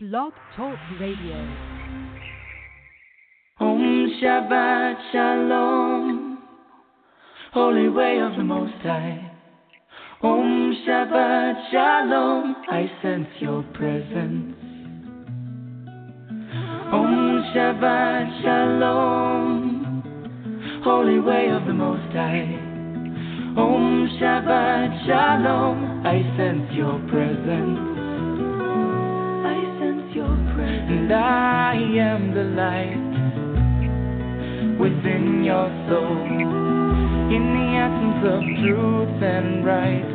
Blog 0.00 0.32
Talk 0.56 0.78
Radio. 1.00 1.34
Om 3.58 4.12
Shabbat 4.22 4.96
Shalom, 5.10 6.38
Holy 7.52 7.88
Way 7.88 8.20
of 8.20 8.36
the 8.36 8.44
Most 8.44 8.80
High. 8.80 9.28
Om 10.22 10.76
Shabbat 10.86 11.70
Shalom, 11.72 12.54
I 12.70 12.88
sense 13.02 13.26
your 13.40 13.64
presence. 13.74 14.54
Om 16.92 17.42
Shabbat 17.52 18.42
Shalom, 18.44 20.02
Holy 20.84 21.18
Way 21.18 21.50
of 21.50 21.66
the 21.66 21.74
Most 21.74 22.12
High. 22.12 22.54
Om 23.58 24.08
Shabbat 24.20 25.06
Shalom, 25.06 26.06
I 26.06 26.22
sense 26.36 26.72
your 26.72 27.00
presence. 27.10 27.87
And 30.88 31.12
I 31.12 31.74
am 31.76 32.32
the 32.32 32.44
light 32.56 33.08
within 34.80 35.44
your 35.44 35.68
soul. 35.84 36.16
In 37.28 37.44
the 37.52 37.68
essence 37.76 38.24
of 38.24 38.40
truth 38.64 39.22
and 39.22 39.66
right, 39.66 40.08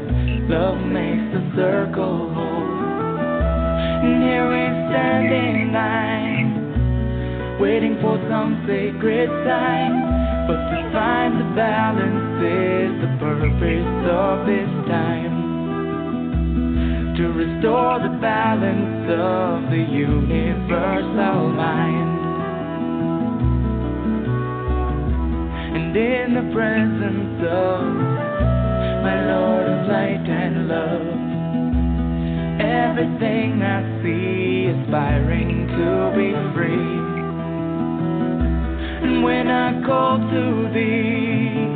love 0.50 0.81
makes 0.81 1.30
the 1.30 1.45
circle 1.55 2.34
whole. 2.34 2.73
And 4.02 4.23
here 4.23 4.50
we 4.50 4.66
stand 4.90 5.30
in 5.30 5.73
line, 5.78 7.59
waiting 7.62 7.95
for 8.02 8.17
some 8.28 8.66
sacred 8.66 9.30
sign. 9.45 9.94
But 10.48 10.58
to 10.58 10.90
find 10.92 11.38
the 11.38 11.53
balance 11.55 12.42
is 12.42 12.98
the 12.98 13.14
purpose 13.22 14.09
of 14.09 14.48
this 14.50 14.90
time. 14.90 15.33
To 17.17 17.27
restore 17.31 17.99
the 17.99 18.17
balance 18.20 19.05
of 19.08 19.70
the 19.70 19.77
universal 19.77 21.49
mind. 21.53 22.09
And 25.78 25.95
in 25.95 26.33
the 26.33 26.52
presence 26.52 27.38
of 27.45 27.83
my 29.03 29.28
Lord 29.30 29.67
of 29.67 29.88
light 29.88 30.28
and 30.28 30.67
love, 30.67 31.05
everything 32.59 33.61
I 33.61 33.83
see 34.02 34.73
aspiring 34.73 35.67
to 35.67 36.11
be 36.17 36.33
free. 36.55 36.98
And 39.05 39.23
when 39.23 39.50
I 39.50 39.86
call 39.86 40.17
to 40.17 40.70
thee, 40.73 41.70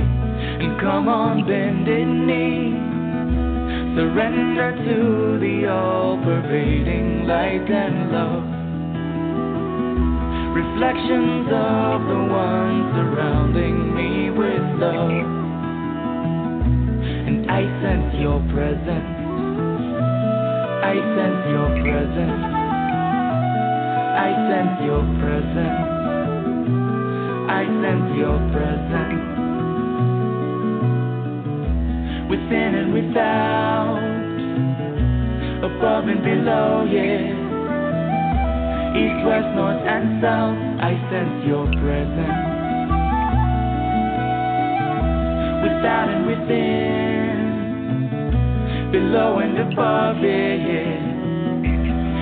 and 0.66 0.80
come 0.80 1.08
on 1.08 1.46
bended 1.46 2.08
knee, 2.08 2.87
surrender 3.98 4.78
to 4.78 5.40
the 5.42 5.66
all 5.66 6.22
pervading 6.22 7.26
light 7.26 7.66
and 7.66 8.12
love. 8.14 8.46
Reflections 10.54 11.50
of 11.50 12.06
the 12.06 12.22
one 12.30 12.94
surrounding 12.94 13.96
me 13.98 14.30
with 14.30 14.62
love. 14.78 15.10
And 17.26 17.50
I 17.50 17.66
sense 17.82 18.14
your 18.22 18.38
presence. 18.54 19.18
I 20.86 20.94
sense 21.18 21.42
your 21.50 21.70
presence. 21.82 22.44
I 24.14 24.30
sense 24.46 24.78
your 24.86 25.02
presence. 25.26 25.90
I 27.50 27.66
sense 27.82 28.14
your 28.16 28.38
presence. 28.54 29.37
Within 32.30 32.76
and 32.76 32.94
without, 32.94 34.04
above 35.64 36.08
and 36.10 36.22
below, 36.22 36.84
yeah. 36.84 37.32
East, 39.00 39.26
west, 39.26 39.56
north, 39.56 39.82
and 39.88 40.22
south, 40.22 40.58
I 40.84 40.92
sense 41.10 41.46
your 41.48 41.66
presence. 41.80 42.44
Without 45.64 46.10
and 46.12 46.28
within, 46.28 47.38
below 48.92 49.40
and 49.40 49.58
above, 49.72 50.18
yeah, 50.20 50.56
yeah. 50.68 51.00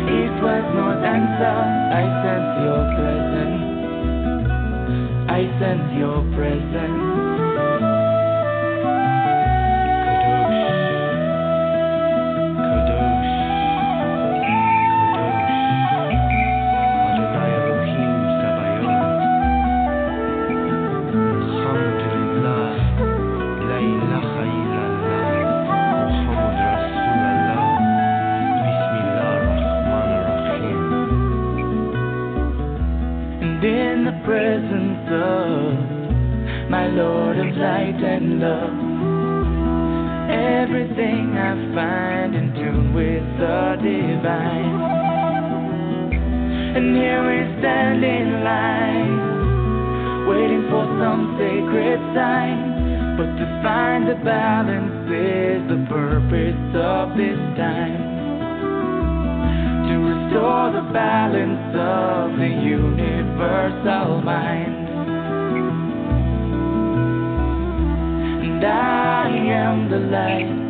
East, 0.06 0.38
west, 0.44 0.70
north, 0.76 1.02
and 1.02 1.26
south, 1.42 1.72
I 1.98 2.06
sense 2.22 2.62
your 2.62 2.86
presence. 2.94 3.62
I 5.34 5.50
sense 5.60 5.98
your 5.98 6.22
presence. 6.38 7.05
And 46.76 46.96
here 46.96 47.22
we 47.22 47.60
stand 47.60 48.04
in 48.04 48.44
line, 48.44 50.28
waiting 50.28 50.64
for 50.70 50.86
some 51.00 51.38
sacred 51.38 52.00
sign. 52.16 52.74
But 53.18 53.38
to 53.38 53.46
find 53.64 54.08
the 54.10 54.16
balance 54.26 55.08
is 55.10 55.68
the 55.70 55.86
purpose 55.88 56.76
of 56.76 57.16
this 57.16 57.40
time 57.56 58.16
to 59.88 59.94
restore 59.94 60.72
the 60.74 60.82
balance 60.92 61.76
of 61.78 62.36
the 62.38 62.50
universal 62.50 64.22
mind. 64.22 64.76
And 68.44 68.66
I 68.66 69.30
am 69.30 69.90
the 69.90 70.00
light 70.00 70.66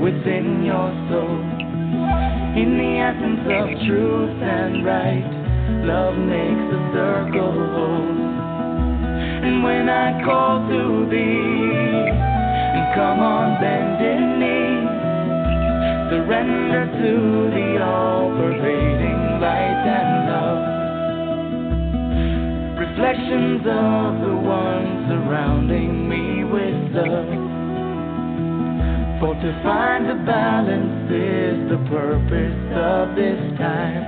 within 0.00 0.64
your 0.64 0.92
soul. 1.08 1.43
In 2.64 2.78
the 2.78 2.96
essence 2.96 3.44
of 3.44 3.68
truth 3.86 4.40
and 4.40 4.86
right, 4.86 5.28
love 5.84 6.16
makes 6.16 6.64
the 6.72 6.80
circle. 6.96 8.08
And 9.44 9.62
when 9.62 9.90
I 9.90 10.24
call 10.24 10.66
to 10.66 11.06
thee, 11.10 12.08
and 12.08 12.94
come 12.96 13.20
on 13.20 13.60
bending 13.60 14.40
knee, 14.40 14.80
surrender 16.08 16.88
to 17.04 17.52
the 17.52 17.84
all 17.84 18.32
pervading 18.32 19.44
light 19.44 19.84
and 19.84 20.24
love. 20.32 20.64
Reflections 22.80 23.60
of 23.60 24.24
the 24.24 24.36
one 24.40 25.04
surrounding 25.10 26.08
me 26.08 26.44
with 26.44 26.94
love. 26.96 27.43
For 29.24 29.32
to 29.32 29.52
find 29.62 30.04
the 30.04 30.20
balance 30.26 31.08
is 31.08 31.56
the 31.72 31.80
purpose 31.88 32.60
of 32.76 33.16
this 33.16 33.40
time. 33.56 34.04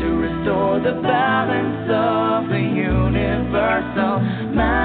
To 0.00 0.08
restore 0.24 0.80
the 0.80 0.96
balance 1.04 1.84
of 1.84 2.48
the 2.48 2.56
universal 2.56 4.24
mind. 4.56 4.80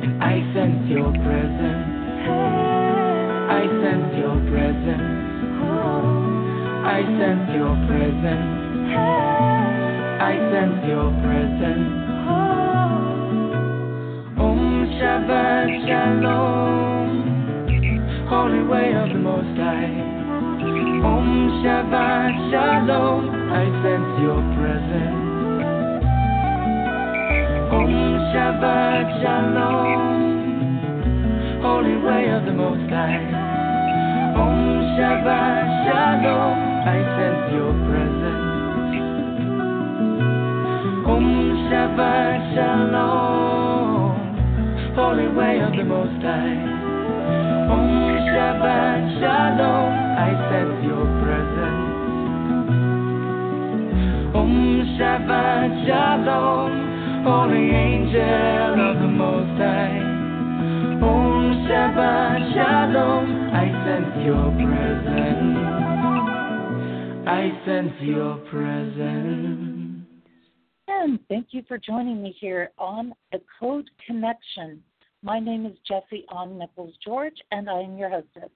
And 0.00 0.16
I 0.24 0.40
sense 0.56 0.88
your 0.88 1.12
presence. 1.12 1.92
I 3.52 3.68
sense 3.84 4.16
your 4.16 4.40
presence. 4.48 5.44
I 6.88 7.04
sense 7.20 7.52
your 7.52 7.76
presence. 7.84 8.96
I 10.24 10.40
sense 10.48 10.88
your 10.88 11.12
presence. 11.20 11.99
Shabbat 15.00 15.88
Shalom, 15.88 17.08
Holy 18.28 18.62
Way 18.68 18.92
of 18.92 19.08
the 19.08 19.18
Most 19.18 19.56
High. 19.56 19.96
Om 21.08 21.64
Shabbat 21.64 22.32
Shalom, 22.52 23.24
I 23.50 23.64
sense 23.80 24.20
your 24.20 24.44
presence. 24.60 25.64
Om 27.72 27.92
Shabbat 28.28 29.06
Shalom, 29.22 30.02
Holy 31.62 31.96
Way 31.96 32.28
of 32.36 32.44
the 32.44 32.52
Most 32.52 32.90
High. 32.92 33.24
Om 34.36 34.84
Shabbat 35.00 35.66
Shalom, 35.88 36.56
I 36.84 37.00
sense 37.16 37.52
your 37.56 37.72
presence. 37.88 38.52
Om 41.08 41.24
Shabbat 41.72 42.40
Shalom, 42.54 43.59
Holy 44.94 45.28
Way 45.28 45.60
of 45.60 45.72
the 45.76 45.84
Most 45.84 46.20
High. 46.22 46.58
Om 47.70 47.86
Shabbat 48.30 49.02
Shalom, 49.20 49.92
I 50.18 50.30
sense 50.50 50.78
your 50.84 51.06
presence. 51.22 52.00
Om 54.34 54.52
Shabbat 54.98 55.70
Shalom, 55.86 56.72
Holy 57.24 57.70
Angel 57.70 58.74
of 58.90 58.96
the 58.98 59.06
Most 59.06 59.56
High. 59.62 60.02
Om 61.06 61.66
Shabbat 61.68 62.40
Shalom, 62.52 63.26
I 63.54 63.66
sense 63.86 64.14
your 64.26 64.50
presence. 64.58 65.80
I 67.28 67.42
sense 67.64 67.96
your 68.00 68.36
presence. 68.50 69.59
And 71.02 71.18
thank 71.30 71.46
you 71.52 71.62
for 71.66 71.78
joining 71.78 72.22
me 72.22 72.36
here 72.38 72.72
on 72.76 73.14
The 73.32 73.40
Code 73.58 73.88
Connection. 74.06 74.82
My 75.22 75.40
name 75.40 75.64
is 75.64 75.72
Jesse 75.88 76.26
Ann 76.36 76.58
Nichols 76.58 76.92
George, 77.02 77.38
and 77.52 77.70
I 77.70 77.80
am 77.80 77.96
your 77.96 78.10
hostess. 78.10 78.50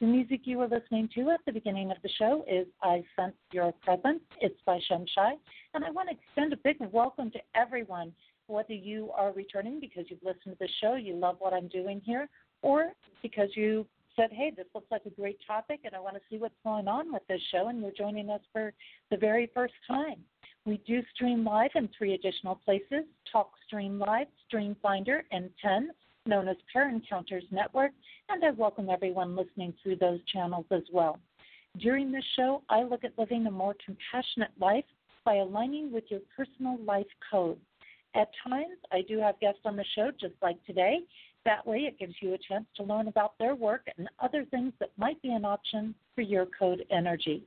The 0.00 0.06
music 0.06 0.40
you 0.44 0.56
were 0.56 0.66
listening 0.66 1.10
to 1.14 1.28
at 1.28 1.40
the 1.44 1.52
beginning 1.52 1.90
of 1.90 1.98
the 2.02 2.08
show 2.18 2.42
is 2.50 2.66
I 2.82 3.04
Sense 3.16 3.34
Your 3.52 3.72
Presence. 3.82 4.22
It's 4.40 4.58
by 4.64 4.80
Shimshai. 4.90 5.32
And 5.74 5.84
I 5.84 5.90
want 5.90 6.08
to 6.08 6.16
extend 6.16 6.54
a 6.54 6.56
big 6.64 6.78
welcome 6.90 7.30
to 7.32 7.38
everyone, 7.54 8.14
whether 8.46 8.72
you 8.72 9.10
are 9.14 9.32
returning 9.32 9.78
because 9.78 10.06
you've 10.08 10.24
listened 10.24 10.56
to 10.58 10.58
the 10.58 10.68
show, 10.80 10.94
you 10.94 11.16
love 11.16 11.36
what 11.38 11.52
I'm 11.52 11.68
doing 11.68 12.00
here, 12.02 12.30
or 12.62 12.92
because 13.20 13.50
you 13.54 13.84
said, 14.16 14.30
hey, 14.32 14.50
this 14.56 14.66
looks 14.74 14.90
like 14.90 15.04
a 15.04 15.10
great 15.10 15.38
topic 15.46 15.80
and 15.84 15.94
I 15.94 16.00
want 16.00 16.14
to 16.14 16.22
see 16.30 16.38
what's 16.38 16.54
going 16.64 16.88
on 16.88 17.12
with 17.12 17.26
this 17.28 17.42
show, 17.52 17.68
and 17.68 17.82
you're 17.82 17.92
joining 17.92 18.30
us 18.30 18.40
for 18.54 18.72
the 19.10 19.18
very 19.18 19.50
first 19.52 19.74
time. 19.86 20.24
We 20.66 20.76
do 20.86 21.02
stream 21.14 21.42
live 21.42 21.70
in 21.74 21.88
three 21.96 22.12
additional 22.12 22.56
places 22.56 23.04
TalkStream 23.34 23.98
Live, 23.98 24.26
Stream 24.46 24.76
Finder, 24.82 25.24
and 25.32 25.48
10, 25.62 25.90
known 26.26 26.48
as 26.48 26.56
Pair 26.70 26.90
Encounters 26.90 27.44
Network, 27.50 27.92
and 28.28 28.44
I 28.44 28.50
welcome 28.50 28.90
everyone 28.90 29.36
listening 29.36 29.72
through 29.82 29.96
those 29.96 30.20
channels 30.30 30.66
as 30.70 30.82
well. 30.92 31.18
During 31.78 32.12
this 32.12 32.24
show, 32.36 32.62
I 32.68 32.82
look 32.82 33.04
at 33.04 33.18
living 33.18 33.46
a 33.46 33.50
more 33.50 33.74
compassionate 33.84 34.50
life 34.60 34.84
by 35.24 35.36
aligning 35.36 35.92
with 35.92 36.04
your 36.08 36.20
personal 36.36 36.78
life 36.84 37.06
code. 37.30 37.58
At 38.14 38.28
times, 38.46 38.76
I 38.92 39.00
do 39.02 39.18
have 39.18 39.40
guests 39.40 39.60
on 39.64 39.76
the 39.76 39.84
show, 39.94 40.10
just 40.20 40.34
like 40.42 40.62
today, 40.66 41.00
that 41.46 41.66
way, 41.66 41.78
it 41.80 41.98
gives 41.98 42.14
you 42.20 42.34
a 42.34 42.38
chance 42.38 42.66
to 42.76 42.82
learn 42.82 43.08
about 43.08 43.38
their 43.38 43.54
work 43.54 43.86
and 43.96 44.08
other 44.18 44.44
things 44.44 44.74
that 44.78 44.90
might 44.98 45.20
be 45.22 45.30
an 45.30 45.46
option 45.46 45.94
for 46.14 46.20
your 46.20 46.46
code 46.46 46.84
energy. 46.90 47.44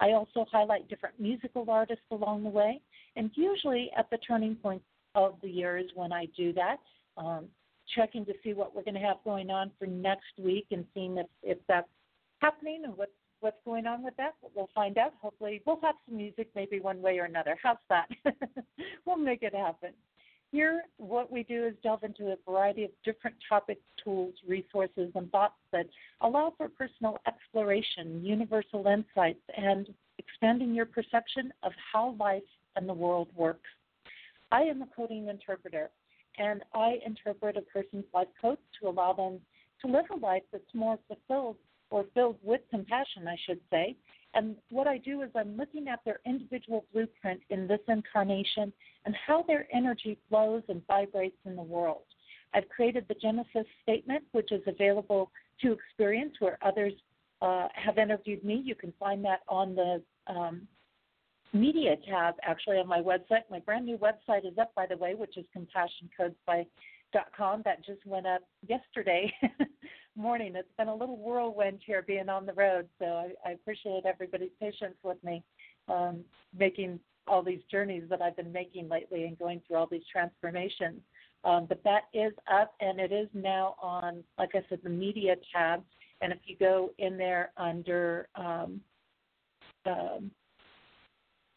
I 0.00 0.12
also 0.12 0.44
highlight 0.50 0.88
different 0.88 1.18
musical 1.18 1.70
artists 1.70 2.04
along 2.10 2.42
the 2.42 2.50
way, 2.50 2.80
and 3.16 3.30
usually 3.34 3.90
at 3.96 4.10
the 4.10 4.18
turning 4.18 4.56
points 4.56 4.84
of 5.14 5.36
the 5.42 5.48
year 5.48 5.78
is 5.78 5.86
when 5.94 6.12
I 6.12 6.26
do 6.36 6.52
that, 6.54 6.78
um, 7.16 7.46
checking 7.94 8.24
to 8.26 8.32
see 8.42 8.52
what 8.54 8.74
we're 8.74 8.82
going 8.82 8.94
to 8.94 9.00
have 9.00 9.18
going 9.24 9.50
on 9.50 9.70
for 9.78 9.86
next 9.86 10.32
week 10.38 10.66
and 10.70 10.84
seeing 10.94 11.18
if, 11.18 11.26
if 11.42 11.58
that's 11.68 11.88
happening 12.40 12.82
and 12.84 12.96
what's 12.96 13.12
what's 13.40 13.62
going 13.66 13.86
on 13.86 14.02
with 14.02 14.16
that. 14.16 14.34
We'll 14.54 14.70
find 14.74 14.96
out. 14.96 15.12
Hopefully, 15.20 15.60
we'll 15.66 15.78
have 15.82 15.96
some 16.08 16.16
music 16.16 16.48
maybe 16.54 16.80
one 16.80 17.02
way 17.02 17.18
or 17.18 17.24
another. 17.24 17.56
How's 17.62 17.76
that? 17.90 18.08
we'll 19.06 19.18
make 19.18 19.42
it 19.42 19.54
happen. 19.54 19.90
Here, 20.54 20.84
what 20.98 21.32
we 21.32 21.42
do 21.42 21.66
is 21.66 21.74
delve 21.82 22.04
into 22.04 22.28
a 22.28 22.36
variety 22.48 22.84
of 22.84 22.92
different 23.04 23.34
topics, 23.48 23.80
tools, 24.04 24.34
resources, 24.46 25.10
and 25.16 25.28
thoughts 25.32 25.56
that 25.72 25.86
allow 26.20 26.54
for 26.56 26.68
personal 26.68 27.18
exploration, 27.26 28.24
universal 28.24 28.86
insights, 28.86 29.42
and 29.56 29.92
expanding 30.18 30.72
your 30.72 30.86
perception 30.86 31.52
of 31.64 31.72
how 31.92 32.14
life 32.20 32.44
and 32.76 32.88
the 32.88 32.94
world 32.94 33.26
works. 33.34 33.68
I 34.52 34.60
am 34.60 34.80
a 34.82 34.86
coding 34.94 35.26
interpreter, 35.26 35.90
and 36.38 36.62
I 36.72 37.00
interpret 37.04 37.56
a 37.56 37.62
person's 37.62 38.04
life 38.14 38.28
code 38.40 38.58
to 38.80 38.88
allow 38.88 39.12
them 39.12 39.40
to 39.80 39.88
live 39.88 40.06
a 40.12 40.24
life 40.24 40.44
that's 40.52 40.72
more 40.72 41.00
fulfilled 41.08 41.56
or 41.90 42.04
filled 42.14 42.36
with 42.44 42.60
compassion, 42.70 43.26
I 43.26 43.36
should 43.44 43.60
say, 43.72 43.96
and 44.34 44.56
what 44.70 44.86
I 44.86 44.98
do 44.98 45.22
is 45.22 45.30
I'm 45.34 45.56
looking 45.56 45.88
at 45.88 46.00
their 46.04 46.20
individual 46.26 46.84
blueprint 46.92 47.40
in 47.50 47.66
this 47.66 47.80
incarnation 47.88 48.72
and 49.04 49.14
how 49.26 49.42
their 49.42 49.66
energy 49.72 50.18
flows 50.28 50.62
and 50.68 50.82
vibrates 50.86 51.36
in 51.44 51.56
the 51.56 51.62
world. 51.62 52.02
I've 52.52 52.68
created 52.68 53.06
the 53.08 53.14
Genesis 53.14 53.66
statement, 53.82 54.24
which 54.32 54.52
is 54.52 54.62
available 54.66 55.30
to 55.62 55.72
experience 55.72 56.34
where 56.38 56.58
others 56.62 56.92
uh, 57.42 57.68
have 57.74 57.98
interviewed 57.98 58.44
me. 58.44 58.62
You 58.64 58.74
can 58.74 58.92
find 58.98 59.24
that 59.24 59.40
on 59.48 59.74
the 59.74 60.02
um, 60.26 60.66
media 61.52 61.96
tab, 62.08 62.34
actually, 62.42 62.78
on 62.78 62.88
my 62.88 63.00
website. 63.00 63.42
My 63.50 63.60
brand 63.60 63.86
new 63.86 63.98
website 63.98 64.46
is 64.46 64.56
up, 64.58 64.74
by 64.74 64.86
the 64.86 64.96
way, 64.96 65.14
which 65.14 65.36
is 65.36 65.44
compassioncodes.com. 65.56 67.62
That 67.64 67.84
just 67.84 68.04
went 68.06 68.26
up 68.26 68.42
yesterday. 68.66 69.32
morning. 70.16 70.54
It's 70.56 70.68
been 70.78 70.88
a 70.88 70.94
little 70.94 71.16
whirlwind 71.16 71.80
here 71.84 72.02
being 72.02 72.28
on 72.28 72.46
the 72.46 72.52
road, 72.52 72.88
so 72.98 73.06
I, 73.06 73.30
I 73.48 73.52
appreciate 73.52 74.04
everybody's 74.06 74.50
patience 74.60 74.96
with 75.02 75.22
me 75.24 75.42
um, 75.88 76.24
making 76.56 77.00
all 77.26 77.42
these 77.42 77.60
journeys 77.70 78.04
that 78.10 78.22
I've 78.22 78.36
been 78.36 78.52
making 78.52 78.88
lately 78.88 79.24
and 79.24 79.38
going 79.38 79.60
through 79.66 79.76
all 79.76 79.88
these 79.90 80.06
transformations. 80.10 81.00
Um, 81.44 81.66
but 81.68 81.82
that 81.84 82.02
is 82.12 82.32
up 82.52 82.74
and 82.80 83.00
it 83.00 83.12
is 83.12 83.28
now 83.34 83.76
on, 83.82 84.22
like 84.38 84.50
I 84.54 84.62
said, 84.68 84.80
the 84.82 84.90
media 84.90 85.36
tab. 85.54 85.82
And 86.20 86.32
if 86.32 86.38
you 86.44 86.56
go 86.58 86.90
in 86.98 87.16
there 87.16 87.50
under, 87.56 88.28
um, 88.34 88.80
um, 89.84 90.30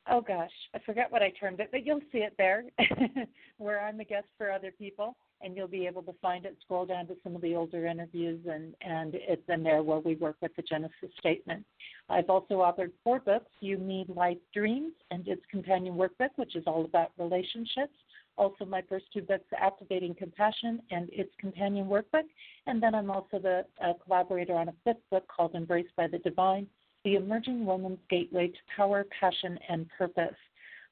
oh 0.09 0.21
gosh, 0.21 0.51
I 0.73 0.79
forgot 0.85 1.11
what 1.11 1.21
I 1.21 1.31
termed 1.39 1.59
it, 1.59 1.69
but 1.71 1.85
you'll 1.85 2.01
see 2.11 2.19
it 2.19 2.33
there 2.37 2.63
where 3.57 3.85
I'm 3.85 3.99
a 3.99 4.05
guest 4.05 4.27
for 4.37 4.51
other 4.51 4.71
people 4.71 5.15
and 5.41 5.55
you'll 5.55 5.67
be 5.67 5.85
able 5.85 6.03
to 6.03 6.13
find 6.21 6.45
it. 6.45 6.57
Scroll 6.61 6.85
down 6.85 7.07
to 7.07 7.15
some 7.23 7.35
of 7.35 7.41
the 7.41 7.55
older 7.55 7.85
interviews, 7.85 8.39
and, 8.49 8.73
and 8.81 9.13
it's 9.13 9.47
in 9.49 9.63
there 9.63 9.83
where 9.83 9.99
we 9.99 10.15
work 10.15 10.35
with 10.41 10.55
the 10.55 10.61
Genesis 10.61 11.09
statement. 11.19 11.65
I've 12.09 12.29
also 12.29 12.55
authored 12.55 12.91
four 13.03 13.19
books 13.19 13.51
You 13.59 13.77
Need 13.77 14.09
Life 14.09 14.37
Dreams 14.53 14.93
and 15.11 15.27
its 15.27 15.41
companion 15.51 15.95
workbook, 15.95 16.29
which 16.37 16.55
is 16.55 16.63
all 16.65 16.85
about 16.85 17.11
relationships. 17.17 17.93
Also, 18.37 18.65
my 18.65 18.83
first 18.87 19.05
two 19.13 19.21
books, 19.21 19.45
Activating 19.57 20.13
Compassion 20.13 20.79
and 20.91 21.09
its 21.11 21.31
companion 21.39 21.87
workbook. 21.87 22.27
And 22.67 22.81
then 22.81 22.93
I'm 22.93 23.09
also 23.09 23.39
the 23.39 23.65
collaborator 24.03 24.53
on 24.53 24.69
a 24.69 24.73
fifth 24.83 25.01
book 25.09 25.27
called 25.27 25.55
Embraced 25.55 25.95
by 25.95 26.07
the 26.07 26.19
Divine 26.19 26.67
The 27.03 27.15
Emerging 27.15 27.65
Woman's 27.65 27.99
Gateway 28.09 28.49
to 28.49 28.59
Power, 28.75 29.05
Passion, 29.19 29.57
and 29.69 29.87
Purpose. 29.97 30.35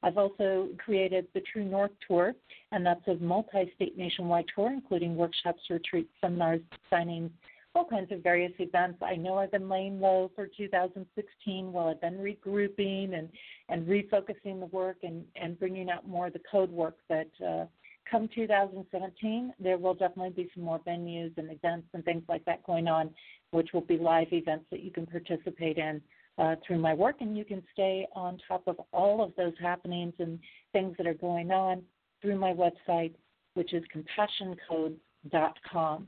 I've 0.06 0.20
also 0.20 0.70
created 0.78 1.26
the 1.34 1.42
True 1.42 1.66
North 1.66 1.90
Tour, 2.08 2.36
and 2.72 2.86
that's 2.86 3.06
a 3.08 3.16
multi 3.16 3.72
state 3.76 3.98
nationwide 3.98 4.46
tour, 4.54 4.72
including 4.72 5.16
workshops, 5.16 5.64
retreats, 5.68 6.12
seminars, 6.22 6.62
signings, 6.92 7.32
all 7.74 7.86
kinds 7.86 8.12
of 8.12 8.22
various 8.22 8.52
events. 8.60 9.00
I 9.02 9.16
know 9.16 9.40
I've 9.40 9.52
been 9.52 9.68
laying 9.68 10.00
low 10.00 10.30
for 10.36 10.46
2016 10.46 11.74
while 11.74 11.88
I've 11.88 12.02
been 12.02 12.20
regrouping 12.20 13.18
and, 13.18 13.30
and 13.70 13.88
refocusing 13.88 14.60
the 14.60 14.68
work 14.68 14.98
and, 15.02 15.26
and 15.36 15.60
bringing 15.60 15.90
out 15.90 16.08
more 16.08 16.28
of 16.28 16.34
the 16.34 16.42
code 16.52 16.70
work. 16.70 16.98
But 17.10 17.32
uh, 17.44 17.66
come 18.10 18.30
2017, 18.36 19.56
there 19.60 19.80
will 19.80 19.96
definitely 19.96 20.44
be 20.44 20.52
some 20.54 20.64
more 20.64 20.80
venues 20.88 21.36
and 21.38 21.50
events 21.52 21.88
and 21.96 22.06
things 22.06 22.22
like 22.30 22.46
that 22.46 22.64
going 22.64 22.88
on, 22.88 23.10
which 23.50 23.70
will 23.74 23.82
be 23.82 23.98
live 23.98 24.32
events 24.32 24.66
that 24.70 24.84
you 24.84 24.92
can 24.92 25.08
participate 25.08 25.80
in 25.80 26.00
uh, 26.38 26.56
through 26.66 26.80
my 26.80 26.94
work, 26.94 27.18
and 27.22 27.38
you 27.38 27.46
can 27.46 27.64
stay 27.74 28.08
on 28.14 28.40
top 28.48 28.64
of 28.68 28.80
all 28.92 29.24
of 29.24 29.34
those 29.38 29.54
happenings 29.62 30.14
and 30.20 30.40
things 30.74 30.96
that 30.98 31.08
are 31.08 31.14
going 31.14 31.52
on 31.52 31.82
through 32.22 32.38
my 32.38 32.54
website, 32.54 33.14
which 33.54 33.74
is 33.74 33.84
compassioncode.com. 33.96 36.08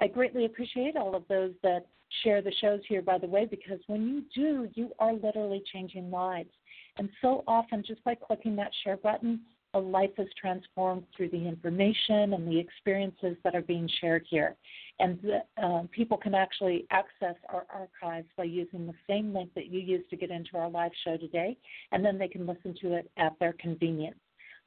I 0.00 0.06
greatly 0.06 0.44
appreciate 0.44 0.96
all 0.96 1.14
of 1.14 1.24
those 1.28 1.52
that 1.62 1.86
share 2.22 2.40
the 2.40 2.52
shows 2.60 2.80
here, 2.88 3.02
by 3.02 3.18
the 3.18 3.26
way, 3.26 3.44
because 3.44 3.80
when 3.86 4.08
you 4.08 4.22
do, 4.34 4.68
you 4.74 4.90
are 4.98 5.12
literally 5.12 5.62
changing 5.72 6.10
lives. 6.10 6.50
And 6.96 7.10
so 7.20 7.44
often, 7.46 7.84
just 7.86 8.02
by 8.04 8.14
clicking 8.14 8.56
that 8.56 8.70
share 8.84 8.96
button, 8.96 9.40
life 9.80 10.10
is 10.18 10.28
transformed 10.40 11.04
through 11.16 11.30
the 11.30 11.48
information 11.48 12.34
and 12.34 12.46
the 12.46 12.58
experiences 12.58 13.36
that 13.44 13.54
are 13.54 13.62
being 13.62 13.88
shared 14.00 14.24
here. 14.28 14.56
And 15.00 15.18
uh, 15.62 15.82
people 15.92 16.16
can 16.16 16.34
actually 16.34 16.86
access 16.90 17.36
our 17.52 17.64
archives 17.72 18.28
by 18.36 18.44
using 18.44 18.86
the 18.86 18.94
same 19.08 19.32
link 19.32 19.50
that 19.54 19.66
you 19.66 19.80
used 19.80 20.10
to 20.10 20.16
get 20.16 20.30
into 20.30 20.56
our 20.56 20.68
live 20.68 20.92
show 21.04 21.16
today, 21.16 21.56
and 21.92 22.04
then 22.04 22.18
they 22.18 22.28
can 22.28 22.46
listen 22.46 22.74
to 22.82 22.94
it 22.94 23.10
at 23.16 23.38
their 23.38 23.54
convenience. 23.54 24.18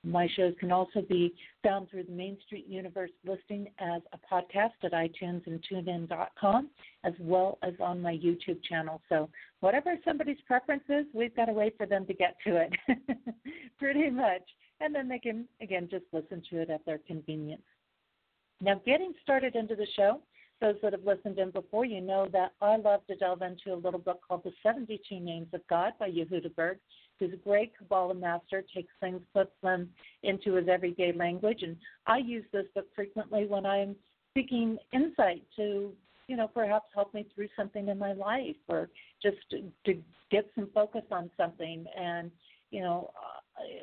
My 0.03 0.27
shows 0.35 0.53
can 0.59 0.71
also 0.71 1.01
be 1.01 1.33
found 1.63 1.89
through 1.89 2.03
the 2.05 2.11
Main 2.11 2.37
Street 2.45 2.65
Universe 2.67 3.11
listing 3.25 3.67
as 3.77 4.01
a 4.13 4.33
podcast 4.33 4.71
at 4.83 4.93
iTunes 4.93 5.45
and 5.45 5.63
TuneIn.com, 5.71 6.69
as 7.03 7.13
well 7.19 7.59
as 7.61 7.73
on 7.79 8.01
my 8.01 8.13
YouTube 8.13 8.63
channel. 8.63 8.99
So, 9.09 9.29
whatever 9.59 9.95
somebody's 10.03 10.41
preference 10.47 10.83
is, 10.89 11.05
we've 11.13 11.35
got 11.35 11.49
a 11.49 11.53
way 11.53 11.71
for 11.77 11.85
them 11.85 12.07
to 12.07 12.13
get 12.15 12.35
to 12.47 12.55
it, 12.55 12.71
pretty 13.77 14.09
much. 14.09 14.41
And 14.81 14.93
then 14.93 15.07
they 15.07 15.19
can, 15.19 15.47
again, 15.61 15.88
just 15.89 16.05
listen 16.11 16.41
to 16.50 16.61
it 16.61 16.69
at 16.69 16.85
their 16.85 17.00
convenience. 17.07 17.61
Now, 18.59 18.81
getting 18.85 19.13
started 19.23 19.55
into 19.55 19.75
the 19.75 19.88
show, 19.95 20.19
those 20.59 20.75
that 20.83 20.91
have 20.91 21.05
listened 21.05 21.39
in 21.39 21.51
before, 21.51 21.85
you 21.85 22.01
know 22.01 22.27
that 22.33 22.53
I 22.61 22.75
love 22.75 23.05
to 23.07 23.15
delve 23.15 23.41
into 23.41 23.73
a 23.73 23.75
little 23.75 24.00
book 24.00 24.21
called 24.27 24.43
The 24.43 24.51
72 24.61 25.19
Names 25.19 25.47
of 25.53 25.61
God 25.67 25.93
by 26.00 26.09
Yehuda 26.09 26.53
Berg 26.55 26.77
who's 27.21 27.33
a 27.33 27.38
great 27.38 27.77
Kabbalah 27.77 28.15
master, 28.15 28.63
takes 28.73 28.91
things, 29.00 29.21
puts 29.33 29.51
them 29.61 29.89
into 30.23 30.55
his 30.55 30.67
everyday 30.67 31.13
language. 31.13 31.61
And 31.61 31.77
I 32.07 32.17
use 32.17 32.43
this 32.51 32.65
book 32.73 32.88
frequently 32.95 33.45
when 33.45 33.65
I'm 33.65 33.95
seeking 34.35 34.77
insight 34.91 35.43
to 35.57 35.93
you 36.27 36.38
know, 36.38 36.47
perhaps 36.47 36.85
help 36.95 37.13
me 37.13 37.25
through 37.35 37.50
something 37.57 37.89
in 37.89 38.00
my 38.00 38.13
life 38.13 38.55
or 38.69 38.89
just 39.21 39.35
to, 39.50 39.63
to 39.85 40.00
get 40.31 40.50
some 40.55 40.69
focus 40.73 41.01
on 41.11 41.29
something. 41.35 41.85
And, 42.00 42.31
you 42.69 42.79
know, 42.79 43.11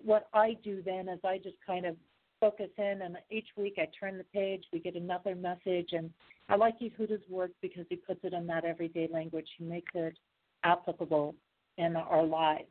what 0.04 0.28
I 0.32 0.56
do 0.62 0.82
then 0.84 1.08
is 1.08 1.20
I 1.24 1.38
just 1.38 1.56
kind 1.66 1.86
of 1.86 1.96
focus 2.40 2.70
in, 2.78 3.02
and 3.02 3.16
each 3.30 3.48
week 3.56 3.74
I 3.78 3.88
turn 3.98 4.18
the 4.18 4.24
page, 4.24 4.64
we 4.72 4.78
get 4.78 4.94
another 4.94 5.34
message. 5.34 5.90
And 5.92 6.10
I 6.48 6.56
like 6.56 6.78
Yehuda's 6.80 7.28
work 7.28 7.50
because 7.60 7.84
he 7.88 7.96
puts 7.96 8.20
it 8.22 8.32
in 8.32 8.46
that 8.46 8.64
everyday 8.64 9.08
language. 9.12 9.48
He 9.58 9.64
makes 9.64 9.90
it 9.94 10.16
applicable 10.64 11.34
in 11.76 11.96
our 11.96 12.24
lives. 12.24 12.68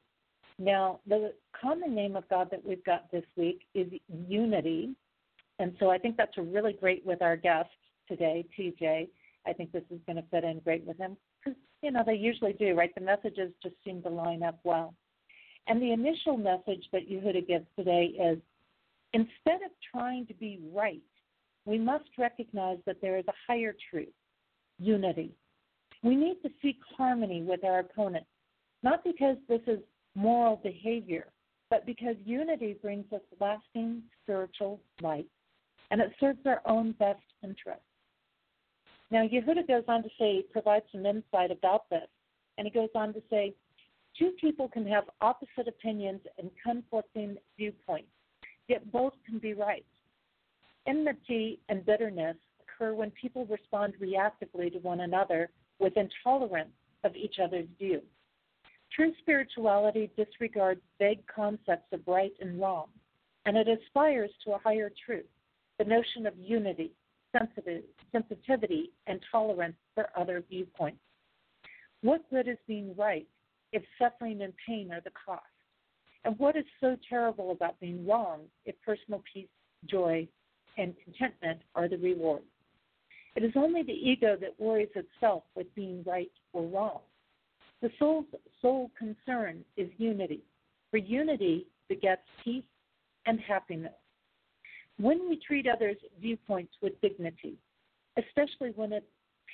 Now, 0.60 1.00
the 1.08 1.34
common 1.60 1.94
name 1.94 2.16
of 2.16 2.28
God 2.30 2.50
that 2.52 2.66
we've 2.66 2.84
got 2.84 3.12
this 3.12 3.26
week 3.36 3.62
is 3.76 3.88
unity. 4.08 4.96
And 5.60 5.76
so 5.80 5.90
I 5.90 5.98
think 5.98 6.18
that's 6.18 6.38
really 6.38 6.74
great 6.74 7.06
with 7.06 7.22
our 7.22 7.36
guest 7.36 7.70
today, 8.08 8.46
TJ. 8.58 9.08
I 9.46 9.54
think 9.54 9.72
this 9.72 9.84
is 9.92 10.00
going 10.06 10.18
to 10.18 10.24
fit 10.30 10.44
in 10.44 10.60
great 10.60 10.86
with 10.86 10.98
him 10.98 11.16
because, 11.40 11.58
you 11.82 11.92
know, 11.92 12.04
they 12.06 12.16
usually 12.16 12.54
do, 12.54 12.74
right? 12.74 12.94
The 12.96 13.02
messages 13.02 13.52
just 13.62 13.76
seem 13.86 14.02
to 14.04 14.10
line 14.10 14.44
up 14.44 14.60
well. 14.64 14.94
And 15.68 15.82
the 15.82 15.92
initial 15.92 16.38
message 16.38 16.86
that 16.94 17.10
Yehuda 17.10 17.48
gives 17.48 17.66
today 17.78 18.06
is 18.20 18.40
instead 19.14 19.62
of 19.66 19.72
trying 19.92 20.26
to 20.28 20.34
be 20.34 20.60
right, 20.74 21.02
we 21.66 21.78
must 21.78 22.10
recognize 22.18 22.78
that 22.86 23.02
there 23.02 23.18
is 23.18 23.26
a 23.28 23.34
higher 23.46 23.76
truth, 23.92 24.08
unity. 24.80 25.32
We 26.04 26.16
need 26.16 26.38
to 26.44 26.50
seek 26.62 26.78
harmony 26.98 27.42
with 27.42 27.64
our 27.66 27.80
opponents, 27.80 28.30
not 28.84 29.04
because 29.04 29.36
this 29.50 29.62
is 29.68 29.80
moral 30.16 30.58
behavior, 30.64 31.28
but 31.70 31.86
because 31.86 32.16
unity 32.24 32.78
brings 32.82 33.12
us 33.12 33.22
lasting 33.42 34.04
spiritual 34.24 34.80
light 35.02 35.28
and 35.92 36.02
it 36.02 36.12
serves 36.20 36.40
our 36.46 36.62
own 36.66 36.94
best 36.94 37.20
interests. 37.44 37.82
Now, 39.10 39.26
Yehuda 39.26 39.68
goes 39.68 39.84
on 39.88 40.04
to 40.04 40.10
say, 40.20 40.44
provides 40.52 40.86
some 40.92 41.06
insight 41.06 41.52
about 41.52 41.90
this, 41.90 42.08
and 42.58 42.66
he 42.68 42.72
goes 42.72 42.90
on 42.94 43.14
to 43.14 43.22
say, 43.30 43.54
two 44.18 44.32
people 44.40 44.68
can 44.68 44.86
have 44.88 45.06
opposite 45.22 45.68
opinions 45.68 46.22
and 46.38 46.50
conflicting 46.64 47.38
viewpoints, 47.58 48.10
yet 48.68 48.92
both 48.92 49.14
can 49.26 49.40
be 49.40 49.54
right. 49.54 49.86
Enmity 50.88 51.60
and 51.70 51.86
bitterness 51.86 52.38
occur 52.62 52.94
when 52.94 53.12
people 53.12 53.46
respond 53.46 53.94
reactively 54.02 54.72
to 54.72 54.80
one 54.80 55.02
another 55.02 55.50
with 55.80 55.94
intolerance 55.98 56.74
of 57.04 57.16
each 57.16 57.36
other's 57.44 57.68
view. 57.78 58.02
True 58.96 59.14
spirituality 59.20 60.10
disregards 60.16 60.82
vague 60.98 61.26
concepts 61.28 61.92
of 61.92 62.02
right 62.08 62.34
and 62.40 62.60
wrong, 62.60 62.88
and 63.46 63.58
it 63.58 63.68
aspires 63.68 64.32
to 64.46 64.54
a 64.54 64.60
higher 64.60 64.92
truth, 65.06 65.26
the 65.78 65.84
notion 65.84 66.26
of 66.26 66.34
unity, 66.38 66.92
sensitivity, 68.12 68.92
and 69.06 69.20
tolerance 69.30 69.76
for 69.94 70.10
other 70.16 70.44
viewpoints. 70.50 71.00
What 72.02 72.30
good 72.30 72.48
is 72.48 72.58
being 72.68 72.96
right 72.96 73.28
if 73.72 73.84
suffering 74.00 74.42
and 74.42 74.54
pain 74.66 74.92
are 74.92 75.02
the 75.02 75.12
cost? 75.26 75.44
And 76.24 76.38
what 76.40 76.56
is 76.56 76.66
so 76.82 76.98
terrible 77.08 77.52
about 77.52 77.80
being 77.80 78.06
wrong 78.06 78.42
if 78.66 78.76
personal 78.82 79.24
peace, 79.32 79.48
joy, 79.86 80.28
and 80.78 80.94
contentment 81.04 81.62
are 81.76 81.88
the 81.88 81.98
reward? 81.98 82.44
It 83.36 83.44
is 83.44 83.54
only 83.56 83.84
the 83.84 83.94
ego 83.94 84.36
that 84.42 84.60
worries 84.60 84.90
itself 84.96 85.44
with 85.56 85.74
being 85.76 86.04
right 86.06 86.32
or 86.54 86.64
wrong. 86.64 87.02
The 87.82 87.92
soul's 88.00 88.26
sole 88.62 88.90
concern 88.98 89.64
is 89.78 89.90
unity, 89.98 90.42
for 90.90 90.98
unity 90.98 91.68
begets 91.88 92.24
peace 92.44 92.64
and 93.28 93.40
happiness. 93.40 93.94
When 95.00 95.30
we 95.30 95.40
treat 95.46 95.68
others' 95.68 95.98
viewpoints 96.20 96.74
with 96.82 97.00
dignity, 97.02 97.58
especially 98.18 98.72
when 98.76 98.92
it's 98.92 99.06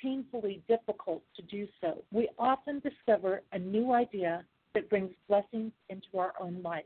painfully 0.04 0.62
difficult 0.68 1.22
to 1.34 1.42
do 1.42 1.66
so, 1.80 2.04
we 2.12 2.28
often 2.38 2.80
discover 2.80 3.42
a 3.52 3.58
new 3.58 3.92
idea 3.92 4.44
that 4.74 4.90
brings 4.90 5.10
blessings 5.28 5.72
into 5.88 6.18
our 6.18 6.34
own 6.38 6.60
life. 6.62 6.84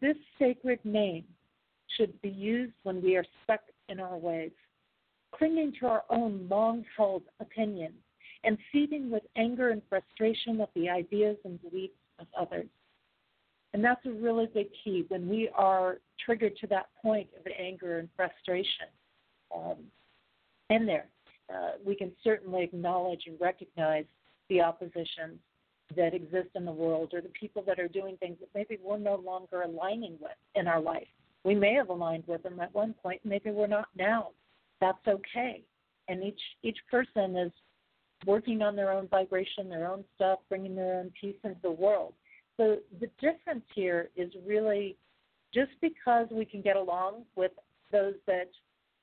This 0.00 0.16
sacred 0.38 0.80
name 0.84 1.24
should 1.96 2.20
be 2.20 2.28
used 2.28 2.74
when 2.82 3.00
we 3.00 3.16
are 3.16 3.24
stuck 3.44 3.60
in 3.88 4.00
our 4.00 4.16
ways, 4.16 4.50
clinging 5.34 5.72
to 5.80 5.86
our 5.86 6.02
own 6.10 6.46
long 6.50 6.84
held 6.96 7.22
opinions 7.38 7.94
and 8.42 8.58
feeding 8.72 9.10
with 9.10 9.22
anger 9.36 9.70
and 9.70 9.82
frustration 9.88 10.60
at 10.60 10.70
the 10.74 10.88
ideas 10.88 11.36
and 11.44 11.60
beliefs 11.62 11.94
of 12.18 12.26
others. 12.38 12.68
And 13.72 13.84
that's 13.84 14.04
a 14.04 14.10
really 14.10 14.48
big 14.52 14.68
key 14.82 15.04
when 15.08 15.28
we 15.28 15.48
are 15.54 15.98
triggered 16.24 16.56
to 16.58 16.66
that 16.68 16.86
point 17.00 17.28
of 17.38 17.46
anger 17.56 17.98
and 17.98 18.08
frustration. 18.16 18.88
Um, 19.54 19.76
in 20.70 20.86
there, 20.86 21.06
uh, 21.52 21.72
we 21.84 21.94
can 21.94 22.12
certainly 22.22 22.62
acknowledge 22.62 23.22
and 23.26 23.40
recognize 23.40 24.04
the 24.48 24.60
oppositions 24.60 25.38
that 25.96 26.14
exist 26.14 26.48
in 26.54 26.64
the 26.64 26.72
world 26.72 27.10
or 27.12 27.20
the 27.20 27.28
people 27.28 27.62
that 27.66 27.80
are 27.80 27.88
doing 27.88 28.16
things 28.18 28.36
that 28.40 28.48
maybe 28.54 28.78
we're 28.82 28.98
no 28.98 29.16
longer 29.16 29.62
aligning 29.62 30.16
with 30.20 30.36
in 30.54 30.68
our 30.68 30.80
life. 30.80 31.06
We 31.44 31.54
may 31.54 31.74
have 31.74 31.88
aligned 31.88 32.24
with 32.26 32.42
them 32.42 32.60
at 32.60 32.74
one 32.74 32.94
point, 33.02 33.20
maybe 33.24 33.50
we're 33.50 33.66
not 33.66 33.88
now. 33.96 34.28
That's 34.80 35.06
okay. 35.06 35.62
And 36.08 36.22
each 36.22 36.40
each 36.62 36.78
person 36.90 37.36
is 37.36 37.52
working 38.26 38.62
on 38.62 38.76
their 38.76 38.92
own 38.92 39.08
vibration, 39.08 39.68
their 39.68 39.90
own 39.90 40.04
stuff, 40.16 40.40
bringing 40.48 40.74
their 40.74 40.98
own 41.00 41.12
peace 41.18 41.36
into 41.44 41.56
the 41.62 41.70
world. 41.70 42.12
So 42.56 42.76
the 43.00 43.08
difference 43.20 43.64
here 43.74 44.10
is 44.16 44.30
really 44.46 44.96
just 45.54 45.70
because 45.80 46.26
we 46.30 46.44
can 46.44 46.60
get 46.60 46.76
along 46.76 47.22
with 47.34 47.52
those 47.90 48.14
that 48.26 48.50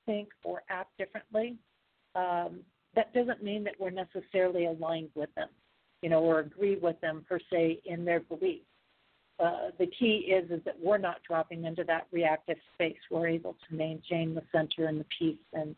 think 0.06 0.28
or 0.44 0.62
act 0.70 0.96
differently, 0.96 1.56
um, 2.18 2.60
that 2.94 3.12
doesn't 3.14 3.42
mean 3.42 3.62
that 3.64 3.74
we're 3.78 3.90
necessarily 3.90 4.66
aligned 4.66 5.10
with 5.14 5.32
them, 5.36 5.48
you 6.02 6.10
know, 6.10 6.20
or 6.20 6.40
agree 6.40 6.76
with 6.76 7.00
them 7.00 7.24
per 7.28 7.38
se 7.50 7.80
in 7.84 8.04
their 8.04 8.20
beliefs. 8.20 8.64
Uh, 9.38 9.70
the 9.78 9.86
key 9.86 10.32
is 10.32 10.50
is 10.50 10.60
that 10.64 10.74
we're 10.82 10.98
not 10.98 11.18
dropping 11.26 11.64
into 11.64 11.84
that 11.84 12.08
reactive 12.10 12.56
space. 12.74 12.96
We're 13.08 13.28
able 13.28 13.56
to 13.68 13.76
maintain 13.76 14.34
the 14.34 14.42
center 14.50 14.88
and 14.88 14.98
the 14.98 15.06
peace, 15.16 15.38
and 15.52 15.76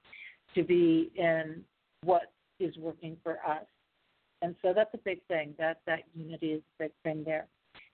to 0.55 0.63
be 0.65 1.11
in 1.15 1.63
what 2.03 2.33
is 2.59 2.75
working 2.79 3.19
for 3.23 3.35
us. 3.47 3.67
And 4.41 4.55
so 4.63 4.73
that's 4.75 4.95
a 4.95 4.99
big 4.99 5.21
thing. 5.29 5.55
That 5.59 5.81
that 5.87 6.05
unity 6.15 6.53
is 6.53 6.63
a 6.79 6.85
big 6.85 6.93
thing 7.03 7.23
there. 7.23 7.49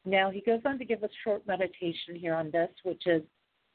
Now 0.05 0.31
he 0.31 0.41
goes 0.41 0.61
on 0.65 0.79
to 0.79 0.85
give 0.85 1.03
a 1.03 1.09
short 1.25 1.45
meditation 1.49 2.15
here 2.15 2.35
on 2.35 2.53
this, 2.53 2.71
which 2.85 3.03
is 3.07 3.23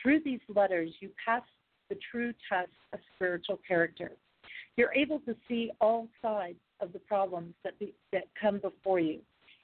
through 0.01 0.21
these 0.23 0.39
letters 0.47 0.91
you 1.01 1.09
pass 1.25 1.43
the 1.89 1.97
true 2.09 2.31
test 2.49 2.71
of 2.93 2.99
spiritual 3.15 3.59
character. 3.67 4.13
You're 4.77 4.93
able 4.93 5.19
to 5.21 5.35
see 5.47 5.71
all 5.81 6.07
sides 6.21 6.59
of 6.79 6.93
the 6.93 6.99
problems 6.99 7.53
that 7.63 7.77
be, 7.79 7.93
that 8.11 8.23
come 8.39 8.59
before 8.59 8.99
you, 8.99 9.19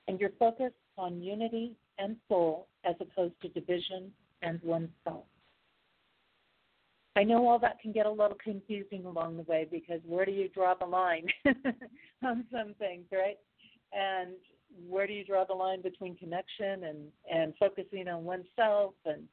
and 0.07 0.19
you're 0.19 0.31
focused 0.37 0.75
on 0.97 1.21
unity 1.21 1.73
and 1.97 2.15
soul 2.27 2.67
as 2.85 2.95
opposed 2.99 3.33
to 3.41 3.49
division 3.49 4.11
and 4.41 4.61
oneself. 4.63 5.25
I 7.15 7.23
know 7.23 7.47
all 7.47 7.57
that 7.59 7.79
can 7.79 7.91
get 7.91 8.05
a 8.05 8.11
little 8.11 8.37
confusing 8.43 9.05
along 9.05 9.37
the 9.37 9.43
way 9.43 9.67
because 9.69 9.99
where 10.05 10.23
do 10.23 10.31
you 10.31 10.49
draw 10.49 10.75
the 10.75 10.85
line 10.85 11.25
on 12.23 12.45
some 12.51 12.75
things, 12.77 13.05
right? 13.11 13.37
And 13.91 14.35
where 14.87 15.07
do 15.07 15.13
you 15.13 15.25
draw 15.25 15.43
the 15.43 15.53
line 15.53 15.81
between 15.81 16.15
connection 16.15 16.83
and 16.83 16.97
and 17.31 17.53
focusing 17.59 18.07
on 18.07 18.23
oneself 18.23 18.93
and 19.05 19.23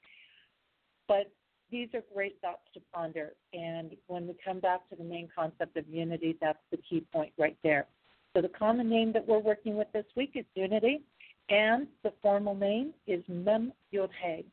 but 1.08 1.30
these 1.74 1.88
are 1.92 2.02
great 2.14 2.40
thoughts 2.40 2.62
to 2.72 2.80
ponder 2.92 3.32
and 3.52 3.96
when 4.06 4.28
we 4.28 4.34
come 4.44 4.60
back 4.60 4.88
to 4.88 4.94
the 4.94 5.02
main 5.02 5.28
concept 5.36 5.76
of 5.76 5.84
unity 5.88 6.36
that's 6.40 6.58
the 6.70 6.78
key 6.88 7.04
point 7.12 7.32
right 7.36 7.58
there 7.64 7.86
so 8.32 8.40
the 8.40 8.48
common 8.48 8.88
name 8.88 9.12
that 9.12 9.26
we're 9.26 9.40
working 9.40 9.76
with 9.76 9.88
this 9.92 10.04
week 10.16 10.30
is 10.36 10.44
unity 10.54 11.02
and 11.48 11.88
the 12.04 12.12
formal 12.22 12.54
name 12.54 12.94
is 13.08 13.24
mem 13.28 13.72
yod 13.90 14.10
hey 14.22 14.44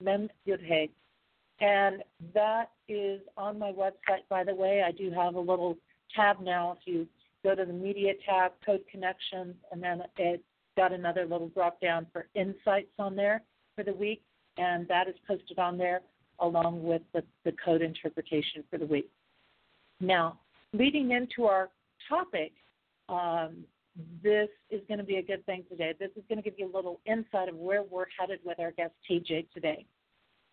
mem 0.00 0.28
yod 0.44 0.60
hey 0.60 0.88
and 1.60 2.02
that 2.34 2.70
is 2.88 3.20
on 3.36 3.58
my 3.58 3.72
website, 3.72 4.28
by 4.28 4.44
the 4.44 4.54
way. 4.54 4.82
I 4.86 4.92
do 4.92 5.10
have 5.10 5.34
a 5.36 5.40
little 5.40 5.76
tab 6.14 6.40
now. 6.40 6.76
If 6.78 6.86
you 6.86 7.06
go 7.42 7.54
to 7.54 7.64
the 7.64 7.72
media 7.72 8.12
tab, 8.28 8.52
code 8.64 8.82
connections, 8.90 9.54
and 9.72 9.82
then 9.82 10.02
it's 10.18 10.42
got 10.76 10.92
another 10.92 11.24
little 11.24 11.48
drop 11.48 11.80
down 11.80 12.06
for 12.12 12.26
insights 12.34 12.92
on 12.98 13.16
there 13.16 13.42
for 13.74 13.84
the 13.84 13.94
week. 13.94 14.22
And 14.58 14.86
that 14.88 15.08
is 15.08 15.14
posted 15.26 15.58
on 15.58 15.78
there 15.78 16.02
along 16.40 16.82
with 16.82 17.02
the, 17.12 17.22
the 17.44 17.52
code 17.64 17.82
interpretation 17.82 18.64
for 18.70 18.78
the 18.78 18.86
week. 18.86 19.10
Now, 20.00 20.38
leading 20.72 21.12
into 21.12 21.44
our 21.44 21.70
topic, 22.08 22.52
um, 23.08 23.64
this 24.22 24.48
is 24.70 24.82
going 24.88 24.98
to 24.98 25.04
be 25.04 25.16
a 25.16 25.22
good 25.22 25.44
thing 25.46 25.64
today. 25.70 25.94
This 25.98 26.10
is 26.16 26.22
going 26.28 26.42
to 26.42 26.42
give 26.42 26.58
you 26.58 26.70
a 26.70 26.74
little 26.74 27.00
insight 27.06 27.48
of 27.48 27.56
where 27.56 27.82
we're 27.82 28.06
headed 28.18 28.40
with 28.44 28.60
our 28.60 28.72
guest 28.72 28.92
TJ 29.10 29.46
today. 29.54 29.86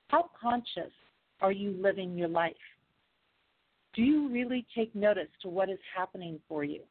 How 0.07 0.29
conscious 0.39 0.91
are 1.41 1.51
you 1.51 1.75
living 1.79 2.17
your 2.17 2.29
life? 2.29 2.53
Do 3.95 4.01
you 4.01 4.29
really 4.29 4.65
take 4.75 4.95
notice 4.95 5.27
to 5.41 5.49
what 5.49 5.69
is 5.69 5.79
happening 5.95 6.39
for 6.47 6.63
you? 6.63 6.81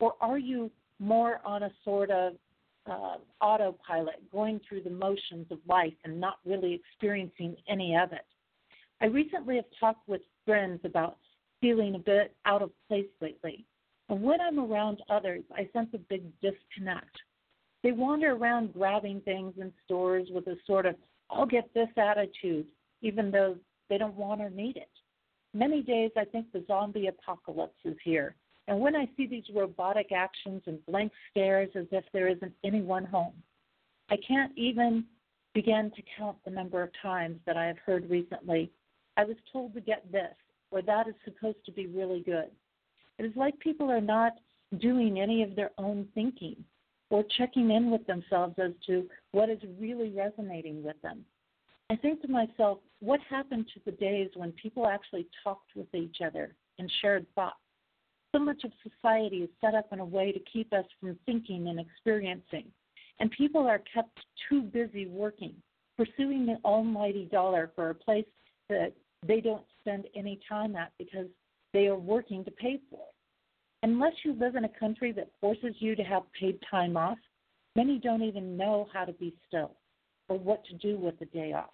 Or 0.00 0.14
are 0.20 0.38
you 0.38 0.70
more 0.98 1.40
on 1.44 1.62
a 1.62 1.70
sort 1.84 2.10
of 2.10 2.34
uh, 2.90 3.16
autopilot, 3.40 4.30
going 4.30 4.60
through 4.68 4.82
the 4.82 4.90
motions 4.90 5.46
of 5.50 5.58
life 5.68 5.94
and 6.04 6.20
not 6.20 6.38
really 6.44 6.74
experiencing 6.74 7.56
any 7.68 7.96
of 7.96 8.12
it? 8.12 8.26
I 9.00 9.06
recently 9.06 9.56
have 9.56 9.64
talked 9.78 10.08
with 10.08 10.20
friends 10.44 10.80
about 10.84 11.18
feeling 11.60 11.94
a 11.94 11.98
bit 11.98 12.34
out 12.44 12.62
of 12.62 12.70
place 12.88 13.06
lately. 13.20 13.64
And 14.08 14.22
when 14.22 14.40
I'm 14.40 14.58
around 14.58 15.00
others, 15.08 15.42
I 15.54 15.68
sense 15.72 15.88
a 15.94 15.98
big 15.98 16.22
disconnect. 16.40 17.16
They 17.82 17.92
wander 17.92 18.32
around 18.32 18.74
grabbing 18.74 19.22
things 19.22 19.54
in 19.58 19.72
stores 19.84 20.28
with 20.30 20.46
a 20.46 20.56
sort 20.66 20.86
of, 20.86 20.94
I'll 21.30 21.46
get 21.46 21.72
this 21.74 21.88
attitude, 21.96 22.66
even 23.00 23.30
though 23.30 23.56
they 23.88 23.98
don't 23.98 24.14
want 24.14 24.40
or 24.40 24.50
need 24.50 24.76
it. 24.76 24.90
Many 25.54 25.82
days 25.82 26.10
I 26.16 26.24
think 26.24 26.52
the 26.52 26.64
zombie 26.66 27.08
apocalypse 27.08 27.78
is 27.84 27.96
here. 28.04 28.36
And 28.68 28.80
when 28.80 28.94
I 28.94 29.08
see 29.16 29.26
these 29.26 29.44
robotic 29.54 30.12
actions 30.12 30.62
and 30.66 30.84
blank 30.86 31.12
stares 31.30 31.70
as 31.74 31.86
if 31.90 32.04
there 32.12 32.28
isn't 32.28 32.52
anyone 32.64 33.04
home, 33.04 33.34
I 34.10 34.16
can't 34.26 34.52
even 34.56 35.04
begin 35.54 35.90
to 35.96 36.02
count 36.16 36.36
the 36.44 36.50
number 36.50 36.82
of 36.82 36.90
times 37.02 37.38
that 37.46 37.56
I 37.56 37.66
have 37.66 37.78
heard 37.84 38.08
recently, 38.08 38.70
I 39.16 39.24
was 39.24 39.36
told 39.52 39.74
to 39.74 39.80
get 39.80 40.10
this, 40.10 40.34
or 40.70 40.80
that 40.82 41.08
is 41.08 41.14
supposed 41.24 41.64
to 41.66 41.72
be 41.72 41.86
really 41.86 42.20
good. 42.20 42.50
It 43.18 43.24
is 43.24 43.36
like 43.36 43.58
people 43.58 43.90
are 43.90 44.00
not 44.00 44.32
doing 44.78 45.20
any 45.20 45.42
of 45.42 45.54
their 45.54 45.70
own 45.76 46.08
thinking 46.14 46.56
or 47.10 47.22
checking 47.36 47.70
in 47.70 47.90
with 47.90 48.06
themselves 48.06 48.54
as 48.58 48.72
to 48.86 49.06
what 49.32 49.50
is 49.50 49.58
really 49.78 50.10
resonating 50.10 50.82
with 50.82 51.00
them. 51.02 51.24
I 51.90 51.96
think 51.96 52.22
to 52.22 52.28
myself, 52.28 52.78
what 53.00 53.20
happened 53.28 53.66
to 53.74 53.80
the 53.84 53.92
days 53.92 54.30
when 54.34 54.52
people 54.52 54.86
actually 54.86 55.26
talked 55.44 55.76
with 55.76 55.94
each 55.94 56.18
other 56.24 56.54
and 56.78 56.90
shared 57.02 57.26
thoughts? 57.34 57.56
So 58.32 58.38
much 58.38 58.64
of 58.64 58.72
society 58.82 59.38
is 59.38 59.50
set 59.60 59.74
up 59.74 59.92
in 59.92 60.00
a 60.00 60.04
way 60.04 60.32
to 60.32 60.40
keep 60.50 60.72
us 60.72 60.86
from 61.00 61.18
thinking 61.26 61.68
and 61.68 61.78
experiencing. 61.78 62.64
And 63.20 63.30
people 63.30 63.66
are 63.66 63.82
kept 63.92 64.18
too 64.48 64.62
busy 64.62 65.06
working, 65.06 65.54
pursuing 65.96 66.46
the 66.46 66.56
almighty 66.64 67.28
dollar 67.30 67.70
for 67.76 67.90
a 67.90 67.94
place 67.94 68.24
that 68.68 68.92
they 69.26 69.40
don't 69.40 69.64
spend 69.80 70.06
any 70.16 70.40
time 70.48 70.76
at 70.76 70.92
because 70.98 71.26
they 71.72 71.86
are 71.86 71.96
working 71.96 72.44
to 72.44 72.50
pay 72.50 72.80
for 72.90 72.96
it. 73.00 73.14
Unless 73.84 74.14
you 74.24 74.32
live 74.32 74.56
in 74.56 74.64
a 74.64 74.78
country 74.80 75.12
that 75.12 75.30
forces 75.40 75.74
you 75.78 75.94
to 75.96 76.02
have 76.02 76.22
paid 76.38 76.58
time 76.70 76.96
off, 76.96 77.18
many 77.76 77.98
don't 77.98 78.22
even 78.22 78.56
know 78.56 78.88
how 78.92 79.04
to 79.04 79.12
be 79.12 79.34
still 79.46 79.72
or 80.28 80.38
what 80.38 80.64
to 80.66 80.74
do 80.74 80.96
with 80.96 81.18
the 81.18 81.26
day 81.26 81.52
off. 81.52 81.70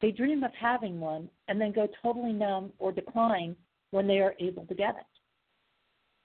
They 0.00 0.12
dream 0.12 0.44
of 0.44 0.52
having 0.58 1.00
one 1.00 1.28
and 1.48 1.60
then 1.60 1.72
go 1.72 1.88
totally 2.02 2.32
numb 2.32 2.72
or 2.78 2.92
decline 2.92 3.56
when 3.90 4.06
they 4.06 4.20
are 4.20 4.34
able 4.40 4.64
to 4.66 4.74
get 4.74 4.96
it. 4.96 5.13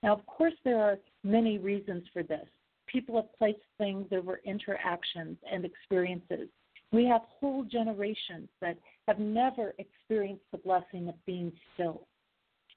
Now, 0.03 0.13
of 0.13 0.25
course, 0.25 0.53
there 0.63 0.79
are 0.79 0.97
many 1.23 1.57
reasons 1.57 2.03
for 2.13 2.23
this. 2.23 2.47
People 2.87 3.15
have 3.15 3.33
placed 3.37 3.59
things 3.77 4.07
over 4.11 4.41
interactions 4.45 5.37
and 5.51 5.65
experiences. 5.65 6.49
We 6.91 7.05
have 7.05 7.21
whole 7.39 7.63
generations 7.63 8.49
that 8.61 8.77
have 9.07 9.19
never 9.19 9.73
experienced 9.77 10.45
the 10.51 10.57
blessing 10.57 11.07
of 11.07 11.25
being 11.25 11.51
still. 11.73 12.07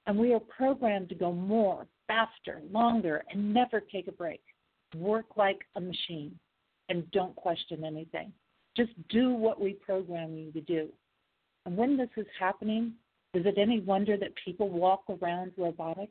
And 0.05 0.17
we 0.17 0.33
are 0.33 0.39
programmed 0.39 1.09
to 1.09 1.15
go 1.15 1.31
more, 1.31 1.87
faster, 2.07 2.61
longer, 2.71 3.23
and 3.31 3.53
never 3.53 3.79
take 3.79 4.07
a 4.07 4.11
break. 4.11 4.41
Work 4.95 5.25
like 5.35 5.61
a 5.75 5.81
machine 5.81 6.37
and 6.89 7.09
don't 7.11 7.35
question 7.35 7.83
anything. 7.83 8.31
Just 8.75 8.91
do 9.09 9.33
what 9.33 9.59
we 9.59 9.73
program 9.73 10.35
you 10.35 10.51
to 10.51 10.61
do. 10.61 10.89
And 11.65 11.77
when 11.77 11.97
this 11.97 12.09
is 12.17 12.27
happening, 12.39 12.93
is 13.33 13.45
it 13.45 13.57
any 13.57 13.79
wonder 13.79 14.17
that 14.17 14.33
people 14.43 14.69
walk 14.69 15.03
around 15.09 15.53
robotic? 15.57 16.09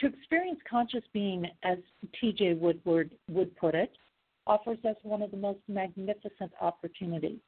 To 0.00 0.06
experience 0.06 0.60
conscious 0.68 1.04
being, 1.12 1.46
as 1.62 1.78
T.J. 2.20 2.54
Woodward 2.54 3.10
would 3.30 3.56
put 3.56 3.74
it, 3.74 3.92
offers 4.46 4.78
us 4.84 4.96
one 5.02 5.22
of 5.22 5.30
the 5.30 5.36
most 5.36 5.60
magnificent 5.68 6.52
opportunities 6.60 7.38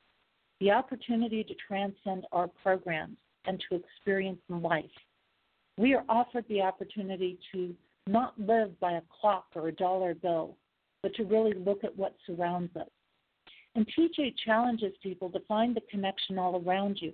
the 0.60 0.70
opportunity 0.72 1.44
to 1.44 1.54
transcend 1.66 2.26
our 2.32 2.48
programs 2.48 3.16
and 3.44 3.62
to 3.68 3.76
experience 3.76 4.40
life. 4.48 4.84
We 5.76 5.94
are 5.94 6.04
offered 6.08 6.44
the 6.48 6.62
opportunity 6.62 7.38
to 7.52 7.74
not 8.08 8.34
live 8.40 8.78
by 8.80 8.92
a 8.94 9.02
clock 9.20 9.46
or 9.54 9.68
a 9.68 9.72
dollar 9.72 10.14
bill, 10.14 10.56
but 11.02 11.14
to 11.14 11.24
really 11.24 11.54
look 11.54 11.84
at 11.84 11.96
what 11.96 12.16
surrounds 12.26 12.74
us. 12.76 12.88
And 13.76 13.86
TJ 13.96 14.34
challenges 14.44 14.94
people 15.02 15.30
to 15.30 15.40
find 15.46 15.76
the 15.76 15.82
connection 15.88 16.38
all 16.38 16.60
around 16.66 16.98
you, 17.00 17.12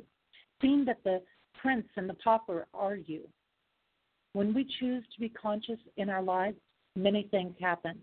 seeing 0.63 0.85
that 0.87 1.05
the 1.05 1.21
prince 1.61 1.89
and 1.97 2.09
the 2.09 2.15
pauper 2.15 2.67
are 2.73 2.97
you, 2.97 3.29
when 4.35 4.53
we 4.53 4.69
choose 4.79 5.05
to 5.15 5.21
be 5.21 5.29
conscious 5.31 5.79
in 5.97 6.11
our 6.11 6.23
lives, 6.23 6.59
many 6.95 7.29
things 7.31 7.55
happen. 7.61 7.99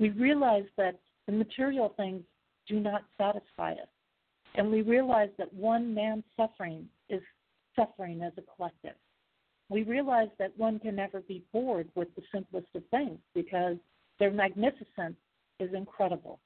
We 0.00 0.10
realize 0.10 0.64
that 0.76 0.98
the 1.26 1.32
material 1.32 1.94
things 1.96 2.22
do 2.66 2.80
not 2.80 3.04
satisfy 3.18 3.72
us. 3.72 3.88
And 4.54 4.70
we 4.70 4.82
realize 4.82 5.28
that 5.38 5.52
one 5.52 5.94
man's 5.94 6.24
suffering 6.36 6.88
is 7.08 7.20
suffering 7.76 8.22
as 8.22 8.32
a 8.38 8.42
collective. 8.56 8.96
We 9.68 9.82
realize 9.82 10.30
that 10.38 10.56
one 10.58 10.78
can 10.78 10.96
never 10.96 11.20
be 11.20 11.44
bored 11.52 11.88
with 11.94 12.08
the 12.16 12.22
simplest 12.32 12.68
of 12.74 12.82
things 12.90 13.18
because 13.34 13.76
their 14.18 14.30
magnificence 14.30 15.16
is 15.60 15.74
incredible. 15.74 16.40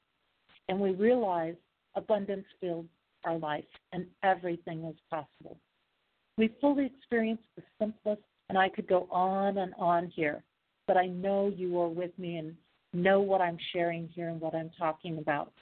And 0.68 0.80
we 0.80 0.90
realize 0.90 1.54
abundance 1.94 2.46
fills 2.60 2.86
our 3.24 3.38
life 3.38 3.64
and 3.92 4.06
everything 4.24 4.84
is 4.84 4.96
possible. 5.08 5.58
We 6.36 6.50
fully 6.60 6.86
experience 6.86 7.42
the 7.56 7.62
simplest 7.78 8.22
and 8.48 8.58
I 8.58 8.68
could 8.68 8.86
go 8.86 9.08
on 9.10 9.58
and 9.58 9.72
on 9.78 10.08
here, 10.08 10.42
but 10.86 10.96
I 10.96 11.06
know 11.06 11.52
you 11.54 11.78
are 11.80 11.88
with 11.88 12.16
me 12.18 12.36
and 12.36 12.54
know 12.92 13.20
what 13.20 13.40
I'm 13.40 13.58
sharing 13.72 14.08
here 14.08 14.28
and 14.28 14.40
what 14.40 14.54
I'm 14.54 14.70
talking 14.78 15.18
about. 15.18 15.52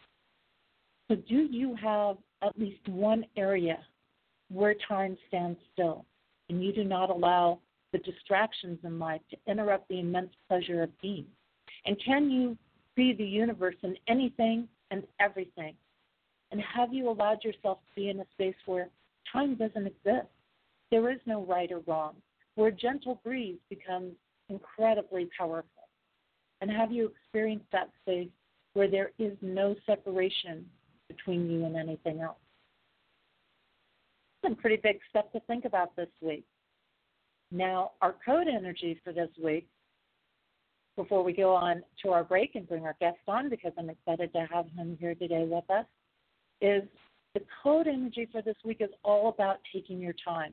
So, 1.09 1.16
do 1.16 1.49
you 1.51 1.77
have 1.77 2.16
at 2.43 2.59
least 2.59 2.88
one 2.88 3.25
area 3.37 3.79
where 4.51 4.75
time 4.88 5.16
stands 5.29 5.59
still 5.73 6.05
and 6.49 6.62
you 6.62 6.73
do 6.73 6.85
not 6.85 7.11
allow 7.11 7.61
the 7.93 7.99
distractions 7.99 8.79
in 8.85 8.99
life 8.99 9.21
to 9.31 9.37
interrupt 9.51 9.88
the 9.88 10.01
immense 10.01 10.31
pleasure 10.49 10.83
of 10.83 11.01
being? 11.01 11.27
And 11.87 11.97
can 12.05 12.31
you 12.31 12.57
see 12.97 13.12
the 13.12 13.25
universe 13.25 13.77
in 13.83 13.97
anything 14.09 14.69
and 14.90 15.05
everything? 15.21 15.75
And 16.51 16.61
have 16.61 16.93
you 16.93 17.09
allowed 17.09 17.45
yourself 17.45 17.79
to 17.87 17.95
be 17.95 18.09
in 18.09 18.21
a 18.21 18.25
space 18.33 18.57
where 18.66 18.88
time 19.33 19.55
doesn't 19.55 19.87
exist? 19.87 20.29
There 20.90 21.11
is 21.11 21.21
no 21.25 21.45
right 21.45 21.71
or 21.71 21.81
wrong 21.87 22.16
where 22.54 22.70
gentle 22.70 23.20
breeze 23.24 23.58
becomes 23.68 24.12
incredibly 24.48 25.28
powerful? 25.36 25.88
And 26.60 26.70
have 26.70 26.92
you 26.92 27.06
experienced 27.06 27.66
that 27.72 27.90
space 28.02 28.28
where 28.74 28.90
there 28.90 29.12
is 29.18 29.32
no 29.40 29.74
separation 29.86 30.66
between 31.08 31.50
you 31.50 31.64
and 31.64 31.76
anything 31.76 32.20
else? 32.20 32.36
Some 34.44 34.56
pretty 34.56 34.76
big 34.76 34.98
stuff 35.08 35.26
to 35.32 35.40
think 35.40 35.64
about 35.64 35.94
this 35.96 36.08
week. 36.20 36.44
Now, 37.50 37.92
our 38.00 38.14
code 38.24 38.46
energy 38.46 39.00
for 39.02 39.12
this 39.12 39.30
week, 39.42 39.66
before 40.96 41.24
we 41.24 41.32
go 41.32 41.54
on 41.54 41.82
to 42.02 42.10
our 42.10 42.24
break 42.24 42.54
and 42.54 42.68
bring 42.68 42.84
our 42.84 42.96
guest 43.00 43.18
on, 43.26 43.48
because 43.48 43.72
I'm 43.78 43.90
excited 43.90 44.32
to 44.32 44.46
have 44.52 44.66
him 44.76 44.96
here 45.00 45.14
today 45.14 45.46
with 45.48 45.68
us, 45.70 45.86
is 46.60 46.82
the 47.34 47.40
code 47.62 47.86
energy 47.86 48.28
for 48.30 48.42
this 48.42 48.56
week 48.64 48.78
is 48.80 48.90
all 49.02 49.28
about 49.28 49.58
taking 49.72 49.98
your 49.98 50.14
time 50.24 50.52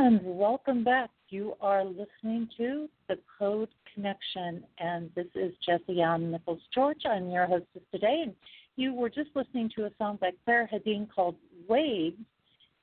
Welcome 0.00 0.84
back. 0.84 1.10
You 1.28 1.54
are 1.60 1.84
listening 1.84 2.48
to 2.56 2.88
The 3.08 3.18
Code 3.36 3.68
Connection, 3.92 4.62
and 4.78 5.10
this 5.16 5.26
is 5.34 5.52
Jesse 5.66 6.00
Ann 6.00 6.30
Nichols 6.30 6.60
George. 6.72 7.00
I'm 7.04 7.28
your 7.30 7.46
hostess 7.46 7.82
today, 7.90 8.22
and 8.22 8.32
you 8.76 8.94
were 8.94 9.10
just 9.10 9.30
listening 9.34 9.68
to 9.74 9.86
a 9.86 9.90
song 9.98 10.16
by 10.20 10.30
Clare 10.44 10.70
Hedin 10.72 11.08
called 11.12 11.34
Waves. 11.68 12.16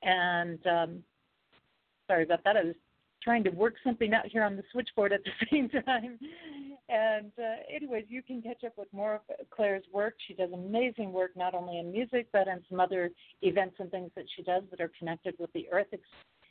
And 0.02 0.58
um, 0.66 1.02
sorry 2.06 2.24
about 2.24 2.44
that. 2.44 2.58
I 2.58 2.64
was 2.64 2.74
trying 3.22 3.44
to 3.44 3.50
work 3.50 3.76
something 3.82 4.12
out 4.12 4.26
here 4.26 4.44
on 4.44 4.54
the 4.54 4.62
switchboard 4.70 5.14
at 5.14 5.22
the 5.24 5.30
same 5.50 5.70
time. 5.70 6.18
And 6.90 7.32
uh, 7.38 7.74
anyways, 7.74 8.04
you 8.08 8.22
can 8.22 8.42
catch 8.42 8.62
up 8.62 8.76
with 8.76 8.92
more 8.92 9.14
of 9.14 9.20
Clare's 9.48 9.84
work. 9.90 10.16
She 10.28 10.34
does 10.34 10.50
amazing 10.52 11.12
work 11.12 11.30
not 11.34 11.54
only 11.54 11.78
in 11.78 11.90
music 11.90 12.28
but 12.30 12.46
in 12.46 12.62
some 12.68 12.78
other 12.78 13.10
events 13.40 13.76
and 13.78 13.90
things 13.90 14.10
that 14.16 14.26
she 14.36 14.42
does 14.42 14.64
that 14.70 14.82
are 14.82 14.92
connected 14.98 15.34
with 15.38 15.50
the 15.54 15.66
earth 15.72 15.88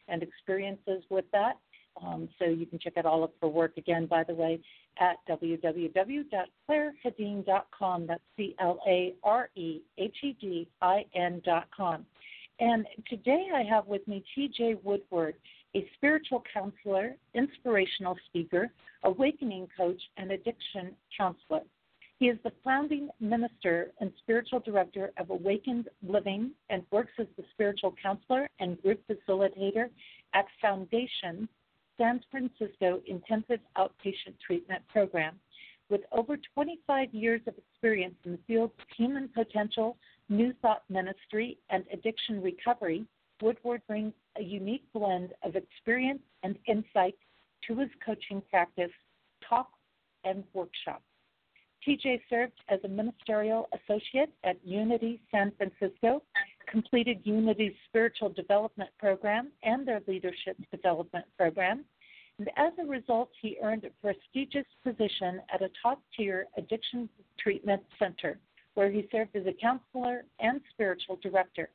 and 0.07 0.23
experiences 0.23 1.03
with 1.09 1.25
that. 1.31 1.57
Um, 2.03 2.27
so 2.39 2.45
you 2.45 2.65
can 2.65 2.79
check 2.79 2.97
out 2.97 3.05
all 3.05 3.23
of 3.23 3.29
her 3.41 3.47
work 3.47 3.77
again, 3.77 4.05
by 4.05 4.23
the 4.23 4.33
way, 4.33 4.59
at 4.99 5.15
www.clarehedin.com. 5.29 8.07
That's 8.07 8.21
C 8.35 8.53
L 8.59 8.81
A 8.85 9.15
R 9.23 9.49
E 9.55 9.79
H 9.97 10.17
E 10.23 10.35
D 10.39 10.67
I 10.81 11.05
N.com. 11.13 12.05
And 12.59 12.85
today 13.09 13.47
I 13.53 13.63
have 13.63 13.87
with 13.87 14.05
me 14.07 14.23
TJ 14.37 14.83
Woodward, 14.83 15.35
a 15.75 15.89
spiritual 15.95 16.43
counselor, 16.53 17.15
inspirational 17.33 18.15
speaker, 18.27 18.71
awakening 19.03 19.67
coach, 19.75 20.01
and 20.17 20.31
addiction 20.31 20.95
counselor. 21.17 21.61
He 22.17 22.29
is 22.29 22.37
the 22.43 22.53
founding 22.63 23.09
minister 23.19 23.91
and 23.99 24.11
spiritual 24.19 24.61
director 24.61 25.11
of 25.17 25.31
Awakened 25.31 25.89
Living 26.01 26.51
and 26.69 26.83
works 26.89 27.11
as 27.19 27.27
the 27.35 27.43
spiritual 27.51 27.93
counselor 28.01 28.47
and 28.59 28.81
group 28.81 29.01
facilitator 29.07 29.89
at 30.33 30.45
Foundation 30.61 31.49
San 31.97 32.21
Francisco 32.31 33.01
Intensive 33.05 33.59
Outpatient 33.77 34.39
Treatment 34.45 34.81
Program. 34.87 35.37
With 35.89 36.01
over 36.13 36.37
25 36.53 37.13
years 37.13 37.41
of 37.47 37.53
experience 37.57 38.15
in 38.23 38.33
the 38.33 38.39
fields 38.47 38.73
of 38.79 38.85
human 38.95 39.29
potential, 39.29 39.97
New 40.29 40.53
Thought 40.61 40.83
Ministry, 40.89 41.57
and 41.69 41.83
addiction 41.91 42.41
recovery, 42.41 43.05
Woodward 43.41 43.81
brings 43.87 44.13
a 44.37 44.41
unique 44.41 44.85
blend 44.93 45.33
of 45.43 45.55
experience 45.55 46.21
and 46.43 46.57
insight 46.65 47.15
to 47.67 47.75
his 47.75 47.89
coaching 48.05 48.41
practice, 48.49 48.91
talks, 49.47 49.77
and 50.23 50.43
workshops. 50.53 51.03
TJ 51.85 52.21
served 52.29 52.53
as 52.69 52.79
a 52.83 52.87
ministerial 52.87 53.69
associate 53.73 54.31
at 54.43 54.57
Unity 54.65 55.21
San 55.31 55.51
Francisco, 55.55 56.23
completed 56.67 57.19
Unity's 57.23 57.73
spiritual 57.87 58.29
development 58.29 58.89
program 58.97 59.51
and 59.61 59.87
their 59.87 60.01
leadership 60.07 60.57
development 60.71 61.25
program. 61.37 61.85
And 62.39 62.49
as 62.57 62.73
a 62.81 62.85
result, 62.85 63.29
he 63.39 63.57
earned 63.63 63.85
a 63.85 63.91
prestigious 64.01 64.65
position 64.83 65.41
at 65.53 65.61
a 65.61 65.69
top 65.81 66.01
tier 66.17 66.47
addiction 66.57 67.07
treatment 67.39 67.83
center, 67.99 68.39
where 68.73 68.89
he 68.89 69.07
served 69.11 69.35
as 69.35 69.45
a 69.45 69.53
counselor 69.53 70.25
and 70.39 70.61
spiritual 70.71 71.19
director. 71.21 71.69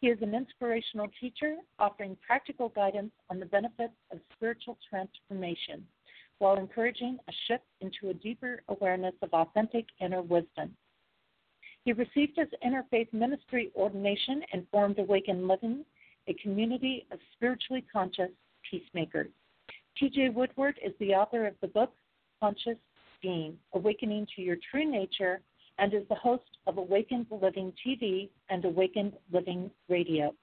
He 0.00 0.08
is 0.08 0.18
an 0.20 0.34
inspirational 0.34 1.08
teacher, 1.20 1.56
offering 1.78 2.16
practical 2.26 2.70
guidance 2.70 3.12
on 3.30 3.38
the 3.38 3.46
benefits 3.46 3.94
of 4.12 4.18
spiritual 4.36 4.76
transformation 4.90 5.86
while 6.38 6.56
encouraging 6.56 7.18
a 7.28 7.32
shift 7.46 7.64
into 7.80 8.10
a 8.10 8.14
deeper 8.14 8.62
awareness 8.68 9.14
of 9.22 9.32
authentic 9.32 9.86
inner 10.00 10.22
wisdom. 10.22 10.76
He 11.84 11.92
received 11.92 12.36
his 12.36 12.48
interfaith 12.64 13.12
ministry 13.12 13.70
ordination 13.76 14.42
and 14.52 14.66
formed 14.70 14.98
Awakened 14.98 15.46
Living, 15.46 15.84
a 16.28 16.34
community 16.34 17.06
of 17.12 17.18
spiritually 17.34 17.84
conscious 17.92 18.30
peacemakers. 18.68 19.28
TJ 20.00 20.32
Woodward 20.32 20.78
is 20.84 20.92
the 20.98 21.14
author 21.14 21.46
of 21.46 21.54
the 21.60 21.68
book 21.68 21.92
Conscious 22.40 22.78
Being 23.22 23.56
Awakening 23.74 24.26
to 24.34 24.42
Your 24.42 24.56
True 24.70 24.90
Nature 24.90 25.40
and 25.78 25.92
is 25.92 26.02
the 26.08 26.14
host 26.14 26.58
of 26.66 26.78
Awakened 26.78 27.26
Living 27.30 27.72
TV 27.86 28.28
and 28.48 28.64
Awakened 28.64 29.12
Living 29.32 29.70
Radio. 29.88 30.34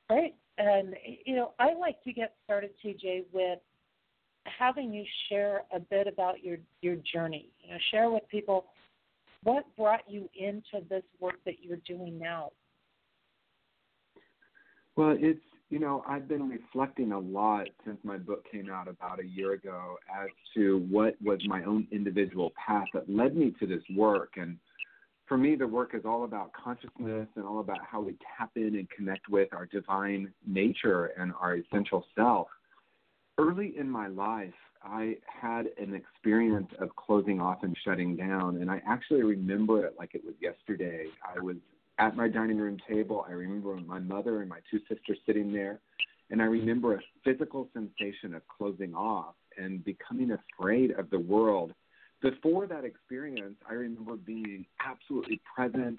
Great. 0.09 0.35
And, 0.57 0.95
you 1.25 1.35
know, 1.35 1.51
I 1.59 1.73
like 1.73 2.01
to 2.03 2.13
get 2.13 2.35
started, 2.43 2.71
TJ, 2.83 3.25
with 3.31 3.59
having 4.59 4.93
you 4.93 5.03
share 5.29 5.63
a 5.73 5.79
bit 5.79 6.07
about 6.07 6.43
your 6.43 6.57
your 6.81 6.95
journey. 7.11 7.49
You 7.61 7.71
know, 7.71 7.77
share 7.91 8.09
with 8.09 8.23
people 8.29 8.65
what 9.43 9.63
brought 9.77 10.01
you 10.07 10.29
into 10.35 10.85
this 10.89 11.03
work 11.19 11.35
that 11.45 11.55
you're 11.61 11.79
doing 11.87 12.17
now. 12.19 12.51
Well, 14.95 15.15
it's 15.19 15.39
you 15.69 15.79
know 15.79 16.03
I've 16.07 16.27
been 16.27 16.49
reflecting 16.49 17.11
a 17.11 17.19
lot 17.19 17.67
since 17.85 17.97
my 18.03 18.17
book 18.17 18.45
came 18.51 18.69
out 18.69 18.87
about 18.87 19.19
a 19.19 19.25
year 19.25 19.53
ago 19.53 19.97
as 20.23 20.29
to 20.55 20.85
what 20.89 21.15
was 21.23 21.39
my 21.47 21.63
own 21.63 21.87
individual 21.91 22.53
path 22.63 22.87
that 22.93 23.09
led 23.09 23.35
me 23.35 23.53
to 23.59 23.67
this 23.67 23.83
work 23.95 24.33
and 24.37 24.57
for 25.27 25.37
me 25.37 25.55
the 25.55 25.67
work 25.67 25.95
is 25.95 26.03
all 26.05 26.23
about 26.23 26.51
consciousness 26.53 27.27
and 27.35 27.45
all 27.45 27.59
about 27.59 27.79
how 27.83 27.99
we 27.99 28.15
tap 28.37 28.51
in 28.55 28.75
and 28.75 28.87
connect 28.89 29.27
with 29.27 29.51
our 29.53 29.65
divine 29.65 30.31
nature 30.45 31.11
and 31.17 31.33
our 31.41 31.55
essential 31.55 32.05
self 32.15 32.47
early 33.37 33.73
in 33.77 33.89
my 33.89 34.07
life, 34.07 34.53
I 34.83 35.17
had 35.25 35.67
an 35.77 35.95
experience 35.95 36.69
of 36.79 36.95
closing 36.95 37.41
off 37.41 37.63
and 37.63 37.75
shutting 37.83 38.15
down, 38.15 38.61
and 38.61 38.69
I 38.69 38.81
actually 38.87 39.23
remember 39.23 39.85
it 39.85 39.95
like 39.97 40.13
it 40.13 40.23
was 40.23 40.35
yesterday. 40.39 41.07
I 41.23 41.39
was 41.39 41.55
at 41.97 42.15
my 42.15 42.27
dining 42.27 42.57
room 42.57 42.77
table. 42.87 43.25
I 43.27 43.31
remember 43.31 43.75
my 43.77 43.99
mother 43.99 44.41
and 44.41 44.49
my 44.49 44.59
two 44.69 44.79
sisters 44.87 45.17
sitting 45.25 45.51
there, 45.51 45.79
and 46.29 46.41
I 46.41 46.45
remember 46.45 46.95
a 46.95 46.99
physical 47.23 47.67
sensation 47.73 48.35
of 48.35 48.41
closing 48.47 48.93
off 48.93 49.35
and 49.57 49.83
becoming 49.83 50.31
afraid 50.31 50.91
of 50.91 51.09
the 51.09 51.19
world. 51.19 51.73
Before 52.21 52.67
that 52.67 52.85
experience, 52.85 53.55
I 53.69 53.73
remember 53.73 54.15
being 54.15 54.65
absolutely 54.85 55.41
present, 55.55 55.97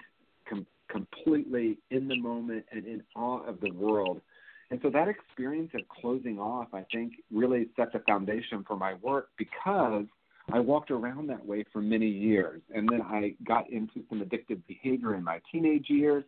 com- 0.49 0.67
completely 0.89 1.77
in 1.91 2.07
the 2.07 2.19
moment, 2.19 2.65
and 2.71 2.85
in 2.85 3.03
awe 3.15 3.43
of 3.45 3.59
the 3.59 3.71
world 3.71 4.21
and 4.69 4.79
so 4.81 4.89
that 4.89 5.07
experience 5.07 5.71
of 5.75 5.81
closing 5.87 6.39
off, 6.39 6.67
I 6.73 6.85
think, 6.91 7.13
really 7.31 7.69
set 7.75 7.93
the 7.93 7.99
foundation 7.99 8.63
for 8.67 8.75
my 8.75 8.95
work 8.95 9.29
because 9.37 10.05
I 10.51 10.59
walked 10.59 10.91
around 10.91 11.27
that 11.27 11.45
way 11.45 11.63
for 11.71 11.81
many 11.81 12.07
years. 12.07 12.61
And 12.73 12.87
then 12.89 13.01
I 13.01 13.35
got 13.45 13.69
into 13.69 14.03
some 14.09 14.21
addictive 14.21 14.61
behavior 14.67 15.15
in 15.15 15.23
my 15.23 15.41
teenage 15.51 15.89
years 15.89 16.23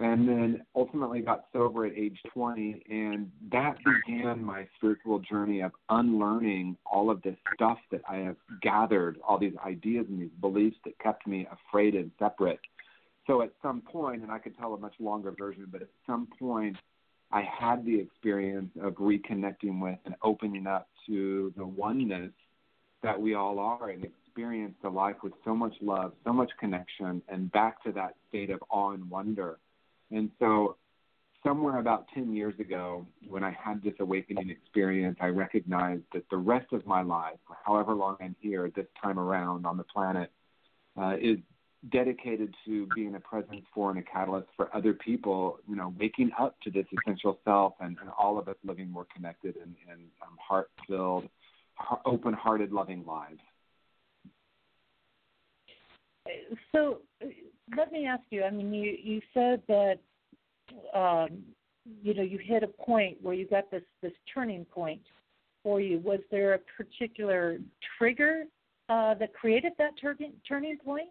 and 0.00 0.28
then 0.28 0.62
ultimately 0.76 1.20
got 1.20 1.46
sober 1.52 1.84
at 1.84 1.92
age 1.96 2.18
20 2.32 2.84
and 2.88 3.32
that 3.50 3.76
began 4.06 4.40
my 4.44 4.64
spiritual 4.76 5.18
journey 5.18 5.60
of 5.60 5.72
unlearning 5.90 6.76
all 6.86 7.10
of 7.10 7.20
this 7.22 7.34
stuff 7.52 7.78
that 7.90 8.00
i 8.08 8.14
have 8.14 8.36
gathered 8.62 9.18
all 9.26 9.36
these 9.36 9.54
ideas 9.66 10.06
and 10.08 10.20
these 10.20 10.30
beliefs 10.40 10.76
that 10.84 10.96
kept 11.00 11.26
me 11.26 11.48
afraid 11.50 11.96
and 11.96 12.12
separate 12.16 12.60
so 13.28 13.42
at 13.42 13.52
some 13.60 13.82
point, 13.82 14.22
and 14.22 14.32
I 14.32 14.38
could 14.38 14.56
tell 14.56 14.72
a 14.72 14.78
much 14.78 14.94
longer 14.98 15.32
version, 15.38 15.66
but 15.70 15.82
at 15.82 15.88
some 16.06 16.26
point, 16.38 16.76
I 17.30 17.42
had 17.42 17.84
the 17.84 17.98
experience 18.00 18.70
of 18.80 18.94
reconnecting 18.94 19.80
with 19.80 19.98
and 20.04 20.14
opening 20.22 20.66
up 20.66 20.88
to 21.06 21.52
the 21.56 21.66
oneness 21.66 22.32
that 23.02 23.20
we 23.20 23.34
all 23.34 23.58
are 23.58 23.90
and 23.90 24.04
experience 24.04 24.74
the 24.82 24.88
life 24.88 25.16
with 25.22 25.34
so 25.44 25.54
much 25.54 25.74
love, 25.80 26.12
so 26.24 26.32
much 26.32 26.50
connection, 26.58 27.22
and 27.28 27.50
back 27.52 27.82
to 27.84 27.92
that 27.92 28.14
state 28.28 28.50
of 28.50 28.62
awe 28.70 28.92
and 28.92 29.08
wonder. 29.10 29.58
And 30.10 30.30
so, 30.38 30.76
somewhere 31.44 31.78
about 31.78 32.06
10 32.14 32.34
years 32.34 32.58
ago, 32.58 33.06
when 33.28 33.44
I 33.44 33.56
had 33.62 33.82
this 33.82 33.94
awakening 34.00 34.50
experience, 34.50 35.18
I 35.20 35.26
recognized 35.26 36.02
that 36.14 36.24
the 36.30 36.36
rest 36.36 36.72
of 36.72 36.86
my 36.86 37.02
life, 37.02 37.38
however 37.64 37.94
long 37.94 38.16
I'm 38.20 38.34
here 38.40 38.70
this 38.74 38.86
time 39.02 39.18
around 39.18 39.66
on 39.66 39.76
the 39.76 39.84
planet, 39.84 40.32
uh, 40.96 41.16
is 41.20 41.38
dedicated 41.90 42.54
to 42.64 42.86
being 42.94 43.14
a 43.14 43.20
presence 43.20 43.64
for 43.72 43.90
and 43.90 43.98
a 43.98 44.02
catalyst 44.02 44.48
for 44.56 44.74
other 44.74 44.92
people, 44.92 45.58
you 45.68 45.76
know, 45.76 45.94
waking 45.98 46.30
up 46.38 46.56
to 46.62 46.70
this 46.70 46.86
essential 47.00 47.38
self 47.44 47.74
and, 47.80 47.96
and 48.00 48.10
all 48.18 48.38
of 48.38 48.48
us 48.48 48.56
living 48.64 48.90
more 48.90 49.06
connected 49.14 49.56
and, 49.56 49.74
and 49.90 50.00
um, 50.22 50.36
heart 50.40 50.70
filled, 50.88 51.28
open 52.04 52.34
hearted, 52.34 52.72
loving 52.72 53.04
lives. 53.06 53.40
So 56.72 56.98
let 57.76 57.92
me 57.92 58.06
ask 58.06 58.22
you 58.30 58.42
I 58.44 58.50
mean, 58.50 58.72
you, 58.72 58.96
you 59.02 59.20
said 59.32 59.62
that. 59.68 59.98
Um, 60.94 61.44
you 62.02 62.12
know, 62.12 62.22
you 62.22 62.38
hit 62.38 62.62
a 62.62 62.66
point 62.66 63.16
where 63.22 63.34
you 63.34 63.46
got 63.46 63.70
this 63.70 63.82
this 64.02 64.12
turning 64.32 64.64
point 64.66 65.00
for 65.62 65.80
you. 65.80 66.00
Was 66.00 66.20
there 66.30 66.54
a 66.54 66.58
particular 66.58 67.58
trigger 67.96 68.44
uh, 68.88 69.14
that 69.14 69.32
created 69.32 69.72
that 69.78 69.92
turning 70.00 70.32
turning 70.46 70.76
point? 70.78 71.08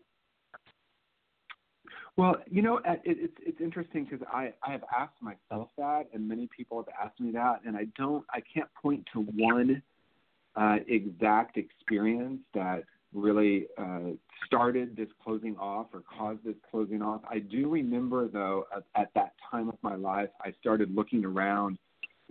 Well, 2.18 2.38
you 2.50 2.64
know, 2.64 2.78
it, 2.78 3.02
it's 3.06 3.38
it's 3.46 3.62
interesting 3.62 4.06
because 4.06 4.26
I 4.34 4.52
I 4.64 4.72
have 4.72 4.84
asked 4.96 5.22
myself 5.22 5.70
that, 5.78 6.08
and 6.14 6.28
many 6.28 6.50
people 6.56 6.84
have 6.84 6.94
asked 7.08 7.20
me 7.20 7.32
that, 7.32 7.62
and 7.66 7.78
I 7.78 7.86
don't 7.96 8.26
I 8.32 8.42
can't 8.42 8.70
point 8.82 9.08
to 9.14 9.22
one 9.22 9.84
uh, 10.56 10.78
exact 10.88 11.58
experience 11.58 12.40
that 12.56 12.86
really 13.14 13.68
uh, 13.78 14.12
started 14.48 14.96
this 14.96 15.10
closing 15.24 15.56
off 15.58 15.88
or 15.94 16.02
caused 16.18 16.44
this 16.44 16.56
closing 16.72 17.04
off. 17.04 17.22
I 17.30 17.38
do 17.38 17.70
remember 17.70 18.28
though 18.28 18.66
at, 18.76 18.84
at 19.00 19.14
that 19.14 19.34
time 19.52 19.70
of 19.70 19.78
my 19.84 19.96
life, 19.96 20.30
I 20.42 20.54
started 20.60 20.94
looking 20.96 21.24
around 21.24 21.78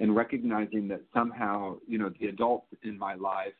and 0.01 0.17
recognizing 0.17 0.89
that 0.89 1.03
somehow 1.15 1.77
you 1.87 1.99
know 1.99 2.11
the 2.21 2.27
adults 2.27 2.67
in 2.83 2.99
my 2.99 3.15
life 3.15 3.55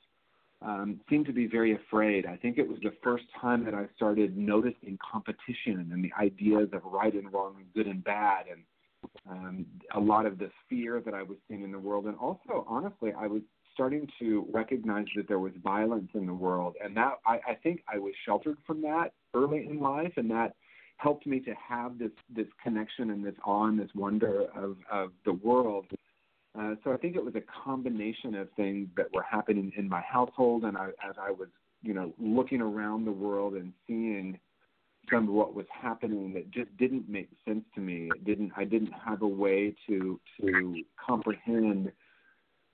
um, 0.63 1.01
seemed 1.09 1.27
to 1.27 1.33
be 1.33 1.47
very 1.47 1.75
afraid. 1.75 2.27
I 2.27 2.37
think 2.37 2.59
it 2.59 2.67
was 2.67 2.79
the 2.83 2.93
first 3.03 3.25
time 3.41 3.65
that 3.65 3.75
I 3.75 3.87
started 3.95 4.37
noticing 4.37 4.99
competition 5.13 5.91
and 5.93 6.05
the 6.05 6.13
ideas 6.19 6.69
of 6.73 6.83
right 6.85 7.13
and 7.13 7.33
wrong 7.33 7.57
good 7.75 7.87
and 7.87 8.03
bad 8.03 8.47
and 8.51 8.63
um, 9.31 9.67
a 9.95 10.01
lot 10.01 10.27
of 10.27 10.39
the 10.39 10.51
fear 10.69 11.01
that 11.01 11.15
I 11.15 11.23
was 11.23 11.37
seeing 11.49 11.63
in 11.63 11.73
the 11.73 11.79
world. 11.79 12.07
And 12.07 12.17
also, 12.17 12.65
honestly, 12.69 13.13
I 13.17 13.27
was 13.27 13.43
starting 13.75 14.09
to 14.19 14.47
recognize 14.53 15.05
that 15.15 15.29
there 15.29 15.39
was 15.39 15.53
violence 15.63 16.09
in 16.15 16.27
the 16.27 16.35
world. 16.35 16.75
And 16.83 16.97
that 16.97 17.19
I, 17.27 17.35
I 17.47 17.55
think 17.63 17.83
I 17.93 17.99
was 17.99 18.15
sheltered 18.25 18.57
from 18.67 18.81
that 18.83 19.13
early 19.35 19.69
in 19.69 19.81
life 19.81 20.13
and 20.17 20.31
that 20.31 20.55
helped 20.97 21.27
me 21.27 21.41
to 21.41 21.53
have 21.55 21.99
this 21.99 22.11
this 22.35 22.47
connection 22.63 23.11
and 23.11 23.25
this 23.25 23.35
awe 23.45 23.67
and 23.67 23.79
this 23.79 23.91
wonder 23.95 24.47
of, 24.55 24.77
of 24.91 25.11
the 25.27 25.33
world 25.35 25.87
uh, 26.59 26.75
so 26.83 26.93
I 26.93 26.97
think 26.97 27.17
it 27.17 27.25
was 27.25 27.35
a 27.35 27.43
combination 27.65 28.35
of 28.35 28.49
things 28.57 28.89
that 28.97 29.13
were 29.13 29.25
happening 29.29 29.73
in 29.77 29.89
my 29.89 30.01
household, 30.01 30.65
and 30.65 30.77
I, 30.77 30.89
as 31.09 31.15
I 31.21 31.31
was, 31.31 31.49
you 31.83 31.95
know, 31.95 32.13
looking 32.19 32.61
around 32.61 33.05
the 33.05 33.13
world 33.13 33.55
and 33.55 33.73
seeing 33.87 34.39
some 35.11 35.29
of 35.29 35.35
what 35.35 35.55
was 35.55 35.67
happening 35.71 36.33
that 36.35 36.51
just 36.51 36.75
didn't 36.79 37.09
make 37.09 37.29
sense 37.47 37.65
to 37.75 37.81
me. 37.81 38.09
It 38.15 38.25
didn't. 38.25 38.53
I 38.57 38.65
didn't 38.65 38.93
have 38.93 39.23
a 39.23 39.29
way 39.29 39.75
to 39.89 40.19
to 40.41 40.83
comprehend 41.05 41.93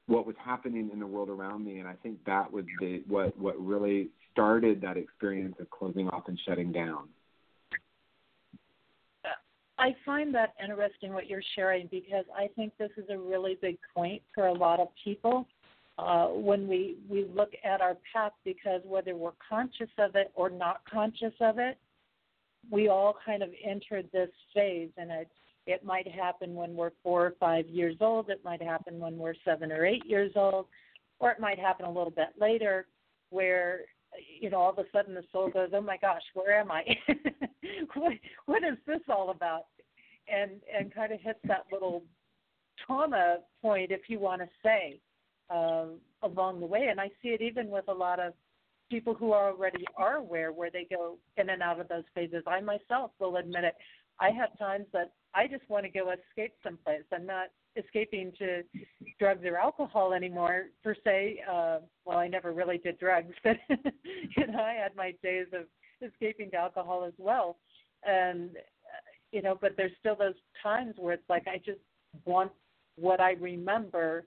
what 0.06 0.26
was 0.26 0.36
happening 0.42 0.90
in 0.92 0.98
the 0.98 1.06
world 1.06 1.28
around 1.28 1.64
me, 1.64 1.78
and 1.78 1.88
I 1.88 1.94
think 1.94 2.24
that 2.24 2.52
was 2.52 2.64
the 2.80 3.02
what 3.08 3.36
what 3.38 3.58
really 3.60 4.08
started 4.30 4.80
that 4.80 4.96
experience 4.96 5.56
of 5.60 5.70
closing 5.70 6.08
off 6.08 6.28
and 6.28 6.38
shutting 6.46 6.72
down. 6.72 7.08
I 9.82 9.96
find 10.06 10.32
that 10.36 10.54
interesting 10.62 11.12
what 11.12 11.26
you're 11.26 11.42
sharing 11.56 11.88
because 11.88 12.24
I 12.38 12.46
think 12.54 12.72
this 12.78 12.92
is 12.96 13.04
a 13.10 13.18
really 13.18 13.58
big 13.60 13.78
point 13.92 14.22
for 14.32 14.46
a 14.46 14.52
lot 14.52 14.78
of 14.78 14.86
people 15.02 15.48
uh, 15.98 16.26
when 16.28 16.68
we 16.68 16.98
we 17.10 17.26
look 17.34 17.50
at 17.64 17.80
our 17.80 17.96
path 18.12 18.30
because 18.44 18.80
whether 18.84 19.16
we're 19.16 19.32
conscious 19.48 19.90
of 19.98 20.14
it 20.14 20.30
or 20.36 20.50
not 20.50 20.82
conscious 20.88 21.34
of 21.40 21.58
it, 21.58 21.78
we 22.70 22.88
all 22.88 23.16
kind 23.26 23.42
of 23.42 23.50
enter 23.64 24.02
this 24.12 24.30
phase, 24.54 24.90
and 24.96 25.10
it 25.10 25.28
it 25.66 25.84
might 25.84 26.06
happen 26.06 26.54
when 26.54 26.76
we're 26.76 26.92
four 27.02 27.26
or 27.26 27.34
five 27.40 27.66
years 27.66 27.96
old. 28.00 28.30
It 28.30 28.40
might 28.44 28.62
happen 28.62 29.00
when 29.00 29.18
we're 29.18 29.34
seven 29.44 29.72
or 29.72 29.84
eight 29.84 30.06
years 30.06 30.30
old, 30.36 30.66
or 31.18 31.32
it 31.32 31.40
might 31.40 31.58
happen 31.58 31.86
a 31.86 31.92
little 31.92 32.12
bit 32.12 32.28
later, 32.40 32.86
where 33.30 33.80
you 34.40 34.48
know 34.48 34.58
all 34.58 34.70
of 34.70 34.78
a 34.78 34.84
sudden 34.92 35.14
the 35.14 35.24
soul 35.32 35.50
goes, 35.50 35.70
"Oh 35.74 35.80
my 35.80 35.96
gosh, 35.96 36.22
where 36.34 36.58
am 36.58 36.70
I? 36.70 36.84
what 37.94 38.12
what 38.46 38.62
is 38.64 38.78
this 38.86 39.02
all 39.08 39.30
about?" 39.30 39.66
And 40.32 40.52
and 40.76 40.94
kind 40.94 41.12
of 41.12 41.20
hits 41.20 41.38
that 41.44 41.64
little 41.70 42.02
trauma 42.86 43.38
point, 43.60 43.90
if 43.90 44.02
you 44.08 44.18
want 44.18 44.40
to 44.40 44.48
say, 44.62 45.00
uh, 45.50 45.86
along 46.22 46.60
the 46.60 46.66
way. 46.66 46.88
And 46.90 47.00
I 47.00 47.08
see 47.22 47.28
it 47.28 47.40
even 47.40 47.68
with 47.68 47.84
a 47.88 47.92
lot 47.92 48.18
of 48.18 48.32
people 48.90 49.14
who 49.14 49.32
already 49.32 49.84
are 49.96 50.16
aware, 50.16 50.52
where 50.52 50.70
they 50.70 50.86
go 50.90 51.16
in 51.36 51.50
and 51.50 51.62
out 51.62 51.80
of 51.80 51.88
those 51.88 52.04
phases. 52.14 52.42
I 52.46 52.60
myself 52.60 53.10
will 53.18 53.36
admit 53.36 53.64
it. 53.64 53.74
I 54.20 54.30
have 54.30 54.56
times 54.58 54.86
that 54.92 55.12
I 55.34 55.46
just 55.46 55.68
want 55.68 55.84
to 55.84 55.90
go 55.90 56.12
escape 56.12 56.54
someplace. 56.62 57.02
I'm 57.12 57.26
not 57.26 57.48
escaping 57.76 58.32
to 58.38 58.62
drugs 59.18 59.44
or 59.44 59.56
alcohol 59.56 60.12
anymore 60.12 60.66
per 60.84 60.94
se. 61.04 61.42
Uh, 61.50 61.78
well, 62.04 62.18
I 62.18 62.28
never 62.28 62.52
really 62.52 62.78
did 62.78 62.98
drugs, 62.98 63.34
but 63.44 63.56
you 63.68 64.46
know, 64.46 64.60
I 64.60 64.74
had 64.74 64.94
my 64.94 65.14
days 65.22 65.46
of 65.52 65.64
escaping 66.06 66.50
to 66.50 66.56
alcohol 66.58 67.04
as 67.06 67.14
well. 67.18 67.56
And 68.04 68.50
you 69.32 69.42
know, 69.42 69.58
but 69.60 69.72
there's 69.76 69.92
still 69.98 70.14
those 70.14 70.34
times 70.62 70.94
where 70.98 71.14
it's 71.14 71.28
like 71.28 71.46
I 71.48 71.58
just 71.58 71.80
want 72.24 72.52
what 72.96 73.20
I 73.20 73.32
remember 73.32 74.26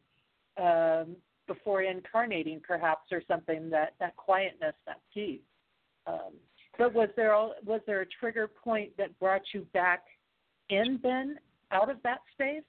um, 0.58 1.16
before 1.48 1.84
incarnating, 1.84 2.60
perhaps, 2.66 3.12
or 3.12 3.22
something 3.28 3.70
that 3.70 3.94
that 4.00 4.16
quietness, 4.16 4.74
that 4.86 5.00
peace. 5.14 5.42
Um, 6.08 6.34
but 6.78 6.94
was 6.94 7.10
there 7.16 7.34
all, 7.34 7.54
was 7.66 7.82
there 7.88 8.02
a 8.02 8.06
trigger 8.20 8.48
point 8.48 8.92
that 8.98 9.18
brought 9.20 9.42
you 9.54 9.66
back 9.74 10.04
in 10.70 11.00
then 11.02 11.38
out 11.72 11.90
of 11.90 11.98
that 12.04 12.20
space? 12.34 12.64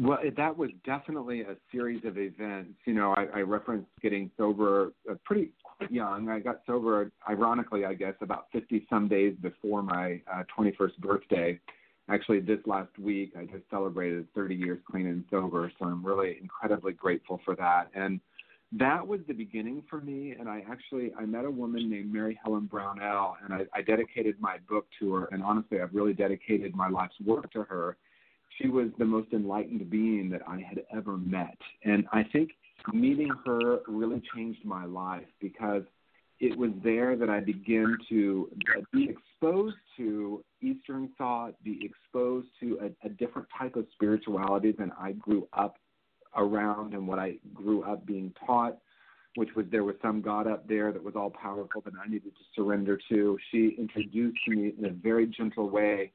Well, 0.00 0.18
that 0.36 0.56
was 0.56 0.70
definitely 0.84 1.40
a 1.40 1.56
series 1.72 2.04
of 2.04 2.18
events. 2.18 2.74
You 2.84 2.94
know, 2.94 3.14
I, 3.16 3.26
I 3.34 3.40
referenced 3.40 3.88
getting 4.00 4.30
sober 4.36 4.92
uh, 5.10 5.14
pretty 5.24 5.50
young. 5.90 6.28
I 6.28 6.38
got 6.38 6.60
sober, 6.66 7.10
ironically, 7.28 7.84
I 7.84 7.94
guess, 7.94 8.14
about 8.20 8.46
50 8.52 8.86
some 8.88 9.08
days 9.08 9.34
before 9.42 9.82
my 9.82 10.20
uh, 10.32 10.44
21st 10.56 10.98
birthday. 10.98 11.58
Actually, 12.08 12.38
this 12.40 12.60
last 12.64 12.96
week, 12.96 13.32
I 13.36 13.44
just 13.46 13.68
celebrated 13.70 14.28
30 14.36 14.54
years 14.54 14.78
clean 14.88 15.06
and 15.06 15.24
sober, 15.30 15.70
so 15.78 15.86
I'm 15.86 16.06
really 16.06 16.38
incredibly 16.40 16.92
grateful 16.92 17.40
for 17.44 17.56
that. 17.56 17.90
And 17.92 18.20
that 18.70 19.04
was 19.04 19.18
the 19.26 19.34
beginning 19.34 19.82
for 19.90 20.00
me. 20.00 20.36
And 20.38 20.48
I 20.48 20.62
actually 20.70 21.12
I 21.18 21.26
met 21.26 21.44
a 21.44 21.50
woman 21.50 21.90
named 21.90 22.12
Mary 22.12 22.38
Helen 22.40 22.66
Brownell, 22.66 23.36
and 23.44 23.52
I, 23.52 23.62
I 23.74 23.82
dedicated 23.82 24.36
my 24.38 24.58
book 24.68 24.86
to 25.00 25.12
her. 25.14 25.28
And 25.32 25.42
honestly, 25.42 25.80
I've 25.80 25.92
really 25.92 26.14
dedicated 26.14 26.72
my 26.76 26.88
life's 26.88 27.16
work 27.26 27.50
to 27.52 27.64
her 27.64 27.96
she 28.56 28.68
was 28.68 28.88
the 28.98 29.04
most 29.04 29.32
enlightened 29.32 29.88
being 29.90 30.30
that 30.30 30.42
I 30.46 30.60
had 30.60 30.82
ever 30.94 31.16
met. 31.16 31.56
And 31.84 32.06
I 32.12 32.24
think 32.24 32.50
meeting 32.92 33.30
her 33.46 33.80
really 33.86 34.22
changed 34.34 34.64
my 34.64 34.84
life 34.84 35.26
because 35.40 35.82
it 36.40 36.56
was 36.56 36.70
there 36.84 37.16
that 37.16 37.28
I 37.28 37.40
began 37.40 37.96
to 38.08 38.48
be 38.92 39.10
exposed 39.10 39.76
to 39.96 40.44
Eastern 40.60 41.10
thought, 41.18 41.54
be 41.64 41.80
exposed 41.84 42.48
to 42.60 42.78
a, 42.80 43.06
a 43.06 43.10
different 43.10 43.48
type 43.58 43.76
of 43.76 43.86
spirituality 43.92 44.72
than 44.72 44.92
I 44.98 45.12
grew 45.12 45.48
up 45.52 45.76
around 46.36 46.94
and 46.94 47.08
what 47.08 47.18
I 47.18 47.34
grew 47.52 47.82
up 47.82 48.06
being 48.06 48.32
taught, 48.46 48.78
which 49.34 49.48
was 49.56 49.66
there 49.70 49.82
was 49.82 49.96
some 50.00 50.20
God 50.20 50.46
up 50.46 50.68
there 50.68 50.92
that 50.92 51.02
was 51.02 51.14
all 51.16 51.30
powerful 51.30 51.80
that 51.82 51.94
I 52.02 52.08
needed 52.08 52.32
to 52.36 52.44
surrender 52.54 52.98
to. 53.10 53.36
She 53.50 53.74
introduced 53.76 54.38
me 54.46 54.74
in 54.78 54.84
a 54.84 54.90
very 54.90 55.26
gentle 55.26 55.68
way 55.68 56.12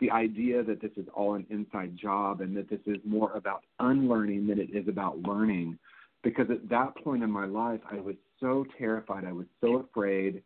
the 0.00 0.10
idea 0.10 0.62
that 0.62 0.80
this 0.80 0.90
is 0.96 1.06
all 1.14 1.34
an 1.34 1.46
inside 1.50 1.96
job 1.96 2.40
and 2.40 2.56
that 2.56 2.68
this 2.70 2.80
is 2.86 2.96
more 3.04 3.32
about 3.32 3.64
unlearning 3.78 4.46
than 4.46 4.58
it 4.58 4.70
is 4.74 4.88
about 4.88 5.18
learning. 5.20 5.78
Because 6.22 6.46
at 6.50 6.68
that 6.68 6.96
point 7.02 7.22
in 7.22 7.30
my 7.30 7.46
life, 7.46 7.80
I 7.90 8.00
was 8.00 8.16
so 8.40 8.64
terrified. 8.78 9.24
I 9.24 9.32
was 9.32 9.46
so 9.60 9.76
afraid. 9.78 10.42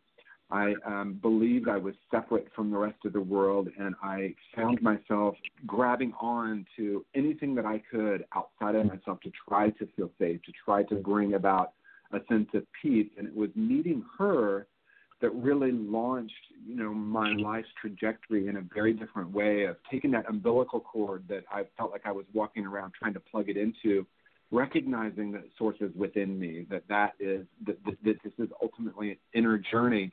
I 0.51 0.75
um, 0.85 1.19
believed 1.21 1.67
I 1.67 1.77
was 1.77 1.95
separate 2.11 2.47
from 2.55 2.69
the 2.69 2.77
rest 2.77 2.99
of 3.03 3.13
the 3.13 3.21
world, 3.21 3.67
and 3.79 3.95
I 4.03 4.35
found 4.55 4.81
myself 4.81 5.35
grabbing 5.65 6.13
on 6.21 6.65
to 6.77 7.03
anything 7.15 7.55
that 7.55 7.65
I 7.65 7.81
could 7.89 8.25
outside 8.35 8.75
of 8.75 8.85
myself 8.85 9.19
to 9.21 9.31
try 9.47 9.71
to 9.71 9.87
feel 9.95 10.11
safe, 10.19 10.41
to 10.43 10.51
try 10.63 10.83
to 10.83 10.95
bring 10.95 11.33
about 11.33 11.73
a 12.11 12.19
sense 12.29 12.47
of 12.53 12.63
peace. 12.79 13.09
And 13.17 13.27
it 13.27 13.35
was 13.35 13.49
meeting 13.55 14.03
her 14.19 14.67
that 15.25 15.33
really 15.33 15.71
launched, 15.71 16.35
you 16.67 16.75
know, 16.75 16.93
my 16.93 17.31
life's 17.33 17.67
trajectory 17.81 18.47
in 18.47 18.57
a 18.57 18.61
very 18.75 18.93
different 18.93 19.31
way 19.31 19.63
of 19.63 19.75
taking 19.91 20.11
that 20.11 20.29
umbilical 20.29 20.79
cord 20.79 21.23
that 21.27 21.43
I 21.51 21.63
felt 21.75 21.89
like 21.89 22.03
I 22.05 22.11
was 22.11 22.25
walking 22.31 22.63
around 22.63 22.93
trying 22.93 23.15
to 23.15 23.19
plug 23.19 23.49
it 23.49 23.57
into, 23.57 24.05
recognizing 24.51 25.31
that 25.31 25.45
source 25.57 25.77
is 25.81 25.89
within 25.95 26.37
me, 26.37 26.67
that 26.69 26.83
that 26.89 27.13
is 27.19 27.47
that, 27.65 27.83
that, 27.85 27.95
that 28.03 28.17
this 28.23 28.33
is 28.37 28.49
ultimately 28.61 29.11
an 29.11 29.17
inner 29.33 29.57
journey. 29.57 30.11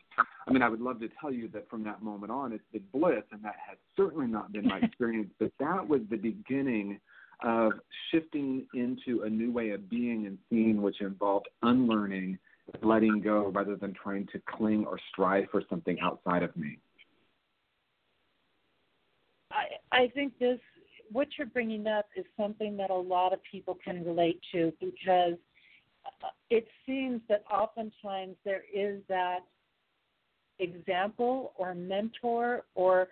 I 0.48 0.50
mean, 0.50 0.62
I 0.62 0.70
would 0.70 0.80
love 0.80 0.98
to 1.00 1.10
tell 1.20 1.30
you 1.30 1.46
that 1.48 1.68
from 1.68 1.84
that 1.84 2.00
moment 2.02 2.32
on, 2.32 2.54
it's 2.54 2.64
been 2.72 2.84
bliss, 2.90 3.24
and 3.32 3.44
that 3.44 3.56
has 3.68 3.76
certainly 3.94 4.28
not 4.28 4.50
been 4.50 4.66
my 4.66 4.78
experience. 4.78 5.30
but 5.38 5.52
that 5.60 5.86
was 5.86 6.00
the 6.08 6.16
beginning 6.16 7.00
of 7.44 7.72
shifting 8.10 8.64
into 8.72 9.24
a 9.24 9.28
new 9.28 9.52
way 9.52 9.70
of 9.70 9.90
being 9.90 10.24
and 10.24 10.38
seeing, 10.48 10.80
which 10.80 11.02
involved 11.02 11.48
unlearning 11.62 12.38
letting 12.82 13.20
go 13.20 13.48
rather 13.48 13.76
than 13.76 13.94
trying 13.94 14.26
to 14.32 14.40
cling 14.56 14.84
or 14.86 14.98
strive 15.10 15.46
for 15.50 15.62
something 15.68 15.98
outside 16.00 16.42
of 16.42 16.56
me. 16.56 16.78
I, 19.50 19.64
I 19.92 20.08
think 20.08 20.38
this, 20.38 20.58
what 21.10 21.28
you're 21.36 21.46
bringing 21.46 21.86
up, 21.86 22.06
is 22.16 22.24
something 22.40 22.76
that 22.78 22.90
a 22.90 22.94
lot 22.94 23.32
of 23.32 23.40
people 23.50 23.76
can 23.84 24.04
relate 24.04 24.40
to 24.52 24.72
because 24.80 25.34
uh, 26.06 26.28
it 26.50 26.66
seems 26.86 27.20
that 27.28 27.44
oftentimes 27.50 28.36
there 28.44 28.62
is 28.74 29.00
that 29.08 29.40
example 30.58 31.52
or 31.56 31.74
mentor 31.74 32.64
or 32.74 33.08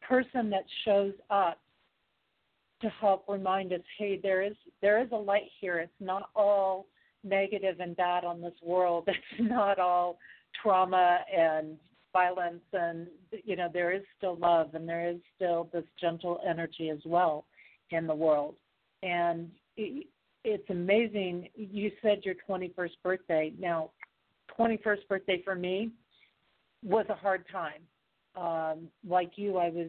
person 0.00 0.50
that 0.50 0.64
shows 0.84 1.12
up 1.30 1.58
to 2.80 2.88
help 2.88 3.24
remind 3.28 3.72
us, 3.72 3.80
hey, 3.98 4.18
there 4.20 4.42
is 4.42 4.54
there 4.80 5.00
is 5.00 5.08
a 5.12 5.16
light 5.16 5.48
here. 5.60 5.78
It's 5.78 5.92
not 6.00 6.30
all 6.34 6.86
negative 7.24 7.80
and 7.80 7.96
bad 7.96 8.24
on 8.24 8.40
this 8.40 8.54
world. 8.62 9.08
It's 9.08 9.50
not 9.50 9.78
all 9.78 10.18
trauma 10.60 11.20
and 11.34 11.76
violence, 12.12 12.62
and 12.72 13.06
you 13.44 13.56
know 13.56 13.68
there 13.72 13.92
is 13.92 14.02
still 14.18 14.36
love 14.36 14.74
and 14.74 14.88
there 14.88 15.08
is 15.08 15.16
still 15.36 15.68
this 15.72 15.84
gentle 16.00 16.40
energy 16.48 16.90
as 16.90 17.00
well 17.04 17.46
in 17.90 18.06
the 18.06 18.14
world. 18.14 18.54
And 19.02 19.50
it, 19.76 20.06
it's 20.44 20.68
amazing. 20.70 21.48
You 21.54 21.90
said 22.02 22.22
your 22.24 22.34
21st 22.48 22.90
birthday. 23.02 23.52
Now, 23.58 23.90
21st 24.58 25.08
birthday 25.08 25.40
for 25.44 25.54
me 25.54 25.90
was 26.82 27.06
a 27.08 27.14
hard 27.14 27.44
time. 27.50 27.82
Um, 28.34 28.88
like 29.08 29.32
you, 29.36 29.58
I 29.58 29.68
was 29.68 29.88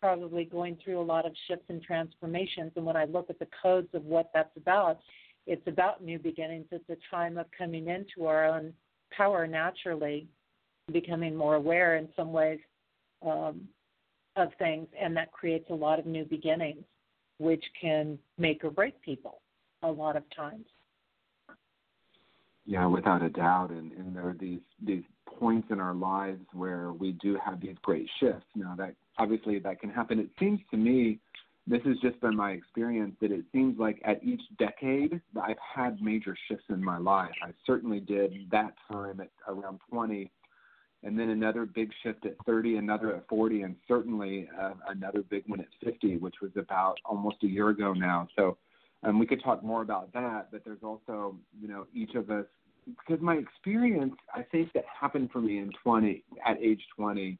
probably 0.00 0.44
going 0.44 0.78
through 0.82 1.00
a 1.00 1.02
lot 1.02 1.26
of 1.26 1.32
shifts 1.46 1.66
and 1.68 1.82
transformations. 1.82 2.72
And 2.76 2.84
when 2.84 2.96
I 2.96 3.04
look 3.04 3.28
at 3.30 3.38
the 3.38 3.48
codes 3.62 3.88
of 3.94 4.04
what 4.04 4.30
that's 4.32 4.56
about, 4.56 4.98
it's 5.46 5.66
about 5.66 6.02
new 6.02 6.18
beginnings. 6.18 6.66
It's 6.70 6.88
a 6.88 6.96
time 7.14 7.38
of 7.38 7.46
coming 7.56 7.88
into 7.88 8.26
our 8.26 8.44
own 8.44 8.72
power 9.16 9.46
naturally, 9.46 10.28
becoming 10.92 11.34
more 11.36 11.56
aware 11.56 11.96
in 11.96 12.08
some 12.16 12.32
ways 12.32 12.60
um, 13.26 13.62
of 14.36 14.48
things, 14.58 14.88
and 15.00 15.16
that 15.16 15.32
creates 15.32 15.68
a 15.70 15.74
lot 15.74 15.98
of 15.98 16.06
new 16.06 16.24
beginnings, 16.24 16.84
which 17.38 17.64
can 17.80 18.18
make 18.38 18.64
or 18.64 18.70
break 18.70 19.00
people 19.02 19.40
a 19.82 19.90
lot 19.90 20.16
of 20.16 20.22
times. 20.34 20.66
Yeah, 22.64 22.86
without 22.86 23.22
a 23.22 23.28
doubt, 23.28 23.70
and, 23.70 23.92
and 23.92 24.14
there 24.14 24.28
are 24.28 24.36
these 24.38 24.60
these 24.84 25.02
points 25.26 25.68
in 25.70 25.80
our 25.80 25.94
lives 25.94 26.44
where 26.52 26.92
we 26.92 27.12
do 27.12 27.36
have 27.44 27.60
these 27.60 27.74
great 27.82 28.08
shifts. 28.20 28.46
Now 28.54 28.74
that 28.78 28.94
obviously 29.18 29.58
that 29.58 29.80
can 29.80 29.90
happen. 29.90 30.20
It 30.20 30.30
seems 30.38 30.60
to 30.70 30.76
me 30.76 31.18
this 31.66 31.80
has 31.84 31.96
just 31.98 32.20
been 32.20 32.36
my 32.36 32.52
experience 32.52 33.14
that 33.20 33.30
it 33.30 33.44
seems 33.52 33.78
like 33.78 34.00
at 34.04 34.22
each 34.24 34.42
decade 34.58 35.20
I've 35.40 35.56
had 35.74 36.02
major 36.02 36.36
shifts 36.48 36.64
in 36.70 36.82
my 36.82 36.98
life. 36.98 37.30
I 37.42 37.50
certainly 37.66 38.00
did 38.00 38.32
that 38.50 38.74
time 38.90 39.20
at 39.20 39.30
around 39.46 39.80
20, 39.90 40.30
and 41.04 41.18
then 41.18 41.30
another 41.30 41.64
big 41.64 41.90
shift 42.02 42.26
at 42.26 42.34
30, 42.46 42.76
another 42.76 43.14
at 43.14 43.28
40, 43.28 43.62
and 43.62 43.76
certainly 43.86 44.48
uh, 44.60 44.72
another 44.88 45.22
big 45.22 45.44
one 45.46 45.60
at 45.60 45.68
50, 45.84 46.16
which 46.16 46.36
was 46.42 46.50
about 46.56 46.96
almost 47.04 47.36
a 47.44 47.46
year 47.46 47.68
ago 47.68 47.92
now. 47.92 48.26
So 48.36 48.58
um, 49.04 49.20
we 49.20 49.26
could 49.26 49.42
talk 49.42 49.62
more 49.62 49.82
about 49.82 50.12
that, 50.14 50.48
but 50.50 50.64
there's 50.64 50.82
also, 50.82 51.36
you 51.60 51.68
know, 51.68 51.86
each 51.94 52.14
of 52.14 52.30
us, 52.30 52.46
because 52.86 53.22
my 53.22 53.34
experience, 53.34 54.14
I 54.34 54.42
think 54.42 54.72
that 54.72 54.84
happened 55.00 55.30
for 55.32 55.40
me 55.40 55.58
in 55.58 55.70
20, 55.84 56.24
at 56.44 56.60
age 56.60 56.82
20, 56.96 57.38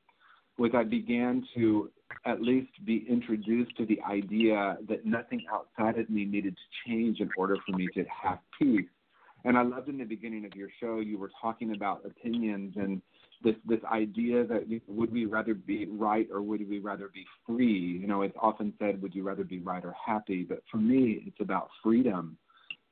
was 0.58 0.70
I 0.74 0.84
began 0.84 1.46
to 1.56 1.90
at 2.26 2.40
least 2.40 2.72
be 2.84 3.06
introduced 3.08 3.76
to 3.78 3.86
the 3.86 4.00
idea 4.02 4.76
that 4.88 5.06
nothing 5.06 5.44
outside 5.50 5.98
of 5.98 6.10
me 6.10 6.24
needed 6.24 6.56
to 6.56 6.90
change 6.90 7.20
in 7.20 7.30
order 7.36 7.56
for 7.66 7.76
me 7.76 7.88
to 7.94 8.04
have 8.04 8.38
peace. 8.58 8.88
And 9.44 9.58
I 9.58 9.62
loved 9.62 9.88
in 9.88 9.98
the 9.98 10.04
beginning 10.04 10.44
of 10.44 10.54
your 10.54 10.68
show 10.78 11.00
you 11.00 11.18
were 11.18 11.30
talking 11.40 11.74
about 11.74 12.04
opinions 12.04 12.74
and 12.76 13.02
this 13.42 13.56
this 13.66 13.80
idea 13.90 14.44
that 14.44 14.66
would 14.86 15.12
we 15.12 15.24
rather 15.24 15.54
be 15.54 15.86
right 15.86 16.28
or 16.32 16.42
would 16.42 16.68
we 16.68 16.78
rather 16.78 17.08
be 17.12 17.26
free? 17.44 17.98
You 18.00 18.06
know, 18.06 18.22
it's 18.22 18.36
often 18.40 18.72
said, 18.78 19.02
would 19.02 19.14
you 19.14 19.24
rather 19.24 19.42
be 19.42 19.58
right 19.58 19.84
or 19.84 19.94
happy? 20.06 20.44
But 20.44 20.62
for 20.70 20.76
me, 20.76 21.24
it's 21.26 21.40
about 21.40 21.68
freedom 21.82 22.36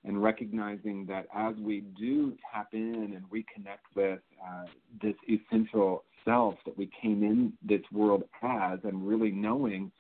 and 0.05 0.23
recognizing 0.23 1.07
that 1.07 1.27
as 1.35 1.55
we 1.57 1.81
do 1.99 2.35
tap 2.53 2.69
in 2.73 3.15
and 3.15 3.25
reconnect 3.31 3.85
with 3.95 4.21
uh, 4.43 4.65
this 5.03 5.15
essential 5.29 6.05
self 6.25 6.55
that 6.65 6.77
we 6.77 6.91
came 7.01 7.23
in 7.23 7.53
this 7.63 7.83
world 7.93 8.25
as, 8.43 8.79
and 8.85 9.07
really 9.07 9.31
knowing 9.31 9.91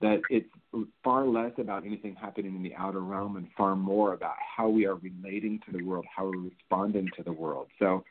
that 0.00 0.20
it's 0.28 0.48
far 1.02 1.26
less 1.26 1.52
about 1.58 1.86
anything 1.86 2.14
happening 2.14 2.54
in 2.54 2.62
the 2.62 2.74
outer 2.74 3.00
realm 3.00 3.36
and 3.36 3.48
far 3.56 3.74
more 3.74 4.12
about 4.12 4.34
how 4.56 4.68
we 4.68 4.86
are 4.86 4.96
relating 4.96 5.58
to 5.64 5.72
the 5.72 5.82
world, 5.82 6.04
how 6.14 6.24
we're 6.24 6.50
responding 6.50 7.08
to 7.16 7.22
the 7.22 7.32
world. 7.32 7.68
So, 7.78 8.04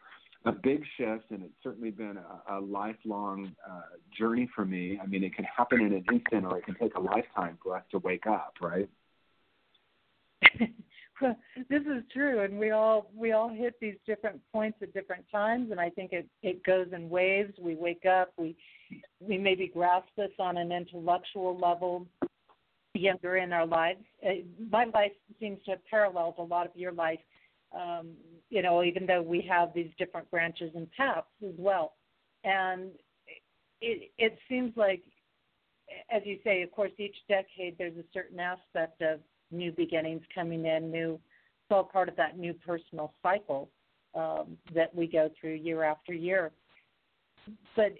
a 0.46 0.52
big 0.52 0.84
shift, 0.96 1.32
and 1.32 1.42
it's 1.44 1.56
certainly 1.64 1.90
been 1.90 2.18
a, 2.18 2.58
a 2.58 2.60
lifelong 2.60 3.56
uh, 3.68 3.82
journey 4.16 4.48
for 4.54 4.64
me. 4.64 5.00
I 5.02 5.08
mean, 5.08 5.24
it 5.24 5.36
can 5.36 5.46
happen 5.46 5.82
in 5.82 5.94
an 5.94 6.06
instant, 6.12 6.46
or 6.46 6.60
it 6.60 6.66
can 6.66 6.76
take 6.76 6.94
a 6.96 7.00
lifetime 7.00 7.58
for 7.64 7.76
us 7.76 7.84
to 7.92 7.98
wake 8.00 8.28
up, 8.28 8.54
right? 8.62 8.88
this 11.70 11.82
is 11.82 12.04
true, 12.12 12.42
and 12.42 12.58
we 12.58 12.72
all 12.72 13.10
we 13.16 13.32
all 13.32 13.50
hit 13.50 13.76
these 13.80 13.96
different 14.06 14.42
points 14.52 14.78
at 14.82 14.94
different 14.94 15.24
times, 15.32 15.72
and 15.72 15.80
I 15.80 15.90
think 15.90 16.12
it 16.12 16.28
it 16.44 16.64
goes 16.64 16.88
in 16.92 17.10
waves. 17.10 17.54
We 17.60 17.76
wake 17.76 18.06
up, 18.06 18.34
we 18.38 18.56
we 19.20 19.38
maybe 19.38 19.68
grasp 19.68 20.10
this 20.18 20.32
on 20.40 20.58
an 20.58 20.72
intellectual 20.72 21.58
level 21.58 22.06
younger 22.94 23.38
in 23.38 23.54
our 23.54 23.66
lives. 23.66 24.04
Uh, 24.26 24.44
my 24.72 24.86
life 24.86 25.12
seems 25.40 25.60
to 25.66 25.72
have 25.72 25.86
paralleled 25.90 26.36
a 26.38 26.44
lot 26.44 26.66
of 26.66 26.72
your 26.76 26.92
life, 26.92 27.20
um, 27.74 28.12
you 28.50 28.62
know, 28.62 28.84
even 28.84 29.06
though 29.06 29.22
we 29.22 29.42
have 29.42 29.74
these 29.74 29.92
different 29.98 30.30
branches 30.32 30.72
and 30.76 30.88
paths 30.92 31.28
as 31.46 31.56
well. 31.58 31.94
And 32.44 32.92
it 33.80 34.12
it 34.18 34.38
seems 34.50 34.74
like, 34.76 35.04
as 36.10 36.24
you 36.26 36.40
say, 36.44 36.62
of 36.62 36.72
course, 36.72 36.92
each 36.98 37.16
decade 37.30 37.78
there's 37.78 37.98
a 37.98 38.06
certain 38.14 38.40
aspect 38.40 39.02
of 39.02 39.20
new 39.52 39.72
beginnings 39.72 40.22
coming 40.34 40.66
in, 40.66 40.92
new, 40.92 41.14
it's 41.14 41.72
all 41.72 41.84
part 41.84 42.10
of 42.10 42.16
that 42.16 42.38
new 42.38 42.54
personal 42.54 43.14
cycle 43.24 43.70
um, 44.16 44.58
that 44.74 44.94
we 44.96 45.08
go 45.08 45.30
through 45.40 45.54
year 45.54 45.84
after 45.84 46.14
year. 46.14 46.52
But 47.76 47.96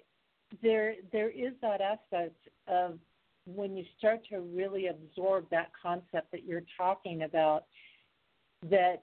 there, 0.62 0.94
there 1.12 1.30
is 1.30 1.52
that 1.62 1.80
aspect 1.80 2.36
of 2.68 2.98
when 3.46 3.76
you 3.76 3.84
start 3.98 4.20
to 4.30 4.40
really 4.40 4.88
absorb 4.88 5.48
that 5.50 5.70
concept 5.80 6.32
that 6.32 6.44
you're 6.44 6.64
talking 6.76 7.22
about, 7.22 7.64
that 8.68 9.02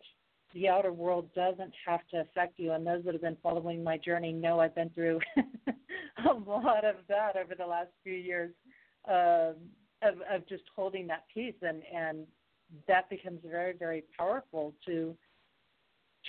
the 0.54 0.68
outer 0.68 0.92
world 0.92 1.30
doesn't 1.34 1.74
have 1.86 2.02
to 2.12 2.22
affect 2.22 2.60
you. 2.60 2.74
And 2.74 2.86
those 2.86 3.04
that 3.06 3.14
have 3.14 3.22
been 3.22 3.38
following 3.42 3.84
my 3.84 3.98
journey 3.98 4.34
know 4.34 4.60
I've 4.60 4.76
been 4.76 4.90
through 4.90 5.20
a 5.38 6.34
lot 6.34 6.86
of 6.86 6.96
that 7.08 7.36
over 7.36 7.56
the 7.58 7.66
last 7.66 7.90
few 8.04 8.14
years. 8.14 8.54
Um, 9.10 9.56
of, 10.04 10.16
of 10.32 10.48
just 10.48 10.64
holding 10.76 11.08
that 11.08 11.24
peace 11.34 11.56
and 11.62 11.82
and 11.94 12.26
that 12.88 13.10
becomes 13.10 13.40
very 13.50 13.74
very 13.74 14.04
powerful 14.18 14.74
to 14.86 15.16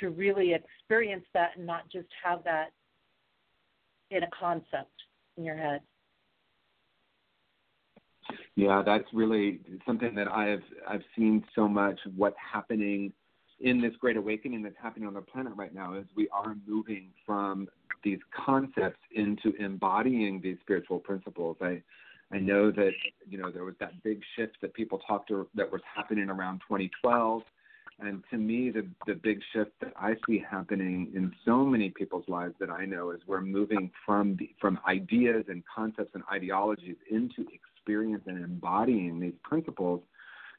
to 0.00 0.10
really 0.10 0.54
experience 0.54 1.24
that 1.34 1.50
and 1.56 1.66
not 1.66 1.88
just 1.90 2.08
have 2.22 2.42
that 2.44 2.72
in 4.10 4.22
a 4.22 4.28
concept 4.38 4.90
in 5.36 5.44
your 5.44 5.56
head. 5.56 5.80
Yeah 8.56 8.82
that's 8.84 9.04
really 9.12 9.60
something 9.86 10.14
that 10.14 10.28
i've 10.28 10.62
i've 10.88 11.02
seen 11.16 11.44
so 11.54 11.68
much 11.68 11.98
what's 12.16 12.36
happening 12.52 13.12
in 13.60 13.80
this 13.80 13.92
great 14.00 14.16
awakening 14.16 14.62
that's 14.62 14.76
happening 14.80 15.06
on 15.06 15.14
the 15.14 15.20
planet 15.20 15.52
right 15.56 15.74
now 15.74 15.94
is 15.94 16.04
we 16.16 16.28
are 16.30 16.56
moving 16.66 17.10
from 17.24 17.68
these 18.02 18.18
concepts 18.44 19.00
into 19.14 19.54
embodying 19.58 20.40
these 20.42 20.56
spiritual 20.60 20.98
principles. 20.98 21.56
I 21.60 21.82
I 22.34 22.40
know 22.40 22.72
that 22.72 22.90
you 23.28 23.38
know 23.38 23.52
there 23.52 23.64
was 23.64 23.76
that 23.78 24.02
big 24.02 24.20
shift 24.36 24.56
that 24.60 24.74
people 24.74 24.98
talked 25.06 25.28
to 25.28 25.46
that 25.54 25.70
was 25.70 25.80
happening 25.94 26.28
around 26.28 26.62
2012, 26.68 27.42
and 28.00 28.24
to 28.30 28.36
me 28.36 28.70
the 28.70 28.86
the 29.06 29.14
big 29.14 29.40
shift 29.52 29.70
that 29.80 29.92
I 29.96 30.16
see 30.26 30.44
happening 30.50 31.12
in 31.14 31.32
so 31.44 31.64
many 31.64 31.90
people's 31.90 32.28
lives 32.28 32.54
that 32.58 32.70
I 32.70 32.86
know 32.86 33.12
is 33.12 33.20
we're 33.28 33.40
moving 33.40 33.88
from 34.04 34.36
the, 34.36 34.50
from 34.60 34.80
ideas 34.88 35.44
and 35.48 35.62
concepts 35.72 36.10
and 36.14 36.24
ideologies 36.32 36.96
into 37.08 37.46
experience 37.52 38.24
and 38.26 38.42
embodying 38.42 39.20
these 39.20 39.38
principles 39.44 40.02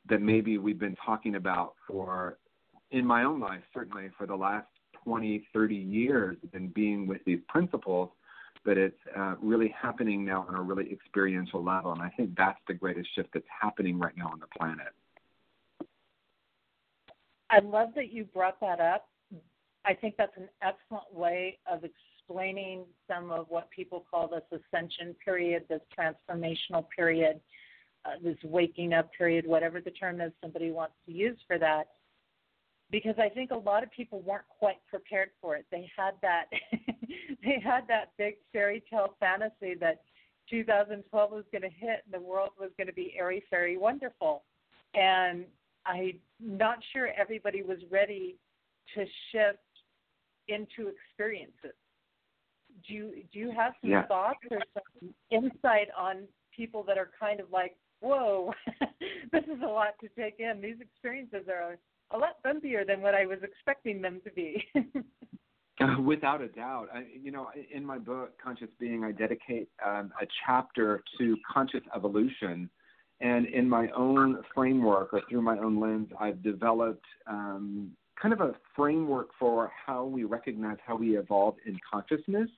that 0.08 0.22
maybe 0.22 0.58
we've 0.58 0.80
been 0.80 0.96
talking 1.06 1.36
about 1.36 1.74
for 1.86 2.38
in 2.92 3.06
my 3.06 3.26
own 3.26 3.42
life 3.42 3.64
certainly 3.74 4.10
for 4.18 4.26
the 4.26 4.36
last 4.36 4.68
20, 5.04 5.46
30 5.54 5.76
years 5.76 6.38
been 6.54 6.70
being 6.70 7.06
with 7.06 7.24
these 7.26 7.40
principles, 7.50 8.10
but 8.66 8.78
it's 8.78 9.00
uh, 9.16 9.36
really 9.42 9.74
happening 9.80 10.26
now 10.26 10.46
on 10.50 10.56
a 10.56 10.62
really 10.62 10.92
experiential 10.92 11.64
level. 11.64 11.92
And 11.94 12.02
I 12.02 12.10
think 12.10 12.32
that's 12.36 12.60
the 12.68 12.74
greatest 12.74 13.08
shift 13.16 13.30
that's 13.34 13.46
happening 13.62 14.00
right 14.00 14.18
now 14.18 14.28
on 14.28 14.40
the 14.40 14.48
planet. 14.58 14.88
I 17.50 17.60
love 17.60 17.90
that 17.96 18.12
you 18.12 18.26
brought 18.26 18.60
that 18.60 18.80
up. 18.80 19.08
I 19.86 19.94
think 19.94 20.16
that's 20.18 20.36
an 20.36 20.50
excellent 20.64 21.14
way 21.14 21.60
of 21.72 21.84
explaining 21.84 22.86
some 23.08 23.30
of 23.30 23.46
what 23.50 23.70
people 23.70 24.04
call 24.10 24.28
this 24.28 24.60
ascension 24.74 25.16
period, 25.24 25.66
this 25.70 25.82
transformational 25.98 26.86
period, 26.96 27.40
uh, 28.04 28.14
this 28.24 28.38
waking 28.44 28.94
up 28.94 29.12
period, 29.16 29.46
whatever 29.46 29.80
the 29.80 29.92
term 29.92 30.22
is 30.22 30.32
somebody 30.42 30.72
wants 30.72 30.96
to 31.06 31.12
use 31.14 31.38
for 31.48 31.60
that 31.60 31.90
because 32.92 33.16
I 33.18 33.30
think 33.30 33.52
a 33.52 33.58
lot 33.58 33.84
of 33.84 33.92
people 33.92 34.22
weren't 34.22 34.46
quite 34.60 34.78
prepared 34.90 35.30
for 35.42 35.56
it. 35.56 35.66
They 35.72 35.90
had 35.98 36.12
that 36.22 36.46
they 37.44 37.60
had 37.64 37.88
that 37.88 38.12
big 38.18 38.36
fairy 38.52 38.84
tale 38.90 39.16
fantasy 39.20 39.76
that 39.80 40.02
2012 40.50 41.32
was 41.32 41.44
going 41.52 41.62
to 41.62 41.70
hit 41.70 42.04
and 42.06 42.14
the 42.14 42.20
world 42.20 42.52
was 42.60 42.70
going 42.78 42.88
to 42.88 42.94
be 42.94 43.16
airy 43.18 43.44
fairy 43.50 43.78
wonderful. 43.78 44.44
And 44.94 45.46
I'm 45.86 46.20
not 46.40 46.78
sure 46.94 47.10
everybody 47.18 47.62
was 47.62 47.80
ready 47.92 48.38
to 48.96 49.06
shift 49.32 49.60
into 50.48 50.90
experiences. 50.90 51.76
Do 52.88 52.94
you 52.94 53.14
do 53.32 53.40
you 53.40 53.52
have 53.52 53.74
some 53.82 53.90
yeah. 53.90 54.06
thoughts 54.06 54.40
or 54.52 54.60
some 54.74 55.14
insight 55.32 55.88
on 55.98 56.24
people 56.56 56.84
that 56.84 56.98
are 56.98 57.10
kind 57.20 57.40
of 57.40 57.48
like, 57.52 57.76
whoa, 58.02 58.54
this 59.32 59.44
is 59.44 59.62
a 59.64 59.68
lot 59.68 59.96
to 60.02 60.10
take 60.10 60.40
in. 60.40 60.62
These 60.62 60.82
experiences 60.82 61.48
are 61.50 61.78
a 62.12 62.18
lot 62.18 62.44
bumpier 62.46 62.86
than 62.86 63.02
what 63.02 63.16
I 63.16 63.26
was 63.26 63.40
expecting 63.44 64.02
them 64.02 64.22
to 64.24 64.32
be. 64.32 64.64
without 66.04 66.42
a 66.42 66.48
doubt, 66.48 66.90
I, 66.94 67.06
you 67.22 67.32
know, 67.32 67.48
in 67.72 67.86
my 67.86 67.98
book 67.98 68.34
Conscious 68.42 68.70
Being, 68.80 69.04
I 69.04 69.12
dedicate 69.12 69.70
um, 69.86 70.12
a 70.22 70.26
chapter 70.46 71.04
to 71.18 71.38
conscious 71.52 71.82
evolution, 71.96 72.70
and 73.22 73.46
in 73.48 73.70
my 73.70 73.90
own 73.96 74.42
framework 74.54 75.14
or 75.14 75.22
through 75.30 75.42
my 75.42 75.58
own 75.58 75.80
lens, 75.80 76.10
I've 76.20 76.44
developed 76.44 77.06
um, 77.28 77.92
kind 78.22 78.34
of 78.34 78.42
a 78.42 78.54
framework 78.76 79.30
for 79.40 79.72
how 79.86 80.06
we 80.06 80.24
recognize 80.24 80.78
how 80.86 80.96
we 80.96 81.18
evolve 81.18 81.56
in 81.66 81.78
consciousness. 81.90 82.50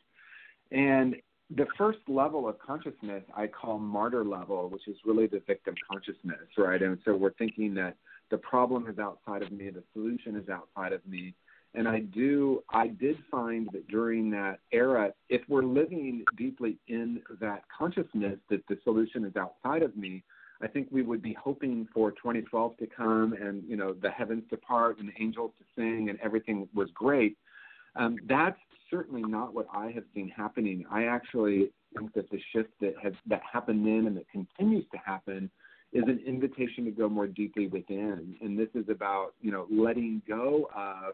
And 0.71 1.15
the 1.55 1.67
first 1.78 1.99
level 2.07 2.47
of 2.47 2.59
consciousness 2.59 3.23
I 3.36 3.47
call 3.47 3.80
martyr 3.80 4.25
level, 4.25 4.69
which 4.69 4.88
is 4.88 4.97
really 5.05 5.28
the 5.28 5.41
victim 5.47 5.75
consciousness, 5.89 6.47
right? 6.57 6.82
And 6.82 6.97
so 7.05 7.15
we're 7.15 7.34
thinking 7.34 7.73
that 7.75 7.95
the 8.30 8.38
problem 8.38 8.88
is 8.88 8.99
outside 8.99 9.43
of 9.43 9.51
me, 9.51 9.69
the 9.69 9.84
solution 9.93 10.36
is 10.36 10.49
outside 10.49 10.91
of 10.91 11.05
me. 11.07 11.34
And 11.78 11.88
I 11.88 11.99
do, 11.99 12.63
I 12.71 12.88
did 12.88 13.17
find 13.30 13.69
that 13.71 13.88
during 13.88 14.32
that 14.32 14.59
era, 14.71 15.13
if 15.30 15.41
we're 15.47 15.63
living 15.63 16.25
deeply 16.36 16.80
in 16.88 17.21
that 17.39 17.61
consciousness 17.69 18.39
that 18.49 18.65
the 18.67 18.80
solution 18.84 19.23
is 19.23 19.36
outside 19.36 19.84
of 19.84 19.95
me, 19.95 20.23
I 20.59 20.67
think 20.67 20.88
we 20.89 21.03
would 21.03 21.21
be 21.21 21.34
hoping 21.34 21.88
for 21.93 22.09
2012 22.09 22.78
to 22.78 22.88
come 22.88 23.34
and 23.34 23.63
you 23.67 23.78
know 23.78 23.93
the 23.93 24.09
heavens 24.09 24.43
to 24.49 24.57
part 24.57 24.97
and 24.97 25.09
the 25.09 25.21
angels 25.21 25.51
to 25.59 25.65
sing 25.75 26.09
and 26.09 26.17
everything 26.19 26.67
was 26.73 26.89
great. 26.95 27.38
Um, 27.95 28.17
that's 28.28 28.57
certainly 28.89 29.21
not 29.21 29.53
what 29.53 29.67
I 29.71 29.91
have 29.91 30.05
seen 30.15 30.30
happening. 30.30 30.84
I 30.91 31.03
actually 31.03 31.71
think 31.95 32.11
that 32.15 32.28
the 32.32 32.39
shift 32.53 32.71
that 32.82 32.95
has 33.03 33.13
that 33.28 33.43
happened 33.53 33.86
then 33.86 34.07
and 34.07 34.17
that 34.17 34.28
continues 34.32 34.86
to 34.93 34.97
happen 34.97 35.51
is 35.93 36.03
an 36.07 36.21
invitation 36.25 36.86
to 36.86 36.91
go 36.91 37.07
more 37.07 37.28
deeply 37.28 37.67
within. 37.67 38.36
And 38.41 38.57
this 38.57 38.67
is 38.73 38.89
about, 38.89 39.34
you 39.41 39.51
know, 39.51 39.67
letting 39.69 40.23
go 40.28 40.69
of 40.75 41.13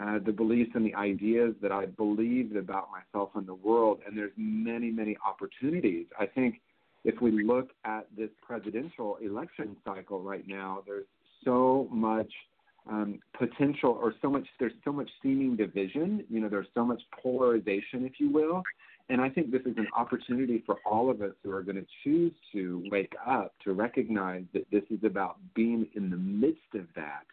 uh, 0.00 0.18
the 0.24 0.32
beliefs 0.32 0.70
and 0.74 0.84
the 0.84 0.94
ideas 0.94 1.54
that 1.62 1.72
I 1.72 1.86
believed 1.86 2.56
about 2.56 2.88
myself 2.90 3.30
and 3.34 3.46
the 3.46 3.54
world. 3.54 4.00
And 4.06 4.16
there's 4.16 4.32
many, 4.36 4.90
many 4.90 5.16
opportunities. 5.26 6.06
I 6.18 6.26
think 6.26 6.60
if 7.04 7.20
we 7.20 7.42
look 7.44 7.70
at 7.84 8.06
this 8.16 8.30
presidential 8.42 9.16
election 9.16 9.76
cycle 9.84 10.20
right 10.20 10.46
now, 10.46 10.82
there's 10.86 11.06
so 11.44 11.88
much 11.90 12.30
um, 12.88 13.20
potential 13.38 13.98
or 14.00 14.14
so 14.22 14.30
much, 14.30 14.46
there's 14.58 14.72
so 14.84 14.92
much 14.92 15.10
seeming 15.22 15.56
division. 15.56 16.24
You 16.30 16.40
know, 16.40 16.48
there's 16.48 16.68
so 16.74 16.84
much 16.84 17.02
polarization, 17.22 18.04
if 18.04 18.12
you 18.18 18.30
will. 18.30 18.62
And 19.08 19.20
I 19.20 19.28
think 19.28 19.50
this 19.50 19.62
is 19.62 19.76
an 19.76 19.88
opportunity 19.96 20.62
for 20.64 20.76
all 20.86 21.10
of 21.10 21.20
us 21.20 21.32
who 21.42 21.50
are 21.50 21.62
going 21.62 21.76
to 21.76 21.86
choose 22.04 22.32
to 22.52 22.84
wake 22.90 23.12
up 23.26 23.54
to 23.64 23.72
recognize 23.72 24.44
that 24.54 24.70
this 24.70 24.84
is 24.88 25.00
about 25.04 25.36
being 25.54 25.88
in 25.96 26.10
the 26.10 26.16
midst 26.16 26.74
of 26.74 26.86
that 26.94 27.24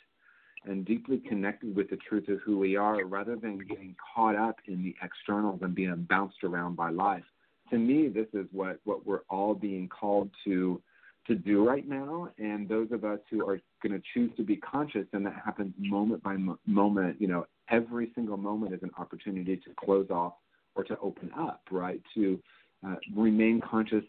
and 0.66 0.86
deeply 0.86 1.18
connected 1.18 1.76
with 1.76 1.90
the 1.90 1.98
truth 1.98 2.28
of 2.30 2.40
who 2.40 2.58
we 2.58 2.76
are 2.76 3.06
rather 3.06 3.36
than 3.36 3.58
getting 3.60 3.96
caught 4.14 4.36
up 4.36 4.58
in 4.68 4.84
the 4.84 4.96
externals 5.04 5.60
and 5.62 5.76
being 5.76 6.06
bounced 6.10 6.44
around 6.44 6.76
by 6.76 6.90
life. 6.90 7.24
To 7.72 7.78
me, 7.78 8.08
this 8.08 8.28
is 8.34 8.48
what, 8.52 8.80
what 8.84 9.06
we're 9.06 9.22
all 9.30 9.54
being 9.54 9.88
called 9.88 10.30
to 10.46 10.82
to 11.28 11.36
do 11.36 11.68
right 11.68 11.88
now. 11.88 12.30
And 12.38 12.68
those 12.68 12.88
of 12.92 13.04
us 13.04 13.20
who 13.30 13.48
are 13.48 13.60
going 13.84 13.94
to 13.94 14.02
choose 14.14 14.32
to 14.38 14.44
be 14.44 14.56
conscious, 14.56 15.06
and 15.14 15.26
that 15.26 15.36
happens 15.44 15.74
moment 15.78 16.24
by 16.24 16.38
mo- 16.38 16.60
moment, 16.66 17.20
you 17.20 17.28
know, 17.28 17.46
every 17.70 18.12
single 18.16 18.38
moment 18.38 18.74
is 18.74 18.82
an 18.82 18.92
opportunity 18.98 19.58
to 19.58 19.70
close 19.78 20.08
off 20.10 20.34
or 20.76 20.84
to 20.86 20.98
open 21.00 21.30
up, 21.38 21.62
right? 21.70 22.02
To 22.16 22.40
uh, 22.88 22.96
remain 23.16 23.60
conscious, 23.60 24.04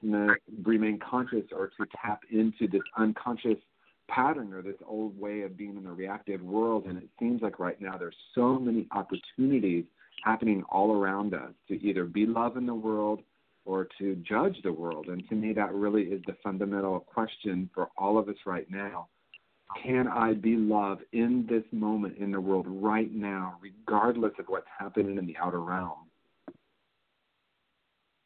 remain 0.62 0.98
conscious, 0.98 1.44
or 1.52 1.68
to 1.76 1.86
tap 2.00 2.20
into 2.30 2.68
this 2.70 2.82
unconscious 2.96 3.58
pattern 4.08 4.52
or 4.52 4.62
this 4.62 4.76
old 4.86 5.18
way 5.18 5.42
of 5.42 5.56
being 5.56 5.76
in 5.76 5.84
the 5.84 5.92
reactive 5.92 6.40
world. 6.42 6.86
And 6.86 6.98
it 6.98 7.08
seems 7.18 7.42
like 7.42 7.58
right 7.58 7.80
now 7.80 7.96
there's 7.96 8.16
so 8.34 8.58
many 8.58 8.86
opportunities 8.92 9.84
happening 10.24 10.64
all 10.70 10.92
around 10.92 11.34
us 11.34 11.52
to 11.68 11.74
either 11.82 12.04
be 12.04 12.26
love 12.26 12.56
in 12.56 12.66
the 12.66 12.74
world 12.74 13.20
or 13.64 13.86
to 13.98 14.16
judge 14.16 14.56
the 14.64 14.72
world. 14.72 15.06
And 15.08 15.28
to 15.28 15.34
me, 15.34 15.52
that 15.52 15.72
really 15.74 16.04
is 16.04 16.22
the 16.26 16.36
fundamental 16.42 17.00
question 17.00 17.68
for 17.74 17.88
all 17.98 18.18
of 18.18 18.28
us 18.28 18.36
right 18.46 18.68
now. 18.70 19.08
Can 19.82 20.08
I 20.08 20.32
be 20.32 20.56
love 20.56 20.98
in 21.12 21.46
this 21.48 21.64
moment 21.72 22.16
in 22.16 22.32
the 22.32 22.40
world 22.40 22.66
right 22.66 23.12
now, 23.14 23.58
regardless 23.60 24.32
of 24.38 24.46
what's 24.48 24.66
happening 24.78 25.18
in 25.18 25.26
the 25.26 25.36
outer 25.36 25.60
realm? 25.60 26.08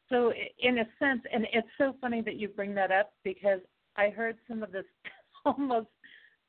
So, 0.09 0.31
in 0.59 0.77
a 0.77 0.85
sense, 0.99 1.21
and 1.33 1.45
it's 1.51 1.67
so 1.77 1.95
funny 1.99 2.21
that 2.21 2.35
you 2.35 2.47
bring 2.47 2.73
that 2.75 2.91
up 2.91 3.11
because 3.23 3.59
I 3.97 4.09
heard 4.09 4.37
some 4.47 4.63
of 4.63 4.71
this 4.71 4.85
almost 5.45 5.87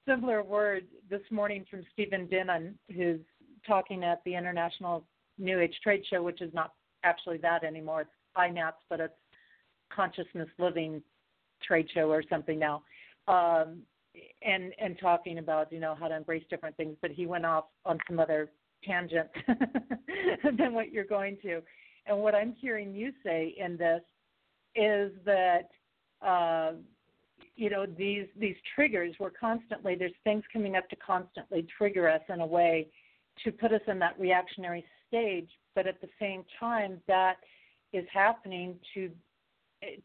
similar 0.06 0.42
word 0.42 0.84
this 1.10 1.22
morning 1.30 1.64
from 1.70 1.82
Stephen 1.92 2.26
Dinan, 2.26 2.78
who's 2.94 3.20
talking 3.66 4.04
at 4.04 4.22
the 4.24 4.34
International 4.34 5.04
New 5.38 5.58
Age 5.60 5.74
Trade 5.82 6.02
Show, 6.08 6.22
which 6.22 6.40
is 6.40 6.52
not 6.54 6.72
actually 7.02 7.38
that 7.38 7.64
anymore. 7.64 8.02
It's 8.02 8.10
INATS, 8.36 8.74
but 8.88 9.00
it's 9.00 9.14
Consciousness 9.92 10.48
Living 10.58 11.02
Trade 11.62 11.88
Show 11.92 12.10
or 12.10 12.22
something 12.28 12.58
now. 12.58 12.82
Um, 13.26 13.82
and 14.42 14.72
and 14.80 14.96
talking 15.00 15.38
about 15.38 15.72
you 15.72 15.80
know 15.80 15.96
how 15.98 16.06
to 16.06 16.16
embrace 16.16 16.44
different 16.48 16.76
things, 16.76 16.96
but 17.02 17.10
he 17.10 17.26
went 17.26 17.44
off 17.44 17.64
on 17.84 17.98
some 18.08 18.20
other 18.20 18.50
tangent 18.84 19.28
than 20.58 20.72
what 20.72 20.92
you're 20.92 21.04
going 21.04 21.38
to. 21.42 21.60
And 22.06 22.18
what 22.18 22.34
I'm 22.34 22.54
hearing 22.60 22.94
you 22.94 23.12
say 23.24 23.54
in 23.58 23.76
this 23.76 24.02
is 24.76 25.10
that 25.24 25.68
uh, 26.24 26.72
you 27.56 27.70
know 27.70 27.86
these 27.86 28.26
these 28.38 28.56
triggers 28.74 29.14
were 29.20 29.30
constantly 29.30 29.94
there's 29.94 30.12
things 30.24 30.42
coming 30.52 30.76
up 30.76 30.88
to 30.90 30.96
constantly 30.96 31.66
trigger 31.76 32.08
us 32.08 32.22
in 32.28 32.40
a 32.40 32.46
way 32.46 32.88
to 33.44 33.52
put 33.52 33.72
us 33.72 33.80
in 33.88 33.98
that 33.98 34.18
reactionary 34.18 34.84
stage, 35.08 35.48
but 35.74 35.86
at 35.86 36.00
the 36.00 36.08
same 36.20 36.44
time 36.58 37.00
that 37.08 37.36
is 37.92 38.04
happening 38.12 38.76
to 38.94 39.10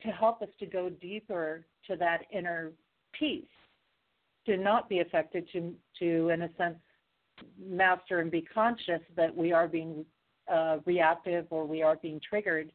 to 0.03 0.09
help 0.09 0.41
us 0.41 0.49
to 0.59 0.65
go 0.65 0.89
deeper 0.89 1.65
to 1.87 1.95
that 1.95 2.23
inner 2.31 2.71
peace, 3.17 3.45
to 4.45 4.57
not 4.57 4.89
be 4.89 4.99
affected, 4.99 5.47
to 5.53 5.73
to 5.99 6.29
in 6.29 6.43
a 6.43 6.49
sense 6.57 6.77
master 7.59 8.19
and 8.19 8.29
be 8.29 8.41
conscious 8.41 9.01
that 9.15 9.33
we 9.35 9.53
are 9.53 9.67
being 9.67 10.05
uh, 10.51 10.77
reactive 10.85 11.45
or 11.49 11.65
we 11.65 11.81
are 11.81 11.95
being 11.95 12.19
triggered, 12.27 12.71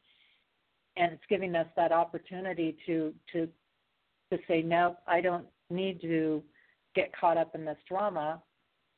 and 0.97 1.13
it's 1.13 1.23
giving 1.29 1.55
us 1.55 1.67
that 1.75 1.91
opportunity 1.91 2.75
to 2.85 3.13
to 3.31 3.47
to 4.31 4.37
say 4.47 4.61
no, 4.61 4.97
I 5.07 5.21
don't 5.21 5.45
need 5.69 6.01
to 6.01 6.43
get 6.95 7.11
caught 7.19 7.37
up 7.37 7.55
in 7.55 7.65
this 7.65 7.77
drama. 7.87 8.41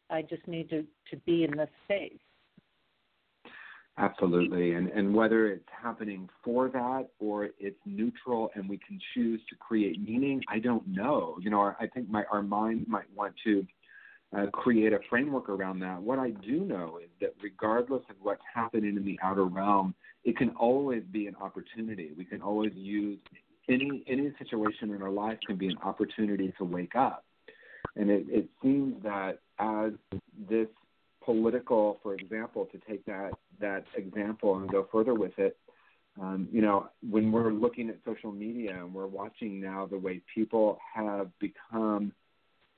I 0.10 0.22
just 0.22 0.48
need 0.48 0.70
to 0.70 0.86
to 1.12 1.18
be 1.26 1.44
in 1.44 1.58
this 1.58 1.70
space. 1.86 2.20
Absolutely, 3.98 4.74
and 4.74 4.90
and 4.90 5.14
whether 5.14 5.48
it's 5.48 5.68
happening 5.82 6.30
for 6.44 6.70
that 6.70 7.08
or 7.20 7.50
it's 7.60 7.80
neutral 7.86 8.52
and 8.56 8.70
we 8.70 8.78
can 8.78 9.00
choose 9.14 9.42
to 9.50 9.56
create 9.56 10.02
meaning, 10.02 10.42
I 10.48 10.60
don't 10.60 10.88
know. 10.88 11.38
You 11.42 11.50
know, 11.50 11.74
I 11.80 11.88
think 11.94 12.10
my 12.10 12.24
our 12.32 12.44
mind 12.44 12.86
might 12.88 13.12
want 13.16 13.34
to 13.44 13.66
uh, 14.38 14.46
create 14.52 14.94
a 14.94 15.00
framework 15.10 15.50
around 15.50 15.80
that. 15.80 16.02
What 16.02 16.20
I 16.20 16.30
do 16.30 16.62
know 16.62 17.00
is 17.04 17.10
that 17.22 17.34
regardless 17.42 18.04
of 18.10 18.18
what's 18.22 18.42
happening 18.54 18.98
in 18.98 19.06
the 19.06 19.20
outer 19.24 19.46
realm, 19.46 19.96
it 20.24 20.38
can 20.38 20.50
always 20.52 21.04
be 21.12 21.28
an 21.28 21.36
opportunity. 21.42 22.12
We 22.16 22.26
can 22.26 22.42
always 22.42 22.74
use 22.76 23.20
any 23.70 24.04
any 24.08 24.34
situation 24.40 24.94
in 24.94 25.02
our 25.02 25.12
life 25.12 25.38
can 25.46 25.58
be 25.58 25.68
an 25.68 25.78
opportunity 25.84 26.54
to 26.58 26.64
wake 26.64 26.96
up. 26.96 27.26
And 27.96 28.10
it, 28.10 28.26
it 28.30 28.50
seems 28.62 29.02
that 29.04 29.40
as 29.60 29.92
this 30.50 30.68
political, 31.24 32.00
for 32.02 32.14
example, 32.14 32.68
to 32.72 32.80
take 32.90 33.06
that 33.06 33.32
that 33.60 33.86
example 33.96 34.58
and 34.58 34.70
go 34.70 34.88
further 34.92 35.14
with 35.14 35.38
it. 35.38 35.58
Um, 36.20 36.48
you 36.52 36.62
know, 36.62 36.90
when 37.08 37.32
we're 37.32 37.52
looking 37.52 37.90
at 37.90 37.98
social 38.04 38.32
media 38.32 38.76
and 38.76 38.92
we're 38.92 39.06
watching 39.06 39.62
now 39.62 39.86
the 39.86 40.00
way 40.00 40.22
people 40.34 40.80
have 40.96 41.30
become 41.40 42.12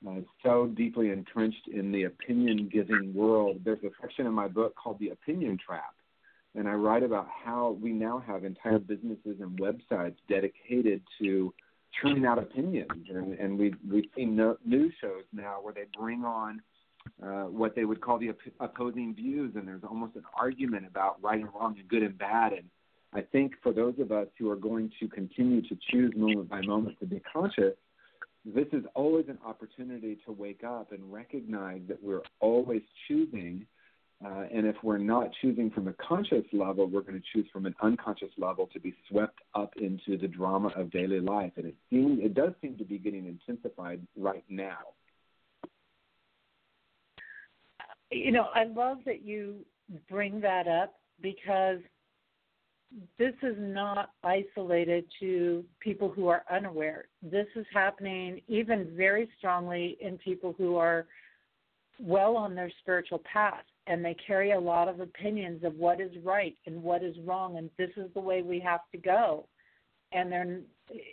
uh, 0.08 0.22
so 0.44 0.68
deeply 0.76 1.10
entrenched 1.10 1.68
in 1.74 1.92
the 1.92 2.04
opinion 2.04 2.70
giving 2.72 3.14
world, 3.14 3.62
there's 3.64 3.84
a 3.84 3.90
section 4.02 4.26
in 4.26 4.34
my 4.34 4.48
book 4.48 4.76
called 4.76 5.00
The 5.00 5.10
Opinion 5.10 5.58
Trap. 5.66 5.94
And 6.56 6.68
I 6.68 6.74
write 6.74 7.04
about 7.04 7.28
how 7.44 7.78
we 7.80 7.92
now 7.92 8.24
have 8.26 8.44
entire 8.44 8.80
businesses 8.80 9.38
and 9.40 9.60
websites 9.60 10.16
dedicated 10.28 11.02
to 11.22 11.54
churning 12.02 12.26
out 12.26 12.40
opinions. 12.40 13.08
And, 13.10 13.34
and 13.34 13.58
we've, 13.58 13.76
we've 13.90 14.10
seen 14.16 14.36
no, 14.36 14.58
news 14.66 14.94
shows 15.00 15.24
now 15.32 15.60
where 15.62 15.74
they 15.74 15.86
bring 15.98 16.24
on 16.24 16.62
uh, 17.24 17.44
what 17.44 17.76
they 17.76 17.86
would 17.86 18.02
call 18.02 18.18
the 18.18 18.30
op- 18.30 18.54
opposing 18.60 19.16
views, 19.16 19.54
and 19.56 19.68
there's 19.68 19.84
almost 19.84 20.16
an 20.16 20.24
argument 20.38 20.86
about 20.88 21.22
right 21.22 21.40
and 21.40 21.50
wrong 21.54 21.76
and 21.78 21.88
good 21.88 22.04
and 22.04 22.18
bad. 22.18 22.54
And 22.54 22.66
I 23.14 23.22
think 23.22 23.54
for 23.64 23.72
those 23.72 23.96
of 24.00 24.12
us 24.12 24.28
who 24.38 24.50
are 24.50 24.56
going 24.56 24.92
to 25.00 25.08
continue 25.08 25.62
to 25.62 25.78
choose 25.90 26.14
moment 26.16 26.50
by 26.50 26.62
moment 26.62 27.00
to 27.00 27.06
be 27.06 27.22
conscious, 27.32 27.76
this 28.46 28.68
is 28.72 28.84
always 28.96 29.26
an 29.28 29.38
opportunity 29.46 30.18
to 30.26 30.32
wake 30.32 30.64
up 30.64 30.92
and 30.92 31.12
recognize 31.12 31.82
that 31.88 32.02
we're 32.02 32.22
always 32.40 32.82
choosing. 33.08 33.66
Uh, 34.24 34.44
and 34.54 34.68
if 34.68 34.76
we're 34.84 34.98
not 34.98 35.30
choosing 35.42 35.72
from 35.72 35.88
a 35.88 35.94
conscious 35.94 36.44
level, 36.52 36.88
we're 36.88 37.02
going 37.02 37.14
to 37.14 37.24
choose 37.34 37.48
from 37.54 37.66
an 37.66 37.74
unconscious 37.82 38.32
level 38.38 38.68
to 38.74 38.80
be 38.80 38.94
swept 39.10 39.40
up 39.56 39.74
into 39.78 40.18
the 40.18 40.28
drama 40.28 40.68
of 40.76 40.92
daily 40.92 41.22
life. 41.22 41.54
And 41.56 41.66
it 41.66 41.76
seems, 41.90 42.20
it 42.22 42.34
does 42.34 42.52
seem 42.62 42.78
to 42.78 42.84
be 42.84 42.98
getting 42.98 43.26
intensified 43.28 44.02
right 44.18 44.44
now. 44.50 44.80
You 48.12 48.32
know, 48.32 48.48
I 48.54 48.66
love 48.66 48.98
that 49.06 49.24
you 49.24 49.66
bring 50.10 50.42
that 50.42 50.68
up 50.68 50.96
because 51.22 51.80
this 53.18 53.34
is 53.42 53.56
not 53.58 54.12
isolated 54.24 55.06
to 55.22 55.64
people 55.80 56.10
who 56.10 56.28
are 56.28 56.44
unaware. 56.52 57.06
This 57.22 57.48
is 57.56 57.66
happening 57.74 58.42
even 58.48 58.92
very 58.98 59.30
strongly 59.38 59.98
in 60.02 60.18
people 60.18 60.56
who 60.58 60.76
are 60.76 61.06
well 62.00 62.36
on 62.36 62.56
their 62.56 62.72
spiritual 62.82 63.22
path 63.32 63.64
and 63.90 64.04
they 64.04 64.16
carry 64.26 64.52
a 64.52 64.60
lot 64.60 64.88
of 64.88 65.02
opinions 65.02 65.64
of 65.66 65.76
what 65.76 66.00
is 66.00 66.12
right 66.24 66.56
and 66.66 66.82
what 66.82 67.04
is 67.04 67.16
wrong 67.26 67.58
and 67.58 67.70
this 67.78 67.90
is 67.98 68.10
the 68.14 68.22
way 68.22 68.42
we 68.42 68.60
have 68.60 68.82
to 68.94 68.98
go. 68.98 69.46
And 70.12 70.32
then 70.32 70.64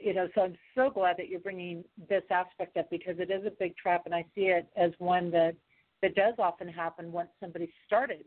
you 0.03 0.15
know, 0.15 0.29
so 0.35 0.43
I'm 0.43 0.57
so 0.75 0.89
glad 0.89 1.17
that 1.19 1.29
you're 1.29 1.41
bringing 1.41 1.85
this 2.09 2.23
aspect 2.31 2.77
up 2.79 2.89
because 2.91 3.17
it 3.19 3.31
is 3.31 3.45
a 3.45 3.51
big 3.51 3.77
trap 3.77 4.03
and 4.07 4.15
I 4.15 4.25
see 4.35 4.43
it 4.43 4.69
as 4.77 4.93
one 4.99 5.31
that 5.33 5.57
that 6.03 6.15
does 6.15 6.35
often 6.39 6.69
happen 6.69 7.11
once 7.11 7.31
somebody 7.41 7.73
started 7.87 8.25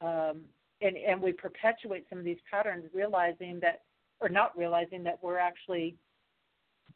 um, 0.00 0.42
and 0.80 0.96
and 0.96 1.20
we 1.20 1.32
perpetuate 1.32 2.06
some 2.08 2.18
of 2.18 2.24
these 2.24 2.38
patterns, 2.50 2.84
realizing 2.94 3.58
that 3.60 3.82
or 4.20 4.28
not 4.28 4.56
realizing 4.56 5.02
that 5.04 5.18
we're 5.22 5.38
actually 5.38 5.96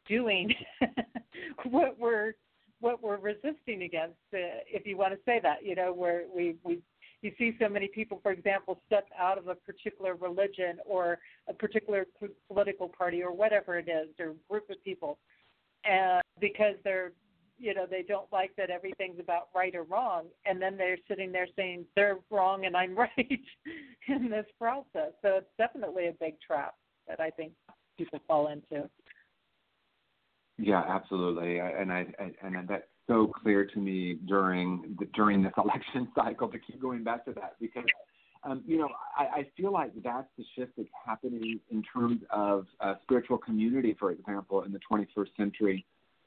doing 0.07 0.53
what 1.65 1.97
we're 1.99 2.33
what 2.79 3.01
we're 3.01 3.17
resisting 3.17 3.83
against, 3.83 4.17
uh, 4.33 4.59
if 4.67 4.85
you 4.85 4.97
want 4.97 5.13
to 5.13 5.19
say 5.25 5.39
that. 5.41 5.65
You 5.65 5.75
know, 5.75 5.93
where 5.93 6.23
we 6.33 6.55
we 6.63 6.79
you 7.23 7.31
see 7.37 7.55
so 7.59 7.69
many 7.69 7.87
people, 7.87 8.19
for 8.21 8.31
example, 8.31 8.79
step 8.85 9.07
out 9.17 9.37
of 9.37 9.47
a 9.47 9.55
particular 9.55 10.15
religion 10.15 10.77
or 10.85 11.19
a 11.47 11.53
particular 11.53 12.05
political 12.47 12.89
party 12.89 13.23
or 13.23 13.31
whatever 13.31 13.77
it 13.77 13.87
is, 13.87 14.09
or 14.19 14.33
group 14.49 14.69
of 14.69 14.83
people, 14.83 15.17
and 15.85 16.21
because 16.39 16.75
they're 16.83 17.13
you 17.57 17.73
know 17.73 17.85
they 17.89 18.01
don't 18.01 18.31
like 18.31 18.51
that 18.57 18.69
everything's 18.69 19.19
about 19.19 19.49
right 19.55 19.75
or 19.75 19.83
wrong 19.83 20.25
and 20.45 20.61
then 20.61 20.75
they're 20.75 20.97
sitting 21.07 21.31
there 21.31 21.47
saying 21.55 21.85
they're 21.95 22.17
wrong 22.31 22.65
and 22.65 22.75
i'm 22.75 22.95
right 22.97 23.11
in 24.07 24.29
this 24.29 24.45
process. 24.59 25.13
So 25.21 25.37
it's 25.37 25.47
definitely 25.57 26.07
a 26.07 26.13
big 26.19 26.35
trap 26.45 26.73
that 27.07 27.19
i 27.19 27.29
think 27.29 27.53
people 27.97 28.19
fall 28.27 28.47
into. 28.47 28.89
Yeah 30.57 30.83
absolutely. 30.87 31.59
And 31.59 31.91
i, 31.91 32.05
I 32.19 32.31
and 32.41 32.67
that's 32.67 32.83
so 33.07 33.27
clear 33.27 33.65
to 33.65 33.79
me 33.79 34.17
during 34.27 34.95
the, 34.99 35.05
during 35.13 35.43
this 35.43 35.53
election 35.57 36.07
cycle 36.15 36.47
to 36.49 36.59
keep 36.59 36.81
going 36.81 37.03
back 37.03 37.25
to 37.25 37.33
that 37.33 37.55
because 37.59 37.85
um, 38.45 38.61
you 38.67 38.77
know, 38.77 38.89
I, 39.17 39.23
I 39.23 39.47
feel 39.55 39.71
like 39.71 39.93
that's 40.03 40.27
the 40.37 40.43
shift 40.57 40.73
that's 40.75 40.89
happening 41.05 41.61
in 41.71 41.81
terms 41.81 42.19
of 42.29 42.65
uh, 42.81 42.95
spiritual 43.03 43.37
community, 43.37 43.95
for 43.97 44.11
example, 44.11 44.63
in 44.63 44.73
the 44.73 44.81
21st 44.91 45.29
century 45.37 45.85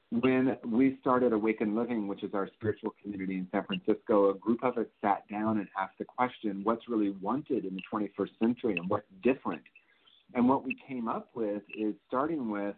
when 0.09 0.57
we 0.65 0.97
started 1.01 1.33
Awakened 1.33 1.75
Living, 1.75 2.07
which 2.07 2.23
is 2.23 2.33
our 2.33 2.49
spiritual 2.53 2.93
community 3.01 3.35
in 3.35 3.47
San 3.51 3.65
Francisco, 3.65 4.29
a 4.29 4.33
group 4.35 4.63
of 4.63 4.77
us 4.77 4.85
sat 5.01 5.27
down 5.29 5.57
and 5.57 5.67
asked 5.77 5.97
the 5.99 6.05
question, 6.05 6.61
what's 6.63 6.87
really 6.87 7.09
wanted 7.21 7.65
in 7.65 7.75
the 7.75 7.81
21st 7.91 8.29
century 8.39 8.77
and 8.77 8.89
what's 8.89 9.07
different? 9.21 9.61
And 10.33 10.47
what 10.47 10.63
we 10.63 10.77
came 10.87 11.07
up 11.07 11.29
with 11.33 11.61
is 11.77 11.93
starting 12.07 12.49
with 12.49 12.75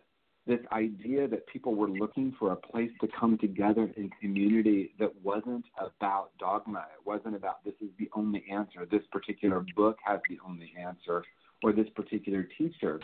this 0.50 0.60
idea 0.72 1.28
that 1.28 1.46
people 1.46 1.76
were 1.76 1.88
looking 1.88 2.36
for 2.40 2.52
a 2.52 2.56
place 2.56 2.90
to 3.02 3.08
come 3.18 3.38
together 3.38 3.90
in 3.96 4.10
community 4.20 4.92
that 5.00 5.14
wasn't 5.24 5.64
about 5.78 6.32
dogma. 6.40 6.88
It 7.00 7.06
wasn't 7.06 7.36
about 7.36 7.64
this 7.64 7.76
is 7.80 7.90
the 8.00 8.10
only 8.16 8.44
answer, 8.52 8.88
this 8.90 9.04
particular 9.12 9.64
book 9.76 9.98
has 10.04 10.20
the 10.28 10.40
only 10.46 10.74
answer, 10.78 11.24
or 11.62 11.72
this 11.72 11.88
particular 11.96 12.48
teacher. 12.58 13.00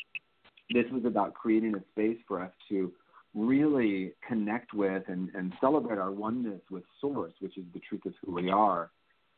This 0.72 0.86
was 0.92 1.06
about 1.06 1.36
creating 1.36 1.76
a 1.76 1.84
space 1.92 2.18
for 2.28 2.42
us 2.42 2.52
to 2.70 2.92
really 3.36 4.14
connect 4.28 4.74
with 4.74 5.04
and, 5.08 5.30
and 5.36 5.54
celebrate 5.62 6.00
our 6.00 6.12
oneness 6.12 6.62
with 6.72 6.84
Source, 7.00 7.34
which 7.42 7.60
is 7.60 7.66
the 7.76 7.80
truth 7.88 8.06
of 8.08 8.14
who 8.26 8.34
we 8.34 8.50
are, 8.50 8.90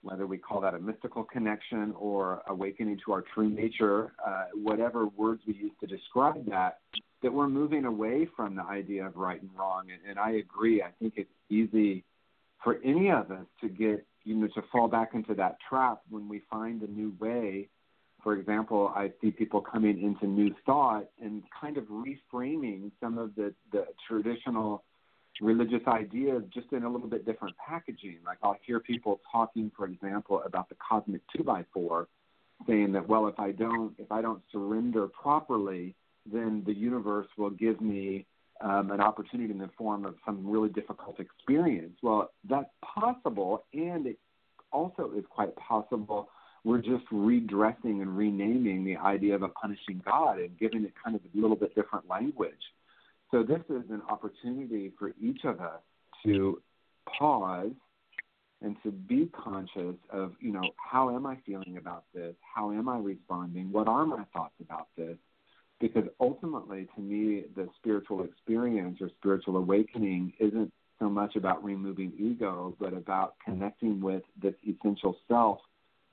whether 0.08 0.26
we 0.26 0.38
call 0.38 0.62
that 0.62 0.74
a 0.74 0.80
mystical 0.80 1.24
connection 1.24 1.94
or 2.00 2.42
awakening 2.48 3.00
to 3.06 3.12
our 3.12 3.24
true 3.34 3.50
nature, 3.50 4.14
uh, 4.26 4.46
whatever 4.56 5.08
words 5.08 5.42
we 5.48 5.54
use 5.54 5.72
to 5.80 5.88
describe 5.88 6.46
that, 6.50 6.80
that 7.22 7.32
we're 7.32 7.48
moving 7.48 7.86
away 7.86 8.28
from 8.36 8.56
the 8.56 8.64
idea 8.64 9.06
of 9.06 9.16
right 9.16 9.42
and 9.42 9.52
wrong. 9.58 9.88
And, 9.92 10.00
and 10.10 10.20
I 10.20 10.32
agree. 10.32 10.82
I 10.82 10.92
think 11.00 11.14
it's 11.18 11.30
easy 11.50 12.04
for 12.64 12.78
any 12.84 13.12
of 13.12 13.30
us 13.32 13.46
to 13.62 13.70
get, 13.70 14.06
you 14.24 14.36
know, 14.36 14.48
to 14.48 14.64
fall 14.72 14.88
back 14.88 15.10
into 15.14 15.34
that 15.36 15.58
trap 15.70 16.02
when 16.10 16.28
we 16.28 16.42
find 16.50 16.82
a 16.82 16.88
new 16.88 17.14
way 17.20 17.70
for 18.24 18.36
example, 18.36 18.92
I 18.94 19.12
see 19.22 19.32
people 19.32 19.62
coming 19.62 20.02
into 20.02 20.28
new 20.28 20.54
thought 20.66 21.06
and 21.22 21.44
kind 21.62 21.78
of 21.78 21.86
reframing 21.86 22.92
some 23.00 23.18
of 23.18 23.36
the, 23.36 23.54
the 23.72 23.86
traditional 24.06 24.84
religious 25.42 25.82
ideas 25.88 26.44
just 26.54 26.68
in 26.72 26.84
a 26.84 26.90
little 26.90 27.08
bit 27.08 27.26
different 27.26 27.56
packaging. 27.58 28.20
Like 28.26 28.38
I'll 28.44 28.58
hear 28.66 28.80
people 28.80 29.20
talking, 29.32 29.72
for 29.76 29.86
example, 29.86 30.42
about 30.46 30.70
the 30.70 30.76
cosmic 30.76 31.22
two 31.36 31.44
by 31.44 31.66
four, 31.74 32.08
saying 32.68 32.94
that 32.94 33.08
well, 33.08 33.28
if 33.28 33.40
I 33.40 33.52
don't 33.52 33.94
if 33.98 34.12
I 34.12 34.22
don't 34.22 34.42
surrender 34.52 35.08
properly, 35.08 35.96
then 36.32 36.64
the 36.66 36.74
universe 36.74 37.28
will 37.38 37.52
give 37.52 37.82
me 37.82 38.26
um, 38.62 38.92
an 38.92 39.02
opportunity 39.02 39.52
in 39.52 39.60
the 39.60 39.70
form 39.78 40.06
of 40.06 40.16
some 40.26 40.50
really 40.50 40.70
difficult 40.70 41.20
experience. 41.20 41.98
Well, 42.02 42.32
that's 42.50 42.70
possible, 42.84 43.66
and 43.74 44.08
it 44.08 44.18
also 44.72 45.12
is 45.16 45.24
quite 45.30 45.56
possible 45.56 46.30
we're 46.68 46.80
just 46.80 47.06
redressing 47.12 48.02
and 48.02 48.18
renaming 48.18 48.84
the 48.84 48.98
idea 48.98 49.34
of 49.36 49.42
a 49.42 49.48
punishing 49.48 50.02
God 50.04 50.40
and 50.40 50.58
giving 50.60 50.84
it 50.84 50.92
kind 51.02 51.16
of 51.16 51.22
a 51.22 51.40
little 51.40 51.56
bit 51.56 51.74
different 51.76 52.10
language. 52.10 52.60
So 53.32 53.44
this 53.44 53.62
is 53.70 53.84
an 53.90 54.02
opportunity 54.10 54.94
for 54.98 55.12
each 55.22 55.44
of 55.44 55.60
us 55.60 55.82
to 56.24 56.62
pause 57.18 57.72
and 58.62 58.76
to 58.84 58.92
be 58.92 59.30
conscious 59.44 59.96
of, 60.10 60.34
you 60.40 60.52
know, 60.52 60.74
how 60.78 61.16
am 61.16 61.26
I 61.26 61.38
feeling 61.46 61.78
about 61.78 62.06
this? 62.14 62.34
How 62.42 62.72
am 62.72 62.90
I 62.90 62.98
responding? 62.98 63.72
What 63.72 63.88
are 63.88 64.06
my 64.06 64.24
thoughts 64.34 64.56
about 64.62 64.88
this? 64.98 65.18
Because 65.80 66.06
ultimately, 66.20 66.88
to 66.96 67.02
me, 67.02 67.44
the 67.56 67.68
spiritual 67.78 68.24
experience 68.24 68.98
or 69.00 69.10
spiritual 69.20 69.58
awakening 69.58 70.34
isn't 70.40 70.74
so 71.00 71.08
much 71.08 71.36
about 71.36 71.64
removing 71.64 72.14
ego, 72.18 72.76
but 72.80 72.94
about 72.94 73.36
connecting 73.46 74.02
with 74.02 74.24
this 74.42 74.56
essential 74.68 75.16
self 75.28 75.60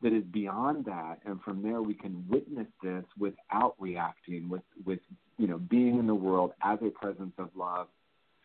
that 0.05 0.13
is 0.13 0.23
beyond 0.25 0.85
that 0.85 1.19
and 1.25 1.41
from 1.41 1.63
there 1.63 1.81
we 1.81 1.95
can 1.95 2.25
witness 2.29 2.67
this 2.83 3.05
without 3.19 3.75
reacting 3.79 4.51
with 4.51 4.63
with 4.85 5.01
you 5.39 5.47
know 5.47 5.57
being 5.59 5.99
in 5.99 6.07
the 6.07 6.15
world 6.15 6.53
as 6.63 6.79
a 6.87 6.91
presence 6.91 7.33
of 7.39 7.49
love 7.57 7.89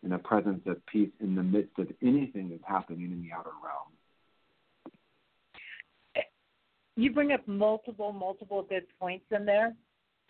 and 0.02 0.14
a 0.14 0.18
presence 0.18 0.62
of 0.66 0.84
peace 0.86 1.10
in 1.20 1.34
the 1.34 1.42
midst 1.42 1.78
of 1.78 1.86
anything 2.02 2.48
that's 2.48 2.62
happening 2.66 3.12
in 3.12 3.22
the 3.22 3.30
outer 3.36 3.50
realm. 3.62 3.92
You 6.96 7.12
bring 7.12 7.32
up 7.32 7.46
multiple 7.46 8.10
multiple 8.10 8.62
good 8.66 8.86
points 8.98 9.26
in 9.30 9.44
there 9.44 9.74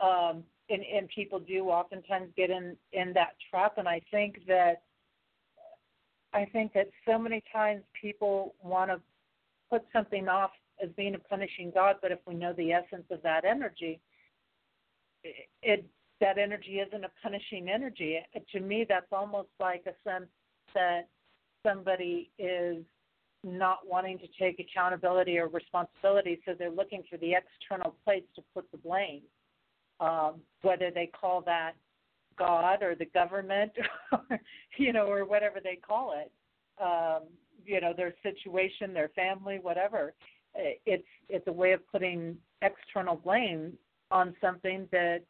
um, 0.00 0.42
and, 0.68 0.82
and 0.82 1.08
people 1.14 1.38
do 1.38 1.66
oftentimes 1.68 2.30
get 2.36 2.50
in 2.50 2.76
in 2.92 3.12
that 3.12 3.36
trap 3.48 3.74
and 3.78 3.88
i 3.88 4.00
think 4.10 4.40
that 4.48 4.82
i 6.32 6.44
think 6.44 6.72
that 6.72 6.88
so 7.06 7.18
many 7.18 7.42
times 7.52 7.82
people 8.00 8.54
want 8.62 8.90
to 8.90 9.00
put 9.70 9.84
something 9.92 10.28
off 10.28 10.50
as 10.82 10.90
being 10.96 11.14
a 11.14 11.18
punishing 11.18 11.70
God, 11.74 11.96
but 12.02 12.12
if 12.12 12.18
we 12.26 12.34
know 12.34 12.52
the 12.52 12.72
essence 12.72 13.04
of 13.10 13.22
that 13.22 13.44
energy, 13.44 14.00
it, 15.62 15.84
that 16.20 16.38
energy 16.38 16.80
isn't 16.80 17.04
a 17.04 17.10
punishing 17.22 17.68
energy. 17.68 18.18
To 18.52 18.60
me, 18.60 18.86
that's 18.88 19.12
almost 19.12 19.48
like 19.58 19.84
a 19.86 20.08
sense 20.08 20.28
that 20.74 21.08
somebody 21.66 22.30
is 22.38 22.84
not 23.42 23.78
wanting 23.86 24.18
to 24.18 24.26
take 24.38 24.60
accountability 24.60 25.38
or 25.38 25.48
responsibility, 25.48 26.40
so 26.44 26.52
they're 26.58 26.70
looking 26.70 27.02
for 27.10 27.16
the 27.18 27.32
external 27.34 27.94
place 28.04 28.24
to 28.36 28.42
put 28.54 28.70
the 28.70 28.76
blame, 28.76 29.22
um, 29.98 30.34
whether 30.62 30.90
they 30.90 31.10
call 31.18 31.40
that 31.42 31.72
God 32.38 32.82
or 32.82 32.94
the 32.94 33.06
government, 33.06 33.72
or, 34.12 34.40
you 34.76 34.92
know, 34.92 35.06
or 35.06 35.24
whatever 35.24 35.58
they 35.62 35.76
call 35.76 36.14
it. 36.16 36.30
Um, 36.82 37.28
you 37.64 37.80
know, 37.80 37.92
their 37.94 38.14
situation, 38.22 38.94
their 38.94 39.10
family, 39.10 39.58
whatever. 39.60 40.14
It's 40.54 41.06
it's 41.28 41.46
a 41.46 41.52
way 41.52 41.72
of 41.72 41.80
putting 41.90 42.36
external 42.62 43.16
blame 43.16 43.76
on 44.10 44.34
something 44.40 44.88
that 44.92 45.20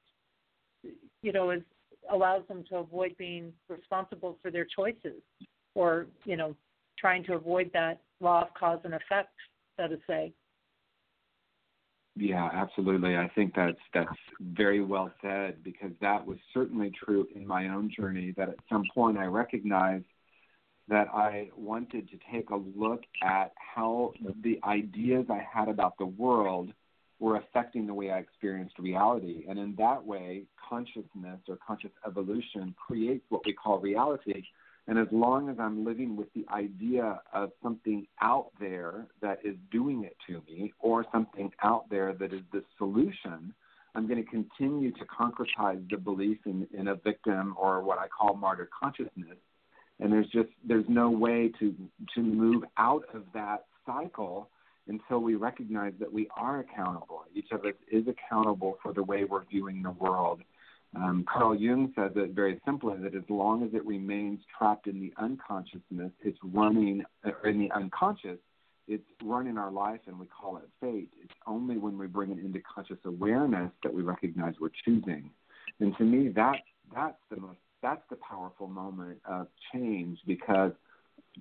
you 1.23 1.33
know 1.33 1.51
is 1.51 1.63
allows 2.11 2.43
them 2.49 2.65
to 2.71 2.77
avoid 2.77 3.15
being 3.19 3.53
responsible 3.69 4.39
for 4.43 4.51
their 4.51 4.67
choices 4.77 5.23
or 5.75 6.07
you 6.25 6.37
know 6.37 6.57
trying 6.99 7.25
to 7.25 7.35
avoid 7.35 7.71
that 7.73 8.01
law 8.21 8.43
of 8.43 8.49
cause 8.59 8.81
and 8.85 8.95
effect 8.95 9.35
so 9.79 9.87
to 9.89 9.99
say. 10.07 10.33
Yeah 12.17 12.49
absolutely. 12.53 13.17
I 13.17 13.31
think 13.35 13.55
that's 13.55 13.79
that's 13.95 14.09
very 14.41 14.83
well 14.83 15.13
said 15.23 15.63
because 15.63 15.93
that 16.01 16.27
was 16.27 16.39
certainly 16.53 16.91
true 17.05 17.29
in 17.35 17.47
my 17.47 17.69
own 17.69 17.91
journey 17.95 18.35
that 18.37 18.49
at 18.49 18.57
some 18.69 18.85
point 18.95 19.19
i 19.19 19.25
recognized 19.25 20.05
that 20.91 21.09
i 21.15 21.49
wanted 21.57 22.09
to 22.11 22.19
take 22.31 22.51
a 22.51 22.57
look 22.77 23.01
at 23.23 23.53
how 23.57 24.13
the 24.43 24.61
ideas 24.65 25.25
i 25.31 25.41
had 25.55 25.69
about 25.69 25.97
the 25.99 26.07
world 26.07 26.71
were 27.21 27.37
affecting 27.37 27.87
the 27.87 27.95
way 27.95 28.11
I 28.11 28.19
experienced 28.19 28.79
reality. 28.79 29.45
And 29.49 29.59
in 29.59 29.75
that 29.77 30.05
way, 30.05 30.45
consciousness 30.69 31.39
or 31.49 31.59
conscious 31.65 31.91
evolution 32.07 32.75
creates 32.75 33.25
what 33.29 33.43
we 33.45 33.53
call 33.53 33.79
reality. 33.79 34.43
And 34.89 34.99
as 34.99 35.07
long 35.13 35.51
as 35.51 35.57
I'm 35.61 35.85
living 35.85 36.17
with 36.17 36.33
the 36.35 36.47
idea 36.53 37.21
of 37.33 37.53
something 37.63 38.07
out 38.23 38.51
there 38.59 39.07
that 39.21 39.39
is 39.45 39.55
doing 39.71 40.05
it 40.05 40.17
to 40.27 40.43
me, 40.51 40.73
or 40.81 41.05
something 41.13 41.53
out 41.63 41.89
there 41.91 42.15
that 42.15 42.33
is 42.33 42.41
the 42.53 42.65
solution, 42.79 43.55
I'm 43.95 44.09
going 44.09 44.25
to 44.25 44.31
continue 44.31 44.91
to 44.93 45.05
concretize 45.05 45.89
the 45.91 45.99
belief 45.99 46.39
in, 46.47 46.67
in 46.73 46.89
a 46.89 46.95
victim 46.95 47.55
or 47.59 47.83
what 47.83 47.99
I 47.99 48.07
call 48.09 48.35
martyr 48.35 48.69
consciousness. 48.83 49.37
And 50.01 50.13
there's 50.13 50.29
just 50.29 50.49
there's 50.67 50.89
no 50.89 51.11
way 51.11 51.51
to 51.61 51.75
to 52.15 52.21
move 52.21 52.65
out 52.79 53.05
of 53.15 53.25
that 53.35 53.67
cycle 53.87 54.49
until 54.89 55.21
we 55.21 55.35
recognize 55.35 55.93
that 56.01 56.13
we 56.13 56.29
are 56.37 56.61
accountable. 56.61 57.25
Each 57.35 57.51
of 57.53 57.65
us 57.65 57.75
is 57.91 58.05
accountable 58.09 58.79
for 58.83 58.93
the 58.93 59.03
way 59.03 59.25
we're 59.25 59.45
viewing 59.45 59.83
the 59.83 59.91
world. 59.93 60.41
Um, 60.97 61.25
Carl 61.33 61.55
Jung 61.55 61.93
says 61.95 62.11
it 62.17 62.31
very 62.31 62.61
simply 62.65 62.97
that 62.99 63.15
as 63.15 63.23
long 63.29 63.63
as 63.63 63.71
it 63.75 63.87
remains 63.87 64.41
trapped 64.59 64.89
in 64.89 64.99
the 64.99 65.13
unconsciousness, 65.19 66.11
it's 66.21 66.39
running 66.43 67.05
uh, 67.25 67.31
in 67.49 67.61
the 67.61 67.71
unconscious. 67.71 68.39
It's 68.89 69.05
running 69.23 69.57
our 69.57 69.71
life, 69.71 70.01
and 70.09 70.19
we 70.19 70.27
call 70.27 70.57
it 70.57 70.69
fate. 70.81 71.11
It's 71.23 71.33
only 71.47 71.77
when 71.79 71.97
we 71.97 72.09
bring 72.09 72.33
it 72.33 72.39
into 72.39 72.61
conscious 72.75 72.99
awareness 73.05 73.71
that 73.85 73.95
we 73.95 74.03
recognize 74.03 74.55
we're 74.61 74.71
choosing. 74.85 75.31
And 75.79 75.97
to 75.99 76.03
me, 76.03 76.29
that 76.31 76.57
that's 76.93 77.21
the 77.31 77.37
most 77.37 77.61
that's 77.83 78.03
the 78.11 78.17
powerful 78.17 78.67
moment 78.67 79.19
of 79.25 79.47
change 79.73 80.19
because 80.27 80.73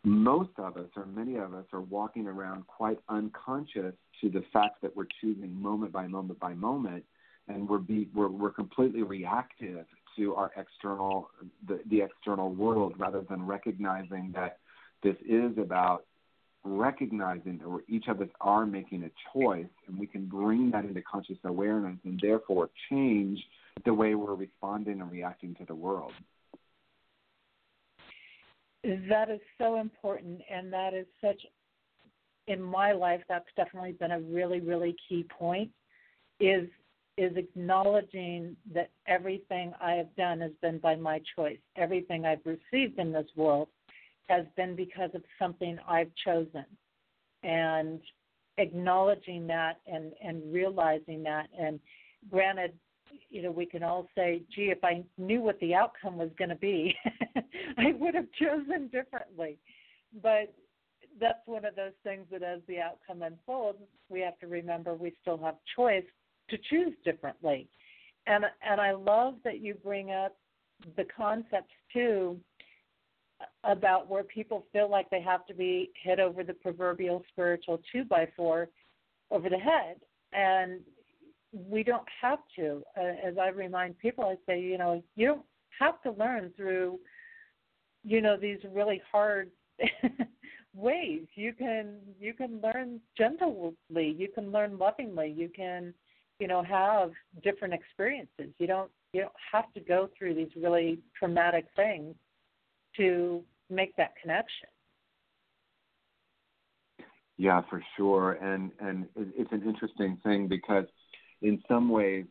most 0.03 0.51
of 0.57 0.77
us, 0.77 0.87
or 0.95 1.05
many 1.05 1.37
of 1.37 1.53
us, 1.53 1.65
are 1.73 1.81
walking 1.81 2.27
around 2.27 2.67
quite 2.67 2.99
unconscious 3.09 3.93
to 4.21 4.29
the 4.29 4.43
fact 4.53 4.81
that 4.81 4.95
we're 4.95 5.07
choosing 5.21 5.53
moment 5.61 5.91
by 5.91 6.07
moment 6.07 6.39
by 6.39 6.53
moment, 6.53 7.03
and 7.47 7.67
we're 7.67 7.79
be, 7.79 8.07
we're, 8.13 8.27
we're 8.27 8.51
completely 8.51 9.03
reactive 9.03 9.85
to 10.17 10.35
our 10.35 10.51
external 10.57 11.29
the, 11.67 11.79
the 11.89 12.01
external 12.01 12.53
world 12.53 12.93
rather 12.97 13.21
than 13.29 13.45
recognizing 13.45 14.31
that 14.35 14.59
this 15.03 15.15
is 15.27 15.57
about 15.57 16.05
recognizing 16.63 17.57
that 17.57 17.79
each 17.87 18.07
of 18.07 18.21
us 18.21 18.27
are 18.41 18.65
making 18.65 19.03
a 19.03 19.11
choice, 19.33 19.65
and 19.87 19.97
we 19.97 20.05
can 20.05 20.25
bring 20.25 20.69
that 20.71 20.85
into 20.85 21.01
conscious 21.01 21.37
awareness, 21.45 21.97
and 22.03 22.19
therefore 22.21 22.69
change 22.89 23.39
the 23.85 23.93
way 23.93 24.15
we're 24.15 24.35
responding 24.35 25.01
and 25.01 25.11
reacting 25.11 25.55
to 25.55 25.65
the 25.65 25.75
world. 25.75 26.13
That 28.83 29.29
is 29.29 29.41
so 29.57 29.79
important, 29.79 30.41
and 30.49 30.71
that 30.71 30.93
is 30.93 31.05
such. 31.21 31.41
In 32.47 32.61
my 32.61 32.93
life, 32.93 33.21
that's 33.29 33.45
definitely 33.55 33.91
been 33.91 34.11
a 34.11 34.19
really, 34.19 34.59
really 34.59 34.95
key 35.07 35.25
point. 35.37 35.69
Is 36.39 36.67
is 37.17 37.35
acknowledging 37.35 38.55
that 38.73 38.89
everything 39.05 39.73
I 39.81 39.91
have 39.91 40.15
done 40.15 40.39
has 40.39 40.53
been 40.61 40.77
by 40.79 40.95
my 40.95 41.21
choice. 41.35 41.59
Everything 41.75 42.25
I've 42.25 42.45
received 42.45 42.97
in 42.97 43.11
this 43.11 43.27
world 43.35 43.67
has 44.29 44.45
been 44.55 44.73
because 44.73 45.09
of 45.13 45.21
something 45.37 45.77
I've 45.85 46.11
chosen. 46.23 46.63
And 47.43 47.99
acknowledging 48.57 49.47
that 49.47 49.79
and, 49.85 50.13
and 50.23 50.41
realizing 50.53 51.23
that 51.23 51.47
and 51.59 51.79
granted 52.31 52.71
you 53.29 53.41
know, 53.41 53.51
we 53.51 53.65
can 53.65 53.83
all 53.83 54.07
say, 54.15 54.41
gee, 54.53 54.71
if 54.71 54.83
I 54.83 55.03
knew 55.17 55.41
what 55.41 55.59
the 55.59 55.75
outcome 55.75 56.17
was 56.17 56.29
going 56.37 56.49
to 56.49 56.55
be, 56.55 56.95
I 57.77 57.93
would 57.99 58.15
have 58.15 58.27
chosen 58.39 58.87
differently. 58.87 59.57
But 60.21 60.53
that's 61.19 61.39
one 61.45 61.65
of 61.65 61.75
those 61.75 61.93
things 62.03 62.25
that 62.31 62.43
as 62.43 62.59
the 62.67 62.79
outcome 62.79 63.21
unfolds, 63.21 63.79
we 64.09 64.21
have 64.21 64.39
to 64.39 64.47
remember 64.47 64.95
we 64.95 65.13
still 65.21 65.37
have 65.37 65.55
choice 65.75 66.03
to 66.49 66.57
choose 66.69 66.93
differently. 67.03 67.67
And 68.27 68.45
and 68.67 68.81
I 68.81 68.91
love 68.91 69.35
that 69.43 69.59
you 69.59 69.75
bring 69.75 70.11
up 70.11 70.35
the 70.95 71.05
concepts 71.15 71.73
too 71.91 72.39
about 73.63 74.09
where 74.09 74.23
people 74.23 74.65
feel 74.71 74.89
like 74.89 75.09
they 75.09 75.21
have 75.21 75.45
to 75.47 75.53
be 75.53 75.91
hit 76.01 76.19
over 76.19 76.43
the 76.43 76.53
proverbial 76.53 77.23
spiritual 77.31 77.79
two 77.91 78.03
by 78.03 78.27
four 78.35 78.69
over 79.31 79.49
the 79.49 79.57
head. 79.57 79.97
And 80.33 80.81
we 81.51 81.83
don't 81.83 82.07
have 82.21 82.39
to. 82.55 82.83
Uh, 82.97 83.27
as 83.27 83.37
I 83.37 83.49
remind 83.49 83.97
people, 83.99 84.25
I 84.25 84.35
say, 84.45 84.59
you 84.61 84.77
know, 84.77 85.03
you 85.15 85.27
don't 85.27 85.45
have 85.79 86.01
to 86.03 86.11
learn 86.11 86.51
through, 86.55 86.99
you 88.03 88.21
know, 88.21 88.37
these 88.37 88.59
really 88.71 89.01
hard 89.11 89.49
ways. 90.73 91.23
You 91.35 91.53
can 91.53 91.95
you 92.19 92.33
can 92.33 92.61
learn 92.61 92.99
gently. 93.17 93.75
You 93.95 94.27
can 94.33 94.51
learn 94.51 94.77
lovingly. 94.77 95.33
You 95.35 95.49
can, 95.49 95.93
you 96.39 96.47
know, 96.47 96.63
have 96.63 97.11
different 97.43 97.73
experiences. 97.73 98.53
You 98.57 98.67
don't 98.67 98.91
you 99.13 99.21
don't 99.21 99.33
have 99.51 99.71
to 99.73 99.79
go 99.79 100.09
through 100.17 100.35
these 100.35 100.51
really 100.55 100.99
traumatic 101.17 101.65
things 101.75 102.15
to 102.97 103.43
make 103.69 103.95
that 103.95 104.13
connection. 104.21 104.67
Yeah, 107.37 107.61
for 107.69 107.81
sure, 107.95 108.33
and 108.33 108.71
and 108.79 109.07
it's 109.15 109.51
an 109.51 109.63
interesting 109.65 110.17
thing 110.23 110.47
because 110.47 110.85
in 111.41 111.61
some 111.67 111.89
ways 111.89 112.25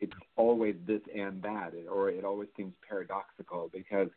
it's 0.00 0.12
always 0.36 0.74
this 0.86 1.00
and 1.14 1.42
that, 1.42 1.72
or 1.90 2.10
it 2.10 2.24
always 2.24 2.48
seems 2.56 2.74
paradoxical 2.86 3.70
because 3.72 4.08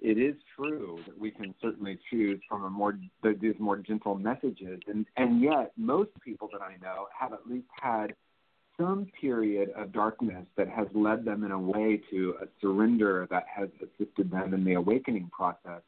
it 0.00 0.18
is 0.18 0.34
true 0.56 0.98
that 1.06 1.18
we 1.18 1.30
can 1.30 1.54
certainly 1.60 1.98
choose 2.10 2.40
from 2.48 2.64
a 2.64 2.70
more 2.70 2.98
these 3.22 3.54
more 3.58 3.76
gentle 3.76 4.14
messages, 4.14 4.80
and 4.86 5.06
and 5.16 5.42
yet 5.42 5.72
most 5.76 6.10
people 6.24 6.48
that 6.52 6.62
I 6.62 6.76
know 6.82 7.06
have 7.18 7.32
at 7.32 7.46
least 7.46 7.68
had 7.80 8.14
some 8.78 9.08
period 9.20 9.70
of 9.76 9.92
darkness 9.92 10.46
that 10.56 10.68
has 10.68 10.86
led 10.94 11.24
them 11.24 11.44
in 11.44 11.50
a 11.50 11.58
way 11.58 12.00
to 12.10 12.34
a 12.40 12.46
surrender 12.60 13.28
that 13.30 13.44
has 13.54 13.68
assisted 13.82 14.30
them 14.30 14.54
in 14.54 14.64
the 14.64 14.74
awakening 14.74 15.30
process. 15.30 15.82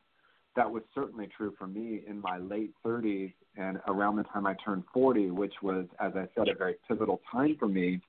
That 0.55 0.71
was 0.71 0.83
certainly 0.95 1.29
true 1.35 1.55
for 1.59 1.67
me 1.67 2.03
in 2.07 2.21
my 2.21 2.39
late 2.39 2.75
30s 2.85 3.33
and 3.57 3.79
around 3.89 4.17
the 4.17 4.25
time 4.25 4.47
I 4.47 4.55
turned 4.65 4.85
40, 4.93 5.31
which 5.31 5.55
was, 5.63 5.87
as 6.01 6.13
I 6.15 6.29
said, 6.35 6.49
a 6.49 6.55
very 6.55 6.77
pivotal 6.89 7.21
time 7.31 7.57
for 7.59 7.69
me, 7.69 8.01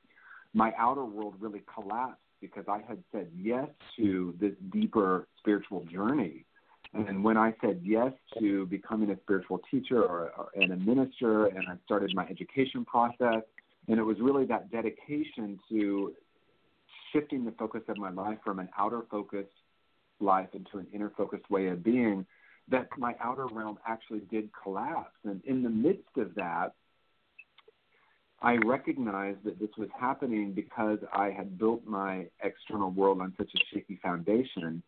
my 0.53 0.73
outer 0.77 1.05
world 1.05 1.35
really 1.39 1.63
collapsed 1.73 2.19
because 2.41 2.65
I 2.67 2.81
had 2.87 3.01
said 3.11 3.29
yes 3.35 3.67
to 3.97 4.35
this 4.39 4.53
deeper 4.71 5.27
spiritual 5.39 5.85
journey. 5.85 6.45
And 6.93 7.23
when 7.23 7.37
I 7.37 7.55
said 7.59 7.81
yes 7.83 8.11
to 8.37 8.67
becoming 8.67 9.09
a 9.09 9.17
spiritual 9.21 9.59
teacher 9.71 10.03
or, 10.03 10.31
or, 10.37 10.49
and 10.55 10.71
a 10.73 10.75
minister, 10.75 11.47
and 11.47 11.67
I 11.67 11.75
started 11.85 12.13
my 12.13 12.27
education 12.27 12.85
process, 12.85 13.41
and 13.87 13.97
it 13.97 14.03
was 14.03 14.17
really 14.19 14.45
that 14.45 14.71
dedication 14.71 15.59
to 15.69 16.13
shifting 17.11 17.45
the 17.45 17.51
focus 17.53 17.81
of 17.87 17.97
my 17.97 18.11
life 18.11 18.37
from 18.43 18.59
an 18.59 18.69
outer 18.77 19.01
focused 19.09 19.49
life 20.19 20.49
into 20.53 20.77
an 20.77 20.87
inner 20.93 21.11
focused 21.17 21.49
way 21.49 21.67
of 21.67 21.83
being, 21.83 22.25
that 22.69 22.87
my 22.97 23.15
outer 23.21 23.47
realm 23.47 23.77
actually 23.85 24.21
did 24.31 24.49
collapse. 24.61 25.15
And 25.25 25.41
in 25.45 25.63
the 25.63 25.69
midst 25.69 26.17
of 26.17 26.33
that, 26.35 26.73
I 28.41 28.57
recognized 28.57 29.43
that 29.45 29.59
this 29.59 29.69
was 29.77 29.89
happening 29.97 30.51
because 30.51 30.99
I 31.13 31.29
had 31.29 31.57
built 31.57 31.85
my 31.85 32.27
external 32.43 32.91
world 32.91 33.21
on 33.21 33.33
such 33.37 33.49
a 33.55 33.59
shaky 33.73 33.99
foundation. 34.03 34.83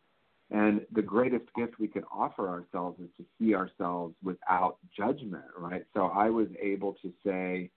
And 0.52 0.86
the 0.92 1.02
greatest 1.02 1.46
gift 1.56 1.80
we 1.80 1.88
can 1.88 2.04
offer 2.14 2.48
ourselves 2.48 3.00
is 3.00 3.10
to 3.18 3.26
see 3.40 3.56
ourselves 3.56 4.14
without 4.24 4.78
judgment, 4.96 5.46
right? 5.58 5.86
So 5.94 6.08
I 6.08 6.30
was 6.30 6.48
able 6.62 6.96
to 7.02 7.12
say, 7.26 7.72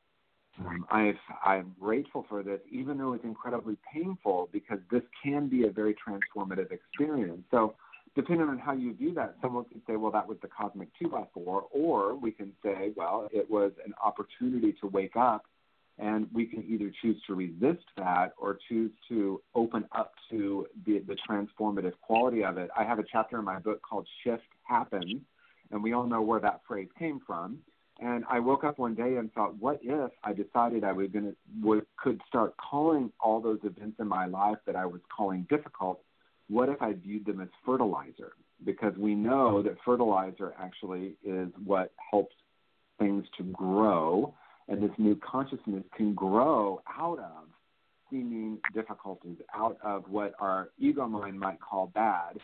um, 0.67 0.87
I've, 0.91 1.15
I'm 1.45 1.75
grateful 1.81 2.27
for 2.29 2.43
this, 2.43 2.61
even 2.71 2.99
though 2.99 3.13
it's 3.13 3.25
incredibly 3.25 3.77
painful, 3.93 4.49
because 4.53 4.79
this 4.91 5.03
can 5.23 5.49
be 5.49 5.67
a 5.67 5.71
very 5.71 5.95
transformative 5.95 6.71
experience. 6.73 7.43
So 7.51 7.75
depending 8.15 8.49
on 8.49 8.59
how 8.59 8.73
you 8.73 8.95
view 8.95 9.15
that, 9.15 9.37
someone 9.41 9.65
could 9.65 9.83
say, 9.87 9.97
well, 9.97 10.11
that 10.13 10.27
was 10.27 10.39
the 10.43 10.49
cosmic 10.49 10.89
two 11.01 11.09
by 11.09 11.25
four, 11.33 11.67
or 11.71 12.15
we 12.15 12.33
can 12.33 12.53
say, 12.65 12.93
well, 12.97 13.29
it 13.33 13.49
was 13.49 13.73
an 13.87 13.95
opportunity 14.05 14.75
to 14.81 14.89
wake 14.89 15.17
up, 15.17 15.45
and 15.99 16.27
we 16.33 16.47
can 16.47 16.65
either 16.69 16.93
choose 17.03 17.21
to 17.27 17.35
resist 17.35 17.85
that 17.97 18.33
or 18.37 18.59
choose 18.69 18.91
to 19.09 19.41
open 19.55 19.85
up 19.93 20.15
to 20.31 20.67
the, 20.87 21.01
the 21.01 21.17
transformative 21.29 21.93
quality 22.03 22.45
of 22.45 22.59
it. 22.59 22.71
I 22.77 22.85
have 22.85 22.99
a 22.99 23.05
chapter 23.11 23.39
in 23.39 23.45
my 23.45 23.59
book 23.59 23.83
called 23.89 24.07
Shift 24.25 24.43
Happens, 24.65 25.21
and 25.71 25.83
we 25.83 25.93
all 25.93 26.07
know 26.07 26.23
where 26.23 26.41
that 26.41 26.61
phrase 26.67 26.89
came 26.99 27.21
from. 27.27 27.59
And 28.01 28.25
I 28.31 28.39
woke 28.39 28.63
up 28.63 28.79
one 28.79 28.95
day 28.95 29.17
and 29.17 29.33
thought, 29.33 29.57
what 29.59 29.81
if 29.83 30.13
I 30.23 30.33
decided 30.33 30.85
I 30.85 30.93
was 30.93 31.09
would 31.63 31.85
could 31.97 32.21
start 32.29 32.55
calling 32.57 33.13
all 33.21 33.41
those 33.41 33.59
events 33.65 33.97
in 33.99 34.07
my 34.07 34.27
life 34.27 34.59
that 34.67 34.77
I 34.77 34.87
was 34.87 35.01
calling 35.17 35.47
difficult 35.51 36.01
what 36.49 36.69
if 36.69 36.81
I 36.81 36.95
viewed 36.95 37.27
them 37.27 37.41
as 37.41 37.49
fertilizer? 37.65 38.33
Because 38.65 38.95
we 38.97 39.15
know 39.15 39.63
that 39.63 39.77
fertilizer 39.85 40.55
actually 40.59 41.15
is 41.25 41.49
what 41.65 41.93
helps 42.11 42.35
things 42.99 43.25
to 43.37 43.45
grow, 43.45 44.35
and 44.67 44.83
this 44.83 44.91
new 44.99 45.17
consciousness 45.17 45.85
can 45.97 46.15
grow 46.15 46.81
out 46.99 47.19
of 47.19 47.45
seeming 48.11 48.59
difficulties, 48.75 49.37
out 49.55 49.77
of 49.85 50.05
what 50.09 50.33
our 50.41 50.71
ego 50.79 51.07
mind 51.07 51.39
might 51.39 51.61
call 51.61 51.89
bad. 51.95 52.39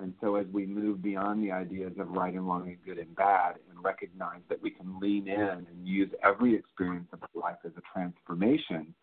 And 0.00 0.14
so, 0.20 0.36
as 0.36 0.46
we 0.52 0.66
move 0.66 1.02
beyond 1.02 1.42
the 1.42 1.50
ideas 1.50 1.92
of 1.98 2.08
right 2.10 2.32
and 2.32 2.46
wrong 2.46 2.68
and 2.68 2.76
good 2.84 2.98
and 2.98 3.14
bad, 3.16 3.56
and 3.68 3.82
recognize 3.82 4.40
that 4.48 4.62
we 4.62 4.70
can 4.70 4.98
lean 5.00 5.26
in 5.28 5.40
and 5.40 5.66
use 5.82 6.10
every 6.22 6.54
experience 6.54 7.08
of 7.12 7.20
life 7.34 7.56
as 7.64 7.72
a 7.76 7.82
transformation, 7.92 8.94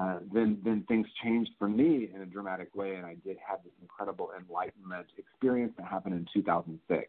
uh, 0.00 0.18
then 0.32 0.58
then 0.64 0.84
things 0.88 1.06
changed 1.22 1.50
for 1.58 1.68
me 1.68 2.10
in 2.14 2.22
a 2.22 2.26
dramatic 2.26 2.74
way, 2.74 2.94
and 2.94 3.06
I 3.06 3.16
did 3.24 3.36
have 3.46 3.60
this 3.64 3.72
incredible 3.80 4.30
enlightenment 4.38 5.06
experience 5.16 5.72
that 5.78 5.86
happened 5.86 6.14
in 6.14 6.26
2006. 6.32 7.08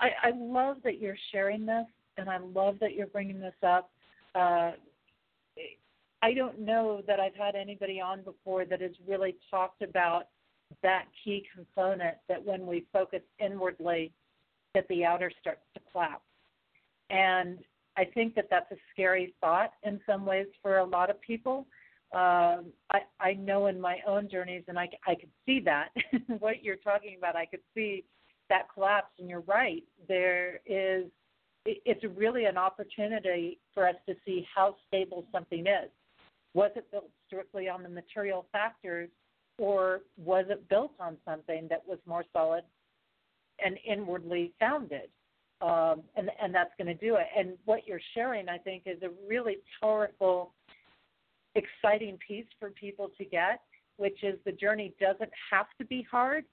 I, 0.00 0.10
I 0.22 0.30
love 0.36 0.76
that 0.84 1.00
you're 1.00 1.16
sharing 1.32 1.66
this, 1.66 1.86
and 2.16 2.28
I 2.28 2.38
love 2.38 2.76
that 2.80 2.94
you're 2.94 3.06
bringing 3.08 3.40
this 3.40 3.54
up. 3.66 3.90
Uh, 4.34 4.72
I 6.22 6.34
don't 6.34 6.58
know 6.58 7.02
that 7.06 7.20
I've 7.20 7.34
had 7.34 7.54
anybody 7.54 8.00
on 8.00 8.22
before 8.22 8.64
that 8.64 8.80
has 8.80 8.92
really 9.06 9.36
talked 9.50 9.82
about 9.82 10.24
that 10.82 11.04
key 11.24 11.46
component 11.54 12.16
that 12.28 12.44
when 12.44 12.66
we 12.66 12.86
focus 12.92 13.22
inwardly, 13.38 14.12
that 14.74 14.86
the 14.88 15.04
outer 15.04 15.30
starts 15.40 15.62
to 15.74 15.80
collapse. 15.92 16.22
And 17.10 17.58
I 17.96 18.04
think 18.04 18.34
that 18.34 18.48
that's 18.50 18.70
a 18.70 18.76
scary 18.92 19.34
thought 19.40 19.72
in 19.82 20.00
some 20.06 20.26
ways 20.26 20.46
for 20.62 20.78
a 20.78 20.84
lot 20.84 21.10
of 21.10 21.20
people. 21.20 21.66
Um, 22.12 22.66
I, 22.90 23.00
I 23.20 23.34
know 23.34 23.66
in 23.66 23.80
my 23.80 23.98
own 24.06 24.28
journeys, 24.30 24.62
and 24.68 24.78
I, 24.78 24.88
I 25.06 25.14
could 25.14 25.30
see 25.46 25.60
that 25.60 25.88
what 26.38 26.62
you're 26.62 26.76
talking 26.76 27.16
about. 27.18 27.36
I 27.36 27.46
could 27.46 27.60
see 27.74 28.04
that 28.48 28.66
collapse, 28.72 29.12
and 29.18 29.28
you're 29.28 29.40
right. 29.40 29.84
There 30.06 30.60
is, 30.66 31.04
it's 31.64 32.02
really 32.16 32.46
an 32.46 32.56
opportunity 32.56 33.58
for 33.74 33.86
us 33.86 33.96
to 34.08 34.14
see 34.24 34.46
how 34.54 34.76
stable 34.86 35.24
something 35.32 35.66
is. 35.66 35.90
Was 36.54 36.70
it 36.76 36.90
built 36.90 37.10
strictly 37.26 37.68
on 37.68 37.82
the 37.82 37.88
material 37.88 38.46
factors, 38.52 39.08
or 39.58 40.00
was 40.16 40.46
it 40.48 40.68
built 40.68 40.92
on 40.98 41.16
something 41.24 41.66
that 41.68 41.82
was 41.86 41.98
more 42.06 42.24
solid 42.32 42.64
and 43.64 43.78
inwardly 43.86 44.52
founded? 44.58 45.10
um, 45.60 46.02
and 46.16 46.30
and 46.40 46.54
that's 46.54 46.70
going 46.78 46.86
to 46.86 46.94
do 46.94 47.16
it. 47.16 47.26
And 47.36 47.54
what 47.64 47.86
you're 47.86 48.00
sharing, 48.14 48.48
I 48.48 48.58
think, 48.58 48.84
is 48.86 49.02
a 49.02 49.10
really 49.28 49.56
powerful, 49.80 50.52
exciting 51.54 52.18
piece 52.26 52.46
for 52.60 52.70
people 52.70 53.10
to 53.18 53.24
get, 53.24 53.60
which 53.96 54.22
is 54.22 54.38
the 54.44 54.52
journey 54.52 54.94
doesn't 55.00 55.30
have 55.50 55.66
to 55.78 55.84
be 55.84 56.06
hard, 56.08 56.44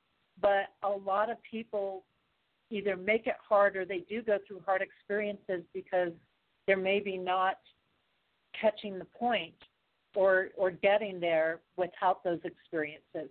but 0.42 0.70
a 0.84 0.90
lot 0.90 1.30
of 1.30 1.38
people 1.50 2.04
either 2.72 2.98
make 2.98 3.28
it 3.28 3.36
hard 3.48 3.76
or 3.76 3.86
they 3.86 4.04
do 4.10 4.24
go 4.24 4.40
through 4.48 4.62
hard 4.66 4.82
experiences 4.82 5.62
because 5.74 6.12
they're 6.66 6.78
maybe 6.78 7.16
not 7.16 7.60
catching 8.60 8.98
the 8.98 9.06
point 9.06 9.54
or 10.16 10.50
or 10.58 10.72
getting 10.72 11.20
there 11.20 11.60
without 11.78 12.24
those 12.24 12.40
experiences. 12.44 13.30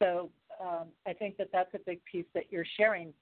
So 0.00 0.30
um, 0.60 0.88
I 1.06 1.12
think 1.12 1.36
that 1.38 1.48
that's 1.52 1.72
a 1.74 1.78
big 1.78 2.04
piece 2.04 2.26
that 2.34 2.44
you're 2.50 2.66
sharing 2.76 3.12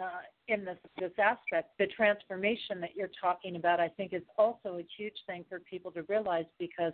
uh, 0.00 0.22
in 0.48 0.64
this 0.64 0.78
this 0.98 1.12
aspect. 1.18 1.70
The 1.78 1.86
transformation 1.88 2.80
that 2.80 2.90
you're 2.96 3.10
talking 3.20 3.56
about, 3.56 3.80
I 3.80 3.88
think, 3.88 4.12
is 4.12 4.22
also 4.38 4.78
a 4.78 4.86
huge 4.96 5.16
thing 5.26 5.44
for 5.48 5.60
people 5.60 5.90
to 5.92 6.02
realize 6.02 6.46
because 6.58 6.92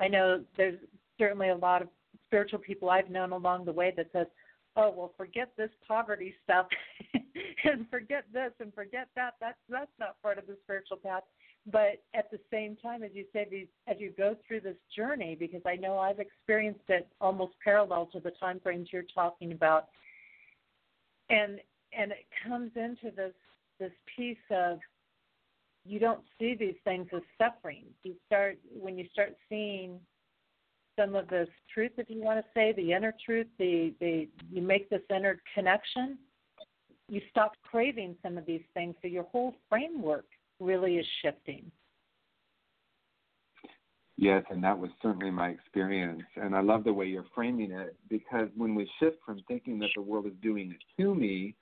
I 0.00 0.08
know 0.08 0.44
there's 0.56 0.78
certainly 1.18 1.48
a 1.48 1.56
lot 1.56 1.82
of 1.82 1.88
spiritual 2.26 2.60
people 2.60 2.90
I've 2.90 3.10
known 3.10 3.32
along 3.32 3.64
the 3.64 3.72
way 3.72 3.92
that 3.96 4.06
says, 4.12 4.26
"Oh, 4.76 4.90
well, 4.90 5.12
forget 5.16 5.50
this 5.56 5.70
poverty 5.86 6.34
stuff, 6.44 6.66
and 7.64 7.88
forget 7.90 8.24
this, 8.32 8.52
and 8.60 8.72
forget 8.74 9.08
that. 9.16 9.34
That's 9.40 9.58
that's 9.68 9.90
not 9.98 10.20
part 10.22 10.38
of 10.38 10.46
the 10.46 10.56
spiritual 10.64 10.98
path." 10.98 11.24
But 11.70 12.02
at 12.14 12.30
the 12.30 12.38
same 12.50 12.76
time, 12.76 13.02
as 13.02 13.10
you 13.12 13.24
say, 13.32 13.46
these, 13.50 13.66
as 13.86 13.96
you 13.98 14.12
go 14.16 14.36
through 14.46 14.60
this 14.60 14.76
journey, 14.94 15.36
because 15.38 15.60
I 15.66 15.76
know 15.76 15.98
I've 15.98 16.20
experienced 16.20 16.88
it 16.88 17.06
almost 17.20 17.52
parallel 17.62 18.06
to 18.12 18.20
the 18.20 18.30
time 18.30 18.60
frames 18.60 18.88
you're 18.92 19.02
talking 19.14 19.52
about, 19.52 19.88
and 21.30 21.60
and 21.92 22.12
it 22.12 22.26
comes 22.46 22.70
into 22.76 23.14
this 23.14 23.34
this 23.78 23.92
piece 24.16 24.36
of 24.50 24.78
you 25.84 25.98
don't 25.98 26.22
see 26.38 26.54
these 26.54 26.76
things 26.84 27.08
as 27.14 27.22
suffering. 27.36 27.84
You 28.02 28.14
start 28.26 28.58
when 28.78 28.96
you 28.96 29.06
start 29.12 29.34
seeing 29.48 30.00
some 30.98 31.14
of 31.14 31.28
this 31.28 31.48
truth, 31.72 31.92
if 31.96 32.10
you 32.10 32.20
want 32.20 32.38
to 32.40 32.44
say, 32.54 32.72
the 32.72 32.92
inner 32.92 33.14
truth, 33.24 33.46
the 33.58 33.92
the 34.00 34.28
you 34.50 34.62
make 34.62 34.88
this 34.88 35.02
inner 35.14 35.40
connection, 35.54 36.18
you 37.08 37.20
stop 37.30 37.52
craving 37.62 38.16
some 38.22 38.38
of 38.38 38.46
these 38.46 38.64
things. 38.74 38.94
So 39.02 39.08
your 39.08 39.24
whole 39.24 39.54
framework 39.68 40.26
really 40.60 40.96
is 40.96 41.06
shifting. 41.22 41.70
Yes, 44.16 44.42
and 44.50 44.62
that 44.64 44.76
was 44.76 44.90
certainly 45.00 45.30
my 45.30 45.50
experience. 45.50 46.24
And 46.36 46.56
I 46.56 46.60
love 46.60 46.82
the 46.82 46.92
way 46.92 47.06
you're 47.06 47.26
framing 47.34 47.70
it 47.70 47.96
because 48.10 48.48
when 48.56 48.74
we 48.74 48.90
shift 48.98 49.18
from 49.24 49.40
thinking 49.46 49.78
that 49.78 49.90
the 49.94 50.02
world 50.02 50.26
is 50.26 50.32
doing 50.42 50.72
it 50.72 51.02
to 51.02 51.14
me 51.14 51.54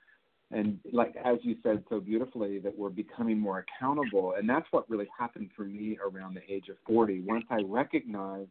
and 0.51 0.79
like 0.93 1.15
as 1.23 1.37
you 1.41 1.55
said 1.61 1.83
so 1.89 1.99
beautifully 1.99 2.59
that 2.59 2.77
we're 2.77 2.89
becoming 2.89 3.39
more 3.39 3.65
accountable 3.65 4.33
and 4.37 4.47
that's 4.47 4.65
what 4.71 4.89
really 4.89 5.07
happened 5.17 5.49
for 5.55 5.63
me 5.63 5.97
around 6.03 6.35
the 6.35 6.53
age 6.53 6.69
of 6.69 6.77
40 6.85 7.21
once 7.21 7.45
i 7.49 7.59
recognized 7.65 8.49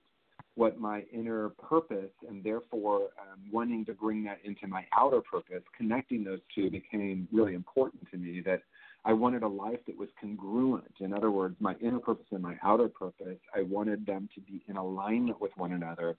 what 0.57 0.79
my 0.79 1.05
inner 1.13 1.51
purpose 1.51 2.11
and 2.29 2.43
therefore 2.43 3.09
um, 3.21 3.41
wanting 3.51 3.85
to 3.85 3.95
bring 3.95 4.25
that 4.25 4.39
into 4.45 4.67
my 4.67 4.85
outer 4.97 5.21
purpose 5.21 5.63
connecting 5.77 6.23
those 6.23 6.41
two 6.55 6.71
became 6.71 7.27
really 7.33 7.55
important 7.55 8.03
to 8.11 8.19
me 8.19 8.43
that 8.45 8.63
i 9.07 9.13
wanted 9.13 9.43
a 9.43 9.49
life 9.49 9.81
that 9.87 9.97
was 9.97 10.09
congruent 10.21 10.95
in 11.01 11.15
other 11.15 11.31
words 11.31 11.57
my 11.61 11.75
inner 11.81 11.99
purpose 11.99 12.27
and 12.31 12.43
my 12.43 12.57
outer 12.63 12.89
purpose 12.89 13.39
i 13.55 13.63
wanted 13.63 14.05
them 14.05 14.29
to 14.35 14.41
be 14.43 14.63
in 14.69 14.77
alignment 14.77 15.41
with 15.41 15.53
one 15.57 15.73
another 15.73 16.17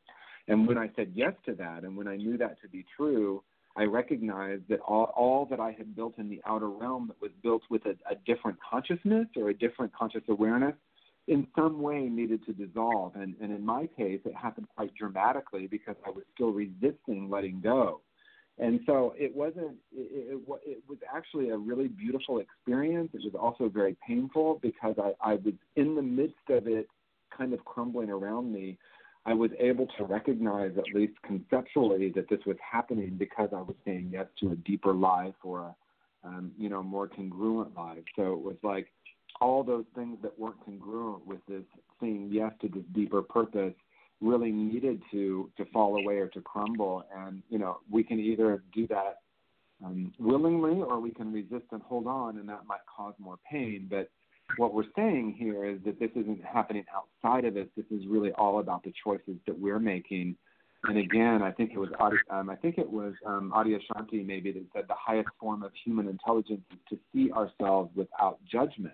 and 0.48 0.68
when 0.68 0.78
i 0.78 0.90
said 0.96 1.12
yes 1.14 1.34
to 1.46 1.54
that 1.54 1.84
and 1.84 1.96
when 1.96 2.08
i 2.08 2.16
knew 2.16 2.38
that 2.38 2.60
to 2.62 2.68
be 2.68 2.84
true 2.96 3.44
I 3.78 3.84
recognized 3.84 4.64
that 4.70 4.80
all, 4.80 5.14
all 5.16 5.46
that 5.52 5.60
I 5.60 5.72
had 5.72 5.96
built 5.96 6.18
in 6.18 6.30
the 6.30 6.42
outer 6.48 6.68
realm 6.68 7.08
that 7.10 7.22
was 7.22 7.30
built 7.44 7.62
with 7.70 7.86
a, 7.86 7.92
a 8.12 8.16
different 8.26 8.58
consciousness 8.68 9.28
or 9.36 9.50
a 9.50 9.54
different 9.54 9.94
conscious 9.96 10.24
awareness 10.28 10.74
in 11.28 11.46
some 11.56 11.82
way 11.82 12.10
needed 12.10 12.44
to 12.46 12.54
dissolve. 12.54 13.16
And, 13.16 13.36
and 13.40 13.52
in 13.52 13.64
my 13.64 13.88
case, 13.98 14.20
it 14.26 14.34
happened 14.36 14.68
quite 14.76 14.96
dramatically 14.96 15.68
because 15.68 15.96
I 16.06 16.10
was 16.10 16.24
still 16.34 16.52
resisting 16.52 17.30
letting 17.30 17.62
go. 17.62 18.02
And 18.60 18.80
so 18.86 19.14
it 19.18 19.36
wasn't, 19.36 19.76
it, 19.96 20.36
it, 20.36 20.60
it 20.66 20.84
was 20.90 20.98
actually 21.14 21.50
a 21.50 21.58
really 21.58 21.88
beautiful 21.88 22.40
experience. 22.40 23.10
It 23.14 23.22
was 23.24 23.36
also 23.40 23.70
very 23.70 23.96
painful 24.06 24.60
because 24.62 24.96
I, 24.98 25.14
I 25.22 25.34
was 25.36 25.54
in 25.76 25.96
the 25.96 26.02
midst 26.02 26.50
of 26.50 26.68
it 26.68 26.88
kind 27.36 27.54
of 27.54 27.64
crumbling 27.66 28.10
around 28.10 28.52
me. 28.52 28.78
I 29.26 29.34
was 29.34 29.52
able 29.60 29.88
to 29.98 30.06
recognize, 30.06 30.72
at 30.78 30.86
least 30.96 31.14
conceptually, 31.22 32.10
that 32.16 32.30
this 32.30 32.40
was 32.46 32.56
happening 32.60 33.16
because 33.18 33.50
I 33.52 33.62
was 33.62 33.76
saying 33.86 34.10
yes 34.12 34.26
to 34.40 34.52
a 34.52 34.56
deeper 34.56 34.94
life 34.94 35.36
or 35.44 35.60
a, 35.60 35.76
um, 36.28 36.52
you 36.58 36.70
know, 36.70 36.82
more 36.82 37.08
congruent 37.08 37.76
life. 37.76 38.04
So 38.16 38.34
it 38.34 38.42
was 38.42 38.56
like 38.64 38.88
all 39.40 39.64
those 39.64 39.86
things 39.94 40.18
that 40.24 40.38
weren't 40.40 40.64
congruent 40.64 41.28
with 41.28 41.46
this 41.48 41.64
saying 42.00 42.30
yes 42.32 42.54
to 42.62 42.70
this 42.70 42.84
deeper 42.94 43.22
purpose 43.22 43.74
really 44.22 44.52
needed 44.52 45.02
to 45.12 45.50
to 45.58 45.66
fall 45.66 45.98
away 45.98 46.16
or 46.16 46.28
to 46.30 46.42
crumble. 46.42 47.04
And 47.16 47.44
you 47.50 47.60
know, 47.60 47.78
we 47.90 48.04
can 48.04 48.20
either 48.20 48.64
do 48.74 48.88
that 48.88 49.20
um, 49.84 50.14
willingly 50.20 50.82
or 50.82 51.00
we 51.00 51.12
can 51.12 51.32
resist 51.32 51.66
and 51.72 51.82
hold 51.82 52.08
on, 52.08 52.38
and 52.38 52.50
that 52.50 52.66
might 52.68 52.80
cause 52.96 53.14
more 53.20 53.38
pain. 53.50 53.88
But 53.90 54.10
what 54.56 54.74
we're 54.74 54.86
saying 54.96 55.36
here 55.38 55.66
is 55.66 55.80
that 55.86 56.00
this 56.00 56.12
isn't 56.16 56.44
happening 56.44 56.86
outside 56.96 57.46
of 57.46 57.58
us. 57.58 57.68
This 57.76 57.86
is 57.92 58.06
really 58.08 58.32
all 58.34 58.60
about 58.60 58.84
the 58.84 58.94
choices 59.04 59.36
that 59.46 59.60
we're 59.60 59.80
making. 59.80 60.36
And 60.86 60.98
again, 60.98 61.42
I 61.42 61.52
think 61.52 61.72
it 61.74 61.78
was 61.78 61.90
um, 62.30 62.50
I 62.50 62.56
think 62.56 62.78
it 62.78 62.90
was 62.90 63.14
um, 63.26 63.52
Adyashanti 63.56 64.26
maybe 64.26 64.52
that 64.52 64.64
said 64.74 64.86
the 64.88 64.96
highest 64.98 65.30
form 65.40 65.64
of 65.64 65.72
human 65.84 66.08
intelligence 66.08 66.62
is 66.72 66.80
to 66.90 66.98
see 67.14 67.32
ourselves 67.32 67.92
without 67.96 68.40
judgment. 68.50 68.94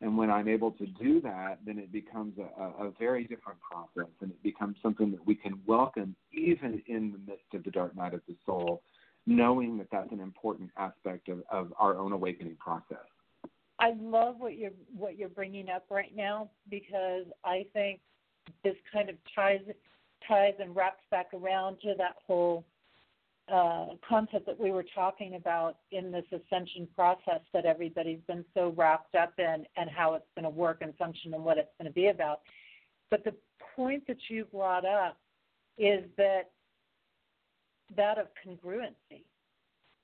And 0.00 0.16
when 0.16 0.30
I'm 0.30 0.48
able 0.48 0.70
to 0.72 0.86
do 0.86 1.20
that, 1.22 1.58
then 1.66 1.78
it 1.78 1.90
becomes 1.90 2.34
a, 2.38 2.62
a 2.62 2.92
very 2.98 3.24
different 3.24 3.58
process, 3.60 4.10
and 4.20 4.30
it 4.30 4.42
becomes 4.42 4.76
something 4.80 5.10
that 5.10 5.26
we 5.26 5.34
can 5.34 5.60
welcome 5.66 6.14
even 6.32 6.80
in 6.86 7.12
the 7.12 7.18
midst 7.18 7.52
of 7.52 7.64
the 7.64 7.70
dark 7.70 7.96
night 7.96 8.14
of 8.14 8.20
the 8.28 8.36
soul, 8.46 8.82
knowing 9.26 9.76
that 9.78 9.88
that's 9.90 10.12
an 10.12 10.20
important 10.20 10.70
aspect 10.76 11.28
of, 11.28 11.42
of 11.50 11.72
our 11.78 11.96
own 11.96 12.12
awakening 12.12 12.56
process. 12.60 13.06
I 13.80 13.94
love 14.00 14.36
what 14.38 14.56
you're 14.56 14.72
what 14.96 15.16
you're 15.16 15.28
bringing 15.28 15.68
up 15.68 15.84
right 15.88 16.14
now 16.14 16.50
because 16.68 17.24
I 17.44 17.64
think 17.72 18.00
this 18.64 18.74
kind 18.92 19.08
of 19.08 19.16
ties 19.34 19.60
ties 20.26 20.54
and 20.58 20.74
wraps 20.74 21.04
back 21.10 21.28
around 21.32 21.78
to 21.82 21.94
that 21.98 22.16
whole 22.26 22.64
uh, 23.52 23.86
concept 24.06 24.46
that 24.46 24.58
we 24.58 24.70
were 24.70 24.84
talking 24.94 25.34
about 25.34 25.76
in 25.90 26.12
this 26.12 26.24
ascension 26.32 26.86
process 26.94 27.40
that 27.52 27.64
everybody's 27.64 28.20
been 28.26 28.44
so 28.54 28.74
wrapped 28.76 29.14
up 29.14 29.32
in 29.38 29.64
and 29.76 29.88
how 29.90 30.14
it's 30.14 30.26
going 30.34 30.44
to 30.44 30.50
work 30.50 30.78
and 30.82 30.94
function 30.96 31.34
and 31.34 31.44
what 31.44 31.58
it's 31.58 31.70
going 31.78 31.90
to 31.90 31.94
be 31.94 32.08
about. 32.08 32.40
But 33.10 33.24
the 33.24 33.34
point 33.74 34.06
that 34.06 34.18
you 34.28 34.44
brought 34.46 34.84
up 34.84 35.16
is 35.78 36.04
that 36.16 36.50
that 37.96 38.18
of 38.18 38.26
congruency 38.46 39.24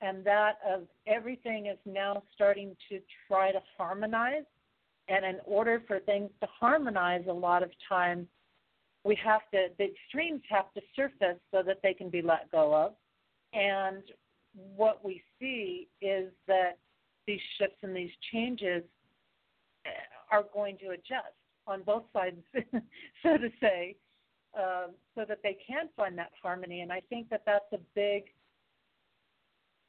and 0.01 0.25
that 0.25 0.57
of 0.67 0.83
everything 1.07 1.67
is 1.67 1.77
now 1.85 2.23
starting 2.33 2.75
to 2.89 2.99
try 3.27 3.51
to 3.51 3.59
harmonize. 3.77 4.43
And 5.07 5.23
in 5.23 5.37
order 5.45 5.83
for 5.87 5.99
things 5.99 6.31
to 6.41 6.47
harmonize, 6.59 7.25
a 7.29 7.33
lot 7.33 7.61
of 7.61 7.69
times 7.87 8.27
we 9.03 9.15
have 9.23 9.41
to, 9.51 9.67
the 9.77 9.85
extremes 9.85 10.41
have 10.49 10.73
to 10.73 10.81
surface 10.95 11.39
so 11.51 11.61
that 11.63 11.77
they 11.83 11.93
can 11.93 12.09
be 12.09 12.23
let 12.23 12.51
go 12.51 12.73
of. 12.73 12.93
And 13.55 14.03
what 14.75 15.03
we 15.03 15.21
see 15.39 15.87
is 16.01 16.31
that 16.47 16.77
these 17.25 17.39
shifts 17.57 17.77
and 17.81 17.95
these 17.95 18.11
changes 18.31 18.83
are 20.31 20.43
going 20.53 20.77
to 20.79 20.89
adjust 20.89 21.33
on 21.67 21.81
both 21.83 22.03
sides, 22.13 22.37
so 23.23 23.37
to 23.37 23.49
say, 23.61 23.95
uh, 24.57 24.87
so 25.15 25.25
that 25.27 25.39
they 25.43 25.57
can 25.65 25.89
find 25.95 26.17
that 26.17 26.31
harmony. 26.41 26.81
And 26.81 26.91
I 26.91 27.01
think 27.09 27.29
that 27.29 27.43
that's 27.45 27.71
a 27.73 27.79
big 27.95 28.25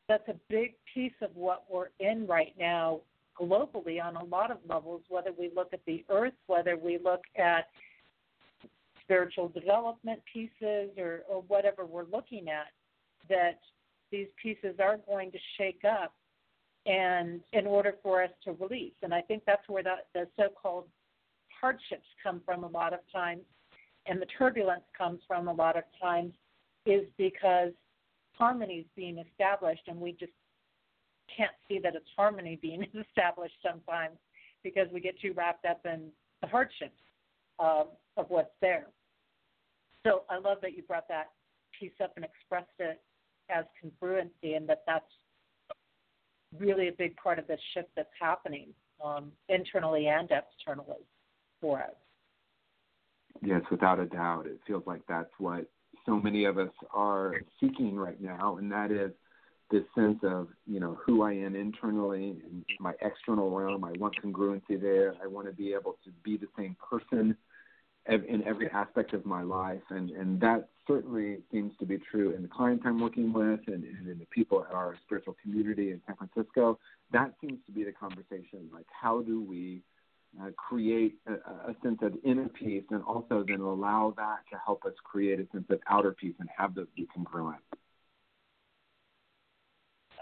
that's 0.09 0.29
a 0.29 0.37
big 0.49 0.75
piece 0.95 1.13
of 1.21 1.35
what 1.35 1.65
we're 1.69 1.89
in 1.99 2.29
right 2.29 2.55
now 2.57 3.01
globally 3.41 4.01
on 4.03 4.15
a 4.15 4.25
lot 4.25 4.53
of 4.53 4.59
levels, 4.69 5.03
whether 5.09 5.33
we 5.37 5.51
look 5.55 5.71
at 5.73 5.81
the 5.85 6.05
earth, 6.09 6.33
whether 6.47 6.77
we 6.77 6.99
look 7.03 7.23
at 7.37 7.67
spiritual 9.03 9.49
development 9.49 10.21
pieces 10.33 10.91
or, 10.97 11.23
or 11.29 11.43
whatever 11.49 11.85
we're 11.85 12.07
looking 12.13 12.49
at, 12.49 12.69
that 13.29 13.61
these 14.11 14.29
pieces 14.41 14.77
are 14.81 14.99
going 15.09 15.31
to 15.33 15.39
shake 15.59 15.83
up 15.85 16.15
and 16.87 17.41
in 17.53 17.67
order 17.67 17.95
for 18.03 18.23
us 18.23 18.31
to 18.45 18.53
release. 18.53 18.95
And 19.03 19.13
I 19.13 19.21
think 19.21 19.43
that's 19.47 19.69
where 19.69 19.83
the, 19.83 19.97
the 20.15 20.29
so 20.37 20.49
called 20.61 20.85
hardships 21.61 22.07
come 22.23 22.41
from 22.45 22.65
a 22.65 22.69
lot 22.69 22.93
of 22.93 23.01
times 23.13 23.43
and 24.07 24.21
the 24.21 24.27
turbulence 24.39 24.85
comes 24.97 25.21
from 25.27 25.49
a 25.49 25.53
lot 25.53 25.77
of 25.77 25.85
times 26.01 26.33
is 26.85 27.05
because 27.19 27.73
harmony 28.33 28.75
is 28.75 28.87
being 28.95 29.19
established 29.19 29.83
and 29.89 30.01
we 30.01 30.13
just 30.13 30.33
can't 31.35 31.53
see 31.69 31.79
that 31.83 31.95
it's 31.95 32.07
harmony 32.17 32.59
being 32.61 32.87
established 33.09 33.57
sometimes 33.63 34.17
because 34.63 34.87
we 34.93 35.01
get 35.01 35.19
too 35.21 35.33
wrapped 35.37 35.65
up 35.65 35.81
in 35.85 36.09
the 36.41 36.47
hardships 36.47 37.01
of 37.59 37.89
what's 38.29 38.51
there. 38.61 38.87
So 40.07 40.23
I 40.31 40.39
love 40.39 40.59
that 40.63 40.77
you 40.77 40.83
brought 40.83 41.09
that 41.09 41.31
piece 41.79 41.93
up 42.03 42.13
and 42.17 42.25
expressed 42.25 42.69
it 42.79 43.01
as 43.51 43.65
congruency, 43.83 44.57
and 44.57 44.69
that 44.69 44.83
that's 44.87 45.05
really 46.59 46.89
a 46.89 46.93
big 46.93 47.17
part 47.17 47.39
of 47.39 47.47
this 47.47 47.61
shift 47.75 47.89
that's 47.97 48.09
happening 48.21 48.69
um, 49.05 49.33
internally 49.49 50.07
and 50.07 50.31
externally 50.31 51.05
for 51.61 51.81
us. 51.81 51.95
Yes, 53.43 53.63
without 53.71 54.01
a 54.01 54.07
doubt. 54.07 54.47
It 54.47 54.59
feels 54.67 54.85
like 54.87 55.03
that's 55.09 55.31
what 55.39 55.67
so 56.07 56.19
many 56.19 56.45
of 56.45 56.59
us 56.59 56.71
are 56.93 57.35
seeking 57.61 57.97
right 57.97 58.21
now, 58.21 58.57
and 58.57 58.71
that 58.73 58.91
is 58.91 59.11
this 59.71 59.83
sense 59.97 60.19
of 60.23 60.49
you 60.67 60.81
know 60.81 60.97
who 61.05 61.23
I 61.23 61.33
am 61.33 61.57
internally 61.57 62.41
and 62.45 62.65
my 62.79 62.93
external 63.03 63.51
realm. 63.51 63.85
I 63.85 63.93
want 63.99 64.15
congruency 64.23 64.81
there. 64.81 65.15
I 65.23 65.27
want 65.27 65.49
to 65.49 65.53
be 65.53 65.73
able 65.73 65.99
to 66.05 66.11
be 66.23 66.37
the 66.37 66.49
same 66.57 66.77
person 66.89 67.37
in 68.09 68.47
every 68.47 68.71
aspect 68.71 69.13
of 69.13 69.27
my 69.27 69.43
life, 69.43 69.83
and 69.91 70.11
and 70.11 70.41
that 70.41 70.69
certainly 70.87 71.39
seems 71.51 71.73
to 71.79 71.87
be 71.87 71.99
true 72.11 72.31
in 72.31 72.43
the 72.43 72.49
clients 72.49 72.85
I'm 72.87 73.01
working 73.01 73.33
with 73.33 73.61
and, 73.67 73.83
and 73.83 74.09
in 74.09 74.19
the 74.19 74.27
people 74.27 74.65
at 74.69 74.75
our 74.75 74.97
spiritual 75.05 75.37
community 75.43 75.91
in 75.91 76.01
San 76.07 76.17
Francisco. 76.17 76.79
That 77.13 77.35
seems 77.41 77.59
to 77.67 77.73
be 77.73 77.83
the 77.85 77.93
conversation. 77.93 78.71
Like, 78.73 78.87
how 78.91 79.23
do 79.23 79.43
we 79.43 79.83
uh, 80.41 80.51
create 80.57 81.17
a, 81.27 81.33
a, 81.71 81.77
sense 81.83 81.99
of 82.03 82.13
inner 82.25 82.49
peace 82.49 82.85
and 82.91 83.03
also 83.05 83.45
then 83.47 83.61
allow 83.61 84.13
that 84.17 84.41
to 84.53 84.59
help 84.65 84.85
us 84.85 84.93
create 85.03 85.41
a 85.41 85.47
sense 85.53 85.65
of 85.71 85.81
outer 85.89 86.13
peace 86.13 86.35
and 86.39 86.49
have 86.57 86.75
those 86.75 86.87
be 86.95 87.07
congruent. 87.15 87.61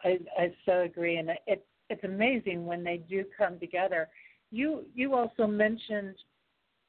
I, 0.05 0.18
I 0.39 0.55
so 0.66 0.82
agree, 0.82 1.16
and 1.16 1.30
it, 1.47 1.66
it's 1.91 2.05
amazing 2.05 2.64
when 2.64 2.85
they 2.85 2.99
do 3.09 3.24
come 3.37 3.59
together. 3.59 4.09
You 4.51 4.85
you 4.95 5.14
also 5.14 5.47
mentioned 5.47 6.14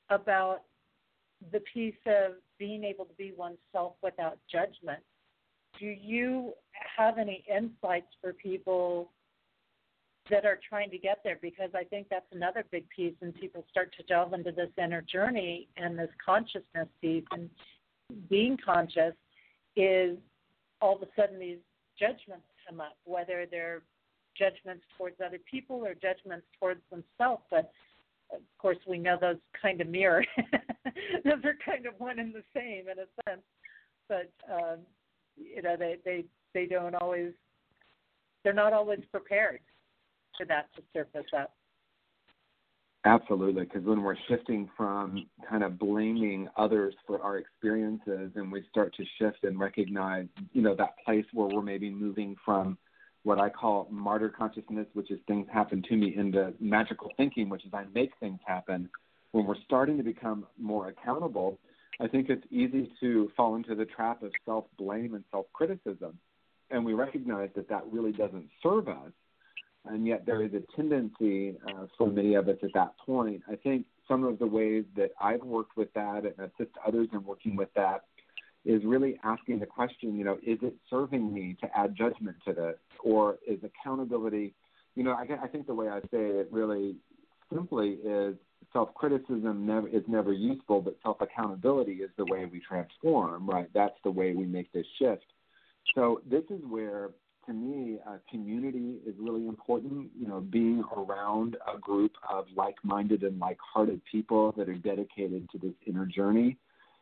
about 0.09 0.61
the 1.51 1.61
piece 1.73 1.95
of 2.05 2.33
being 2.57 2.83
able 2.83 3.05
to 3.05 3.13
be 3.13 3.33
oneself 3.37 3.93
without 4.01 4.37
judgment. 4.51 5.01
Do 5.79 5.85
you 5.85 6.53
have 6.97 7.17
any 7.17 7.43
insights 7.49 8.07
for 8.21 8.33
people 8.33 9.11
that 10.29 10.45
are 10.45 10.59
trying 10.67 10.89
to 10.89 10.97
get 10.97 11.19
there 11.23 11.37
because 11.41 11.69
I 11.75 11.83
think 11.83 12.07
that's 12.09 12.25
another 12.31 12.63
big 12.71 12.87
piece 12.89 13.13
and 13.21 13.33
people 13.35 13.63
start 13.69 13.93
to 13.97 14.03
delve 14.03 14.33
into 14.33 14.51
this 14.51 14.69
inner 14.81 15.01
journey 15.01 15.67
and 15.77 15.97
this 15.97 16.09
consciousness 16.23 16.87
piece 16.99 17.23
and 17.31 17.49
being 18.29 18.57
conscious 18.63 19.13
is 19.75 20.17
all 20.81 20.95
of 20.95 21.01
a 21.03 21.07
sudden 21.15 21.39
these 21.39 21.59
judgments 21.99 22.45
come 22.67 22.81
up, 22.81 22.97
whether 23.03 23.45
they're 23.49 23.83
judgments 24.37 24.83
towards 24.97 25.15
other 25.25 25.39
people 25.49 25.85
or 25.85 25.93
judgments 25.93 26.45
towards 26.59 26.81
themselves. 26.89 27.43
But 27.49 27.71
of 28.35 28.57
course, 28.57 28.77
we 28.87 28.97
know 28.97 29.17
those 29.19 29.37
kind 29.61 29.81
of 29.81 29.87
mirror. 29.87 30.25
those 31.23 31.43
are 31.43 31.57
kind 31.65 31.85
of 31.85 31.93
one 31.97 32.19
and 32.19 32.33
the 32.33 32.43
same 32.55 32.85
in 32.89 32.99
a 32.99 33.29
sense. 33.29 33.41
But 34.07 34.31
um, 34.51 34.79
you 35.35 35.61
know, 35.61 35.75
they 35.77 35.97
they 36.05 36.25
they 36.53 36.65
don't 36.65 36.95
always. 36.95 37.33
They're 38.43 38.53
not 38.53 38.73
always 38.73 38.99
prepared 39.11 39.59
for 40.37 40.45
that 40.45 40.67
to 40.75 40.83
surface 40.93 41.31
up. 41.35 41.55
Absolutely, 43.05 43.65
because 43.65 43.83
when 43.83 44.01
we're 44.01 44.15
shifting 44.27 44.67
from 44.75 45.27
kind 45.47 45.63
of 45.63 45.77
blaming 45.77 46.47
others 46.57 46.95
for 47.05 47.21
our 47.21 47.37
experiences 47.37 48.31
and 48.35 48.51
we 48.51 48.63
start 48.69 48.95
to 48.95 49.03
shift 49.19 49.43
and 49.43 49.59
recognize, 49.59 50.25
you 50.53 50.63
know, 50.63 50.75
that 50.75 50.95
place 51.05 51.25
where 51.31 51.47
we're 51.47 51.61
maybe 51.61 51.89
moving 51.91 52.35
from 52.43 52.79
what 53.25 53.39
I 53.39 53.49
call 53.49 53.87
martyr 53.91 54.29
consciousness, 54.29 54.87
which 54.93 55.11
is 55.11 55.19
things 55.27 55.47
happen 55.51 55.83
to 55.89 55.95
me, 55.95 56.15
into 56.15 56.53
magical 56.59 57.11
thinking, 57.17 57.49
which 57.49 57.65
is 57.65 57.73
I 57.73 57.85
make 57.93 58.11
things 58.19 58.39
happen. 58.45 58.89
When 59.31 59.45
we're 59.45 59.61
starting 59.65 59.97
to 59.97 60.03
become 60.03 60.45
more 60.57 60.87
accountable, 60.87 61.59
I 61.99 62.07
think 62.07 62.29
it's 62.29 62.45
easy 62.49 62.91
to 63.01 63.31
fall 63.35 63.55
into 63.55 63.75
the 63.75 63.85
trap 63.85 64.23
of 64.23 64.31
self 64.45 64.65
blame 64.77 65.15
and 65.15 65.23
self 65.31 65.47
criticism. 65.53 66.17
And 66.71 66.85
we 66.85 66.93
recognize 66.93 67.49
that 67.55 67.67
that 67.69 67.83
really 67.91 68.11
doesn't 68.11 68.47
serve 68.63 68.87
us 68.87 69.11
and 69.87 70.07
yet 70.07 70.25
there 70.25 70.43
is 70.43 70.51
a 70.53 70.61
tendency 70.75 71.55
uh, 71.67 71.85
for 71.97 72.09
many 72.09 72.35
of 72.35 72.47
us 72.47 72.57
at 72.63 72.73
that 72.73 72.97
point. 72.97 73.41
I 73.49 73.55
think 73.55 73.85
some 74.07 74.23
of 74.23 74.39
the 74.39 74.47
ways 74.47 74.83
that 74.95 75.11
I've 75.21 75.43
worked 75.43 75.77
with 75.77 75.93
that 75.93 76.23
and 76.23 76.33
assist 76.39 76.75
others 76.85 77.07
in 77.13 77.23
working 77.23 77.55
with 77.55 77.69
that 77.75 78.05
is 78.65 78.83
really 78.83 79.19
asking 79.23 79.59
the 79.59 79.65
question, 79.65 80.17
you 80.17 80.25
know, 80.25 80.37
is 80.45 80.57
it 80.61 80.75
serving 80.89 81.33
me 81.33 81.55
to 81.61 81.67
add 81.77 81.95
judgment 81.95 82.35
to 82.45 82.53
this, 82.53 82.75
or 83.03 83.37
is 83.47 83.59
accountability? 83.63 84.53
You 84.95 85.03
know, 85.03 85.11
I, 85.11 85.27
I 85.43 85.47
think 85.47 85.67
the 85.67 85.73
way 85.73 85.87
I 85.87 85.99
say 86.01 86.23
it 86.41 86.49
really 86.51 86.95
simply 87.53 87.99
is 88.03 88.35
self-criticism 88.73 89.65
never 89.65 89.87
is 89.87 90.03
never 90.07 90.33
useful, 90.33 90.81
but 90.81 90.97
self-accountability 91.03 91.93
is 91.93 92.09
the 92.17 92.25
way 92.25 92.45
we 92.45 92.59
transform. 92.59 93.47
Right? 93.47 93.69
That's 93.73 93.99
the 94.03 94.11
way 94.11 94.33
we 94.33 94.45
make 94.45 94.71
this 94.73 94.87
shift. 94.99 95.25
So 95.93 96.21
this 96.29 96.43
is 96.49 96.61
where 96.67 97.11
to 97.45 97.53
me, 97.53 97.99
uh, 98.09 98.17
community 98.31 98.97
is 99.05 99.13
really 99.19 99.47
important. 99.47 100.09
You 100.19 100.27
know, 100.27 100.39
being 100.39 100.83
around 100.97 101.57
a 101.71 101.77
group 101.77 102.13
of 102.27 102.45
like-minded 102.55 103.21
and 103.21 103.39
like-hearted 103.39 104.01
people 104.11 104.51
that 104.57 104.67
are 104.67 104.73
dedicated 104.73 105.47
to 105.51 105.59
this 105.59 105.73
inner 105.85 106.07
journey. 106.07 106.57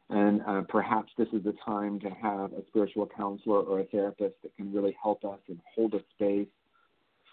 And 0.10 0.42
uh, 0.46 0.62
perhaps 0.68 1.12
this 1.18 1.30
is 1.34 1.44
the 1.44 1.56
time 1.66 2.00
to 2.02 2.10
have 2.10 2.52
a 2.54 2.64
spiritual 2.68 3.10
counselor 3.16 3.62
or 3.62 3.80
a 3.80 3.86
therapist 3.86 4.36
that 4.44 4.56
can 4.56 4.72
really 4.74 4.96
help 5.02 5.24
us 5.24 5.40
and 5.48 5.60
hold 5.74 5.94
a 5.94 6.02
space 6.16 6.48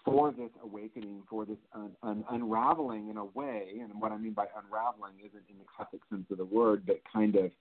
for 0.03 0.31
this 0.31 0.49
awakening, 0.63 1.23
for 1.29 1.45
this 1.45 1.57
un- 1.73 1.95
un- 2.01 2.23
unraveling 2.31 3.09
in 3.09 3.17
a 3.17 3.25
way. 3.25 3.79
And 3.81 4.01
what 4.01 4.11
I 4.11 4.17
mean 4.17 4.33
by 4.33 4.45
unraveling 4.57 5.13
isn't 5.19 5.43
in 5.49 5.57
the 5.59 5.65
classic 5.75 6.01
sense 6.09 6.25
of 6.31 6.37
the 6.37 6.45
word, 6.45 6.83
but 6.85 7.01
kind 7.11 7.35
of 7.35 7.51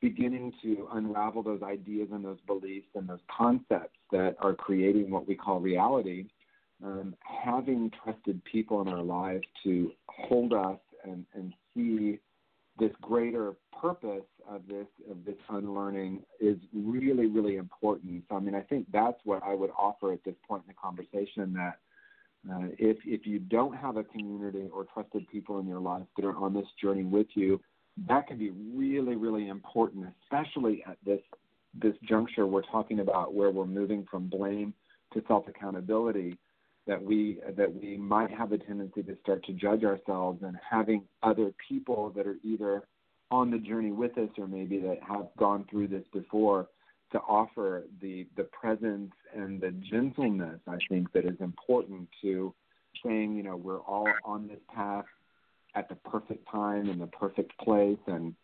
beginning 0.00 0.52
to 0.62 0.88
unravel 0.92 1.42
those 1.42 1.62
ideas 1.62 2.08
and 2.12 2.24
those 2.24 2.40
beliefs 2.46 2.88
and 2.94 3.08
those 3.08 3.20
concepts 3.34 3.98
that 4.12 4.36
are 4.40 4.54
creating 4.54 5.10
what 5.10 5.26
we 5.26 5.34
call 5.34 5.60
reality, 5.60 6.26
um, 6.82 7.14
having 7.22 7.90
trusted 8.02 8.42
people 8.44 8.82
in 8.82 8.88
our 8.88 9.02
lives 9.02 9.44
to 9.62 9.92
hold 10.08 10.52
us 10.52 10.78
and, 11.04 11.24
and 11.34 11.52
see 11.74 12.18
this 12.78 12.90
greater 13.00 13.54
purpose 13.80 14.24
of 14.48 14.66
this 14.66 14.86
of 15.10 15.24
this 15.24 15.36
unlearning 15.48 16.22
is 16.40 16.56
really 16.72 17.26
really 17.26 17.56
important. 17.56 18.24
So 18.28 18.36
I 18.36 18.40
mean 18.40 18.54
I 18.54 18.62
think 18.62 18.86
that's 18.92 19.18
what 19.24 19.42
I 19.42 19.54
would 19.54 19.70
offer 19.78 20.12
at 20.12 20.24
this 20.24 20.34
point 20.46 20.64
in 20.66 20.74
the 20.74 20.74
conversation 20.74 21.52
that 21.54 21.78
uh, 22.50 22.68
if 22.78 22.98
if 23.04 23.26
you 23.26 23.38
don't 23.38 23.74
have 23.76 23.96
a 23.96 24.04
community 24.04 24.68
or 24.72 24.86
trusted 24.92 25.26
people 25.28 25.58
in 25.60 25.66
your 25.66 25.80
life 25.80 26.04
that 26.16 26.24
are 26.24 26.36
on 26.36 26.52
this 26.52 26.66
journey 26.80 27.04
with 27.04 27.28
you, 27.34 27.60
that 28.08 28.26
can 28.26 28.38
be 28.38 28.50
really 28.74 29.16
really 29.16 29.48
important, 29.48 30.06
especially 30.24 30.82
at 30.86 30.98
this 31.04 31.20
this 31.74 31.94
juncture 32.08 32.46
we're 32.46 32.62
talking 32.62 33.00
about 33.00 33.34
where 33.34 33.50
we're 33.50 33.66
moving 33.66 34.06
from 34.10 34.28
blame 34.28 34.74
to 35.12 35.22
self 35.28 35.46
accountability 35.48 36.36
that 36.86 37.02
we 37.02 37.38
that 37.56 37.72
we 37.72 37.96
might 37.96 38.30
have 38.30 38.52
a 38.52 38.58
tendency 38.58 39.02
to 39.02 39.16
start 39.22 39.44
to 39.44 39.52
judge 39.52 39.84
ourselves 39.84 40.42
and 40.42 40.56
having 40.68 41.02
other 41.22 41.52
people 41.68 42.12
that 42.14 42.26
are 42.26 42.36
either 42.44 42.82
on 43.30 43.50
the 43.50 43.58
journey 43.58 43.90
with 43.90 44.16
us 44.18 44.28
or 44.38 44.46
maybe 44.46 44.78
that 44.78 44.98
have 45.06 45.28
gone 45.38 45.64
through 45.70 45.88
this 45.88 46.04
before 46.12 46.68
to 47.12 47.18
offer 47.20 47.84
the 48.00 48.26
the 48.36 48.44
presence 48.44 49.12
and 49.34 49.60
the 49.60 49.70
gentleness 49.90 50.60
I 50.66 50.76
think 50.88 51.12
that 51.12 51.24
is 51.24 51.40
important 51.40 52.08
to 52.22 52.54
saying 53.04 53.34
you 53.34 53.42
know 53.42 53.56
we're 53.56 53.80
all 53.80 54.08
on 54.24 54.46
this 54.46 54.60
path 54.74 55.06
at 55.74 55.88
the 55.88 55.96
perfect 55.96 56.48
time 56.50 56.88
in 56.88 56.98
the 56.98 57.06
perfect 57.06 57.56
place 57.58 57.98
and 58.06 58.34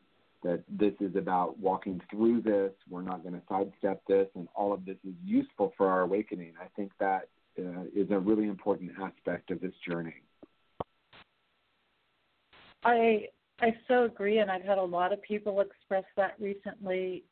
that 0.43 0.63
this 0.69 0.95
is 1.01 1.15
about 1.17 1.59
walking 1.59 2.01
through 2.11 2.41
this. 2.41 2.73
We're 2.89 3.03
not 3.03 3.23
going 3.23 3.35
to 3.35 3.43
sidestep 3.49 4.03
this 4.09 4.27
and 4.35 4.49
all 4.55 4.73
of 4.73 4.85
this 4.85 4.97
is 5.07 5.15
useful 5.23 5.73
for 5.77 5.89
our 5.89 6.01
awakening. 6.01 6.55
I 6.61 6.67
think 6.77 6.93
that 6.99 7.29
uh, 7.59 7.83
is 7.95 8.11
a 8.11 8.19
really 8.19 8.47
important 8.47 8.93
aspect 9.01 9.51
of 9.51 9.61
this 9.61 9.75
journey. 9.87 10.15
I 12.85 13.27
I 13.61 13.77
so 13.89 14.05
agree, 14.05 14.39
and 14.39 14.51
I've 14.51 14.63
had 14.63 14.79
a 14.79 14.83
lot 14.83 15.13
of 15.13 15.21
people 15.23 15.61
express 15.61 16.05
that 16.17 16.35
recently 16.41 17.25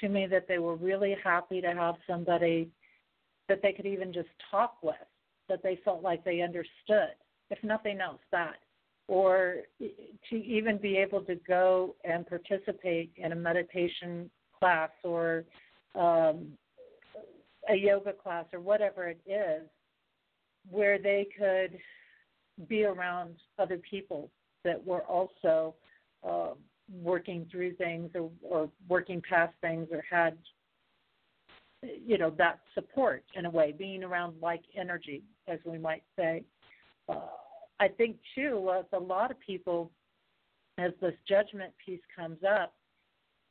to 0.00 0.08
me 0.08 0.26
that 0.26 0.46
they 0.48 0.58
were 0.58 0.76
really 0.76 1.16
happy 1.24 1.60
to 1.60 1.72
have 1.72 1.94
somebody 2.06 2.68
that 3.48 3.60
they 3.62 3.72
could 3.72 3.86
even 3.86 4.12
just 4.12 4.28
talk 4.50 4.76
with, 4.82 4.94
that 5.48 5.62
they 5.62 5.80
felt 5.84 6.02
like 6.02 6.24
they 6.24 6.42
understood, 6.42 7.14
if 7.50 7.62
nothing 7.62 8.00
else, 8.00 8.20
that. 8.30 8.56
Or 9.08 9.62
to 9.80 10.36
even 10.36 10.78
be 10.78 10.96
able 10.96 11.22
to 11.22 11.34
go 11.46 11.96
and 12.04 12.26
participate 12.26 13.12
in 13.16 13.32
a 13.32 13.36
meditation 13.36 14.30
class 14.58 14.90
or 15.02 15.44
um, 15.94 16.52
a 17.68 17.74
yoga 17.74 18.12
class 18.12 18.44
or 18.52 18.60
whatever 18.60 19.08
it 19.08 19.20
is 19.26 19.68
where 20.70 20.98
they 20.98 21.26
could 21.38 21.78
be 22.68 22.84
around 22.84 23.34
other 23.58 23.78
people 23.78 24.30
that 24.64 24.84
were 24.84 25.02
also 25.02 25.74
uh, 26.26 26.50
working 27.02 27.46
through 27.50 27.74
things 27.74 28.10
or, 28.14 28.30
or 28.42 28.70
working 28.88 29.22
past 29.28 29.54
things 29.60 29.88
or 29.90 30.04
had 30.08 30.36
you 31.82 32.16
know 32.16 32.30
that 32.30 32.60
support 32.74 33.24
in 33.34 33.46
a 33.46 33.50
way 33.50 33.74
being 33.76 34.04
around 34.04 34.34
like 34.40 34.62
energy 34.76 35.22
as 35.48 35.58
we 35.64 35.78
might 35.78 36.04
say. 36.16 36.44
Uh, 37.08 37.18
i 37.80 37.88
think 37.88 38.16
too 38.34 38.60
with 38.60 38.86
a 38.92 38.98
lot 38.98 39.30
of 39.30 39.40
people 39.40 39.90
as 40.78 40.92
this 41.00 41.14
judgment 41.28 41.72
piece 41.84 42.00
comes 42.14 42.38
up 42.48 42.74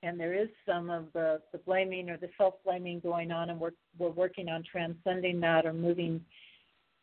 and 0.04 0.20
there 0.20 0.34
is 0.34 0.50
some 0.66 0.90
of 0.90 1.06
the, 1.14 1.42
the 1.52 1.60
blaming 1.60 2.10
or 2.10 2.18
the 2.18 2.30
self 2.38 2.56
blaming 2.66 3.00
going 3.00 3.32
on, 3.32 3.50
and 3.50 3.60
we're 3.60 3.72
we're 3.98 4.10
working 4.10 4.50
on 4.50 4.64
transcending 4.70 5.40
that 5.42 5.66
or 5.66 5.74
moving 5.74 6.22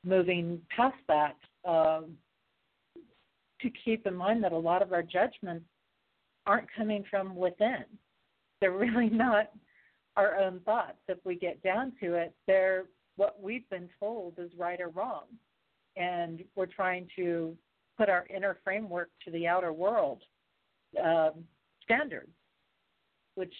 moving 0.05 0.61
past 0.74 0.96
that. 1.09 1.36
Um, 1.64 2.16
to 3.61 3.70
keep 3.84 4.07
in 4.07 4.14
mind 4.14 4.44
that 4.44 4.53
a 4.53 4.59
lot 4.59 4.82
of 4.82 4.92
our 4.92 5.03
judgments 5.03 5.66
aren't 6.46 6.68
coming 6.76 7.05
from 7.11 7.36
within; 7.36 7.84
they're 8.61 8.72
really 8.76 9.11
not 9.11 9.51
our 10.16 10.36
own 10.36 10.61
thoughts. 10.61 10.99
If 11.09 11.18
we 11.24 11.36
get 11.36 11.62
down 11.62 11.92
to 12.01 12.14
it, 12.14 12.34
they're 12.46 12.84
what 13.16 13.40
we've 13.42 13.68
been 13.70 13.88
told 14.01 14.34
is 14.38 14.51
right 14.57 14.80
or 14.80 14.88
wrong, 14.88 15.24
and 15.96 16.42
we're 16.57 16.66
trying 16.66 17.09
to 17.16 17.57
put 17.96 18.09
our 18.09 18.26
inner 18.34 18.59
framework 18.64 19.11
to 19.24 19.30
the 19.32 19.46
outer 19.46 19.72
world 19.72 20.22
um, 21.05 21.44
standards 21.82 22.30
which 23.39 23.55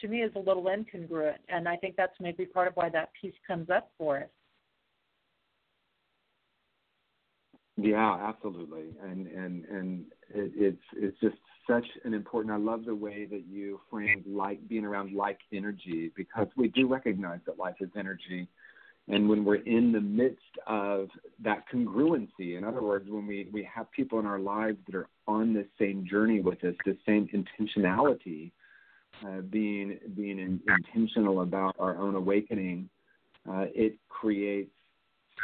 to 0.00 0.08
me 0.08 0.22
is 0.22 0.32
a 0.36 0.38
little 0.38 0.64
incongruent. 0.64 1.38
And 1.48 1.68
I 1.68 1.76
think 1.76 1.96
that's 1.96 2.14
maybe 2.20 2.46
part 2.46 2.68
of 2.68 2.74
why 2.74 2.88
that 2.90 3.10
piece 3.20 3.34
comes 3.46 3.68
up 3.68 3.90
for 3.98 4.18
us. 4.18 4.28
Yeah, 7.80 8.16
absolutely, 8.20 8.86
and 9.00 9.28
and 9.28 9.64
and 9.66 10.04
it, 10.34 10.52
it's 10.56 10.82
it's 10.96 11.20
just 11.20 11.36
such 11.64 11.86
an 12.04 12.12
important. 12.12 12.52
I 12.52 12.56
love 12.56 12.84
the 12.84 12.94
way 12.94 13.24
that 13.26 13.44
you 13.48 13.80
framed 13.88 14.24
like 14.26 14.66
being 14.68 14.84
around 14.84 15.14
like 15.14 15.38
energy 15.52 16.10
because 16.16 16.48
we 16.56 16.68
do 16.68 16.88
recognize 16.88 17.38
that 17.46 17.56
life 17.56 17.76
is 17.80 17.90
energy, 17.96 18.48
and 19.06 19.28
when 19.28 19.44
we're 19.44 19.62
in 19.62 19.92
the 19.92 20.00
midst 20.00 20.42
of 20.66 21.08
that 21.44 21.66
congruency, 21.72 22.58
in 22.58 22.64
other 22.64 22.82
words, 22.82 23.08
when 23.08 23.28
we 23.28 23.48
we 23.52 23.68
have 23.72 23.88
people 23.92 24.18
in 24.18 24.26
our 24.26 24.40
lives 24.40 24.78
that 24.86 24.96
are 24.96 25.08
on 25.28 25.54
the 25.54 25.64
same 25.78 26.04
journey 26.04 26.40
with 26.40 26.64
us, 26.64 26.74
the 26.84 26.96
same 27.06 27.28
intentionality, 27.28 28.50
uh, 29.26 29.40
being 29.42 29.98
being 30.16 30.38
in, 30.38 30.60
intentional 30.66 31.42
about 31.42 31.74
our 31.78 31.96
own 31.96 32.14
awakening, 32.14 32.88
uh, 33.48 33.66
it 33.74 33.96
creates 34.08 34.70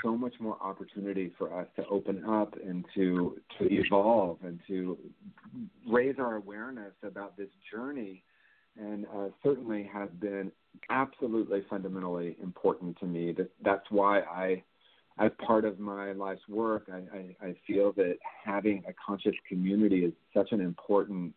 so 0.03 0.17
much 0.17 0.35
more 0.41 0.57
opportunity 0.61 1.33
for 1.39 1.59
us 1.59 1.67
to 1.77 1.87
open 1.87 2.25
up 2.25 2.55
and 2.65 2.85
to 2.95 3.37
to 3.59 3.69
evolve 3.71 4.39
and 4.43 4.61
to 4.67 4.99
raise 5.89 6.17
our 6.19 6.37
awareness 6.37 6.93
about 7.03 7.37
this 7.37 7.51
journey, 7.73 8.23
and 8.79 9.07
uh, 9.17 9.29
certainly 9.43 9.89
has 9.93 10.09
been 10.21 10.51
absolutely 10.91 11.63
fundamentally 11.71 12.37
important 12.43 12.99
to 12.99 13.07
me. 13.07 13.33
That 13.33 13.51
that's 13.63 13.87
why 13.91 14.21
I. 14.21 14.63
As 15.17 15.31
part 15.47 15.65
of 15.65 15.79
my 15.79 16.11
life's 16.11 16.49
work, 16.49 16.91
I, 16.93 17.17
I, 17.17 17.47
I 17.51 17.55
feel 17.69 17.93
that 17.93 18.17
having 18.45 18.83
a 18.89 18.93
conscious 18.95 19.37
community 19.49 20.05
is 20.05 20.13
such 20.35 20.51
an 20.51 20.61
important 20.61 21.33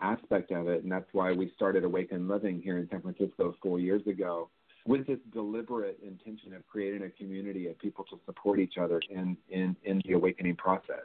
aspect 0.00 0.50
of 0.50 0.68
it, 0.68 0.82
and 0.82 0.90
that's 0.90 1.08
why 1.12 1.32
we 1.32 1.52
started 1.54 1.84
Awakened 1.84 2.28
Living 2.28 2.60
here 2.62 2.78
in 2.78 2.88
San 2.90 3.02
Francisco 3.02 3.54
four 3.62 3.78
years 3.78 4.06
ago 4.06 4.48
with 4.86 5.06
this 5.06 5.18
deliberate 5.32 5.98
intention 6.02 6.54
of 6.54 6.66
creating 6.66 7.02
a 7.02 7.10
community 7.10 7.68
of 7.68 7.78
people 7.78 8.04
to 8.04 8.18
support 8.24 8.58
each 8.58 8.78
other 8.80 9.00
in, 9.10 9.36
in, 9.50 9.76
in 9.84 10.00
the 10.06 10.14
awakening 10.14 10.56
process. 10.56 11.04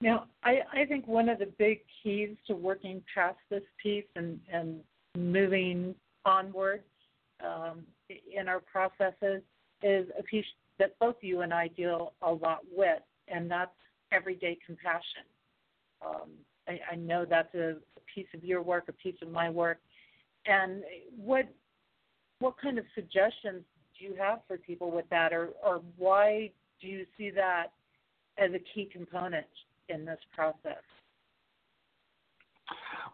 Now, 0.00 0.26
I, 0.44 0.60
I 0.72 0.84
think 0.86 1.06
one 1.06 1.28
of 1.28 1.38
the 1.38 1.50
big 1.58 1.80
keys 2.02 2.36
to 2.46 2.54
working 2.54 3.02
past 3.12 3.36
this 3.50 3.62
piece 3.82 4.04
and, 4.16 4.40
and 4.52 4.80
moving 5.16 5.94
onward 6.24 6.82
um, 7.44 7.82
in 8.08 8.48
our 8.48 8.60
processes 8.60 9.42
is 9.82 10.06
a 10.18 10.22
piece 10.22 10.44
that 10.78 10.98
both 11.00 11.16
you 11.20 11.40
and 11.40 11.52
I 11.52 11.68
deal 11.68 12.12
a 12.22 12.32
lot 12.32 12.60
with, 12.70 13.02
and 13.26 13.50
that's 13.50 13.70
everyday 14.12 14.56
compassion. 14.64 15.24
Um, 16.04 16.30
I, 16.66 16.80
I 16.92 16.96
know 16.96 17.24
that's 17.28 17.54
a, 17.54 17.76
piece 18.14 18.26
of 18.34 18.42
your 18.42 18.62
work, 18.62 18.84
a 18.88 18.92
piece 18.92 19.16
of 19.22 19.30
my 19.30 19.50
work. 19.50 19.78
And 20.46 20.82
what 21.16 21.46
what 22.40 22.54
kind 22.60 22.78
of 22.78 22.84
suggestions 22.94 23.62
do 23.98 24.04
you 24.04 24.14
have 24.18 24.40
for 24.46 24.56
people 24.56 24.90
with 24.90 25.04
that, 25.10 25.32
or 25.32 25.50
or 25.62 25.82
why 25.96 26.50
do 26.80 26.86
you 26.86 27.04
see 27.16 27.30
that 27.30 27.72
as 28.38 28.50
a 28.54 28.58
key 28.74 28.88
component 28.90 29.46
in 29.88 30.04
this 30.04 30.18
process? 30.34 30.82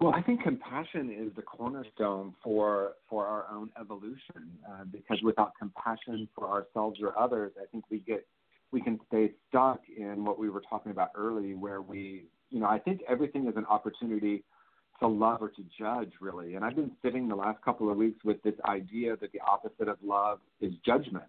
Well, 0.01 0.13
I 0.15 0.23
think 0.23 0.43
compassion 0.43 1.11
is 1.27 1.35
the 1.37 1.43
cornerstone 1.43 2.35
for 2.43 2.93
for 3.09 3.27
our 3.27 3.47
own 3.53 3.71
evolution. 3.81 4.59
Uh, 4.69 4.85
because 4.91 5.19
without 5.23 5.53
compassion 5.59 6.29
for 6.35 6.49
ourselves 6.49 7.01
or 7.03 7.19
others, 7.19 7.53
I 7.61 7.67
think 7.67 7.85
we 7.91 7.99
get 7.99 8.27
we 8.71 8.81
can 8.81 9.01
stay 9.09 9.33
stuck 9.49 9.81
in 9.97 10.25
what 10.25 10.39
we 10.39 10.51
were 10.51 10.63
talking 10.69 10.93
about 10.93 11.11
early, 11.15 11.55
where 11.55 11.81
we 11.81 12.27
you 12.55 12.61
know, 12.61 12.67
I 12.67 12.79
think 12.79 13.01
everything 13.09 13.49
is 13.49 13.57
an 13.57 13.67
opportunity 13.67 14.45
to 15.01 15.09
love 15.09 15.43
or 15.43 15.49
to 15.49 15.65
judge, 15.77 16.13
really. 16.21 16.55
And 16.55 16.65
I've 16.65 16.77
been 16.77 16.93
sitting 17.03 17.29
the 17.29 17.35
last 17.35 17.61
couple 17.65 17.91
of 17.91 17.97
weeks 17.97 18.25
with 18.25 18.41
this 18.45 18.55
idea 18.65 19.17
that 19.17 19.33
the 19.33 19.41
opposite 19.41 19.89
of 19.89 19.97
love 20.05 20.39
is 20.61 20.73
judgment. 20.87 21.25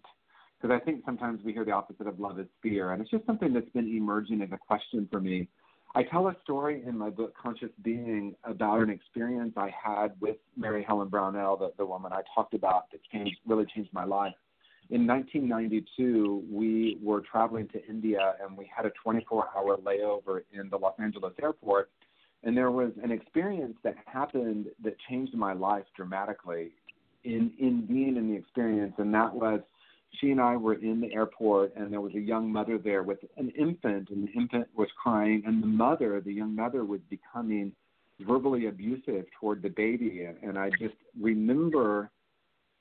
Because 0.61 0.79
I 0.79 0.85
think 0.85 1.01
sometimes 1.03 1.41
we 1.43 1.51
hear 1.51 1.65
the 1.65 1.71
opposite 1.71 2.05
of 2.05 2.19
love 2.19 2.39
is 2.39 2.45
fear. 2.61 2.91
And 2.91 3.01
it's 3.01 3.09
just 3.09 3.25
something 3.25 3.53
that's 3.53 3.69
been 3.69 3.87
emerging 3.87 4.43
as 4.43 4.49
a 4.51 4.57
question 4.57 5.07
for 5.11 5.19
me. 5.19 5.47
I 5.95 6.03
tell 6.03 6.27
a 6.27 6.35
story 6.43 6.83
in 6.85 6.95
my 6.95 7.09
book, 7.09 7.33
Conscious 7.41 7.71
Being, 7.81 8.35
about 8.43 8.81
an 8.81 8.91
experience 8.91 9.53
I 9.57 9.71
had 9.83 10.11
with 10.21 10.37
Mary 10.55 10.83
Helen 10.83 11.07
Brownell, 11.07 11.57
the, 11.57 11.71
the 11.79 11.85
woman 11.87 12.13
I 12.13 12.21
talked 12.35 12.53
about 12.53 12.91
that 12.91 13.01
changed, 13.11 13.37
really 13.47 13.65
changed 13.73 13.91
my 13.93 14.05
life 14.05 14.35
in 14.89 15.07
1992, 15.07 16.43
we 16.51 16.97
were 17.01 17.21
traveling 17.21 17.67
to 17.69 17.85
India 17.87 18.35
and 18.41 18.55
we 18.57 18.69
had 18.73 18.85
a 18.85 18.91
24 19.03 19.49
hour 19.55 19.77
layover 19.77 20.41
in 20.53 20.69
the 20.69 20.77
Los 20.77 20.93
Angeles 20.99 21.33
airport. 21.41 21.89
And 22.43 22.55
there 22.55 22.71
was 22.71 22.91
an 23.03 23.11
experience 23.11 23.75
that 23.83 23.95
happened 24.05 24.67
that 24.83 24.95
changed 25.09 25.33
my 25.33 25.53
life 25.53 25.85
dramatically 25.95 26.71
in, 27.23 27.51
in 27.57 27.85
being 27.87 28.17
in 28.17 28.29
the 28.29 28.35
experience. 28.35 28.93
And 28.99 29.13
that 29.13 29.33
was 29.33 29.61
she 30.19 30.31
and 30.31 30.39
I 30.39 30.55
were 30.55 30.75
in 30.75 31.01
the 31.01 31.13
airport, 31.13 31.75
and 31.75 31.91
there 31.91 31.99
was 31.99 32.13
a 32.15 32.19
young 32.19 32.51
mother 32.51 32.77
there 32.77 33.03
with 33.03 33.19
an 33.37 33.49
infant, 33.49 34.09
and 34.09 34.27
the 34.27 34.31
infant 34.31 34.67
was 34.75 34.87
crying, 35.01 35.43
and 35.45 35.61
the 35.61 35.67
mother, 35.67 36.21
the 36.21 36.31
young 36.31 36.55
mother, 36.55 36.85
was 36.85 37.01
becoming 37.09 37.73
verbally 38.21 38.67
abusive 38.67 39.25
toward 39.39 39.61
the 39.61 39.69
baby, 39.69 40.25
and 40.41 40.57
I 40.57 40.69
just 40.79 40.95
remember 41.19 42.11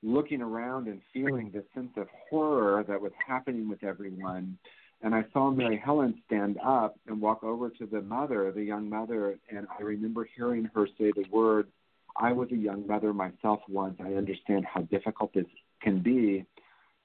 looking 0.05 0.43
around 0.43 0.87
and 0.87 1.01
feeling 1.13 1.51
this 1.53 1.65
sense 1.75 1.91
of 1.97 2.07
horror 2.29 2.85
that 2.87 3.01
was 3.01 3.13
happening 3.27 3.69
with 3.69 3.83
everyone. 3.83 4.59
And 5.03 5.15
I 5.15 5.25
saw 5.33 5.51
Mary 5.51 5.81
Helen 5.83 6.23
stand 6.27 6.59
up 6.65 6.97
and 7.07 7.21
walk 7.21 7.43
over 7.43 7.71
to 7.71 7.87
the 7.87 8.03
mother, 8.03 8.53
the 8.53 8.63
young 8.63 8.89
mother, 8.89 9.39
and 9.51 9.67
I 9.79 9.83
remember 9.83 10.29
hearing 10.37 10.69
her 10.75 10.87
say 10.99 11.13
the 11.13 11.25
words, 11.31 11.69
I 12.17 12.33
was 12.33 12.49
a 12.53 12.57
young 12.57 12.87
mother 12.87 13.13
myself 13.13 13.61
once. 13.69 13.97
I 14.01 14.15
understand 14.15 14.67
how 14.73 14.83
difficult 14.83 15.35
this 15.35 15.47
can 15.83 16.01
be. 16.01 16.45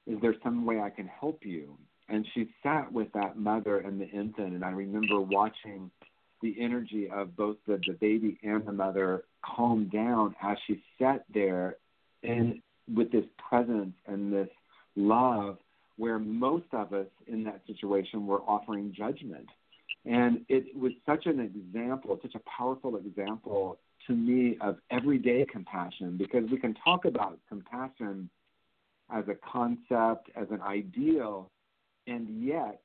Is 0.05 0.17
there 0.21 0.35
some 0.43 0.65
way 0.65 0.79
I 0.79 0.89
can 0.89 1.07
help 1.07 1.39
you? 1.43 1.77
And 2.09 2.25
she 2.33 2.49
sat 2.63 2.91
with 2.91 3.11
that 3.13 3.37
mother 3.37 3.79
and 3.79 3.99
the 3.99 4.07
infant, 4.07 4.53
and 4.53 4.63
I 4.63 4.69
remember 4.69 5.19
watching 5.19 5.89
the 6.41 6.55
energy 6.59 7.09
of 7.13 7.35
both 7.35 7.57
the, 7.67 7.79
the 7.85 7.93
baby 7.93 8.37
and 8.43 8.65
the 8.65 8.71
mother 8.71 9.23
calm 9.43 9.89
down 9.91 10.35
as 10.41 10.57
she 10.67 10.81
sat 10.97 11.25
there 11.33 11.77
and 12.23 12.61
with 12.93 13.11
this 13.11 13.25
presence 13.49 13.93
and 14.07 14.33
this 14.33 14.49
love 14.95 15.57
where 15.97 16.19
most 16.19 16.65
of 16.71 16.93
us 16.93 17.07
in 17.27 17.43
that 17.43 17.61
situation 17.67 18.25
were 18.25 18.41
offering 18.41 18.93
judgment. 18.97 19.47
And 20.05 20.45
it 20.47 20.75
was 20.77 20.93
such 21.05 21.25
an 21.25 21.39
example, 21.39 22.17
such 22.21 22.35
a 22.35 22.41
powerful 22.49 22.95
example 22.95 23.77
to 24.07 24.13
me 24.13 24.57
of 24.61 24.77
everyday 24.91 25.45
compassion 25.51 26.17
because 26.17 26.49
we 26.49 26.57
can 26.57 26.73
talk 26.83 27.05
about 27.05 27.37
compassion 27.49 28.29
as 29.13 29.25
a 29.27 29.35
concept, 29.35 30.29
as 30.35 30.47
an 30.51 30.61
ideal, 30.61 31.51
and 32.07 32.43
yet 32.43 32.81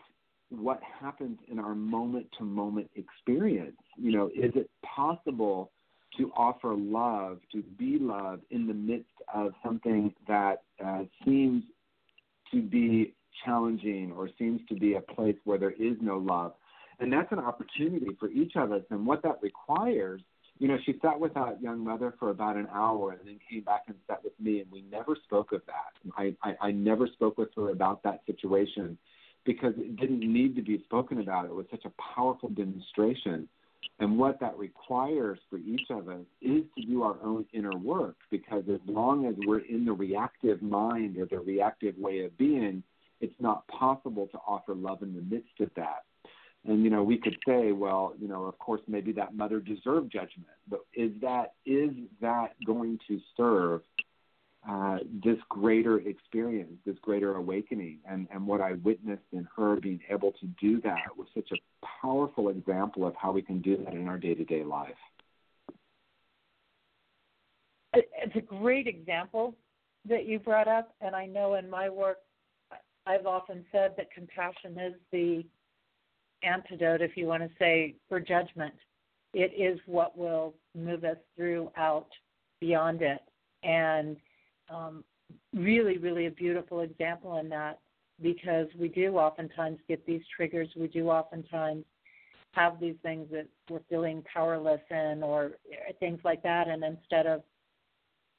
what 0.50 0.80
happens 1.00 1.38
in 1.50 1.58
our 1.58 1.74
moment 1.74 2.26
to 2.38 2.44
moment 2.44 2.90
experience. 2.96 3.76
You 3.96 4.12
know, 4.12 4.26
is 4.34 4.52
it 4.54 4.68
possible 4.84 5.70
to 6.18 6.30
offer 6.36 6.74
love, 6.74 7.38
to 7.52 7.62
be 7.62 7.98
love 8.00 8.40
in 8.50 8.66
the 8.66 8.74
midst 8.74 9.10
of 9.32 9.52
something 9.64 10.14
that 10.28 10.62
uh, 10.84 11.02
seems 11.24 11.62
to 12.52 12.62
be 12.62 13.14
challenging 13.44 14.12
or 14.16 14.28
seems 14.38 14.60
to 14.68 14.74
be 14.74 14.94
a 14.94 15.00
place 15.00 15.36
where 15.44 15.58
there 15.58 15.72
is 15.72 15.96
no 16.00 16.18
love? 16.18 16.52
And 17.00 17.12
that's 17.12 17.30
an 17.32 17.40
opportunity 17.40 18.08
for 18.20 18.28
each 18.28 18.52
of 18.56 18.72
us. 18.72 18.82
And 18.90 19.06
what 19.06 19.22
that 19.22 19.38
requires, 19.42 20.20
you 20.58 20.68
know, 20.68 20.78
she 20.86 20.94
sat 21.02 21.18
with 21.18 21.34
that 21.34 21.60
young 21.60 21.82
mother 21.82 22.14
for 22.18 22.30
about 22.30 22.56
an 22.56 22.68
hour 22.72 23.12
and 23.12 23.20
then 23.26 23.38
came 23.50 23.62
back 23.62 23.84
and 23.88 23.96
sat 24.06 24.22
with 24.22 24.38
me, 24.38 24.60
and 24.60 24.70
we 24.70 24.82
never 24.82 25.16
spoke 25.24 25.52
of 25.52 25.62
that. 25.66 26.12
I, 26.16 26.34
I, 26.42 26.68
I 26.68 26.70
never 26.70 27.08
spoke 27.08 27.36
with 27.36 27.48
her 27.56 27.70
about 27.70 28.02
that 28.04 28.20
situation 28.26 28.96
because 29.44 29.74
it 29.76 29.96
didn't 29.96 30.20
need 30.20 30.54
to 30.56 30.62
be 30.62 30.82
spoken 30.84 31.20
about. 31.20 31.46
It 31.46 31.54
was 31.54 31.66
such 31.70 31.84
a 31.84 31.92
powerful 32.14 32.48
demonstration. 32.48 33.48
And 33.98 34.18
what 34.18 34.40
that 34.40 34.58
requires 34.58 35.38
for 35.48 35.58
each 35.58 35.88
of 35.90 36.08
us 36.08 36.24
is 36.42 36.62
to 36.76 36.86
do 36.86 37.02
our 37.02 37.16
own 37.22 37.44
inner 37.52 37.76
work 37.76 38.16
because 38.30 38.64
as 38.72 38.80
long 38.86 39.26
as 39.26 39.34
we're 39.46 39.60
in 39.60 39.84
the 39.84 39.92
reactive 39.92 40.62
mind 40.62 41.16
or 41.16 41.26
the 41.26 41.38
reactive 41.38 41.96
way 41.98 42.24
of 42.24 42.36
being, 42.36 42.82
it's 43.20 43.34
not 43.40 43.66
possible 43.68 44.26
to 44.32 44.38
offer 44.46 44.74
love 44.74 45.02
in 45.02 45.14
the 45.14 45.22
midst 45.22 45.60
of 45.60 45.70
that. 45.76 46.04
And 46.66 46.82
you 46.82 46.90
know, 46.90 47.02
we 47.02 47.18
could 47.18 47.36
say, 47.46 47.72
well, 47.72 48.14
you 48.18 48.26
know, 48.26 48.44
of 48.44 48.58
course, 48.58 48.80
maybe 48.88 49.12
that 49.12 49.34
mother 49.34 49.60
deserved 49.60 50.10
judgment, 50.10 50.48
but 50.68 50.80
is 50.94 51.12
that 51.20 51.52
is 51.66 51.90
that 52.20 52.54
going 52.66 52.98
to 53.06 53.20
serve 53.36 53.82
uh, 54.68 54.98
this 55.22 55.36
greater 55.48 55.98
experience, 56.00 56.72
this 56.86 56.96
greater 57.02 57.36
awakening, 57.36 57.98
and, 58.08 58.26
and 58.32 58.46
what 58.46 58.60
I 58.60 58.72
witnessed 58.82 59.22
in 59.32 59.46
her 59.56 59.76
being 59.76 60.00
able 60.08 60.32
to 60.32 60.46
do 60.60 60.80
that 60.82 61.16
was 61.16 61.26
such 61.34 61.50
a 61.52 61.86
powerful 62.02 62.48
example 62.48 63.06
of 63.06 63.14
how 63.16 63.32
we 63.32 63.42
can 63.42 63.60
do 63.60 63.76
that 63.84 63.92
in 63.92 64.08
our 64.08 64.18
day 64.18 64.34
to 64.34 64.44
day 64.44 64.64
life. 64.64 64.94
It's 67.92 68.36
a 68.36 68.40
great 68.40 68.86
example 68.86 69.54
that 70.08 70.26
you 70.26 70.38
brought 70.38 70.68
up, 70.68 70.94
and 71.00 71.14
I 71.14 71.26
know 71.26 71.54
in 71.54 71.68
my 71.68 71.88
work, 71.88 72.18
I've 73.06 73.26
often 73.26 73.64
said 73.70 73.94
that 73.96 74.10
compassion 74.12 74.78
is 74.78 74.94
the 75.12 75.44
antidote, 76.42 77.02
if 77.02 77.16
you 77.16 77.26
want 77.26 77.42
to 77.42 77.50
say, 77.58 77.96
for 78.08 78.18
judgment. 78.18 78.74
It 79.34 79.52
is 79.56 79.78
what 79.86 80.16
will 80.16 80.54
move 80.74 81.04
us 81.04 81.16
throughout 81.36 82.08
beyond 82.60 83.02
it. 83.02 83.20
And 83.62 84.16
um, 84.70 85.04
really, 85.54 85.98
really 85.98 86.26
a 86.26 86.30
beautiful 86.30 86.80
example 86.80 87.38
in 87.38 87.48
that 87.50 87.78
because 88.22 88.66
we 88.78 88.88
do 88.88 89.16
oftentimes 89.16 89.78
get 89.88 90.04
these 90.06 90.22
triggers. 90.34 90.68
We 90.76 90.88
do 90.88 91.08
oftentimes 91.08 91.84
have 92.52 92.78
these 92.80 92.94
things 93.02 93.28
that 93.32 93.46
we're 93.68 93.80
feeling 93.88 94.22
powerless 94.32 94.80
in 94.90 95.22
or 95.22 95.52
things 95.98 96.20
like 96.24 96.42
that. 96.42 96.68
And 96.68 96.84
instead 96.84 97.26
of 97.26 97.42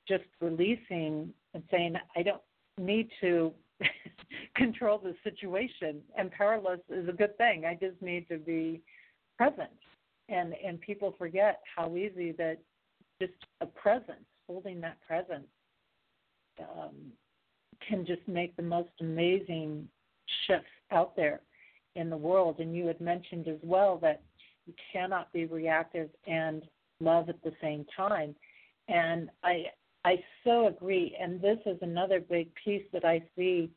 just 0.08 0.24
releasing 0.40 1.34
and 1.54 1.64
saying, 1.70 1.96
I 2.16 2.24
don't 2.24 2.42
need 2.78 3.10
to 3.22 3.52
control 4.56 5.00
the 5.00 5.16
situation 5.24 6.02
and 6.18 6.32
powerless 6.32 6.80
is 6.90 7.10
a 7.10 7.14
good 7.14 7.38
thing. 7.38 7.66
I 7.66 7.74
just 7.74 8.02
need 8.02 8.28
to 8.30 8.38
be 8.38 8.82
present. 9.38 9.70
And 10.30 10.56
and 10.66 10.82
people 10.82 11.14
forget 11.20 11.62
how 11.76 11.96
easy 11.96 12.32
that 12.34 12.58
just 13.22 13.34
a 13.62 13.66
presence, 13.68 14.26
holding 14.48 14.82
that 14.82 14.98
presence 15.08 15.46
um, 16.60 16.96
can 17.88 18.06
just 18.06 18.28
make 18.28 18.56
the 18.56 18.64
most 18.64 18.90
amazing 19.00 19.88
shifts 20.48 20.68
out 20.92 21.16
there 21.16 21.42
in 21.96 22.10
the 22.10 22.18
world. 22.18 22.60
And 22.60 22.76
you 22.76 22.88
had 22.88 23.00
mentioned 23.00 23.48
as 23.48 23.60
well 23.62 23.98
that 24.02 24.22
you 24.66 24.74
cannot 24.92 25.32
be 25.34 25.46
reactive 25.46 26.10
and 26.28 26.64
love 27.00 27.30
at 27.30 27.42
the 27.44 27.54
same 27.62 27.86
time. 27.96 28.36
And 28.88 29.30
I 29.44 29.66
I 30.04 30.24
so 30.44 30.68
agree. 30.68 31.18
And 31.20 31.42
this 31.42 31.58
is 31.66 31.78
another 31.82 32.20
big 32.20 32.50
piece 32.64 32.84
that 32.94 33.04
I 33.04 33.24
see 33.36 33.72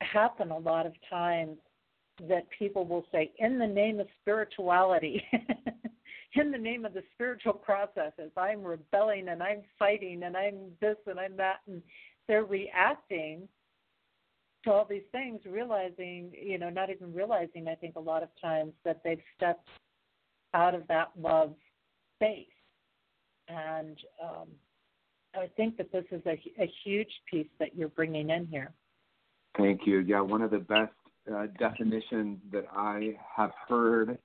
happen 0.00 0.50
a 0.50 0.58
lot 0.58 0.86
of 0.86 0.94
times 1.08 1.58
that 2.28 2.46
people 2.58 2.86
will 2.86 3.04
say, 3.12 3.30
in 3.38 3.58
the 3.58 3.66
name 3.66 4.00
of 4.00 4.06
spirituality, 4.20 5.22
in 6.34 6.50
the 6.50 6.58
name 6.58 6.84
of 6.84 6.94
the 6.94 7.02
spiritual 7.14 7.52
processes. 7.52 8.30
I'm 8.36 8.62
rebelling 8.62 9.28
and 9.28 9.42
I'm 9.42 9.62
fighting 9.78 10.22
and 10.24 10.36
I'm 10.36 10.72
this 10.80 10.96
and 11.06 11.18
I'm 11.18 11.36
that. 11.36 11.56
And 11.66 11.82
they're 12.28 12.44
reacting 12.44 13.48
to 14.64 14.70
all 14.70 14.86
these 14.88 15.02
things, 15.12 15.40
realizing, 15.44 16.32
you 16.40 16.58
know, 16.58 16.70
not 16.70 16.90
even 16.90 17.12
realizing, 17.12 17.68
I 17.68 17.74
think, 17.74 17.96
a 17.96 18.00
lot 18.00 18.22
of 18.22 18.28
times 18.40 18.72
that 18.84 19.00
they've 19.04 19.22
stepped 19.36 19.68
out 20.54 20.74
of 20.74 20.86
that 20.88 21.10
love 21.20 21.54
space. 22.16 22.46
And 23.48 23.98
um, 24.22 24.48
I 25.34 25.48
think 25.56 25.76
that 25.78 25.90
this 25.92 26.04
is 26.10 26.22
a, 26.26 26.40
a 26.60 26.70
huge 26.84 27.10
piece 27.30 27.48
that 27.58 27.74
you're 27.76 27.88
bringing 27.88 28.30
in 28.30 28.46
here. 28.46 28.72
Thank 29.56 29.82
you. 29.86 29.98
Yeah, 29.98 30.20
one 30.20 30.42
of 30.42 30.50
the 30.50 30.58
best 30.58 30.92
uh, 31.32 31.46
definitions 31.58 32.38
that 32.52 32.64
I 32.72 33.16
have 33.36 33.50
heard 33.68 34.18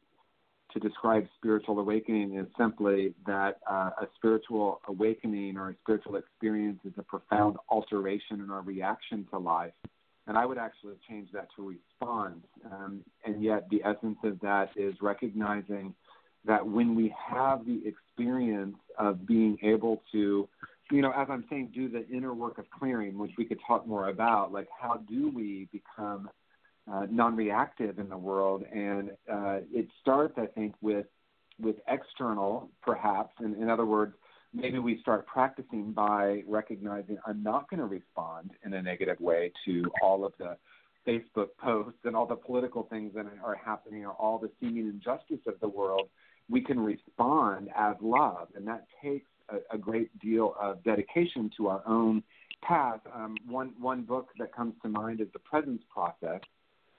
to 0.80 0.88
describe 0.88 1.28
spiritual 1.38 1.80
awakening 1.80 2.36
is 2.38 2.46
simply 2.58 3.14
that 3.26 3.60
uh, 3.70 3.92
a 4.02 4.08
spiritual 4.16 4.82
awakening 4.88 5.58
or 5.58 5.70
a 5.70 5.76
spiritual 5.84 6.16
experience 6.16 6.80
is 6.86 6.94
a 6.98 7.04
profound 7.04 7.58
alteration 7.70 8.42
in 8.42 8.50
our 8.50 8.62
reaction 8.62 9.26
to 9.32 9.38
life. 9.38 9.74
And 10.28 10.38
I 10.38 10.46
would 10.46 10.58
actually 10.58 10.96
change 11.10 11.30
that 11.32 11.48
to 11.56 11.68
response. 11.68 12.44
Um, 12.70 13.02
and 13.26 13.42
yet, 13.42 13.70
the 13.70 13.82
essence 13.86 14.18
of 14.24 14.40
that 14.42 14.70
is 14.76 14.94
recognizing 15.02 15.94
that 16.46 16.66
when 16.66 16.96
we 16.96 17.14
have 17.32 17.66
the 17.66 17.82
experience 17.86 18.76
of 19.00 19.26
being 19.26 19.58
able 19.64 20.04
to, 20.12 20.48
you 20.92 21.02
know, 21.02 21.12
as 21.12 21.28
I'm 21.30 21.46
saying, 21.50 21.72
do 21.74 21.90
the 21.90 22.08
inner 22.10 22.34
work 22.34 22.58
of 22.58 22.66
clearing, 22.70 23.18
which 23.18 23.32
we 23.38 23.46
could 23.46 23.60
talk 23.66 23.88
more 23.88 24.10
about, 24.10 24.52
like 24.52 24.68
how 24.80 24.98
do 25.10 25.32
we 25.34 25.70
become 25.72 26.30
uh, 26.92 27.06
non-reactive 27.10 28.00
in 28.00 28.10
the 28.10 28.18
world, 28.18 28.64
and 28.74 29.12
uh, 29.32 29.60
it 29.74 29.88
starts, 30.02 30.34
I 30.38 30.46
think, 30.46 30.76
with 30.82 31.06
with 31.60 31.78
external, 31.88 32.70
perhaps. 32.84 33.34
In, 33.40 33.56
in 33.56 33.68
other 33.70 33.86
words, 33.86 34.14
maybe 34.54 34.78
we 34.78 35.00
start 35.02 35.26
practicing 35.26 35.92
by 35.92 36.44
recognizing 36.48 37.18
I'm 37.26 37.42
not 37.42 37.68
going 37.70 37.80
to 37.80 37.88
respond 37.88 38.52
in 38.64 38.74
a 38.74 38.82
negative 38.82 39.20
way 39.20 39.52
to 39.66 39.84
all 40.04 40.24
of 40.24 40.34
the 40.38 40.56
Facebook 41.08 41.50
posts 41.58 42.00
and 42.04 42.16
all 42.16 42.28
the 42.28 42.36
political 42.36 42.84
things 42.84 43.14
that 43.16 43.26
are 43.44 43.56
happening 43.56 44.06
or 44.06 44.12
all 44.12 44.38
the 44.38 44.52
seeming 44.60 44.88
injustice 44.88 45.40
of 45.48 45.60
the 45.62 45.68
world. 45.68 46.10
We 46.50 46.62
can 46.62 46.80
respond 46.80 47.70
as 47.76 47.96
love, 48.02 48.50
and 48.56 48.68
that 48.68 48.86
takes 49.04 49.30
a, 49.50 49.76
a 49.76 49.78
great 49.78 50.18
deal 50.20 50.56
of 50.62 50.84
dedication 50.84 51.50
to 51.58 51.68
our 51.68 51.82
own 51.88 52.24
path. 52.62 53.02
Um, 53.14 53.36
one 53.48 53.74
one 53.80 54.04
book 54.04 54.30
that 54.40 54.56
comes 54.56 54.76
to 54.84 54.90
mind 54.90 55.22
is 55.22 55.28
the 55.34 55.40
Presence 55.40 55.82
Process 55.90 56.42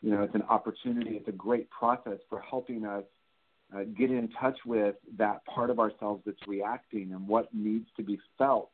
you 0.03 0.11
know, 0.11 0.23
it's 0.23 0.35
an 0.35 0.43
opportunity. 0.43 1.17
It's 1.17 1.29
a 1.29 1.33
great 1.33 1.69
process 1.71 2.19
for 2.29 2.41
helping 2.41 2.85
us 2.87 3.05
uh, 3.75 3.85
get 3.97 4.11
in 4.11 4.29
touch 4.41 4.59
with 4.65 4.95
that 5.19 5.45
part 5.45 5.71
of 5.71 5.79
ourselves 5.79 6.23
that's 6.25 6.47
reacting 6.47 7.13
and 7.13 7.27
what 7.27 7.53
needs 7.53 7.87
to 7.97 8.03
be 8.03 8.19
felt 8.39 8.71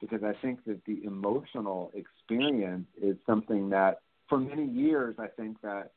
because 0.00 0.22
I 0.22 0.32
think 0.42 0.64
that 0.66 0.84
the 0.84 1.02
emotional 1.04 1.90
experience 1.94 2.86
is 3.00 3.16
something 3.26 3.70
that, 3.70 4.00
for 4.28 4.38
many 4.38 4.66
years, 4.66 5.16
I 5.18 5.28
think 5.28 5.60
that 5.62 5.92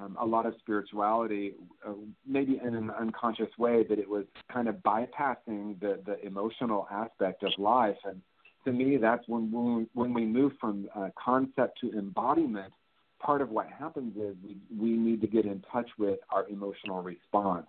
um, 0.00 0.16
a 0.20 0.26
lot 0.26 0.46
of 0.46 0.54
spirituality, 0.58 1.54
uh, 1.86 1.92
maybe 2.26 2.60
in 2.62 2.74
an 2.74 2.90
unconscious 2.90 3.48
way, 3.58 3.84
that 3.88 3.98
it 3.98 4.08
was 4.08 4.24
kind 4.52 4.68
of 4.68 4.76
bypassing 4.76 5.80
the 5.80 6.00
the 6.04 6.24
emotional 6.24 6.86
aspect 6.90 7.42
of 7.42 7.52
life. 7.58 7.96
And 8.04 8.20
to 8.64 8.72
me, 8.72 8.96
that's 8.96 9.26
when 9.26 9.50
when, 9.50 9.88
when 9.94 10.14
we 10.14 10.24
move 10.24 10.52
from 10.60 10.88
uh, 10.94 11.08
concept 11.22 11.80
to 11.80 11.92
embodiment. 11.92 12.72
Part 13.20 13.42
of 13.42 13.50
what 13.50 13.66
happens 13.68 14.16
is 14.16 14.36
we, 14.44 14.56
we 14.78 14.96
need 14.96 15.20
to 15.22 15.26
get 15.26 15.44
in 15.44 15.62
touch 15.72 15.88
with 15.98 16.18
our 16.30 16.48
emotional 16.48 17.02
response, 17.02 17.66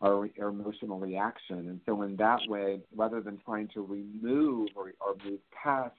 our, 0.00 0.28
our 0.40 0.48
emotional 0.48 0.98
reaction. 0.98 1.68
And 1.68 1.80
so, 1.84 2.02
in 2.02 2.16
that 2.16 2.40
way, 2.48 2.80
rather 2.94 3.20
than 3.20 3.38
trying 3.44 3.68
to 3.74 3.82
remove 3.82 4.68
or, 4.76 4.92
or 5.00 5.16
move 5.24 5.40
past 5.62 5.94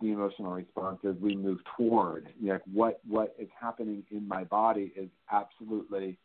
the 0.00 0.12
emotional 0.12 0.52
responses 0.52 1.16
we 1.20 1.36
move 1.36 1.58
toward. 1.76 2.28
Like 2.42 2.62
what 2.72 3.00
what 3.06 3.34
is 3.38 3.48
happening 3.58 4.02
in 4.10 4.26
my 4.26 4.44
body 4.44 4.92
is 4.96 5.08
absolutely 5.30 6.18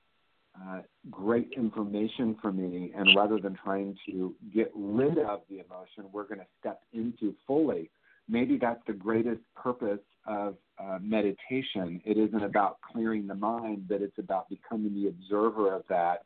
uh, 0.56 0.82
great 1.12 1.52
information 1.58 2.38
for 2.42 2.52
me, 2.52 2.94
and 2.96 3.16
rather 3.16 3.40
than 3.40 3.58
trying 3.62 3.98
to 4.08 4.34
get 4.54 4.72
rid 4.74 5.18
of 5.18 5.42
the 5.50 5.56
emotion, 5.56 6.10
we're 6.12 6.24
going 6.24 6.40
to 6.40 6.46
step 6.60 6.82
into 6.94 7.36
fully. 7.46 7.90
Maybe 8.30 8.58
that's 8.58 8.80
the 8.88 8.94
greatest 8.94 9.42
purpose 9.56 10.00
of 10.26 10.56
uh, 10.80 11.00
meditation. 11.02 12.02
It 12.06 12.18
isn't 12.18 12.44
about 12.44 12.80
clearing 12.82 13.28
the 13.28 13.36
mind, 13.36 13.88
but 13.88 14.02
it's 14.02 14.18
about 14.18 14.50
becoming 14.50 14.94
the 14.94 15.10
observer 15.10 15.74
of 15.74 15.84
that 15.90 16.24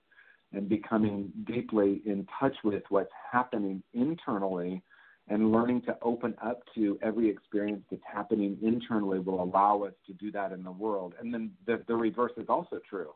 and 0.54 0.68
becoming 0.68 1.32
deeply 1.46 2.02
in 2.06 2.28
touch 2.40 2.56
with 2.64 2.84
what's 2.90 3.12
happening 3.32 3.84
internally 3.94 4.82
and 5.28 5.52
learning 5.52 5.82
to 5.84 5.96
open 6.02 6.34
up 6.44 6.62
to 6.74 6.98
every 7.04 7.30
experience 7.30 7.84
that's 7.92 8.02
happening 8.12 8.58
internally 8.64 9.20
will 9.20 9.44
allow 9.44 9.84
us 9.84 9.94
to 10.08 10.14
do 10.14 10.32
that 10.32 10.52
in 10.52 10.64
the 10.64 10.72
world. 10.72 11.14
And 11.20 11.32
then 11.32 11.52
the, 11.68 11.84
the 11.88 11.96
reverse 11.96 12.32
is 12.38 12.48
also 12.50 12.80
true. 12.90 13.12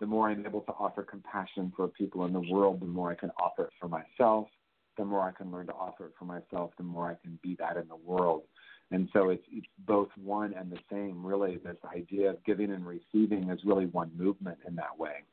The 0.00 0.06
more 0.06 0.30
I'm 0.30 0.46
able 0.46 0.62
to 0.62 0.72
offer 0.72 1.02
compassion 1.02 1.72
for 1.76 1.88
people 1.88 2.24
in 2.24 2.32
the 2.32 2.44
world, 2.50 2.80
the 2.80 2.86
more 2.86 3.10
I 3.10 3.16
can 3.16 3.30
offer 3.38 3.64
it 3.64 3.72
for 3.78 3.88
myself. 3.88 4.48
The 4.96 5.04
more 5.04 5.20
I 5.20 5.32
can 5.32 5.52
learn 5.52 5.66
to 5.66 5.74
offer 5.74 6.06
it 6.06 6.12
for 6.18 6.24
myself, 6.24 6.72
the 6.76 6.84
more 6.84 7.10
I 7.10 7.14
can 7.22 7.38
be 7.42 7.56
that 7.60 7.76
in 7.76 7.86
the 7.86 7.96
world. 7.96 8.42
And 8.90 9.08
so 9.12 9.28
it's, 9.30 9.44
it's 9.52 9.66
both 9.86 10.08
one 10.16 10.54
and 10.54 10.72
the 10.72 10.78
same, 10.90 11.24
really. 11.24 11.58
This 11.58 11.76
idea 11.94 12.30
of 12.30 12.44
giving 12.44 12.72
and 12.72 12.86
receiving 12.86 13.50
is 13.50 13.60
really 13.64 13.86
one 13.86 14.10
movement 14.16 14.58
in 14.66 14.74
that 14.76 14.98
way. 14.98 15.24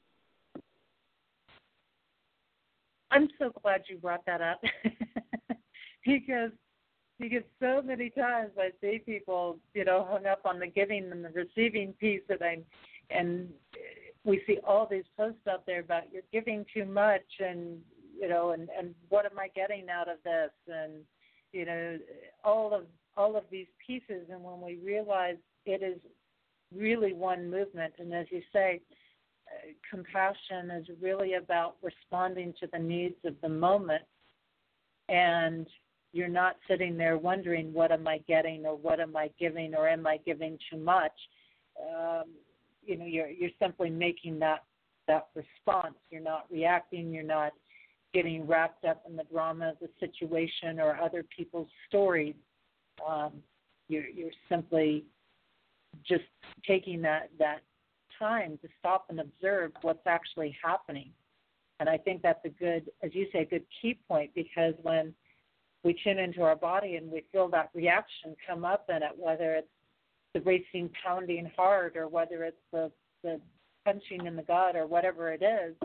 I'm 3.11 3.29
so 3.39 3.51
glad 3.63 3.83
you 3.87 3.97
brought 3.97 4.25
that 4.25 4.41
up. 4.41 4.61
because 6.05 6.51
because 7.17 7.43
so 7.61 7.81
many 7.81 8.09
times 8.09 8.51
I 8.59 8.71
see 8.81 8.99
people, 8.99 9.57
you 9.73 9.85
know, 9.85 10.05
hung 10.09 10.25
up 10.25 10.41
on 10.43 10.59
the 10.59 10.67
giving 10.67 11.09
and 11.11 11.23
the 11.23 11.29
receiving 11.29 11.93
piece 11.93 12.23
and 12.29 12.43
I 12.43 12.57
and 13.09 13.49
we 14.25 14.41
see 14.45 14.57
all 14.67 14.87
these 14.89 15.05
posts 15.15 15.47
out 15.49 15.65
there 15.65 15.79
about 15.79 16.11
you're 16.11 16.23
giving 16.33 16.65
too 16.73 16.83
much 16.83 17.23
and 17.39 17.79
you 18.19 18.27
know, 18.27 18.51
and, 18.51 18.69
and 18.77 18.93
what 19.09 19.25
am 19.25 19.39
I 19.39 19.47
getting 19.55 19.89
out 19.89 20.09
of 20.09 20.17
this 20.25 20.51
and 20.67 20.93
you 21.53 21.65
know, 21.65 21.97
all 22.43 22.73
of 22.73 22.83
all 23.17 23.35
of 23.35 23.43
these 23.51 23.67
pieces 23.85 24.27
and 24.29 24.43
when 24.43 24.61
we 24.61 24.77
realize 24.83 25.37
it 25.65 25.81
is 25.81 25.99
really 26.75 27.13
one 27.13 27.49
movement 27.49 27.93
and 27.99 28.13
as 28.13 28.25
you 28.29 28.41
say, 28.51 28.81
uh, 29.47 29.71
compassion 29.89 30.71
is 30.71 30.87
really 31.01 31.35
about 31.35 31.75
responding 31.81 32.53
to 32.59 32.67
the 32.73 32.79
needs 32.79 33.15
of 33.23 33.35
the 33.41 33.49
moment 33.49 34.03
and 35.09 35.67
you're 36.15 36.27
not 36.29 36.55
sitting 36.67 36.97
there 36.97 37.17
wondering 37.17 37.73
what 37.73 37.91
am 37.91 38.07
I 38.07 38.19
getting 38.19 38.65
or 38.65 38.75
what 38.77 38.99
am 38.99 39.17
I 39.17 39.29
giving 39.37 39.75
or 39.75 39.87
am 39.87 40.07
I 40.07 40.17
giving 40.25 40.57
too 40.71 40.77
much. 40.77 41.11
Um, 41.79 42.23
you 42.85 42.97
know, 42.97 43.05
you're 43.05 43.27
you're 43.27 43.49
simply 43.61 43.89
making 43.89 44.39
that 44.39 44.63
that 45.07 45.27
response. 45.35 45.95
You're 46.09 46.21
not 46.21 46.45
reacting. 46.49 47.11
You're 47.11 47.23
not 47.23 47.51
getting 48.13 48.47
wrapped 48.47 48.85
up 48.85 49.03
in 49.09 49.17
the 49.17 49.25
drama 49.25 49.71
of 49.71 49.75
the 49.81 49.89
situation 49.99 50.79
or 50.79 50.97
other 51.01 51.25
people's 51.35 51.67
stories. 51.89 52.35
Um, 53.07 53.33
you're 53.87 54.07
you're 54.07 54.31
simply 54.49 55.05
just 56.07 56.23
taking 56.67 57.01
that 57.03 57.29
that 57.39 57.59
time 58.17 58.57
to 58.61 58.67
stop 58.79 59.05
and 59.09 59.19
observe 59.19 59.71
what's 59.81 60.05
actually 60.05 60.55
happening. 60.63 61.11
And 61.79 61.89
I 61.89 61.97
think 61.97 62.21
that's 62.21 62.43
a 62.45 62.49
good, 62.49 62.89
as 63.03 63.13
you 63.13 63.27
say, 63.33 63.39
a 63.39 63.45
good 63.45 63.65
key 63.81 63.99
point 64.07 64.31
because 64.33 64.73
when 64.81 65.13
we 65.83 65.95
tune 66.03 66.19
into 66.19 66.41
our 66.41 66.55
body 66.55 66.95
and 66.95 67.11
we 67.11 67.23
feel 67.31 67.49
that 67.49 67.69
reaction 67.73 68.35
come 68.47 68.63
up 68.63 68.85
in 68.89 68.97
it, 68.97 69.11
whether 69.17 69.55
it's 69.55 69.67
the 70.33 70.41
racing, 70.41 70.89
pounding 71.03 71.51
heart, 71.55 71.95
or 71.97 72.07
whether 72.07 72.43
it's 72.43 72.61
the, 72.71 72.91
the 73.23 73.39
punching 73.83 74.25
in 74.25 74.35
the 74.35 74.41
gut, 74.43 74.75
or 74.75 74.87
whatever 74.87 75.31
it 75.31 75.41
is, 75.41 75.75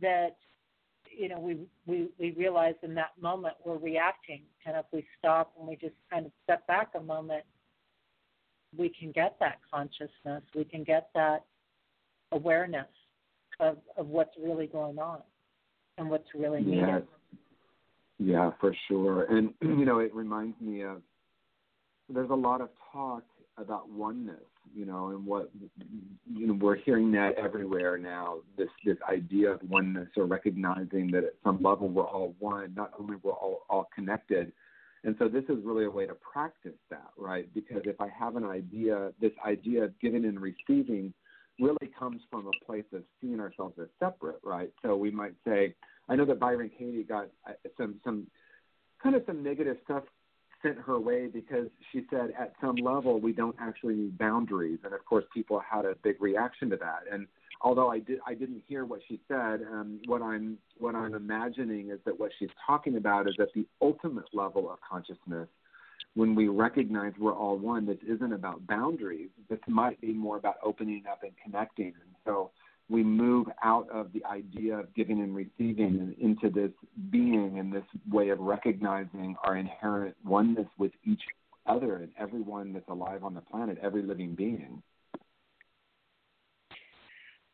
that 0.00 0.36
you 1.16 1.28
know 1.28 1.38
we 1.38 1.58
we 1.86 2.08
we 2.18 2.32
realize 2.32 2.74
in 2.82 2.94
that 2.94 3.12
moment 3.20 3.54
we're 3.64 3.78
reacting, 3.78 4.42
and 4.64 4.76
if 4.76 4.84
we 4.92 5.06
stop 5.18 5.52
and 5.58 5.66
we 5.68 5.76
just 5.76 5.94
kind 6.10 6.26
of 6.26 6.32
step 6.44 6.66
back 6.66 6.90
a 6.94 7.00
moment, 7.00 7.44
we 8.76 8.88
can 8.88 9.12
get 9.12 9.36
that 9.40 9.58
consciousness, 9.72 10.42
we 10.54 10.64
can 10.64 10.84
get 10.84 11.08
that 11.14 11.44
awareness 12.32 12.88
of 13.60 13.78
of 13.96 14.08
what's 14.08 14.34
really 14.42 14.66
going 14.66 14.98
on 14.98 15.20
and 15.98 16.10
what's 16.10 16.28
really 16.34 16.62
needed. 16.62 16.88
Yes. 16.88 17.02
Yeah, 18.18 18.50
for 18.60 18.74
sure. 18.88 19.24
And 19.24 19.52
you 19.62 19.84
know, 19.84 19.98
it 19.98 20.14
reminds 20.14 20.60
me 20.60 20.82
of 20.82 21.02
there's 22.08 22.30
a 22.30 22.34
lot 22.34 22.60
of 22.60 22.68
talk 22.92 23.24
about 23.56 23.88
oneness, 23.88 24.36
you 24.74 24.86
know, 24.86 25.08
and 25.08 25.24
what 25.24 25.50
you 26.32 26.46
know 26.46 26.54
we're 26.54 26.76
hearing 26.76 27.12
that 27.12 27.34
everywhere 27.36 27.98
now. 27.98 28.38
This 28.56 28.68
this 28.84 28.96
idea 29.10 29.52
of 29.52 29.60
oneness 29.68 30.08
or 30.16 30.26
recognizing 30.26 31.10
that 31.12 31.24
at 31.24 31.34
some 31.44 31.62
level 31.62 31.88
we're 31.88 32.04
all 32.04 32.34
one. 32.38 32.74
Not 32.74 32.92
only 32.98 33.16
we're 33.22 33.32
all 33.32 33.62
all 33.68 33.88
connected, 33.94 34.52
and 35.04 35.14
so 35.18 35.28
this 35.28 35.44
is 35.48 35.56
really 35.64 35.84
a 35.84 35.90
way 35.90 36.06
to 36.06 36.14
practice 36.14 36.78
that, 36.90 37.10
right? 37.16 37.48
Because 37.54 37.82
if 37.84 38.00
I 38.00 38.08
have 38.08 38.36
an 38.36 38.44
idea, 38.44 39.12
this 39.20 39.32
idea 39.46 39.84
of 39.84 39.98
giving 40.00 40.24
and 40.24 40.40
receiving 40.40 41.12
really 41.58 41.90
comes 41.98 42.20
from 42.30 42.46
a 42.46 42.64
place 42.64 42.84
of 42.92 43.02
seeing 43.20 43.40
ourselves 43.40 43.78
as 43.80 43.88
separate, 43.98 44.40
right? 44.44 44.70
So 44.82 44.96
we 44.96 45.10
might 45.10 45.34
say, 45.46 45.74
I 46.08 46.16
know 46.16 46.24
that 46.26 46.38
Byron 46.38 46.70
Katie 46.76 47.02
got 47.02 47.28
uh, 47.48 47.52
some 47.76 47.96
some 48.04 48.26
kind 49.02 49.14
of 49.14 49.22
some 49.26 49.42
negative 49.42 49.76
stuff 49.84 50.04
sent 50.62 50.78
her 50.78 50.98
way 50.98 51.26
because 51.26 51.68
she 51.92 52.04
said 52.10 52.32
at 52.38 52.52
some 52.60 52.76
level 52.76 53.20
we 53.20 53.32
don't 53.32 53.56
actually 53.60 53.94
need 53.94 54.18
boundaries, 54.18 54.78
and 54.84 54.92
of 54.94 55.04
course 55.04 55.24
people 55.32 55.60
had 55.60 55.84
a 55.84 55.94
big 56.02 56.20
reaction 56.20 56.70
to 56.70 56.76
that. 56.76 57.00
And 57.10 57.26
although 57.60 57.90
I 57.90 57.98
did 58.00 58.20
I 58.26 58.34
didn't 58.34 58.62
hear 58.66 58.84
what 58.84 59.00
she 59.08 59.20
said, 59.28 59.62
um, 59.70 60.00
what 60.06 60.22
I'm 60.22 60.58
what 60.78 60.94
I'm 60.94 61.14
imagining 61.14 61.90
is 61.90 61.98
that 62.04 62.18
what 62.18 62.30
she's 62.38 62.50
talking 62.66 62.96
about 62.96 63.28
is 63.28 63.34
at 63.40 63.52
the 63.54 63.66
ultimate 63.80 64.26
level 64.32 64.70
of 64.70 64.78
consciousness 64.88 65.48
when 66.14 66.34
we 66.34 66.48
recognize 66.48 67.12
we're 67.18 67.34
all 67.34 67.58
one, 67.58 67.86
this 67.86 67.98
isn't 68.08 68.32
about 68.32 68.66
boundaries. 68.66 69.28
This 69.50 69.58
might 69.68 70.00
be 70.00 70.14
more 70.14 70.38
about 70.38 70.56
opening 70.64 71.04
up 71.10 71.22
and 71.22 71.32
connecting. 71.44 71.88
And 71.88 72.14
so 72.24 72.50
we 72.88 73.02
move 73.02 73.48
out 73.62 73.88
of 73.90 74.12
the 74.12 74.24
idea 74.24 74.78
of 74.78 74.94
giving 74.94 75.20
and 75.20 75.34
receiving 75.34 75.98
and 75.98 76.14
into 76.18 76.48
this 76.48 76.70
being 77.10 77.58
and 77.58 77.72
this 77.72 77.84
way 78.10 78.28
of 78.28 78.38
recognizing 78.38 79.34
our 79.42 79.56
inherent 79.56 80.14
oneness 80.24 80.68
with 80.78 80.92
each 81.04 81.22
other 81.66 81.96
and 81.96 82.10
everyone 82.18 82.72
that's 82.72 82.88
alive 82.88 83.24
on 83.24 83.34
the 83.34 83.40
planet, 83.40 83.76
every 83.82 84.02
living 84.02 84.34
being. 84.34 84.82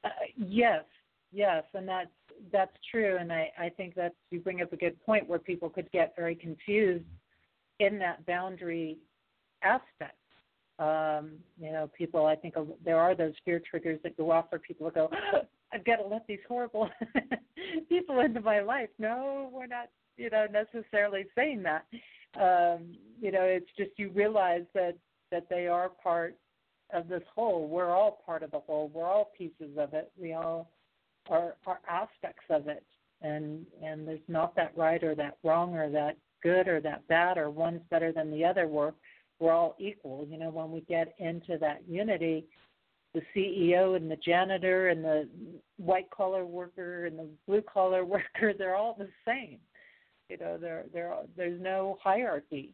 Uh, 0.04 0.08
yes, 0.36 0.84
yes, 1.32 1.64
and 1.74 1.88
that's 1.88 2.10
that's 2.52 2.76
true. 2.90 3.16
And 3.18 3.32
I, 3.32 3.50
I 3.58 3.68
think 3.70 3.94
that 3.94 4.14
you 4.30 4.40
bring 4.40 4.60
up 4.60 4.72
a 4.72 4.76
good 4.76 5.00
point 5.04 5.28
where 5.28 5.38
people 5.38 5.70
could 5.70 5.90
get 5.92 6.14
very 6.16 6.34
confused 6.34 7.04
in 7.78 7.98
that 8.00 8.26
boundary 8.26 8.98
aspect. 9.62 10.16
Um, 10.82 11.32
you 11.60 11.70
know, 11.70 11.88
people, 11.96 12.26
I 12.26 12.34
think 12.34 12.54
there 12.84 12.98
are 12.98 13.14
those 13.14 13.34
fear 13.44 13.60
triggers 13.60 14.00
that 14.02 14.16
go 14.16 14.32
off 14.32 14.50
for 14.50 14.58
people 14.58 14.90
go, 14.90 15.08
I've 15.72 15.84
got 15.84 15.96
to 15.96 16.06
let 16.06 16.26
these 16.26 16.40
horrible 16.48 16.90
people 17.88 18.20
into 18.20 18.40
my 18.40 18.60
life. 18.60 18.88
No, 18.98 19.48
we're 19.52 19.66
not, 19.66 19.90
you 20.16 20.28
know, 20.28 20.46
necessarily 20.50 21.26
saying 21.36 21.62
that. 21.62 21.84
Um, 22.34 22.96
you 23.20 23.30
know, 23.30 23.42
it's 23.42 23.70
just 23.78 23.90
you 23.96 24.10
realize 24.10 24.64
that 24.74 24.96
that 25.30 25.48
they 25.48 25.66
are 25.68 25.88
part 25.88 26.36
of 26.92 27.08
this 27.08 27.22
whole. 27.34 27.68
We're 27.68 27.90
all 27.90 28.22
part 28.26 28.42
of 28.42 28.50
the 28.50 28.60
whole. 28.60 28.90
We're 28.92 29.08
all 29.08 29.30
pieces 29.38 29.78
of 29.78 29.94
it. 29.94 30.10
We 30.18 30.32
all 30.32 30.70
are 31.30 31.54
are 31.66 31.80
aspects 31.88 32.44
of 32.50 32.66
it. 32.66 32.84
And 33.20 33.66
and 33.82 34.08
there's 34.08 34.20
not 34.26 34.56
that 34.56 34.72
right 34.76 35.02
or 35.04 35.14
that 35.14 35.38
wrong 35.44 35.74
or 35.74 35.90
that 35.90 36.16
good 36.42 36.66
or 36.66 36.80
that 36.80 37.06
bad 37.06 37.38
or 37.38 37.50
one's 37.50 37.82
better 37.90 38.12
than 38.12 38.32
the 38.32 38.44
other. 38.44 38.66
We're 38.66 38.92
we're 39.42 39.52
all 39.52 39.74
equal. 39.78 40.26
You 40.30 40.38
know, 40.38 40.50
when 40.50 40.70
we 40.70 40.82
get 40.82 41.14
into 41.18 41.58
that 41.58 41.82
unity, 41.88 42.46
the 43.12 43.22
CEO 43.34 43.96
and 43.96 44.08
the 44.08 44.16
janitor 44.16 44.88
and 44.88 45.04
the 45.04 45.28
white 45.78 46.08
collar 46.10 46.46
worker 46.46 47.06
and 47.06 47.18
the 47.18 47.28
blue 47.46 47.62
collar 47.62 48.04
worker, 48.14 48.52
they're 48.56 48.76
all 48.76 48.96
the 48.96 49.08
same. 49.26 49.58
You 50.28 50.38
know, 50.38 50.56
there 50.56 50.84
there 50.92 51.12
there's 51.36 51.60
no 51.60 51.98
hierarchy 52.02 52.72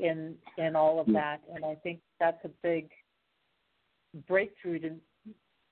in 0.00 0.34
in 0.58 0.74
all 0.74 1.00
of 1.00 1.06
hmm. 1.06 1.12
that, 1.12 1.40
and 1.54 1.64
I 1.64 1.76
think 1.76 2.00
that's 2.18 2.44
a 2.44 2.50
big 2.62 2.90
breakthrough 4.26 4.80
to 4.80 4.90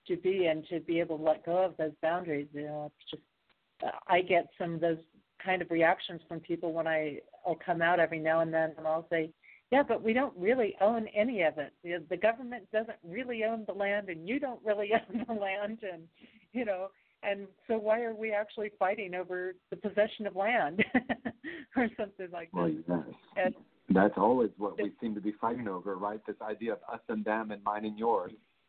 to 0.06 0.16
be 0.16 0.46
and 0.46 0.64
to 0.68 0.80
be 0.80 1.00
able 1.00 1.18
to 1.18 1.24
let 1.24 1.44
go 1.44 1.64
of 1.64 1.76
those 1.76 1.92
boundaries. 2.00 2.48
You 2.52 2.62
know, 2.62 2.92
it's 2.92 3.10
just 3.10 3.92
I 4.06 4.22
get 4.22 4.46
some 4.56 4.74
of 4.74 4.80
those 4.80 4.98
kind 5.44 5.60
of 5.60 5.70
reactions 5.72 6.20
from 6.28 6.38
people 6.38 6.72
when 6.72 6.86
I 6.86 7.18
I'll 7.44 7.58
come 7.66 7.82
out 7.82 7.98
every 7.98 8.20
now 8.20 8.40
and 8.40 8.54
then 8.54 8.72
and 8.78 8.86
I'll 8.86 9.06
say, 9.10 9.30
yeah, 9.72 9.82
but 9.82 10.02
we 10.02 10.12
don't 10.12 10.36
really 10.36 10.76
own 10.82 11.08
any 11.16 11.42
of 11.42 11.56
it. 11.56 11.72
The, 11.82 12.04
the 12.10 12.16
government 12.16 12.70
doesn't 12.72 12.98
really 13.02 13.42
own 13.44 13.64
the 13.66 13.72
land, 13.72 14.10
and 14.10 14.28
you 14.28 14.38
don't 14.38 14.60
really 14.62 14.90
own 14.94 15.24
the 15.26 15.32
land, 15.32 15.78
and 15.90 16.02
you 16.52 16.66
know, 16.66 16.88
and 17.22 17.46
so 17.66 17.78
why 17.78 18.02
are 18.02 18.14
we 18.14 18.32
actually 18.32 18.70
fighting 18.78 19.14
over 19.14 19.54
the 19.70 19.76
possession 19.76 20.26
of 20.26 20.36
land 20.36 20.84
or 21.76 21.88
something 21.96 22.28
like 22.30 22.50
well, 22.52 22.70
that? 22.86 23.04
Yes. 23.06 23.46
And, 23.46 23.54
That's 23.88 24.18
always 24.18 24.50
what 24.58 24.76
we 24.76 24.92
seem 25.00 25.14
to 25.14 25.22
be 25.22 25.32
fighting 25.40 25.68
over, 25.68 25.96
right? 25.96 26.20
This 26.26 26.36
idea 26.42 26.74
of 26.74 26.80
us 26.92 27.00
and 27.08 27.24
them 27.24 27.50
and 27.50 27.64
mine 27.64 27.86
and 27.86 27.98
yours. 27.98 28.32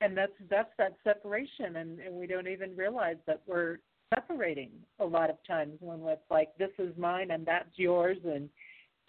and 0.00 0.16
that's 0.16 0.32
that's 0.48 0.70
that 0.78 0.94
separation 1.02 1.76
and, 1.76 1.98
and 2.00 2.14
we 2.14 2.26
don't 2.26 2.48
even 2.48 2.76
realize 2.76 3.16
that 3.26 3.42
we're 3.46 3.78
separating 4.14 4.70
a 5.00 5.04
lot 5.04 5.30
of 5.30 5.36
times 5.46 5.76
when 5.80 6.00
it's 6.08 6.22
like 6.30 6.56
this 6.58 6.70
is 6.78 6.96
mine 6.96 7.30
and 7.30 7.44
that's 7.46 7.70
yours 7.76 8.18
and 8.24 8.48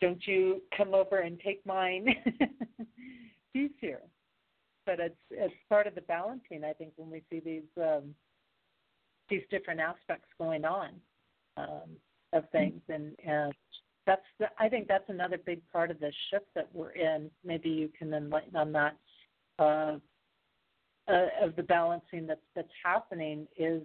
don't 0.01 0.26
you 0.26 0.61
come 0.77 0.93
over 0.93 1.19
and 1.19 1.39
take 1.39 1.65
mine. 1.65 2.07
Peace 3.53 3.71
here. 3.80 4.01
But 4.85 4.99
it's 4.99 5.15
it's 5.30 5.53
part 5.67 5.88
of 5.88 5.95
the 5.95 6.01
balancing 6.01 6.63
i 6.63 6.73
think 6.73 6.93
when 6.95 7.09
we 7.09 7.21
see 7.30 7.39
these 7.39 7.69
um 7.77 8.15
these 9.30 9.43
different 9.51 9.80
aspects 9.80 10.27
going 10.39 10.65
on 10.65 10.89
um 11.57 11.89
of 12.34 12.49
things. 12.51 12.81
And 12.89 13.15
and 13.26 13.53
that's 14.05 14.21
the, 14.39 14.47
i 14.57 14.69
think 14.69 14.88
that's 14.88 15.09
another 15.09 15.38
big 15.38 15.61
part 15.71 15.91
of 15.91 15.99
the 15.99 16.11
shift 16.30 16.47
that 16.55 16.69
we're 16.73 16.91
in. 16.91 17.30
Maybe 17.43 17.69
you 17.69 17.89
can 17.97 18.13
enlighten 18.13 18.55
on 18.55 18.71
that. 18.73 18.95
Uh, 19.57 19.97
uh, 21.09 21.27
of 21.41 21.55
the 21.55 21.63
balancing 21.63 22.27
that's 22.27 22.39
that's 22.55 22.71
happening 22.84 23.47
is 23.57 23.81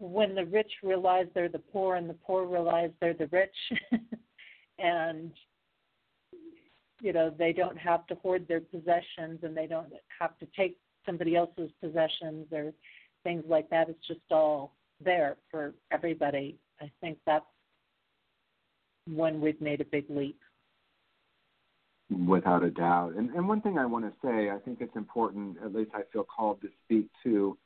when 0.00 0.34
the 0.34 0.46
rich 0.46 0.72
realize 0.82 1.26
they're 1.34 1.48
the 1.48 1.58
poor 1.58 1.96
and 1.96 2.08
the 2.08 2.14
poor 2.14 2.46
realize 2.46 2.90
they're 3.00 3.14
the 3.14 3.28
rich. 3.28 3.56
And 4.82 5.32
you 7.02 7.12
know 7.12 7.30
they 7.38 7.52
don't 7.52 7.76
have 7.76 8.06
to 8.06 8.14
hoard 8.14 8.48
their 8.48 8.62
possessions 8.62 9.40
and 9.42 9.54
they 9.54 9.66
don't 9.66 9.92
have 10.18 10.38
to 10.38 10.46
take 10.56 10.78
somebody 11.04 11.36
else's 11.36 11.70
possessions 11.82 12.46
or 12.50 12.72
things 13.24 13.44
like 13.48 13.68
that. 13.70 13.88
It's 13.90 14.06
just 14.06 14.20
all 14.30 14.72
there 15.04 15.36
for 15.50 15.74
everybody. 15.92 16.56
I 16.80 16.90
think 17.00 17.18
that's 17.26 17.44
when 19.06 19.40
we've 19.40 19.60
made 19.60 19.80
a 19.80 19.84
big 19.84 20.04
leap. 20.08 20.38
Without 22.26 22.64
a 22.64 22.70
doubt. 22.70 23.14
And, 23.16 23.30
and 23.30 23.46
one 23.46 23.60
thing 23.60 23.78
I 23.78 23.86
want 23.86 24.04
to 24.04 24.12
say, 24.22 24.50
I 24.50 24.58
think 24.64 24.78
it's 24.80 24.96
important, 24.96 25.58
at 25.64 25.74
least 25.74 25.90
I 25.94 26.02
feel 26.12 26.24
called 26.24 26.60
to 26.62 26.68
speak 26.84 27.08
to, 27.24 27.56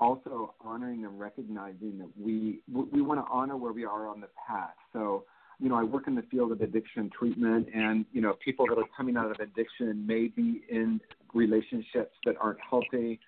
also 0.00 0.54
honoring 0.60 1.04
and 1.04 1.18
recognizing 1.18 1.98
that 1.98 2.08
we 2.18 2.60
we 2.72 3.02
want 3.02 3.24
to 3.24 3.30
honor 3.30 3.56
where 3.56 3.72
we 3.72 3.84
are 3.84 4.06
on 4.06 4.20
the 4.20 4.28
path. 4.46 4.74
So, 4.92 5.24
you 5.58 5.68
know, 5.68 5.76
I 5.76 5.82
work 5.82 6.06
in 6.06 6.14
the 6.14 6.22
field 6.30 6.52
of 6.52 6.60
addiction 6.60 7.10
treatment, 7.16 7.68
and 7.74 8.04
you 8.12 8.20
know, 8.20 8.36
people 8.44 8.66
that 8.68 8.78
are 8.78 8.88
coming 8.96 9.16
out 9.16 9.30
of 9.30 9.40
addiction 9.40 10.06
may 10.06 10.28
be 10.28 10.62
in 10.68 11.00
relationships 11.34 12.14
that 12.24 12.36
aren't 12.40 12.60
healthy. 12.60 13.20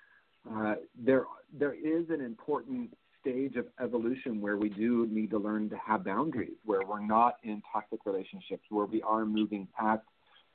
Uh, 0.50 0.76
there 0.98 1.24
there 1.58 1.74
is 1.74 2.08
an 2.10 2.20
important 2.20 2.96
stage 3.20 3.56
of 3.56 3.66
evolution 3.82 4.40
where 4.40 4.56
we 4.56 4.70
do 4.70 5.06
need 5.10 5.30
to 5.30 5.38
learn 5.38 5.68
to 5.68 5.76
have 5.76 6.04
boundaries, 6.04 6.56
where 6.64 6.80
we're 6.86 7.04
not 7.04 7.36
in 7.42 7.62
toxic 7.70 8.00
relationships, 8.06 8.62
where 8.70 8.86
we 8.86 9.02
are 9.02 9.26
moving 9.26 9.68
past 9.78 10.02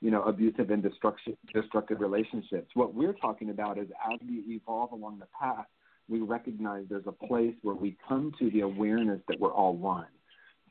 you 0.02 0.12
know, 0.12 0.22
abusive 0.24 0.70
and 0.72 0.84
destructive, 0.84 1.36
destructive 1.54 2.00
relationships. 2.00 2.70
What 2.74 2.94
we're 2.94 3.14
talking 3.14 3.50
about 3.50 3.78
is 3.78 3.88
as 4.12 4.20
we 4.28 4.44
evolve 4.56 4.92
along 4.92 5.20
the 5.20 5.28
path, 5.40 5.66
we 6.08 6.20
recognize 6.20 6.86
there's 6.90 7.08
a 7.08 7.12
place 7.28 7.56
where 7.62 7.76
we 7.76 7.98
come 8.08 8.32
to 8.40 8.50
the 8.52 8.62
awareness 8.62 9.22
that 9.28 9.40
we're 9.40 9.54
all 9.54 9.76
one. 9.76 10.08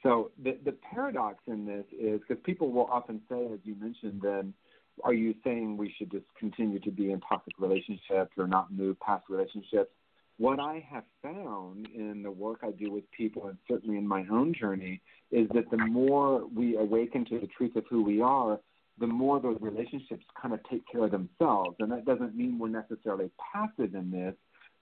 So 0.02 0.30
the 0.42 0.58
the 0.64 0.72
paradox 0.72 1.38
in 1.46 1.64
this 1.64 1.84
is 1.92 2.20
because 2.20 2.42
people 2.44 2.70
will 2.70 2.86
often 2.86 3.22
say, 3.28 3.46
as 3.52 3.58
you 3.64 3.74
mentioned, 3.74 4.20
then 4.22 4.54
are 5.02 5.14
you 5.14 5.34
saying 5.42 5.76
we 5.76 5.92
should 5.98 6.10
just 6.10 6.26
continue 6.38 6.78
to 6.80 6.90
be 6.90 7.10
in 7.10 7.20
toxic 7.20 7.54
relationships 7.58 8.32
or 8.36 8.46
not 8.46 8.72
move 8.72 9.00
past 9.00 9.24
relationships? 9.28 9.90
What 10.36 10.58
I 10.60 10.84
have 10.90 11.04
found 11.22 11.88
in 11.94 12.22
the 12.22 12.30
work 12.30 12.60
I 12.62 12.72
do 12.72 12.90
with 12.90 13.04
people, 13.12 13.46
and 13.46 13.56
certainly 13.68 13.96
in 13.96 14.06
my 14.06 14.24
own 14.30 14.52
journey, 14.52 15.00
is 15.30 15.48
that 15.54 15.70
the 15.70 15.78
more 15.78 16.46
we 16.46 16.76
awaken 16.76 17.24
to 17.26 17.38
the 17.38 17.46
truth 17.46 17.76
of 17.76 17.84
who 17.88 18.02
we 18.02 18.20
are, 18.20 18.58
the 18.98 19.06
more 19.06 19.40
those 19.40 19.58
relationships 19.60 20.24
kind 20.40 20.52
of 20.54 20.60
take 20.70 20.82
care 20.90 21.04
of 21.04 21.12
themselves. 21.12 21.76
And 21.78 21.90
that 21.92 22.04
doesn't 22.04 22.36
mean 22.36 22.58
we're 22.58 22.68
necessarily 22.68 23.30
passive 23.52 23.94
in 23.94 24.10
this, 24.10 24.34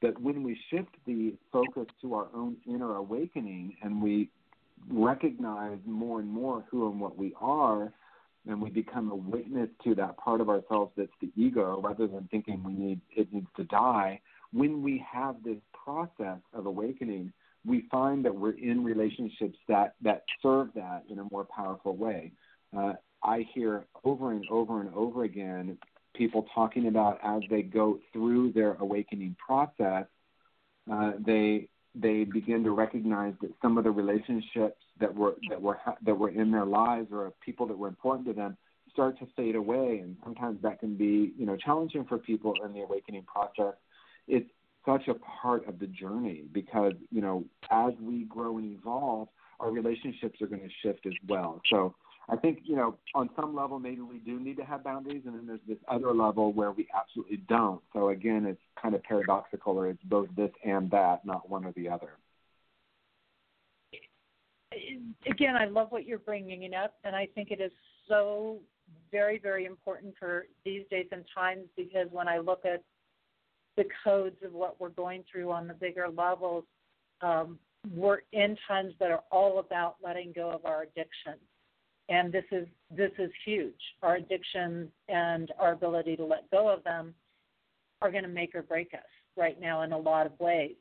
but 0.02 0.20
when 0.20 0.42
we 0.42 0.58
shift 0.68 0.90
the 1.06 1.34
focus 1.52 1.86
to 2.02 2.14
our 2.14 2.26
own 2.34 2.56
inner 2.66 2.96
awakening 2.96 3.76
and 3.82 4.02
we 4.02 4.28
recognize 4.90 5.78
more 5.86 6.18
and 6.18 6.28
more 6.28 6.64
who 6.70 6.90
and 6.90 7.00
what 7.00 7.16
we 7.16 7.32
are, 7.40 7.92
and 8.48 8.60
we 8.60 8.68
become 8.68 9.12
a 9.12 9.14
witness 9.14 9.68
to 9.84 9.94
that 9.94 10.16
part 10.16 10.40
of 10.40 10.48
ourselves 10.48 10.90
that's 10.96 11.12
the 11.20 11.30
ego, 11.36 11.80
rather 11.80 12.08
than 12.08 12.28
thinking 12.32 12.62
we 12.64 12.72
need 12.72 13.00
it 13.16 13.32
needs 13.32 13.46
to 13.56 13.62
die. 13.64 14.20
When 14.52 14.82
we 14.82 15.04
have 15.10 15.36
this 15.44 15.58
process 15.84 16.40
of 16.52 16.66
awakening, 16.66 17.32
we 17.64 17.86
find 17.90 18.24
that 18.24 18.34
we're 18.34 18.58
in 18.58 18.82
relationships 18.82 19.56
that 19.68 19.94
that 20.02 20.24
serve 20.42 20.70
that 20.74 21.04
in 21.08 21.20
a 21.20 21.24
more 21.30 21.44
powerful 21.44 21.96
way. 21.96 22.32
Uh, 22.76 22.94
I 23.22 23.46
hear 23.54 23.84
over 24.02 24.32
and 24.32 24.44
over 24.50 24.80
and 24.80 24.92
over 24.94 25.22
again 25.22 25.78
people 26.14 26.46
talking 26.54 26.88
about 26.88 27.18
as 27.22 27.42
they 27.50 27.62
go 27.62 27.98
through 28.12 28.52
their 28.52 28.74
awakening 28.74 29.36
process, 29.44 30.06
uh, 30.90 31.12
they 31.24 31.68
they 31.94 32.24
begin 32.24 32.64
to 32.64 32.70
recognize 32.70 33.34
that 33.42 33.50
some 33.60 33.76
of 33.76 33.84
the 33.84 33.90
relationships 33.90 34.82
that 34.98 35.14
were 35.14 35.36
that 35.48 35.60
were 35.60 35.78
that 36.04 36.14
were 36.18 36.30
in 36.30 36.50
their 36.50 36.64
lives 36.64 37.08
or 37.12 37.32
people 37.44 37.66
that 37.66 37.76
were 37.76 37.88
important 37.88 38.26
to 38.26 38.32
them 38.32 38.56
start 38.92 39.18
to 39.18 39.26
fade 39.36 39.56
away, 39.56 40.00
and 40.02 40.16
sometimes 40.22 40.60
that 40.62 40.80
can 40.80 40.96
be 40.96 41.32
you 41.36 41.46
know 41.46 41.56
challenging 41.56 42.04
for 42.04 42.18
people 42.18 42.54
in 42.64 42.72
the 42.72 42.80
awakening 42.80 43.24
process. 43.24 43.74
It's 44.28 44.48
such 44.86 45.08
a 45.08 45.14
part 45.14 45.66
of 45.68 45.78
the 45.78 45.86
journey 45.86 46.44
because 46.52 46.94
you 47.10 47.20
know 47.20 47.44
as 47.70 47.92
we 48.00 48.24
grow 48.24 48.58
and 48.58 48.76
evolve, 48.76 49.28
our 49.60 49.70
relationships 49.70 50.40
are 50.40 50.46
going 50.46 50.62
to 50.62 50.70
shift 50.82 51.06
as 51.06 51.14
well. 51.28 51.60
So 51.70 51.94
I 52.28 52.36
think, 52.36 52.60
you 52.64 52.76
know, 52.76 52.96
on 53.14 53.30
some 53.34 53.54
level, 53.54 53.78
maybe 53.78 54.00
we 54.00 54.18
do 54.18 54.38
need 54.38 54.56
to 54.58 54.64
have 54.64 54.84
boundaries, 54.84 55.22
and 55.26 55.34
then 55.34 55.46
there's 55.46 55.60
this 55.66 55.78
other 55.88 56.14
level 56.14 56.52
where 56.52 56.70
we 56.70 56.86
absolutely 56.94 57.38
don't. 57.48 57.80
So 57.92 58.10
again, 58.10 58.46
it's 58.46 58.60
kind 58.80 58.94
of 58.94 59.02
paradoxical, 59.02 59.76
or 59.76 59.88
it's 59.88 60.02
both 60.04 60.28
this 60.36 60.50
and 60.64 60.90
that, 60.92 61.24
not 61.24 61.50
one 61.50 61.64
or 61.64 61.72
the 61.72 61.88
other. 61.88 62.10
Again, 65.28 65.56
I 65.56 65.66
love 65.66 65.88
what 65.90 66.06
you're 66.06 66.18
bringing 66.18 66.72
up, 66.74 66.94
and 67.04 67.16
I 67.16 67.26
think 67.34 67.50
it 67.50 67.60
is 67.60 67.72
so 68.08 68.60
very, 69.10 69.38
very 69.38 69.66
important 69.66 70.14
for 70.18 70.46
these 70.64 70.84
days 70.90 71.06
and 71.12 71.24
times 71.34 71.66
because 71.76 72.06
when 72.10 72.28
I 72.28 72.38
look 72.38 72.64
at 72.64 72.82
the 73.76 73.84
codes 74.04 74.36
of 74.44 74.52
what 74.52 74.80
we're 74.80 74.90
going 74.90 75.24
through 75.30 75.50
on 75.50 75.66
the 75.66 75.74
bigger 75.74 76.08
levels, 76.08 76.64
um, 77.20 77.58
we're 77.94 78.20
in 78.32 78.56
times 78.68 78.94
that 79.00 79.10
are 79.10 79.24
all 79.30 79.58
about 79.58 79.96
letting 80.02 80.32
go 80.32 80.50
of 80.50 80.64
our 80.64 80.82
addictions 80.82 81.40
and 82.12 82.30
this 82.30 82.44
is 82.52 82.66
this 82.94 83.10
is 83.18 83.30
huge. 83.44 83.80
Our 84.02 84.16
addictions 84.16 84.90
and 85.08 85.50
our 85.58 85.72
ability 85.72 86.16
to 86.16 86.24
let 86.24 86.50
go 86.50 86.68
of 86.68 86.84
them 86.84 87.14
are 88.02 88.10
going 88.10 88.24
to 88.24 88.28
make 88.28 88.54
or 88.54 88.62
break 88.62 88.92
us 88.92 89.00
right 89.36 89.58
now 89.58 89.82
in 89.82 89.92
a 89.92 89.98
lot 89.98 90.26
of 90.26 90.38
ways. 90.38 90.76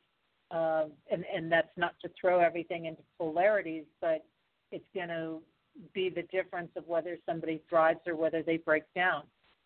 Uh, 0.50 0.84
and 1.10 1.24
and 1.34 1.50
that's 1.50 1.74
not 1.76 1.94
to 2.02 2.10
throw 2.20 2.40
everything 2.40 2.84
into 2.84 3.00
polarities, 3.18 3.84
but 4.00 4.26
it's 4.72 4.84
going 4.94 5.08
to 5.08 5.38
be 5.94 6.10
the 6.10 6.22
difference 6.24 6.70
of 6.76 6.86
whether 6.86 7.16
somebody 7.24 7.62
thrives 7.68 8.00
or 8.06 8.14
whether 8.14 8.42
they 8.42 8.58
break 8.58 8.82
down. 8.94 9.22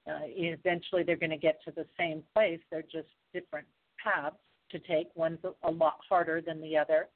Uh, 0.08 0.20
eventually, 0.22 1.02
they're 1.02 1.16
going 1.16 1.30
to 1.30 1.36
get 1.36 1.58
to 1.64 1.72
the 1.72 1.86
same 1.98 2.22
place. 2.32 2.60
They're 2.70 2.82
just 2.82 3.08
different 3.34 3.66
paths 4.02 4.36
to 4.70 4.78
take. 4.78 5.08
One's 5.16 5.40
a, 5.42 5.68
a 5.68 5.70
lot 5.70 5.96
harder 6.08 6.40
than 6.40 6.60
the 6.60 6.76
other, 6.76 7.08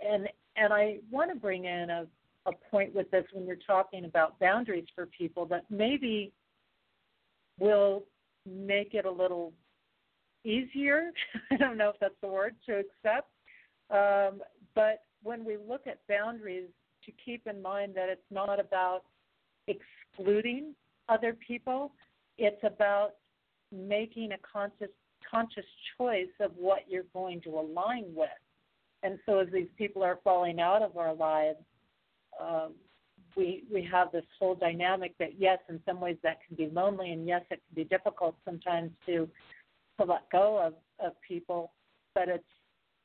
and 0.00 0.28
and 0.56 0.72
I 0.72 0.98
want 1.10 1.32
to 1.32 1.36
bring 1.36 1.64
in 1.64 1.90
a 1.90 2.06
a 2.46 2.52
point 2.70 2.94
with 2.94 3.10
this 3.10 3.24
when 3.32 3.46
you're 3.46 3.56
talking 3.56 4.04
about 4.04 4.38
boundaries 4.38 4.86
for 4.94 5.06
people 5.06 5.46
that 5.46 5.64
maybe 5.70 6.32
will 7.58 8.04
make 8.46 8.94
it 8.94 9.04
a 9.04 9.10
little 9.10 9.52
easier. 10.44 11.10
I 11.50 11.56
don't 11.56 11.76
know 11.76 11.90
if 11.90 11.96
that's 12.00 12.14
the 12.22 12.28
word 12.28 12.56
to 12.66 12.78
accept. 12.78 13.30
Um, 13.90 14.40
but 14.74 15.04
when 15.22 15.44
we 15.44 15.56
look 15.56 15.86
at 15.86 15.98
boundaries, 16.08 16.68
to 17.06 17.12
keep 17.24 17.46
in 17.46 17.62
mind 17.62 17.94
that 17.94 18.08
it's 18.08 18.20
not 18.30 18.60
about 18.60 19.02
excluding 19.66 20.74
other 21.08 21.34
people, 21.46 21.92
it's 22.38 22.62
about 22.62 23.12
making 23.72 24.32
a 24.32 24.38
conscious 24.52 24.90
conscious 25.30 25.64
choice 25.96 26.30
of 26.40 26.50
what 26.56 26.80
you're 26.88 27.04
going 27.12 27.40
to 27.42 27.50
align 27.50 28.04
with. 28.14 28.28
and 29.02 29.18
so 29.26 29.38
as 29.38 29.46
these 29.52 29.68
people 29.78 30.02
are 30.02 30.18
falling 30.24 30.60
out 30.60 30.82
of 30.82 30.96
our 30.96 31.14
lives, 31.14 31.58
um, 32.40 32.74
we 33.36 33.64
we 33.72 33.82
have 33.90 34.10
this 34.12 34.24
whole 34.38 34.54
dynamic 34.54 35.14
that 35.18 35.38
yes, 35.38 35.58
in 35.68 35.80
some 35.86 36.00
ways 36.00 36.16
that 36.22 36.38
can 36.46 36.56
be 36.56 36.72
lonely, 36.72 37.12
and 37.12 37.26
yes, 37.26 37.42
it 37.50 37.60
can 37.66 37.74
be 37.74 37.84
difficult 37.84 38.36
sometimes 38.44 38.90
to 39.06 39.28
to 39.98 40.04
let 40.04 40.28
go 40.30 40.58
of 40.58 40.74
of 41.04 41.12
people, 41.26 41.72
but 42.14 42.28
it's 42.28 42.44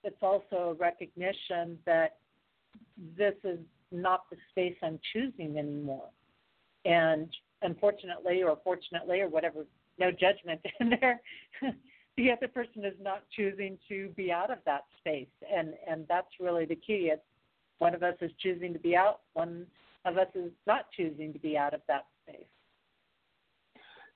it's 0.04 0.22
also 0.22 0.56
a 0.56 0.74
recognition 0.74 1.78
that 1.86 2.18
this 3.18 3.34
is 3.44 3.60
not 3.92 4.30
the 4.30 4.38
space 4.52 4.76
I'm 4.84 5.00
choosing 5.14 5.58
anymore. 5.58 6.10
And 6.86 7.30
unfortunately, 7.62 8.44
or 8.44 8.58
fortunately, 8.64 9.22
or 9.22 9.30
whatever, 9.30 9.66
no 10.00 10.12
judgment 10.12 10.62
in 10.80 10.92
there, 11.02 11.22
the 12.18 12.32
other 12.32 12.48
person 12.48 12.86
is 12.86 12.94
not 13.02 13.24
choosing 13.36 13.78
to 13.90 14.10
be 14.10 14.32
out 14.32 14.52
of 14.52 14.60
that 14.66 14.84
space. 15.00 15.28
And, 15.54 15.74
and 15.90 16.06
that's 16.08 16.28
really 16.40 16.66
the 16.66 16.76
key. 16.76 17.10
It's 17.12 17.22
one 17.80 17.96
of 17.96 18.04
us 18.04 18.16
is 18.22 18.32
choosing 18.42 18.74
to 18.74 18.80
be 18.80 18.96
out, 18.96 19.22
one 19.34 19.66
of 20.06 20.18
us 20.18 20.28
is 20.36 20.52
not 20.66 20.86
choosing 20.96 21.34
to 21.34 21.40
be 21.40 21.58
out 21.58 21.74
of 21.74 21.82
that 21.88 22.06
space. 22.24 22.46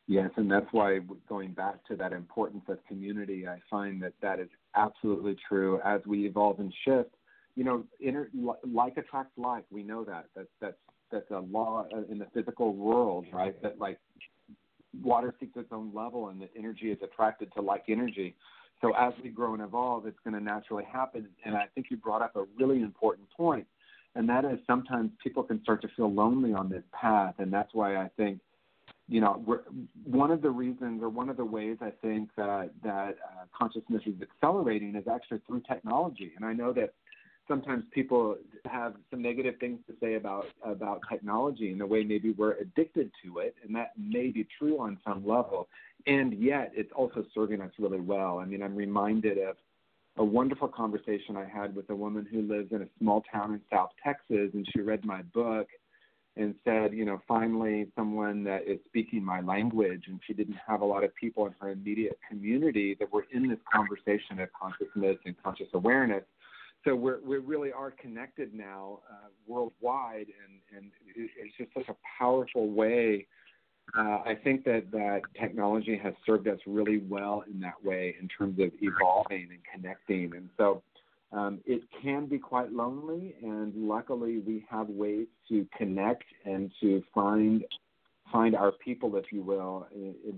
Yes, 0.08 0.32
and 0.38 0.50
that's 0.52 0.66
why 0.72 1.00
going 1.28 1.52
back 1.52 1.86
to 1.88 1.96
that 1.98 2.14
importance 2.14 2.64
of 2.68 2.80
community, 2.88 3.48
I 3.48 3.60
find 3.70 4.02
that 4.02 4.14
that 4.22 4.40
is 4.40 4.50
absolutely 4.76 5.38
true. 5.48 5.80
As 5.86 6.02
we 6.08 6.26
evolve 6.26 6.60
and 6.60 6.74
shift, 6.84 7.12
you 7.56 7.64
know, 7.64 7.84
inter, 8.00 8.30
like 8.66 8.98
attracts 8.98 9.38
like. 9.38 9.66
We 9.70 9.84
know 9.84 10.04
that. 10.06 10.26
That's 10.36 10.48
that's 10.62 10.78
that's 11.12 11.30
a 11.30 11.40
law 11.40 11.86
uh, 11.94 12.02
in 12.10 12.18
the 12.18 12.28
physical 12.34 12.74
world, 12.74 13.26
right? 13.32 13.62
That 13.62 13.80
like 13.80 14.00
water 15.04 15.34
seeks 15.40 15.56
its 15.56 15.70
own 15.72 15.92
level, 15.94 16.30
and 16.30 16.42
that 16.42 16.50
energy 16.58 16.92
is 16.92 16.98
attracted 17.04 17.52
to 17.54 17.62
like 17.62 17.84
energy. 17.88 18.36
So 18.82 18.94
as 18.96 19.14
we 19.24 19.30
grow 19.30 19.54
and 19.54 19.64
evolve, 19.64 20.06
it's 20.06 20.20
going 20.24 20.34
to 20.36 20.44
naturally 20.44 20.86
happen. 20.86 21.28
And 21.46 21.56
I 21.56 21.66
think 21.76 21.88
you 21.90 21.98
brought 21.98 22.22
up 22.22 22.36
a 22.36 22.46
really 22.58 22.82
important 22.82 23.30
point, 23.30 23.68
and 24.16 24.28
that 24.30 24.46
is 24.46 24.60
sometimes 24.66 25.12
people 25.24 25.44
can 25.44 25.62
start 25.64 25.82
to 25.82 25.90
feel 25.96 26.12
lonely 26.12 26.54
on 26.54 26.70
this 26.70 26.84
path, 26.94 27.36
and 27.40 27.52
that's 27.52 27.74
why 27.74 27.98
I 27.98 28.10
think 28.16 28.40
you 29.10 29.22
know, 29.22 29.44
one 30.06 30.30
of 30.30 30.44
the 30.44 30.52
reasons 30.52 31.02
or 31.02 31.10
one 31.10 31.30
of 31.30 31.38
the 31.38 31.46
ways 31.46 31.78
I 31.82 31.92
think 32.02 32.30
that 32.38 32.70
that 32.84 33.18
uh, 33.26 33.46
consciousness 33.58 34.04
is 34.06 34.14
accelerating 34.22 34.96
is 34.96 35.08
actually 35.12 35.42
through 35.48 35.64
technology. 35.68 36.32
And 36.36 36.46
I 36.46 36.54
know 36.54 36.72
that 36.74 36.94
sometimes 37.50 37.84
people 37.92 38.38
have 38.66 38.94
some 39.10 39.22
negative 39.22 39.56
things 39.60 39.80
to 39.88 39.94
say 40.00 40.14
about 40.14 40.46
about 40.64 41.02
technology 41.12 41.72
and 41.72 41.82
the 41.82 41.86
way 41.86 42.04
maybe 42.04 42.32
we're 42.32 42.54
addicted 42.54 43.12
to 43.26 43.40
it, 43.40 43.56
and 43.66 43.76
that 43.76 43.92
may 43.98 44.28
be 44.28 44.48
true 44.58 44.80
on 44.80 44.98
some 45.06 45.28
level. 45.28 45.68
And 46.08 46.42
yet, 46.42 46.72
it's 46.74 46.92
also 46.96 47.26
serving 47.34 47.60
us 47.60 47.72
really 47.78 48.00
well. 48.00 48.40
I 48.40 48.46
mean, 48.46 48.64
I'm 48.64 48.76
reminded 48.76 49.38
of 49.38 49.58
a 50.18 50.24
wonderful 50.24 50.68
conversation 50.68 51.36
I 51.36 51.46
had 51.46 51.76
with 51.76 51.90
a 51.90 51.96
woman 51.96 52.26
who 52.32 52.42
lives 52.42 52.72
in 52.72 52.84
a 52.84 52.88
small 53.00 53.24
town 53.32 53.54
in 53.54 53.62
South 53.72 53.90
Texas, 54.02 54.52
and 54.54 54.66
she 54.72 54.82
read 54.82 55.04
my 55.04 55.24
book 55.34 55.68
and 56.38 56.56
said, 56.64 56.94
you 56.94 57.04
know, 57.04 57.22
finally 57.28 57.88
someone 57.96 58.44
that 58.46 58.68
is 58.68 58.80
speaking 58.88 59.24
my 59.24 59.42
language, 59.42 60.04
and 60.08 60.20
she 60.26 60.34
didn't 60.34 60.58
have 60.66 60.82
a 60.82 60.86
lot 60.86 61.04
of 61.04 61.14
people 61.16 61.46
in 61.48 61.56
her 61.60 61.72
immediate 61.72 62.18
community 62.30 62.96
that 63.00 63.12
were 63.12 63.26
in 63.34 63.48
this 63.48 63.60
conversation 63.72 64.40
of 64.40 64.50
consciousness 64.54 65.18
and 65.26 65.36
conscious 65.44 65.68
awareness. 65.74 66.24
So 66.90 66.96
we're, 66.96 67.20
we 67.24 67.38
really 67.38 67.72
are 67.72 67.92
connected 67.92 68.52
now 68.52 69.02
uh, 69.12 69.28
worldwide, 69.46 70.26
and, 70.26 70.60
and 70.76 70.92
it's 71.16 71.56
just 71.56 71.72
such 71.76 71.88
a 71.88 71.96
powerful 72.18 72.68
way. 72.72 73.28
Uh, 73.96 74.22
I 74.26 74.36
think 74.44 74.66
that 74.66 74.90
that 74.92 75.22
technology 75.40 76.00
has 76.02 76.16
served 76.26 76.48
us 76.48 76.58
really 76.66 77.04
well 77.08 77.44
in 77.52 77.60
that 77.60 77.76
way 77.84 78.16
in 78.20 78.28
terms 78.28 78.60
of 78.60 78.72
evolving 78.82 79.50
and 79.52 79.60
connecting, 79.72 80.36
and 80.36 80.50
so 80.58 80.82
um, 81.32 81.60
it 81.68 81.84
can 82.02 82.26
be 82.26 82.40
quite 82.40 82.74
lonely, 82.74 83.36
and 83.44 83.76
luckily 83.76 84.40
we 84.40 84.66
have 84.68 84.90
ways 84.90 85.28
to 85.50 85.68
connect 85.78 86.24
and 86.46 86.72
to 86.82 87.04
find 87.14 87.66
find 88.32 88.56
our 88.56 88.72
people, 88.72 89.16
if 89.16 89.26
you 89.32 89.44
will, 89.44 89.88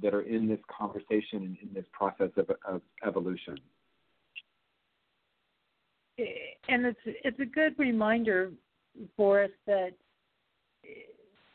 that 0.02 0.14
are 0.14 0.24
in 0.24 0.50
this 0.50 0.60
conversation 0.68 1.44
and 1.44 1.58
in 1.62 1.70
this 1.74 1.86
process 1.94 2.30
of, 2.36 2.50
of 2.66 2.82
evolution. 3.08 3.58
And 6.18 6.86
it's 6.86 7.00
it's 7.06 7.40
a 7.40 7.46
good 7.46 7.78
reminder 7.78 8.52
for 9.16 9.44
us 9.44 9.52
that 9.66 9.92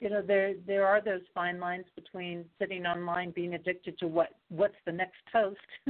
you 0.01 0.11
know 0.11 0.23
there 0.23 0.55
there 0.67 0.87
are 0.87 1.01
those 1.01 1.23
fine 1.35 1.61
lines 1.61 1.85
between 1.95 2.45
sitting 2.59 2.87
online 2.87 3.31
being 3.31 3.55
addicted 3.55 3.99
to 3.99 4.07
what 4.07 4.31
what's 4.49 4.77
the 4.85 4.93
next 4.93 5.19
post 5.33 5.59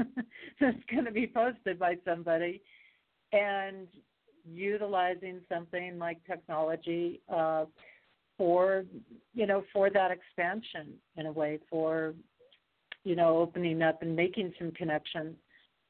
that's 0.61 0.77
going 0.91 1.05
to 1.05 1.13
be 1.13 1.27
posted 1.27 1.79
by 1.79 1.97
somebody 2.05 2.61
and 3.33 3.87
utilizing 4.49 5.41
something 5.49 5.99
like 5.99 6.25
technology 6.25 7.21
uh, 7.35 7.65
for 8.39 8.85
you 9.35 9.47
know 9.47 9.65
for 9.73 9.91
that 9.91 10.11
expansion 10.11 10.95
in 11.17 11.27
a 11.27 11.33
way 11.33 11.59
for 11.69 12.15
you 13.05 13.17
know 13.17 13.39
opening 13.39 13.83
up 13.83 14.03
and 14.03 14.15
making 14.15 14.53
some 14.59 14.71
connections 14.73 15.35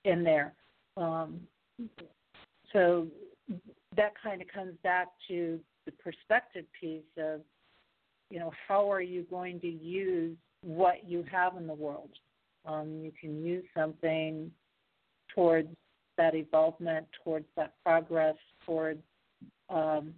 in 0.04 0.22
there. 0.22 0.54
Um, 0.96 1.40
so 2.72 3.06
that 3.96 4.12
kind 4.22 4.42
of 4.42 4.48
comes 4.48 4.74
back 4.82 5.08
to 5.28 5.60
the 5.84 5.92
perspective 5.92 6.64
piece 6.78 7.02
of 7.18 7.40
you 8.30 8.38
know 8.38 8.52
how 8.66 8.90
are 8.90 9.00
you 9.00 9.24
going 9.30 9.60
to 9.60 9.68
use 9.68 10.36
what 10.62 11.08
you 11.08 11.24
have 11.30 11.56
in 11.56 11.66
the 11.66 11.74
world 11.74 12.10
um, 12.66 13.00
you 13.02 13.12
can 13.20 13.44
use 13.44 13.64
something 13.76 14.50
towards 15.34 15.68
that 16.16 16.34
evolvement, 16.34 17.06
towards 17.22 17.46
that 17.56 17.74
progress, 17.84 18.36
towards 18.64 19.02
um, 19.68 20.14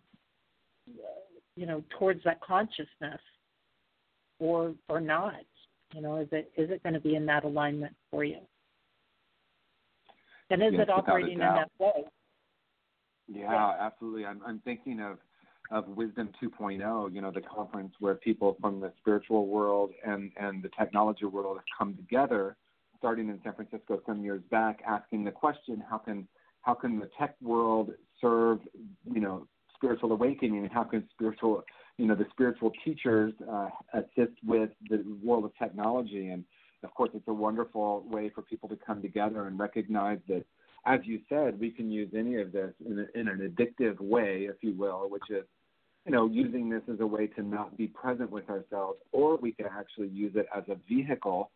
you 1.56 1.66
know, 1.66 1.82
towards 1.98 2.22
that 2.24 2.40
consciousness, 2.40 3.20
or 4.38 4.74
or 4.88 5.00
not. 5.00 5.34
You 5.92 6.02
know, 6.02 6.16
is 6.16 6.28
it 6.32 6.50
is 6.56 6.70
it 6.70 6.82
going 6.82 6.94
to 6.94 7.00
be 7.00 7.16
in 7.16 7.26
that 7.26 7.44
alignment 7.44 7.94
for 8.10 8.24
you? 8.24 8.38
And 10.50 10.62
is 10.62 10.72
yes, 10.72 10.82
it 10.82 10.90
operating 10.90 11.34
in 11.34 11.38
that 11.40 11.70
way? 11.78 12.04
Yeah, 13.28 13.52
yeah, 13.52 13.72
absolutely. 13.80 14.26
I'm 14.26 14.40
I'm 14.46 14.60
thinking 14.60 15.00
of 15.00 15.18
of 15.70 15.86
Wisdom 15.88 16.30
2.0, 16.42 17.14
you 17.14 17.20
know, 17.20 17.30
the 17.30 17.42
conference 17.42 17.92
where 18.00 18.14
people 18.14 18.56
from 18.58 18.80
the 18.80 18.90
spiritual 19.00 19.46
world 19.46 19.90
and 20.04 20.32
and 20.38 20.62
the 20.62 20.70
technology 20.78 21.26
world 21.26 21.58
have 21.58 21.64
come 21.78 21.94
together 21.94 22.56
starting 22.98 23.28
in 23.28 23.40
San 23.44 23.54
Francisco 23.54 24.00
some 24.06 24.22
years 24.22 24.42
back, 24.50 24.80
asking 24.86 25.24
the 25.24 25.30
question, 25.30 25.82
how 25.88 25.98
can 25.98 26.26
how 26.62 26.74
can 26.74 26.98
the 26.98 27.08
tech 27.18 27.36
world 27.40 27.92
serve, 28.20 28.58
you 29.10 29.20
know, 29.20 29.46
spiritual 29.74 30.12
awakening, 30.12 30.58
and 30.58 30.72
how 30.72 30.82
can 30.82 31.08
spiritual, 31.10 31.62
you 31.96 32.06
know, 32.06 32.14
the 32.14 32.26
spiritual 32.30 32.72
teachers 32.84 33.32
uh, 33.50 33.68
assist 33.94 34.32
with 34.44 34.70
the 34.90 35.04
world 35.22 35.44
of 35.44 35.52
technology? 35.56 36.28
And 36.28 36.44
of 36.82 36.92
course, 36.94 37.10
it's 37.14 37.28
a 37.28 37.32
wonderful 37.32 38.04
way 38.10 38.30
for 38.34 38.42
people 38.42 38.68
to 38.68 38.76
come 38.76 39.00
together 39.00 39.46
and 39.46 39.58
recognize 39.58 40.18
that, 40.28 40.44
as 40.86 41.00
you 41.04 41.20
said, 41.28 41.58
we 41.58 41.70
can 41.70 41.90
use 41.90 42.10
any 42.16 42.40
of 42.40 42.52
this 42.52 42.72
in, 42.84 42.98
a, 42.98 43.18
in 43.18 43.28
an 43.28 43.38
addictive 43.38 44.00
way, 44.00 44.48
if 44.48 44.56
you 44.62 44.72
will, 44.74 45.08
which 45.10 45.30
is 45.30 45.44
you 46.08 46.12
know, 46.12 46.26
using 46.26 46.70
this 46.70 46.80
as 46.90 47.00
a 47.00 47.06
way 47.06 47.26
to 47.26 47.42
not 47.42 47.76
be 47.76 47.86
present 47.86 48.30
with 48.30 48.48
ourselves, 48.48 48.98
or 49.12 49.36
we 49.36 49.52
can 49.52 49.66
actually 49.66 50.08
use 50.08 50.32
it 50.36 50.46
as 50.56 50.64
a 50.68 50.76
vehicle 50.88 51.50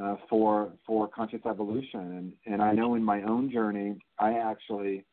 uh, 0.00 0.16
for 0.28 0.72
for 0.84 1.06
conscious 1.06 1.40
evolution. 1.48 2.00
And 2.00 2.32
and 2.52 2.62
I 2.62 2.72
know 2.72 2.96
in 2.96 3.04
my 3.04 3.22
own 3.22 3.52
journey, 3.52 3.96
I 4.18 4.32
actually 4.32 5.04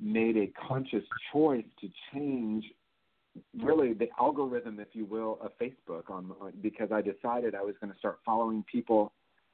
made 0.00 0.38
a 0.38 0.50
conscious 0.66 1.04
choice 1.32 1.66
to 1.82 1.88
change 2.14 2.64
really 3.62 3.92
the 3.92 4.08
algorithm, 4.18 4.80
if 4.80 4.88
you 4.94 5.04
will, 5.04 5.38
of 5.42 5.50
Facebook 5.60 6.08
on 6.08 6.32
because 6.62 6.90
I 6.92 7.02
decided 7.02 7.54
I 7.54 7.62
was 7.62 7.74
going 7.78 7.92
to 7.92 7.98
start 7.98 8.20
following 8.24 8.64
people 8.72 9.12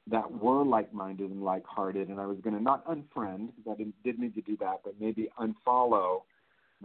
that 0.09 0.31
were 0.31 0.63
like-minded 0.63 1.29
and 1.29 1.43
like-hearted, 1.43 2.07
and 2.09 2.19
I 2.19 2.25
was 2.25 2.37
going 2.43 2.55
to 2.55 2.61
not 2.61 2.85
unfriend 2.85 3.49
because 3.55 3.71
I 3.71 3.75
didn't, 3.75 3.95
did 4.03 4.19
need 4.19 4.35
to 4.35 4.41
do 4.41 4.57
that, 4.57 4.81
but 4.83 4.93
maybe 4.99 5.29
unfollow 5.39 6.21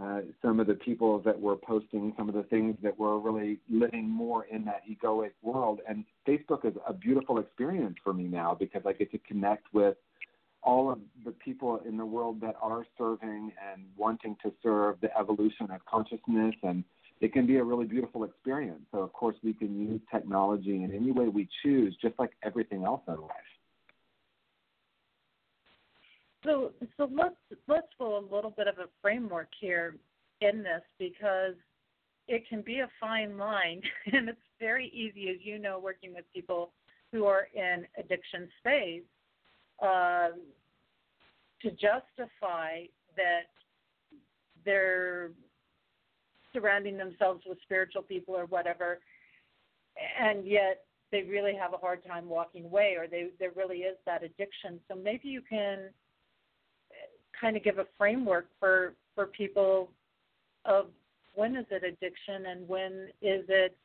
uh, 0.00 0.20
some 0.40 0.58
of 0.58 0.66
the 0.66 0.74
people 0.74 1.18
that 1.20 1.38
were 1.38 1.56
posting 1.56 2.14
some 2.16 2.28
of 2.28 2.34
the 2.34 2.44
things 2.44 2.76
that 2.82 2.98
were 2.98 3.18
really 3.18 3.58
living 3.70 4.08
more 4.08 4.46
in 4.46 4.64
that 4.64 4.82
egoic 4.90 5.32
world. 5.42 5.80
And 5.86 6.04
Facebook 6.26 6.64
is 6.64 6.74
a 6.86 6.94
beautiful 6.94 7.38
experience 7.38 7.96
for 8.02 8.14
me 8.14 8.24
now 8.24 8.56
because 8.58 8.82
I 8.86 8.94
get 8.94 9.12
to 9.12 9.18
connect 9.18 9.66
with 9.74 9.96
all 10.62 10.90
of 10.90 10.98
the 11.24 11.32
people 11.32 11.80
in 11.86 11.96
the 11.96 12.06
world 12.06 12.40
that 12.40 12.54
are 12.62 12.86
serving 12.96 13.52
and 13.70 13.84
wanting 13.96 14.36
to 14.42 14.52
serve 14.62 14.96
the 15.02 15.16
evolution 15.18 15.70
of 15.70 15.84
consciousness 15.84 16.54
and 16.62 16.84
it 17.22 17.32
can 17.32 17.46
be 17.46 17.56
a 17.56 17.64
really 17.64 17.86
beautiful 17.86 18.24
experience. 18.24 18.82
So 18.90 18.98
of 18.98 19.12
course 19.12 19.36
we 19.44 19.54
can 19.54 19.80
use 19.80 20.00
technology 20.10 20.82
in 20.82 20.92
any 20.92 21.12
way 21.12 21.28
we 21.28 21.48
choose, 21.62 21.96
just 22.02 22.18
like 22.18 22.32
everything 22.42 22.84
else 22.84 23.00
in 23.06 23.14
life. 23.14 23.30
So, 26.44 26.72
so 26.96 27.08
let's 27.14 27.36
let's 27.68 27.86
go 28.00 28.18
a 28.18 28.34
little 28.34 28.50
bit 28.50 28.66
of 28.66 28.78
a 28.78 28.88
framework 29.00 29.46
here 29.60 29.96
in 30.40 30.64
this 30.64 30.82
because 30.98 31.54
it 32.26 32.48
can 32.48 32.62
be 32.62 32.80
a 32.80 32.88
fine 33.00 33.38
line, 33.38 33.80
and 34.12 34.28
it's 34.28 34.38
very 34.58 34.88
easy, 34.88 35.28
as 35.28 35.36
you 35.40 35.60
know, 35.60 35.78
working 35.78 36.12
with 36.14 36.24
people 36.34 36.72
who 37.12 37.26
are 37.26 37.46
in 37.54 37.86
addiction 37.96 38.48
space, 38.58 39.02
uh, 39.80 40.30
to 41.60 41.70
justify 41.70 42.82
that 43.16 43.46
they're 44.64 45.30
surrounding 46.52 46.96
themselves 46.96 47.42
with 47.46 47.58
spiritual 47.62 48.02
people 48.02 48.34
or 48.34 48.46
whatever, 48.46 49.00
and 50.18 50.46
yet 50.46 50.84
they 51.10 51.22
really 51.22 51.54
have 51.54 51.74
a 51.74 51.76
hard 51.76 52.04
time 52.06 52.28
walking 52.28 52.64
away, 52.64 52.96
or 52.98 53.06
they 53.06 53.28
there 53.38 53.52
really 53.54 53.78
is 53.78 53.96
that 54.06 54.22
addiction. 54.22 54.80
So 54.88 54.96
maybe 54.96 55.28
you 55.28 55.42
can 55.42 55.90
kind 57.38 57.56
of 57.56 57.64
give 57.64 57.78
a 57.78 57.86
framework 57.98 58.46
for 58.58 58.94
for 59.14 59.26
people 59.26 59.90
of 60.64 60.86
when 61.34 61.56
is 61.56 61.66
it 61.70 61.82
addiction 61.84 62.46
and 62.46 62.68
when 62.68 63.08
is 63.20 63.44
it 63.48 63.76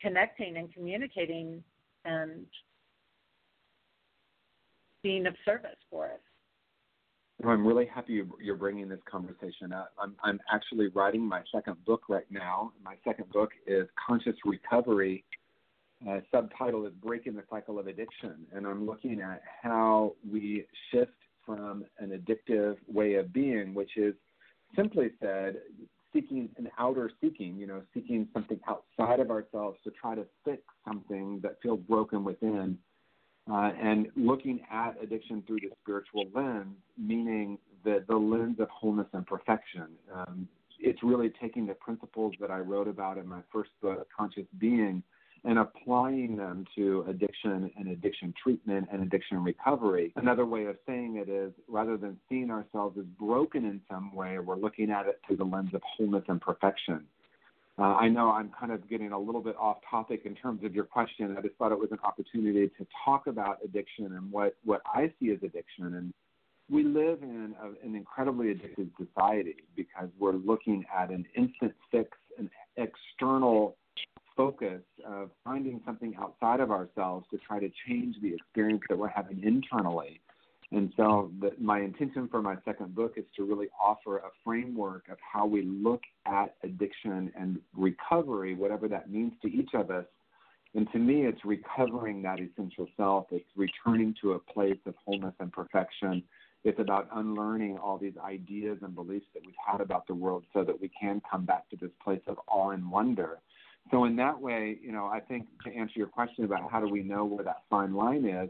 connecting 0.00 0.56
and 0.56 0.72
communicating 0.72 1.62
and 2.04 2.46
being 5.02 5.26
of 5.26 5.34
service 5.44 5.76
for 5.90 6.06
us. 6.06 6.20
I'm 7.42 7.66
really 7.66 7.86
happy 7.86 8.22
you're 8.40 8.56
bringing 8.56 8.88
this 8.88 9.00
conversation 9.10 9.72
up. 9.72 9.92
I'm, 10.00 10.14
I'm 10.22 10.40
actually 10.52 10.88
writing 10.88 11.20
my 11.20 11.42
second 11.52 11.84
book 11.84 12.02
right 12.08 12.24
now. 12.30 12.72
My 12.82 12.94
second 13.04 13.30
book 13.30 13.50
is 13.66 13.86
Conscious 14.06 14.36
Recovery. 14.44 15.24
Uh, 16.08 16.20
subtitle 16.30 16.86
is 16.86 16.92
Breaking 17.02 17.34
the 17.34 17.42
Cycle 17.50 17.78
of 17.78 17.86
Addiction. 17.86 18.46
And 18.54 18.66
I'm 18.66 18.86
looking 18.86 19.20
at 19.20 19.42
how 19.62 20.14
we 20.30 20.64
shift 20.90 21.12
from 21.44 21.84
an 21.98 22.10
addictive 22.10 22.76
way 22.88 23.14
of 23.14 23.32
being, 23.32 23.74
which 23.74 23.96
is 23.96 24.14
simply 24.76 25.10
said, 25.20 25.56
seeking 26.12 26.48
an 26.56 26.68
outer 26.78 27.10
seeking, 27.20 27.56
you 27.56 27.66
know, 27.66 27.82
seeking 27.92 28.28
something 28.32 28.60
outside 28.68 29.20
of 29.20 29.30
ourselves 29.30 29.78
to 29.84 29.90
try 29.90 30.14
to 30.14 30.24
fix 30.44 30.62
something 30.86 31.40
that 31.42 31.56
feels 31.62 31.80
broken 31.80 32.24
within. 32.24 32.78
Uh, 33.50 33.72
and 33.78 34.08
looking 34.16 34.60
at 34.72 34.94
addiction 35.02 35.42
through 35.46 35.60
the 35.60 35.70
spiritual 35.82 36.24
lens, 36.34 36.74
meaning 36.96 37.58
the, 37.84 38.02
the 38.08 38.16
lens 38.16 38.58
of 38.58 38.68
wholeness 38.70 39.06
and 39.12 39.26
perfection. 39.26 39.86
Um, 40.14 40.48
it's 40.80 41.02
really 41.02 41.30
taking 41.40 41.66
the 41.66 41.74
principles 41.74 42.34
that 42.40 42.50
I 42.50 42.58
wrote 42.58 42.88
about 42.88 43.18
in 43.18 43.26
my 43.26 43.40
first 43.52 43.70
book, 43.82 44.06
Conscious 44.16 44.46
Being, 44.58 45.02
and 45.44 45.58
applying 45.58 46.36
them 46.36 46.64
to 46.74 47.04
addiction 47.08 47.70
and 47.76 47.88
addiction 47.88 48.32
treatment 48.42 48.88
and 48.90 49.02
addiction 49.02 49.42
recovery. 49.44 50.12
Another 50.16 50.46
way 50.46 50.64
of 50.64 50.76
saying 50.86 51.16
it 51.16 51.28
is 51.28 51.52
rather 51.68 51.98
than 51.98 52.18
seeing 52.28 52.50
ourselves 52.50 52.96
as 52.98 53.04
broken 53.18 53.66
in 53.66 53.80
some 53.90 54.14
way, 54.14 54.38
we're 54.38 54.56
looking 54.56 54.90
at 54.90 55.06
it 55.06 55.20
through 55.26 55.36
the 55.36 55.44
lens 55.44 55.74
of 55.74 55.82
wholeness 55.82 56.24
and 56.28 56.40
perfection. 56.40 57.04
Uh, 57.76 57.82
I 57.82 58.08
know 58.08 58.30
I'm 58.30 58.50
kind 58.58 58.70
of 58.70 58.88
getting 58.88 59.10
a 59.10 59.18
little 59.18 59.40
bit 59.40 59.56
off 59.58 59.78
topic 59.90 60.22
in 60.24 60.34
terms 60.36 60.62
of 60.64 60.74
your 60.74 60.84
question. 60.84 61.34
I 61.36 61.40
just 61.40 61.56
thought 61.56 61.72
it 61.72 61.78
was 61.78 61.90
an 61.90 61.98
opportunity 62.04 62.68
to 62.78 62.86
talk 63.04 63.26
about 63.26 63.58
addiction 63.64 64.06
and 64.06 64.30
what, 64.30 64.54
what 64.64 64.80
I 64.86 65.12
see 65.18 65.32
as 65.32 65.38
addiction. 65.38 65.94
And 65.94 66.12
we 66.70 66.84
live 66.84 67.22
in 67.22 67.54
a, 67.60 67.86
an 67.86 67.96
incredibly 67.96 68.52
addicted 68.52 68.90
society 68.96 69.56
because 69.74 70.08
we're 70.20 70.34
looking 70.34 70.84
at 70.96 71.10
an 71.10 71.26
instant 71.36 71.74
fix, 71.90 72.10
an 72.38 72.48
external 72.76 73.76
focus 74.36 74.82
of 75.04 75.30
finding 75.44 75.80
something 75.84 76.14
outside 76.18 76.60
of 76.60 76.70
ourselves 76.70 77.26
to 77.30 77.38
try 77.38 77.58
to 77.58 77.70
change 77.88 78.14
the 78.22 78.34
experience 78.34 78.82
that 78.88 78.98
we're 78.98 79.08
having 79.08 79.42
internally. 79.42 80.20
And 80.74 80.92
so, 80.96 81.30
the, 81.40 81.52
my 81.60 81.80
intention 81.80 82.26
for 82.28 82.42
my 82.42 82.56
second 82.64 82.96
book 82.96 83.14
is 83.16 83.24
to 83.36 83.44
really 83.44 83.68
offer 83.80 84.18
a 84.18 84.30
framework 84.44 85.04
of 85.08 85.18
how 85.20 85.46
we 85.46 85.62
look 85.62 86.02
at 86.26 86.56
addiction 86.64 87.32
and 87.38 87.60
recovery, 87.76 88.56
whatever 88.56 88.88
that 88.88 89.08
means 89.08 89.32
to 89.42 89.48
each 89.48 89.70
of 89.74 89.92
us. 89.92 90.04
And 90.74 90.90
to 90.90 90.98
me, 90.98 91.26
it's 91.26 91.44
recovering 91.44 92.22
that 92.22 92.40
essential 92.40 92.88
self. 92.96 93.26
It's 93.30 93.48
returning 93.54 94.16
to 94.22 94.32
a 94.32 94.38
place 94.40 94.80
of 94.86 94.94
wholeness 95.04 95.34
and 95.38 95.52
perfection. 95.52 96.24
It's 96.64 96.80
about 96.80 97.08
unlearning 97.14 97.78
all 97.78 97.96
these 97.96 98.16
ideas 98.24 98.78
and 98.82 98.96
beliefs 98.96 99.26
that 99.34 99.44
we've 99.46 99.54
had 99.64 99.80
about 99.80 100.08
the 100.08 100.14
world 100.14 100.42
so 100.52 100.64
that 100.64 100.80
we 100.80 100.90
can 101.00 101.22
come 101.30 101.44
back 101.44 101.70
to 101.70 101.76
this 101.76 101.90
place 102.02 102.22
of 102.26 102.36
awe 102.48 102.70
and 102.70 102.90
wonder 102.90 103.38
so 103.90 104.04
in 104.04 104.16
that 104.16 104.40
way, 104.40 104.78
you 104.82 104.92
know, 104.92 105.06
I 105.06 105.20
think 105.20 105.46
to 105.64 105.74
answer 105.74 105.94
your 105.96 106.06
question 106.06 106.44
about 106.44 106.70
how 106.70 106.80
do 106.80 106.88
we 106.88 107.02
know 107.02 107.24
where 107.24 107.44
that 107.44 107.62
fine 107.68 107.94
line 107.94 108.24
is, 108.24 108.48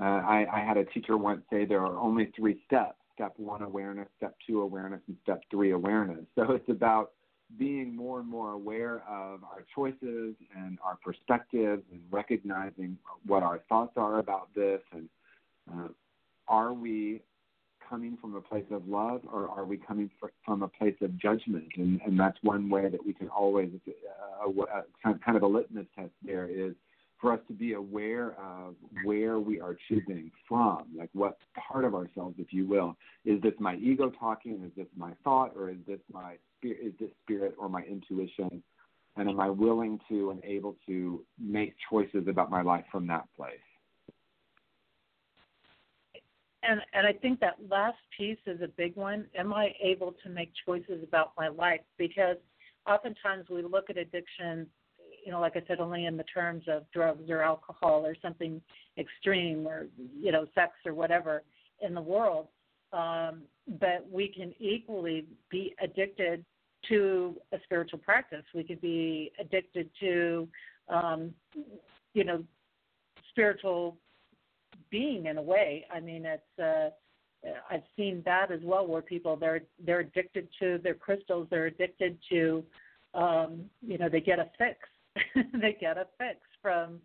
uh, 0.00 0.04
I, 0.04 0.46
I 0.52 0.60
had 0.60 0.76
a 0.76 0.84
teacher 0.84 1.16
once 1.16 1.42
say 1.50 1.64
there 1.64 1.82
are 1.82 1.98
only 1.98 2.32
three 2.36 2.60
steps: 2.66 2.96
step 3.14 3.34
one, 3.36 3.62
awareness; 3.62 4.08
step 4.16 4.34
two, 4.46 4.60
awareness; 4.60 5.00
and 5.08 5.16
step 5.22 5.42
three, 5.50 5.72
awareness. 5.72 6.24
So 6.34 6.52
it's 6.52 6.68
about 6.68 7.12
being 7.58 7.94
more 7.94 8.20
and 8.20 8.28
more 8.28 8.52
aware 8.52 8.96
of 9.08 9.44
our 9.44 9.64
choices 9.74 10.34
and 10.56 10.78
our 10.84 10.98
perspectives, 11.02 11.82
and 11.92 12.00
recognizing 12.10 12.98
what 13.26 13.42
our 13.42 13.60
thoughts 13.68 13.92
are 13.96 14.18
about 14.18 14.48
this, 14.54 14.80
and 14.92 15.08
uh, 15.72 15.88
are 16.48 16.72
we 16.72 17.22
coming 17.88 18.18
from 18.20 18.34
a 18.34 18.40
place 18.40 18.64
of 18.70 18.86
love 18.88 19.20
or 19.32 19.48
are 19.48 19.64
we 19.64 19.76
coming 19.76 20.10
from 20.44 20.62
a 20.62 20.68
place 20.68 20.96
of 21.00 21.16
judgment? 21.16 21.68
And, 21.76 22.00
and 22.04 22.18
that's 22.18 22.38
one 22.42 22.68
way 22.68 22.88
that 22.88 23.04
we 23.04 23.12
can 23.12 23.28
always, 23.28 23.70
uh, 23.88 24.48
uh, 24.48 25.12
kind 25.24 25.36
of 25.36 25.42
a 25.42 25.46
litmus 25.46 25.86
test 25.94 26.10
there 26.24 26.48
is 26.48 26.74
for 27.20 27.32
us 27.32 27.40
to 27.48 27.54
be 27.54 27.72
aware 27.72 28.36
of 28.38 28.74
where 29.04 29.38
we 29.38 29.60
are 29.60 29.76
choosing 29.88 30.30
from, 30.48 30.84
like 30.96 31.10
what 31.12 31.38
part 31.70 31.84
of 31.84 31.94
ourselves, 31.94 32.36
if 32.38 32.52
you 32.52 32.66
will. 32.66 32.96
Is 33.24 33.40
this 33.40 33.54
my 33.58 33.76
ego 33.76 34.10
talking? 34.18 34.62
Is 34.64 34.72
this 34.76 34.86
my 34.96 35.12
thought? 35.24 35.52
Or 35.56 35.70
is 35.70 35.78
this 35.86 36.00
my 36.12 36.36
spirit, 36.58 36.78
is 36.82 36.92
this 37.00 37.10
spirit 37.22 37.54
or 37.58 37.68
my 37.68 37.82
intuition? 37.82 38.62
And 39.16 39.30
am 39.30 39.40
I 39.40 39.48
willing 39.48 39.98
to 40.10 40.30
and 40.30 40.44
able 40.44 40.76
to 40.86 41.24
make 41.38 41.74
choices 41.90 42.28
about 42.28 42.50
my 42.50 42.60
life 42.60 42.84
from 42.92 43.06
that 43.06 43.24
place? 43.34 43.54
and 46.68 46.80
and 46.92 47.06
I 47.06 47.12
think 47.12 47.40
that 47.40 47.56
last 47.70 47.98
piece 48.16 48.38
is 48.46 48.60
a 48.60 48.68
big 48.68 48.96
one. 48.96 49.26
Am 49.38 49.52
I 49.52 49.72
able 49.82 50.14
to 50.24 50.28
make 50.28 50.52
choices 50.66 51.02
about 51.02 51.32
my 51.36 51.48
life? 51.48 51.80
Because 51.98 52.36
oftentimes 52.86 53.48
we 53.50 53.62
look 53.62 53.90
at 53.90 53.96
addiction, 53.96 54.66
you 55.26 55.32
know, 55.32 55.40
like 55.40 55.56
I 55.56 55.62
said, 55.66 55.80
only 55.80 56.06
in 56.06 56.16
the 56.16 56.22
terms 56.22 56.62
of 56.68 56.84
drugs 56.92 57.28
or 57.28 57.42
alcohol 57.42 58.06
or 58.06 58.14
something 58.22 58.62
extreme 58.96 59.66
or 59.66 59.88
you 60.16 60.30
know, 60.30 60.46
sex 60.54 60.72
or 60.86 60.94
whatever 60.94 61.42
in 61.82 61.94
the 61.94 62.00
world. 62.00 62.46
Um, 62.92 63.42
but 63.80 64.06
we 64.10 64.28
can 64.28 64.54
equally 64.60 65.26
be 65.50 65.74
addicted 65.82 66.44
to 66.88 67.34
a 67.52 67.58
spiritual 67.64 67.98
practice. 67.98 68.44
We 68.54 68.62
could 68.62 68.80
be 68.80 69.32
addicted 69.40 69.90
to, 69.98 70.48
um, 70.88 71.34
you 72.14 72.22
know, 72.22 72.44
spiritual 73.30 73.96
being 74.92 75.26
in 75.26 75.38
a 75.38 75.42
way. 75.42 75.86
I 75.92 75.98
mean, 75.98 76.24
it's 76.24 76.58
uh, 76.62 76.90
I've 77.68 77.82
seen 77.96 78.22
that 78.24 78.52
as 78.52 78.60
well, 78.62 78.86
where 78.86 79.02
people 79.02 79.34
they're 79.34 79.62
they're 79.84 80.00
addicted 80.00 80.46
to 80.60 80.78
their 80.84 80.94
crystals. 80.94 81.48
They're 81.50 81.66
addicted 81.66 82.16
to, 82.30 82.62
um, 83.14 83.64
you 83.84 83.98
know, 83.98 84.08
they 84.08 84.20
get 84.20 84.38
a 84.38 84.48
fix. 84.56 84.78
they 85.60 85.76
get 85.78 85.98
a 85.98 86.06
fix 86.18 86.38
from 86.60 87.00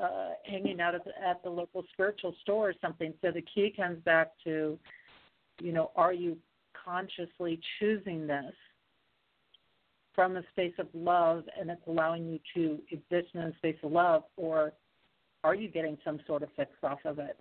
uh, 0.00 0.30
hanging 0.44 0.80
out 0.80 0.94
at 0.94 1.04
the, 1.04 1.10
at 1.24 1.42
the 1.42 1.50
local 1.50 1.84
spiritual 1.92 2.34
store 2.42 2.70
or 2.70 2.74
something. 2.80 3.14
So 3.22 3.30
the 3.30 3.44
key 3.54 3.72
comes 3.76 4.02
back 4.04 4.32
to, 4.44 4.78
you 5.60 5.72
know, 5.72 5.90
are 5.96 6.12
you 6.12 6.36
consciously 6.84 7.60
choosing 7.78 8.26
this 8.26 8.54
from 10.14 10.36
a 10.36 10.42
space 10.50 10.74
of 10.78 10.88
love 10.94 11.44
and 11.58 11.70
it's 11.70 11.86
allowing 11.86 12.26
you 12.26 12.38
to 12.54 12.78
exist 12.90 13.34
in 13.34 13.40
a 13.40 13.54
space 13.56 13.78
of 13.82 13.92
love, 13.92 14.24
or 14.36 14.72
are 15.44 15.54
you 15.54 15.68
getting 15.68 15.96
some 16.04 16.20
sort 16.26 16.42
of 16.42 16.48
fix 16.56 16.70
off 16.82 16.98
of 17.04 17.18
it? 17.18 17.38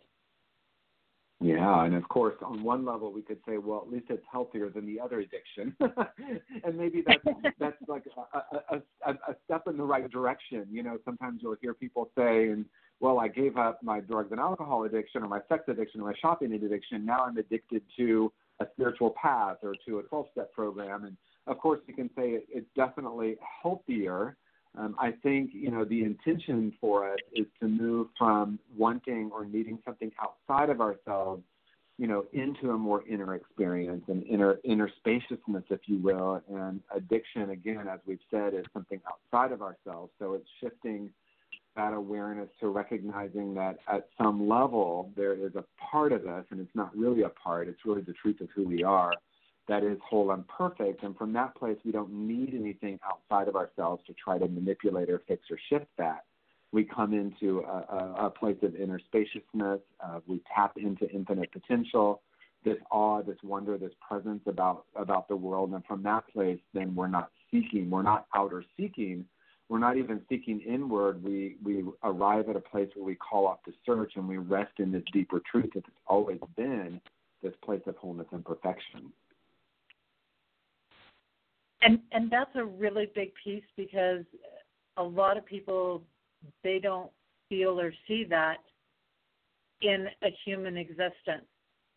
Yeah, 1.42 1.86
and 1.86 1.96
of 1.96 2.08
course, 2.08 2.36
on 2.44 2.62
one 2.64 2.86
level, 2.86 3.12
we 3.12 3.24
could 3.24 3.40
say, 3.48 3.58
well, 3.58 3.82
at 3.84 3.92
least 3.92 4.06
it's 4.10 4.24
healthier 4.32 4.70
than 4.70 4.86
the 4.86 5.00
other 5.00 5.22
addiction, 5.22 5.76
and 6.64 6.78
maybe 6.78 7.04
that's 7.06 7.24
that's 7.60 7.78
like 7.88 8.04
a, 8.34 8.76
a, 8.76 8.82
a, 9.08 9.12
a 9.12 9.36
step 9.46 9.64
in 9.68 9.76
the 9.76 9.84
right 9.84 10.10
direction. 10.12 10.68
You 10.70 10.84
know, 10.84 11.00
sometimes 11.04 11.40
you'll 11.42 11.56
hear 11.60 11.74
people 11.74 12.12
say, 12.16 12.50
"And 12.50 12.66
well, 13.00 13.20
I 13.20 13.28
gave 13.28 13.58
up 13.58 13.80
my 13.82 14.02
drugs 14.02 14.32
and 14.32 14.40
alcohol 14.40 14.84
addiction, 14.84 15.24
or 15.24 15.28
my 15.28 15.42
sex 15.50 15.64
addiction, 15.68 16.02
or 16.02 16.10
my 16.10 16.16
shopping 16.22 16.54
addiction. 16.54 17.06
Now 17.06 17.26
I'm 17.26 17.38
addicted 17.38 17.82
to 17.98 18.32
a 18.60 18.68
spiritual 18.74 19.16
path 19.20 19.58
or 19.64 19.74
to 19.88 20.00
a 20.00 20.04
12-step 20.04 20.54
program." 20.54 21.06
And 21.06 21.18
of 21.48 21.58
course, 21.58 21.80
you 21.88 21.96
can 21.96 22.10
say 22.16 22.30
it, 22.30 22.46
it's 22.50 22.70
definitely 22.76 23.38
healthier 23.64 24.38
um, 24.78 24.96
I 25.00 25.12
think 25.12 25.52
you 25.54 25.70
know 25.70 25.84
the 25.84 26.04
intention 26.04 26.74
for 26.80 27.12
us 27.12 27.20
is 27.34 27.46
to 27.60 27.68
move 27.68 28.08
from 28.18 28.60
wanting 28.78 29.30
or 29.34 29.46
needing 29.46 29.80
something 29.84 30.12
outside 30.22 30.70
of 30.70 30.80
ourselves, 30.80 31.44
you 31.98 32.08
know, 32.08 32.26
into 32.32 32.72
a 32.72 32.78
more 32.78 33.04
inner 33.08 33.36
experience 33.36 34.04
and 34.08 34.24
inner 34.24 34.60
inner 34.64 34.90
spaciousness, 34.98 35.64
if 35.70 35.82
you 35.88 35.98
will. 35.98 36.42
And 36.50 36.82
addiction, 36.96 37.50
again, 37.50 37.88
as 37.90 38.00
we've 38.06 38.20
said, 38.30 38.54
is 38.54 38.64
something 38.74 39.02
outside 39.08 39.52
of 39.52 39.62
ourselves. 39.62 40.12
So 40.20 40.34
it's 40.34 40.48
shifting 40.62 41.10
that 41.76 41.94
awareness 41.94 42.50
to 42.62 42.70
recognizing 42.70 43.54
that 43.56 43.78
at 43.92 44.08
some 44.18 44.48
level 44.48 45.12
there 45.18 45.34
is 45.34 45.56
a 45.56 45.66
part 45.92 46.14
of 46.14 46.28
us, 46.28 46.46
and 46.50 46.62
it's 46.62 46.76
not 46.76 46.96
really 46.96 47.24
a 47.24 47.30
part; 47.30 47.68
it's 47.68 47.86
really 47.86 48.04
the 48.04 48.14
truth 48.14 48.40
of 48.40 48.48
who 48.56 48.66
we 48.66 48.86
are 48.86 49.12
that 49.68 49.84
is 49.84 49.98
whole 50.08 50.32
and 50.32 50.48
perfect. 50.48 51.04
And 51.04 51.16
from 51.18 51.34
that 51.34 51.56
place, 51.56 51.78
we 51.86 51.92
don't 51.92 52.12
need 52.12 52.54
anything 52.54 53.00
outside 53.06 53.48
of 53.48 53.56
ourselves 53.56 54.04
to 54.08 54.14
try 54.14 54.38
to 54.38 54.48
manipulate 54.48 55.10
or 55.10 55.22
fix 55.28 55.44
or 55.52 55.58
shift 55.70 55.88
that. 55.98 56.26
We 56.72 56.84
come 56.84 57.14
into 57.14 57.60
a, 57.62 57.96
a, 57.96 58.26
a 58.28 58.30
place 58.30 58.58
of 58.64 58.76
inner 58.76 59.00
spaciousness. 59.00 59.82
Uh, 60.04 60.20
we 60.26 60.42
tap 60.56 60.74
into 60.78 61.10
infinite 61.10 61.52
potential. 61.52 62.22
this 62.64 62.78
awe, 62.92 63.22
this 63.22 63.38
wonder, 63.44 63.78
this 63.78 63.94
presence 64.08 64.42
about 64.46 64.86
about 64.96 65.28
the 65.28 65.36
world, 65.36 65.72
and 65.74 65.84
from 65.86 66.04
that 66.04 66.28
place, 66.32 66.60
then 66.74 66.94
we're 66.96 67.08
not 67.08 67.32
seeking, 67.52 67.90
we're 67.90 68.04
not 68.04 68.28
outer 68.36 68.64
seeking, 68.78 69.26
we're 69.70 69.80
not 69.80 69.98
even 69.98 70.22
seeking 70.30 70.62
inward. 70.62 71.24
We 71.24 71.58
we 71.64 71.84
arrive 72.04 72.50
at 72.50 72.56
a 72.56 72.62
place 72.62 72.90
where 72.96 73.06
we 73.06 73.16
call 73.16 73.48
off 73.48 73.60
the 73.66 73.74
search 73.86 74.14
and 74.16 74.28
we 74.28 74.38
rest 74.38 74.74
in 74.80 74.92
this 74.92 75.04
deeper 75.12 75.42
truth 75.50 75.72
that 75.74 75.80
it's 75.80 75.98
always 76.08 76.40
been 76.56 77.02
this 77.42 77.54
place 77.64 77.82
of 77.88 77.96
wholeness 77.98 78.28
and 78.32 78.46
perfection. 78.46 79.12
And 81.82 82.00
and 82.12 82.30
that's 82.30 82.56
a 82.56 82.64
really 82.64 83.10
big 83.16 83.32
piece 83.44 83.64
because 83.76 84.24
a 84.98 85.04
lot 85.04 85.38
of 85.38 85.46
people 85.46 86.04
they 86.64 86.80
don't 86.80 87.12
feel 87.50 87.80
or 87.80 87.94
see 88.08 88.24
that 88.30 88.58
in 89.82 90.08
a 90.24 90.30
human 90.46 90.78
existence. 90.78 91.46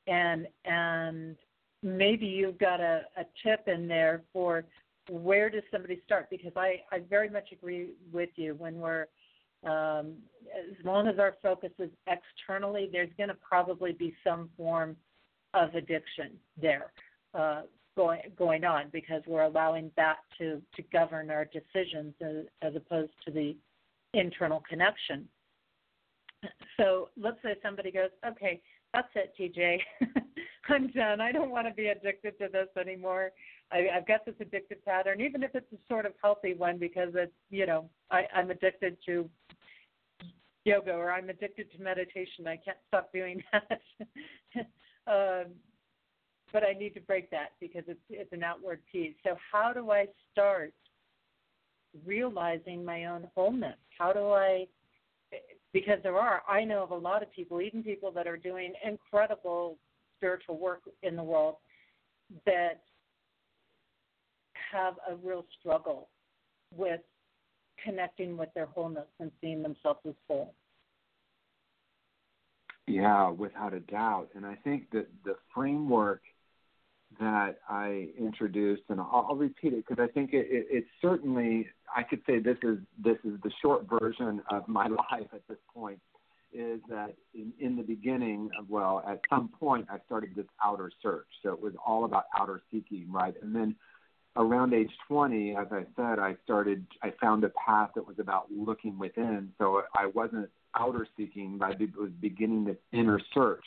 And 0.07 0.47
and 0.65 1.37
maybe 1.83 2.27
you've 2.27 2.59
got 2.59 2.81
a, 2.81 3.03
a 3.17 3.25
tip 3.43 3.69
in 3.69 3.87
there 3.87 4.23
for 4.33 4.65
where 5.11 5.51
does 5.51 5.63
somebody 5.71 6.01
start? 6.07 6.29
Because 6.31 6.53
I, 6.57 6.81
I 6.91 7.01
very 7.11 7.29
much 7.29 7.53
agree 7.53 7.91
with 8.11 8.31
you 8.37 8.55
when 8.55 8.77
we're 8.77 9.07
um, 9.65 10.15
as 10.57 10.85
long 10.85 11.09
as 11.09 11.19
our 11.19 11.37
focus 11.43 11.71
is 11.79 11.91
externally 12.07 12.89
there's 12.91 13.11
going 13.17 13.31
to 13.31 13.37
probably 13.37 13.93
be 13.93 14.15
some 14.23 14.51
form 14.57 14.97
of 15.55 15.75
addiction 15.75 16.33
there. 16.61 16.93
Uh, 17.33 17.63
going 17.97 18.21
going 18.37 18.65
on 18.65 18.87
because 18.93 19.23
we're 19.27 19.43
allowing 19.43 19.91
that 19.97 20.17
to 20.39 20.61
to 20.75 20.83
govern 20.93 21.31
our 21.31 21.45
decisions 21.45 22.15
as, 22.21 22.45
as 22.63 22.77
opposed 22.77 23.13
to 23.25 23.31
the 23.31 23.57
internal 24.13 24.63
connection 24.69 25.27
so 26.77 27.09
let's 27.21 27.39
say 27.43 27.55
somebody 27.63 27.91
goes 27.91 28.11
okay 28.27 28.61
that's 28.95 29.09
it, 29.17 29.35
TJ. 29.39 29.81
I'm 30.69 30.87
done. 30.93 31.21
I 31.21 31.33
don't 31.33 31.51
want 31.51 31.67
to 31.67 31.75
be 31.75 31.89
addicted 31.89 32.39
to 32.39 32.49
this 32.51 32.69
anymore. 32.81 33.33
I, 33.73 33.89
I've 33.95 34.07
got 34.07 34.25
this 34.25 34.37
addictive 34.41 34.83
pattern, 34.87 35.21
even 35.21 35.43
if 35.43 35.51
it's 35.55 35.71
a 35.73 35.77
sort 35.89 36.07
of 36.07 36.13
healthy 36.23 36.55
one, 36.55 36.79
because 36.79 37.11
it's 37.15 37.33
you 37.51 37.67
know 37.67 37.91
I, 38.11 38.23
I'm 38.35 38.51
addicted 38.51 38.97
to 39.07 39.29
yoga 40.65 40.93
or 40.93 41.11
I'm 41.11 41.29
addicted 41.29 41.71
to 41.73 41.83
meditation. 41.83 42.47
I 42.47 42.57
can't 42.57 42.79
stop 42.89 43.13
doing 43.13 43.43
that. 43.53 43.81
um, 45.07 45.53
but 46.53 46.63
I 46.63 46.73
need 46.73 46.95
to 46.95 47.01
break 47.01 47.31
that 47.31 47.53
because 47.61 47.85
it's 47.87 48.01
it's 48.11 48.33
an 48.33 48.43
outward 48.43 48.81
piece. 48.91 49.15
So 49.25 49.37
how 49.53 49.73
do 49.73 49.91
I 49.91 50.07
start 50.33 50.73
realizing 52.07 52.85
my 52.85 53.07
own 53.07 53.29
wholeness? 53.35 53.77
How 53.99 54.13
do 54.13 54.31
I 54.31 54.67
because 55.75 55.99
there 56.03 56.17
are 56.17 56.43
i 56.49 56.65
know 56.65 56.83
of 56.83 56.91
a 56.91 56.97
lot 56.97 57.23
of 57.23 57.31
people 57.33 57.61
even 57.61 57.83
people 57.83 58.11
that 58.11 58.27
are 58.27 58.37
doing 58.39 58.73
incredible 58.87 59.77
spiritual 60.17 60.59
work 60.59 60.81
in 61.03 61.17
the 61.17 61.23
world 61.23 61.57
that 62.47 62.83
have 64.73 64.95
a 65.11 65.17
real 65.17 65.45
struggle 65.61 66.09
with 66.75 67.01
connecting 67.85 68.37
with 68.37 68.49
their 68.55 68.67
wholeness 68.67 69.07
and 69.21 69.31
seeing 69.41 69.63
themselves 69.63 70.01
as 70.09 70.15
whole 70.27 70.55
yeah 72.87 73.29
without 73.29 73.75
a 73.75 73.81
doubt 73.81 74.29
and 74.35 74.47
i 74.47 74.55
think 74.65 74.91
that 74.91 75.07
the 75.25 75.35
framework 75.55 76.23
that 77.19 77.59
I 77.69 78.09
introduced, 78.19 78.83
and 78.89 79.01
I'll, 79.01 79.27
I'll 79.31 79.37
repeat 79.37 79.73
it 79.73 79.85
because 79.87 80.03
I 80.03 80.11
think 80.13 80.33
it, 80.33 80.47
it, 80.51 80.67
it's 80.71 80.89
certainly 81.01 81.69
I 81.95 82.03
could 82.03 82.21
say 82.27 82.39
this 82.39 82.59
is 82.63 82.79
this 83.03 83.19
is 83.25 83.41
the 83.43 83.51
short 83.63 83.87
version 83.89 84.43
of 84.51 84.67
my 84.69 84.87
life 85.13 85.29
at 85.33 85.47
this 85.49 85.59
point. 85.75 86.01
Is 86.53 86.81
that 86.89 87.15
in, 87.35 87.53
in 87.59 87.77
the 87.77 87.83
beginning 87.83 88.51
of 88.59 88.71
well, 88.71 89.03
at 89.09 89.21
some 89.29 89.49
point 89.49 89.89
I 89.91 89.99
started 90.07 90.31
this 90.37 90.47
outer 90.65 90.91
search, 91.03 91.27
so 91.43 91.53
it 91.53 91.61
was 91.61 91.73
all 91.85 92.05
about 92.05 92.25
outer 92.39 92.63
seeking, 92.71 93.11
right? 93.11 93.35
And 93.43 93.55
then 93.55 93.75
around 94.37 94.73
age 94.73 94.91
20, 95.09 95.57
as 95.57 95.67
I 95.73 95.85
said, 95.97 96.19
I 96.19 96.37
started 96.45 96.87
I 97.03 97.13
found 97.21 97.45
a 97.45 97.51
path 97.51 97.91
that 97.97 98.07
was 98.07 98.19
about 98.19 98.47
looking 98.53 98.99
within. 98.99 99.53
So 99.59 99.83
I 99.97 100.07
wasn't 100.07 100.49
outer 100.79 101.07
seeking, 101.17 101.59
but 101.59 101.71
I 101.71 101.77
was 101.99 102.11
beginning 102.21 102.65
this 102.65 102.77
inner 102.93 103.21
search 103.33 103.65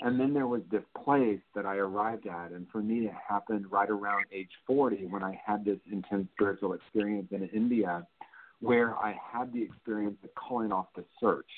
and 0.00 0.18
then 0.18 0.32
there 0.32 0.46
was 0.46 0.62
this 0.70 0.82
place 1.04 1.40
that 1.54 1.66
I 1.66 1.76
arrived 1.76 2.26
at, 2.26 2.52
and 2.52 2.66
for 2.70 2.80
me, 2.82 3.06
it 3.06 3.12
happened 3.28 3.70
right 3.70 3.90
around 3.90 4.26
age 4.32 4.50
40 4.66 5.06
when 5.06 5.24
I 5.24 5.40
had 5.44 5.64
this 5.64 5.78
intense 5.90 6.28
spiritual 6.34 6.74
experience 6.74 7.28
in 7.32 7.48
India, 7.48 8.06
where 8.60 8.94
I 8.96 9.16
had 9.32 9.52
the 9.52 9.62
experience 9.62 10.18
of 10.22 10.30
calling 10.34 10.72
off 10.72 10.86
the 10.94 11.04
search. 11.20 11.50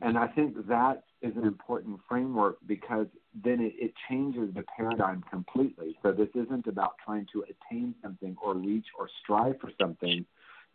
And 0.00 0.18
I 0.18 0.26
think 0.26 0.66
that 0.66 1.04
is 1.20 1.36
an 1.36 1.44
important 1.44 2.00
framework 2.08 2.56
because 2.66 3.06
then 3.44 3.60
it, 3.60 3.74
it 3.78 3.92
changes 4.08 4.52
the 4.54 4.64
paradigm 4.76 5.22
completely. 5.30 5.96
So 6.02 6.10
this 6.10 6.28
isn't 6.34 6.66
about 6.66 6.94
trying 7.04 7.26
to 7.32 7.44
attain 7.44 7.94
something 8.02 8.36
or 8.42 8.54
reach 8.54 8.86
or 8.98 9.08
strive 9.22 9.60
for 9.60 9.70
something. 9.80 10.26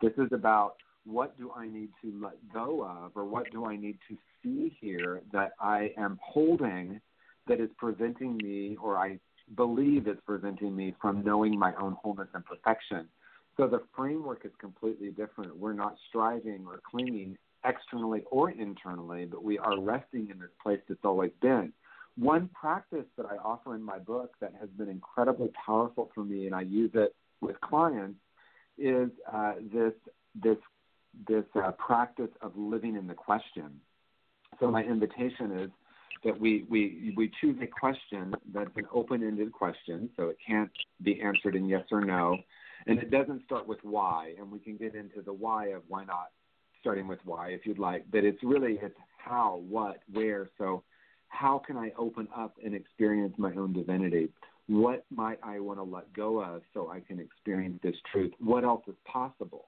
This 0.01 0.13
is 0.17 0.31
about 0.31 0.75
what 1.07 1.37
do 1.37 1.51
I 1.55 1.67
need 1.67 1.89
to 2.01 2.13
let 2.21 2.35
go 2.53 2.83
of, 2.83 3.11
or 3.15 3.23
what 3.23 3.49
do 3.51 3.65
I 3.65 3.77
need 3.77 3.97
to 4.09 4.17
see 4.43 4.75
here 4.81 5.21
that 5.31 5.53
I 5.59 5.93
am 5.97 6.19
holding 6.21 6.99
that 7.47 7.61
is 7.61 7.69
preventing 7.77 8.37
me, 8.37 8.77
or 8.81 8.97
I 8.97 9.19
believe 9.55 10.07
is 10.07 10.17
preventing 10.25 10.75
me 10.75 10.93
from 11.01 11.23
knowing 11.23 11.57
my 11.57 11.73
own 11.75 11.93
wholeness 11.93 12.27
and 12.33 12.43
perfection. 12.45 13.07
So 13.55 13.67
the 13.67 13.83
framework 13.95 14.41
is 14.43 14.51
completely 14.59 15.09
different. 15.09 15.57
We're 15.57 15.73
not 15.73 15.95
striving 16.09 16.65
or 16.67 16.81
clinging 16.91 17.37
externally 17.65 18.23
or 18.29 18.51
internally, 18.51 19.25
but 19.25 19.43
we 19.43 19.57
are 19.57 19.79
resting 19.79 20.29
in 20.29 20.39
this 20.39 20.49
place 20.61 20.79
that's 20.89 21.05
always 21.05 21.31
been. 21.41 21.71
One 22.17 22.49
practice 22.49 23.05
that 23.15 23.27
I 23.27 23.37
offer 23.37 23.75
in 23.75 23.81
my 23.81 23.99
book 23.99 24.33
that 24.41 24.53
has 24.59 24.69
been 24.69 24.89
incredibly 24.89 25.51
powerful 25.65 26.11
for 26.13 26.23
me, 26.23 26.47
and 26.47 26.53
I 26.55 26.61
use 26.61 26.91
it 26.95 27.15
with 27.41 27.59
clients, 27.61 28.19
is 28.77 29.09
uh, 29.31 29.53
this 29.73 29.93
this 30.35 30.57
this 31.27 31.45
uh, 31.55 31.71
practice 31.71 32.29
of 32.41 32.51
living 32.55 32.95
in 32.95 33.07
the 33.07 33.13
question. 33.13 33.79
So 34.59 34.71
my 34.71 34.83
invitation 34.83 35.59
is 35.59 35.69
that 36.23 36.39
we, 36.39 36.65
we, 36.69 37.13
we 37.15 37.31
choose 37.39 37.57
a 37.61 37.67
question 37.67 38.33
that's 38.53 38.75
an 38.75 38.87
open-ended 38.91 39.51
question, 39.51 40.09
so 40.17 40.29
it 40.29 40.37
can't 40.45 40.71
be 41.03 41.21
answered 41.21 41.55
in 41.55 41.67
yes 41.67 41.83
or 41.91 42.01
no, 42.01 42.37
and 42.87 42.99
it 42.99 43.11
doesn't 43.11 43.43
start 43.45 43.67
with 43.67 43.79
why, 43.83 44.33
and 44.39 44.51
we 44.51 44.59
can 44.59 44.77
get 44.77 44.95
into 44.95 45.21
the 45.21 45.33
why 45.33 45.67
of 45.67 45.83
why 45.87 46.05
not 46.05 46.29
starting 46.79 47.07
with 47.07 47.19
why 47.25 47.49
if 47.49 47.65
you'd 47.65 47.79
like, 47.79 48.05
but 48.11 48.23
it's 48.23 48.41
really 48.43 48.79
it's 48.81 48.95
how, 49.17 49.61
what, 49.67 49.97
where. 50.11 50.49
So 50.57 50.83
how 51.27 51.61
can 51.65 51.77
I 51.77 51.91
open 51.97 52.27
up 52.35 52.55
and 52.63 52.73
experience 52.73 53.33
my 53.37 53.53
own 53.55 53.73
divinity? 53.73 54.29
What 54.67 55.05
might 55.09 55.39
I 55.43 55.59
want 55.59 55.79
to 55.79 55.83
let 55.83 56.11
go 56.13 56.41
of 56.41 56.61
so 56.73 56.89
I 56.89 56.99
can 56.99 57.19
experience 57.19 57.79
this 57.83 57.95
truth? 58.11 58.33
What 58.39 58.63
else 58.63 58.83
is 58.87 58.95
possible? 59.05 59.65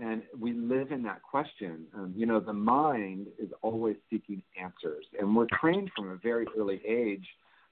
And 0.00 0.22
we 0.38 0.52
live 0.52 0.92
in 0.92 1.02
that 1.02 1.22
question. 1.22 1.86
Um, 1.94 2.14
you 2.16 2.24
know, 2.24 2.40
the 2.40 2.52
mind 2.52 3.26
is 3.38 3.50
always 3.60 3.96
seeking 4.08 4.42
answers, 4.60 5.04
and 5.18 5.36
we're 5.36 5.46
trained 5.60 5.90
from 5.94 6.10
a 6.10 6.16
very 6.16 6.46
early 6.58 6.80
age 6.86 7.26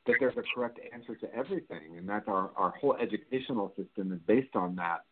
that 0.07 0.17
there's 0.21 0.37
a 0.37 0.43
correct 0.55 0.79
answer 0.93 1.15
to 1.15 1.35
everything, 1.35 1.97
and 1.97 2.09
that's 2.09 2.29
our, 2.29 2.51
our 2.57 2.71
whole 2.81 2.97
educational 2.97 3.73
system 3.77 4.13
is 4.13 4.21
based 4.27 4.55
on 4.55 4.77
that. 4.77 5.05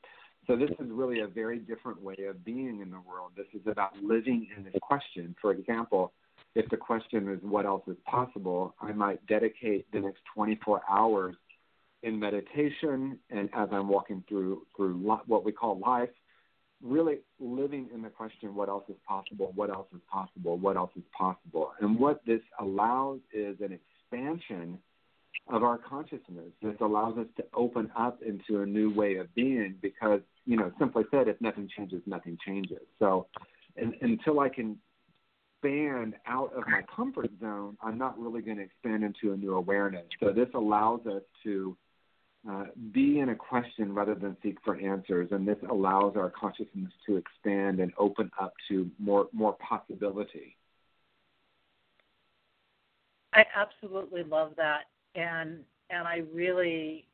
So 0.46 0.56
this 0.56 0.70
is 0.70 0.90
really 0.90 1.20
a 1.20 1.26
very 1.26 1.58
different 1.58 2.00
way 2.00 2.16
of 2.28 2.44
being 2.44 2.80
in 2.80 2.90
the 2.90 3.00
world. 3.00 3.32
This 3.36 3.46
is 3.54 3.66
about 3.66 3.92
living 4.02 4.48
in 4.56 4.64
this 4.64 4.74
question. 4.80 5.34
For 5.40 5.52
example, 5.52 6.12
if 6.54 6.68
the 6.70 6.76
question 6.76 7.28
is 7.28 7.38
what 7.42 7.66
else 7.66 7.82
is 7.88 7.96
possible, 8.06 8.74
I 8.80 8.92
might 8.92 9.26
dedicate 9.26 9.90
the 9.92 10.00
next 10.00 10.20
24 10.34 10.82
hours 10.88 11.34
in 12.02 12.18
meditation 12.18 13.18
and 13.30 13.50
as 13.54 13.68
I'm 13.72 13.88
walking 13.88 14.22
through 14.28 14.62
through 14.76 14.94
what 14.98 15.44
we 15.44 15.50
call 15.50 15.78
life, 15.78 16.10
really 16.82 17.18
living 17.40 17.88
in 17.94 18.02
the 18.02 18.08
question 18.08 18.54
what 18.54 18.68
else 18.68 18.84
is 18.88 18.96
possible, 19.06 19.52
what 19.54 19.70
else 19.70 19.88
is 19.94 20.00
possible, 20.10 20.58
what 20.58 20.76
else 20.76 20.90
is 20.96 21.04
possible. 21.16 21.72
And 21.80 21.98
what 21.98 22.20
this 22.26 22.42
allows 22.60 23.20
is 23.32 23.56
an 23.60 23.78
expansion 23.78 24.78
of 25.48 25.62
our 25.62 25.78
consciousness. 25.78 26.50
This 26.62 26.74
allows 26.80 27.18
us 27.18 27.26
to 27.36 27.44
open 27.54 27.90
up 27.96 28.20
into 28.22 28.62
a 28.62 28.66
new 28.66 28.92
way 28.92 29.16
of 29.16 29.32
being 29.34 29.76
because, 29.80 30.20
you 30.44 30.56
know, 30.56 30.72
simply 30.78 31.04
said, 31.10 31.28
if 31.28 31.40
nothing 31.40 31.68
changes, 31.76 32.02
nothing 32.06 32.36
changes. 32.44 32.82
So 32.98 33.26
and, 33.76 33.94
until 34.00 34.40
I 34.40 34.48
can 34.48 34.78
expand 35.62 36.14
out 36.26 36.52
of 36.54 36.66
my 36.66 36.82
comfort 36.94 37.30
zone, 37.40 37.76
I'm 37.82 37.98
not 37.98 38.18
really 38.18 38.42
going 38.42 38.58
to 38.58 38.64
expand 38.64 39.04
into 39.04 39.32
a 39.32 39.36
new 39.36 39.54
awareness. 39.54 40.06
So 40.20 40.32
this 40.32 40.48
allows 40.54 41.00
us 41.06 41.22
to 41.44 41.76
uh, 42.48 42.64
be 42.92 43.18
in 43.18 43.30
a 43.30 43.34
question 43.34 43.92
rather 43.92 44.14
than 44.14 44.36
seek 44.42 44.56
for 44.64 44.76
answers, 44.76 45.28
and 45.32 45.46
this 45.46 45.56
allows 45.68 46.16
our 46.16 46.30
consciousness 46.30 46.92
to 47.06 47.16
expand 47.16 47.80
and 47.80 47.92
open 47.98 48.30
up 48.40 48.52
to 48.68 48.88
more 48.98 49.26
more 49.32 49.54
possibility. 49.54 50.56
I 53.32 53.44
absolutely 53.54 54.22
love 54.22 54.52
that, 54.56 54.84
and 55.14 55.60
and 55.90 56.06
I 56.06 56.22
really 56.32 57.06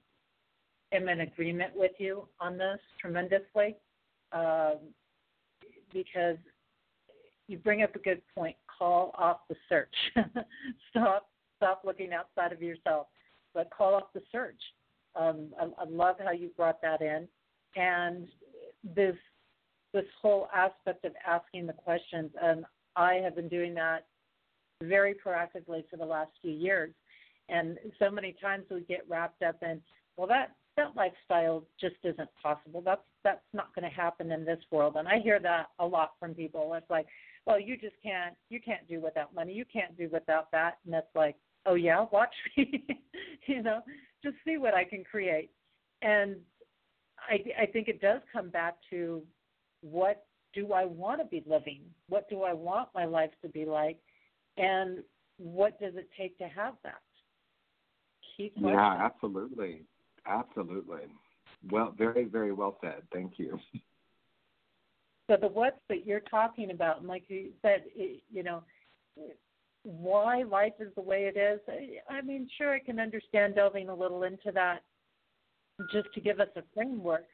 am 0.93 1.09
in 1.09 1.21
agreement 1.21 1.73
with 1.75 1.93
you 1.99 2.29
on 2.41 2.59
this 2.59 2.79
tremendously, 3.01 3.77
um, 4.33 4.77
because 5.93 6.37
you 7.49 7.59
bring 7.59 7.83
up 7.83 7.95
a 7.97 8.01
good 8.01 8.23
point. 8.35 8.57
Call 8.79 9.13
off 9.17 9.39
the 9.49 9.57
search. 9.69 9.95
Stop 10.91 11.29
stop 11.57 11.83
looking 11.85 12.13
outside 12.13 12.53
of 12.53 12.61
yourself, 12.61 13.07
but 13.55 13.71
call 13.71 13.95
off 13.95 14.13
the 14.15 14.23
search. 14.33 14.61
Um, 15.15 15.49
I, 15.61 15.65
I 15.83 15.85
love 15.89 16.17
how 16.23 16.33
you 16.33 16.51
brought 16.57 16.81
that 16.83 17.03
in, 17.03 17.29
and 17.77 18.29
this 18.95 19.17
this 19.93 20.05
whole 20.21 20.49
aspect 20.55 21.05
of 21.05 21.13
asking 21.27 21.67
the 21.67 21.73
questions. 21.73 22.31
And 22.41 22.65
I 22.97 23.15
have 23.15 23.37
been 23.37 23.49
doing 23.49 23.75
that 23.75 24.07
very 24.83 25.15
proactively 25.15 25.85
for 25.91 25.97
the 25.97 26.05
last 26.05 26.31
few 26.41 26.53
years. 26.53 26.93
And 27.49 27.79
so 27.99 28.11
many 28.11 28.35
times 28.41 28.65
we 28.71 28.81
get 28.83 29.05
wrapped 29.09 29.43
up 29.43 29.57
in, 29.63 29.81
well, 30.17 30.27
that 30.29 30.53
that 30.77 30.97
lifestyle 30.97 31.65
just 31.79 31.97
isn't 32.03 32.31
possible. 32.43 32.81
That's 32.81 33.03
that's 33.25 33.45
not 33.53 33.75
going 33.75 33.89
to 33.89 33.95
happen 33.95 34.33
in 34.33 34.45
this 34.45 34.61
world. 34.71 34.95
And 34.97 35.07
I 35.07 35.19
hear 35.21 35.39
that 35.41 35.67
a 35.79 35.87
lot 35.87 36.13
from 36.19 36.35
people. 36.35 36.73
It's 36.75 36.89
like, 36.89 37.07
well, 37.47 37.61
you 37.61 37.77
just 37.77 37.97
can't 38.03 38.35
you 38.49 38.61
can't 38.61 38.89
do 38.89 39.01
without 39.01 39.35
money. 39.35 39.53
You 39.53 39.65
can't 39.71 39.97
do 39.99 40.09
without 40.11 40.51
that. 40.53 40.79
And 40.87 40.95
it's 40.95 41.15
like, 41.15 41.37
oh 41.67 41.75
yeah, 41.75 42.07
watch 42.13 42.35
me. 42.57 42.85
you 43.47 43.63
know, 43.63 43.81
just 44.23 44.37
see 44.45 44.57
what 44.57 44.75
I 44.75 44.85
can 44.85 45.05
create. 45.05 45.51
And 46.03 46.37
I 47.29 47.63
I 47.63 47.67
think 47.67 47.89
it 47.89 48.01
does 48.01 48.21
come 48.33 48.51
back 48.51 48.77
to 48.91 49.23
what 49.81 50.27
do 50.55 50.73
I 50.73 50.85
want 50.85 51.21
to 51.21 51.27
be 51.27 51.43
living? 51.47 51.83
What 52.09 52.29
do 52.29 52.43
I 52.43 52.53
want 52.53 52.89
my 52.95 53.05
life 53.05 53.31
to 53.43 53.49
be 53.49 53.65
like? 53.65 53.99
And 54.57 54.99
what 55.39 55.81
does 55.81 55.95
it 55.97 56.09
take 56.19 56.37
to 56.39 56.45
have 56.45 56.75
that? 56.85 57.01
Question. 58.37 58.69
Yeah, 58.69 58.99
absolutely. 59.05 59.83
Absolutely. 60.27 61.03
Well, 61.71 61.95
very, 61.97 62.25
very 62.25 62.53
well 62.53 62.77
said. 62.81 63.03
Thank 63.13 63.39
you. 63.39 63.59
So 65.31 65.37
the 65.41 65.47
what's 65.47 65.79
that 65.89 66.05
you're 66.05 66.21
talking 66.21 66.73
about, 66.73 66.99
and 66.99 67.07
like 67.07 67.23
you 67.29 67.51
said, 67.63 67.85
you 67.95 68.43
know, 68.43 68.65
why 69.85 70.43
life 70.43 70.75
is 70.79 70.95
the 70.95 71.03
way 71.03 71.31
it 71.33 71.39
is. 71.39 71.61
I 72.09 72.23
mean, 72.23 72.49
sure, 72.57 72.75
I 72.75 72.79
can 72.79 73.01
understand 73.01 73.55
delving 73.55 73.89
a 73.89 73.95
little 73.95 74.23
into 74.23 74.53
that, 74.53 74.83
just 75.93 76.09
to 76.15 76.21
give 76.21 76.41
us 76.41 76.49
a 76.57 76.63
framework, 76.75 77.27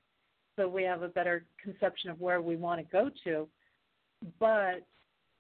so 0.56 0.68
we 0.68 0.82
have 0.84 1.02
a 1.02 1.08
better 1.08 1.44
conception 1.62 2.10
of 2.10 2.20
where 2.20 2.40
we 2.40 2.56
want 2.56 2.80
to 2.80 2.86
go 2.90 3.10
to. 3.24 3.48
But 4.40 4.86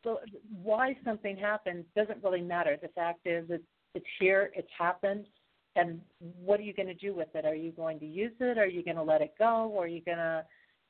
so 0.04 0.18
why 0.62 0.96
something 1.04 1.36
happens 1.36 1.84
doesn't 1.96 2.22
really 2.22 2.42
matter. 2.42 2.76
The 2.80 2.88
fact 2.88 3.20
is, 3.26 3.46
it's 3.48 3.64
it's 3.94 4.06
here, 4.20 4.50
it's 4.54 4.68
happened, 4.78 5.26
and 5.74 6.00
what 6.20 6.60
are 6.60 6.64
you 6.64 6.74
going 6.74 6.88
to 6.88 6.94
do 6.94 7.14
with 7.14 7.28
it? 7.34 7.44
Are 7.44 7.54
you 7.54 7.72
going 7.72 7.98
to 8.00 8.06
use 8.06 8.32
it? 8.40 8.58
Are 8.58 8.66
you 8.66 8.84
going 8.84 8.96
to 8.96 9.02
let 9.02 9.22
it 9.22 9.34
go? 9.38 9.76
Are 9.78 9.88
you 9.88 10.02
going 10.02 10.18
to, 10.18 10.44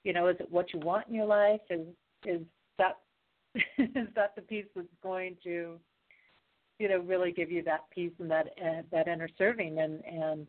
you 0.05 0.13
know, 0.13 0.27
is 0.29 0.37
it 0.41 0.51
what 0.51 0.73
you 0.73 0.81
want 0.81 1.09
in 1.09 1.15
your 1.15 1.27
life? 1.27 1.61
Is 1.71 1.87
is 2.27 2.41
that 2.79 2.99
is 3.79 4.09
that 4.15 4.35
the 4.35 4.43
piece 4.43 4.67
that's 4.75 4.89
going 5.03 5.37
to, 5.45 5.79
you 6.79 6.89
know, 6.89 6.99
really 7.01 7.33
give 7.33 7.51
you 7.51 7.63
that 7.65 7.85
peace 7.95 8.13
and 8.19 8.31
that 8.31 8.49
uh, 8.65 8.83
that 8.93 9.09
inner 9.09 9.29
serving? 9.39 9.79
And 9.79 10.03
and 10.05 10.47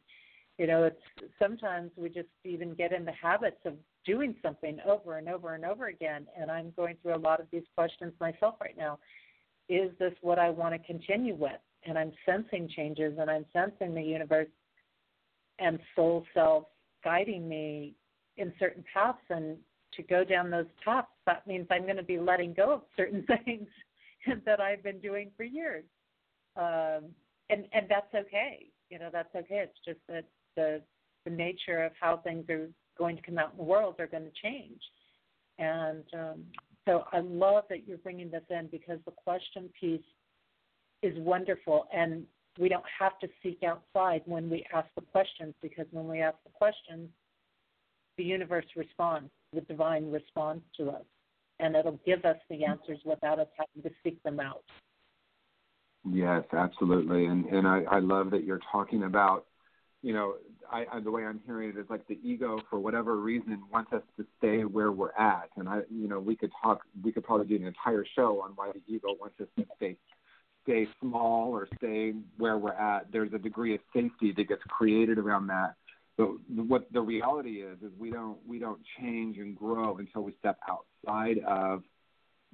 you 0.57 0.67
know, 0.67 0.83
it's 0.83 1.31
sometimes 1.41 1.91
we 1.95 2.09
just 2.09 2.27
even 2.43 2.73
get 2.73 2.91
in 2.91 3.05
the 3.05 3.13
habits 3.13 3.59
of 3.65 3.73
doing 4.05 4.35
something 4.41 4.79
over 4.85 5.17
and 5.17 5.29
over 5.29 5.55
and 5.55 5.65
over 5.65 5.87
again. 5.87 6.27
And 6.37 6.49
I'm 6.49 6.73
going 6.75 6.95
through 7.01 7.15
a 7.15 7.17
lot 7.17 7.39
of 7.39 7.47
these 7.51 7.63
questions 7.75 8.13
myself 8.19 8.55
right 8.61 8.77
now. 8.77 8.99
Is 9.69 9.91
this 9.99 10.13
what 10.21 10.39
I 10.39 10.49
want 10.49 10.73
to 10.73 10.87
continue 10.87 11.35
with? 11.35 11.59
and 11.83 11.97
I'm 11.97 12.11
sensing 12.25 12.69
changes 12.69 13.17
and 13.19 13.29
I'm 13.29 13.45
sensing 13.53 13.93
the 13.93 14.01
universe 14.01 14.47
and 15.59 15.79
soul 15.95 16.25
self 16.33 16.65
guiding 17.03 17.47
me 17.47 17.95
in 18.37 18.53
certain 18.59 18.83
paths 18.93 19.17
and 19.29 19.57
to 19.93 20.03
go 20.03 20.23
down 20.23 20.49
those 20.49 20.65
paths 20.83 21.07
that 21.25 21.47
means 21.47 21.67
I'm 21.71 21.83
going 21.83 21.97
to 21.97 22.03
be 22.03 22.19
letting 22.19 22.53
go 22.53 22.73
of 22.73 22.81
certain 22.95 23.25
things 23.45 23.67
that 24.45 24.59
I've 24.59 24.83
been 24.83 24.99
doing 24.99 25.31
for 25.37 25.43
years. 25.43 25.85
Um 26.55 27.09
and 27.49 27.65
and 27.73 27.87
that's 27.89 28.13
okay. 28.13 28.67
You 28.89 28.99
know, 28.99 29.09
that's 29.11 29.33
okay. 29.35 29.65
It's 29.67 29.79
just 29.85 29.99
that 30.07 30.25
the 30.55 30.81
the 31.25 31.31
nature 31.31 31.83
of 31.83 31.91
how 31.99 32.17
things 32.17 32.49
are 32.49 32.69
going 32.97 33.15
to 33.15 33.21
come 33.21 33.37
out 33.37 33.51
in 33.51 33.57
the 33.57 33.63
world 33.63 33.95
are 33.99 34.07
going 34.07 34.23
to 34.23 34.31
change. 34.41 34.81
And 35.57 36.03
um, 36.13 36.43
so 36.85 37.03
I 37.11 37.19
love 37.19 37.65
that 37.69 37.87
you're 37.87 37.97
bringing 37.97 38.31
this 38.31 38.43
in 38.49 38.67
because 38.71 38.99
the 39.05 39.11
question 39.11 39.69
piece 39.79 40.01
is 41.01 41.13
wonderful 41.17 41.85
and 41.93 42.23
we 42.57 42.67
don't 42.67 42.85
have 42.99 43.17
to 43.19 43.27
seek 43.41 43.59
outside 43.63 44.21
when 44.25 44.49
we 44.49 44.65
ask 44.73 44.87
the 44.95 45.01
questions 45.01 45.53
because 45.61 45.85
when 45.91 46.07
we 46.07 46.19
ask 46.19 46.35
the 46.43 46.51
questions 46.51 47.09
the 48.17 48.23
universe 48.23 48.65
responds 48.75 49.29
the 49.53 49.61
divine 49.61 50.11
responds 50.11 50.63
to 50.75 50.89
us 50.89 51.05
and 51.59 51.75
it'll 51.75 51.99
give 52.05 52.25
us 52.25 52.35
the 52.49 52.65
answers 52.65 52.99
without 53.05 53.39
us 53.39 53.47
having 53.55 53.89
to 53.89 53.95
seek 54.03 54.21
them 54.23 54.39
out 54.39 54.63
yes 56.05 56.43
absolutely 56.53 57.25
and 57.25 57.45
and 57.47 57.67
i 57.67 57.83
i 57.91 57.99
love 57.99 58.31
that 58.31 58.43
you're 58.43 58.61
talking 58.71 59.03
about 59.03 59.45
you 60.01 60.13
know 60.13 60.35
I, 60.71 60.85
I 60.91 60.99
the 60.99 61.11
way 61.11 61.25
i'm 61.25 61.41
hearing 61.45 61.69
it 61.69 61.77
is 61.77 61.85
like 61.89 62.07
the 62.07 62.19
ego 62.23 62.59
for 62.69 62.79
whatever 62.79 63.17
reason 63.17 63.61
wants 63.71 63.91
us 63.91 64.03
to 64.17 64.25
stay 64.37 64.63
where 64.63 64.91
we're 64.91 65.13
at 65.13 65.49
and 65.57 65.67
i 65.67 65.81
you 65.89 66.07
know 66.07 66.19
we 66.19 66.35
could 66.35 66.51
talk 66.61 66.81
we 67.03 67.11
could 67.11 67.23
probably 67.23 67.47
do 67.47 67.55
an 67.55 67.67
entire 67.67 68.05
show 68.15 68.41
on 68.41 68.51
why 68.55 68.71
the 68.71 68.81
ego 68.93 69.09
wants 69.19 69.39
us 69.41 69.47
to 69.57 69.65
stay 69.75 69.97
stay 70.69 70.87
small 71.01 71.51
or 71.51 71.67
stay 71.77 72.13
where 72.37 72.57
we're 72.57 72.73
at. 72.73 73.11
There's 73.11 73.33
a 73.33 73.39
degree 73.39 73.75
of 73.75 73.81
safety 73.93 74.33
that 74.35 74.47
gets 74.47 74.61
created 74.67 75.17
around 75.17 75.47
that. 75.47 75.75
But 76.17 76.29
what 76.49 76.91
the 76.91 77.01
reality 77.01 77.61
is 77.61 77.77
is 77.81 77.91
we 77.97 78.11
don't 78.11 78.37
we 78.45 78.59
don't 78.59 78.81
change 78.99 79.37
and 79.37 79.55
grow 79.55 79.97
until 79.97 80.23
we 80.23 80.33
step 80.39 80.59
outside 80.69 81.37
of 81.47 81.83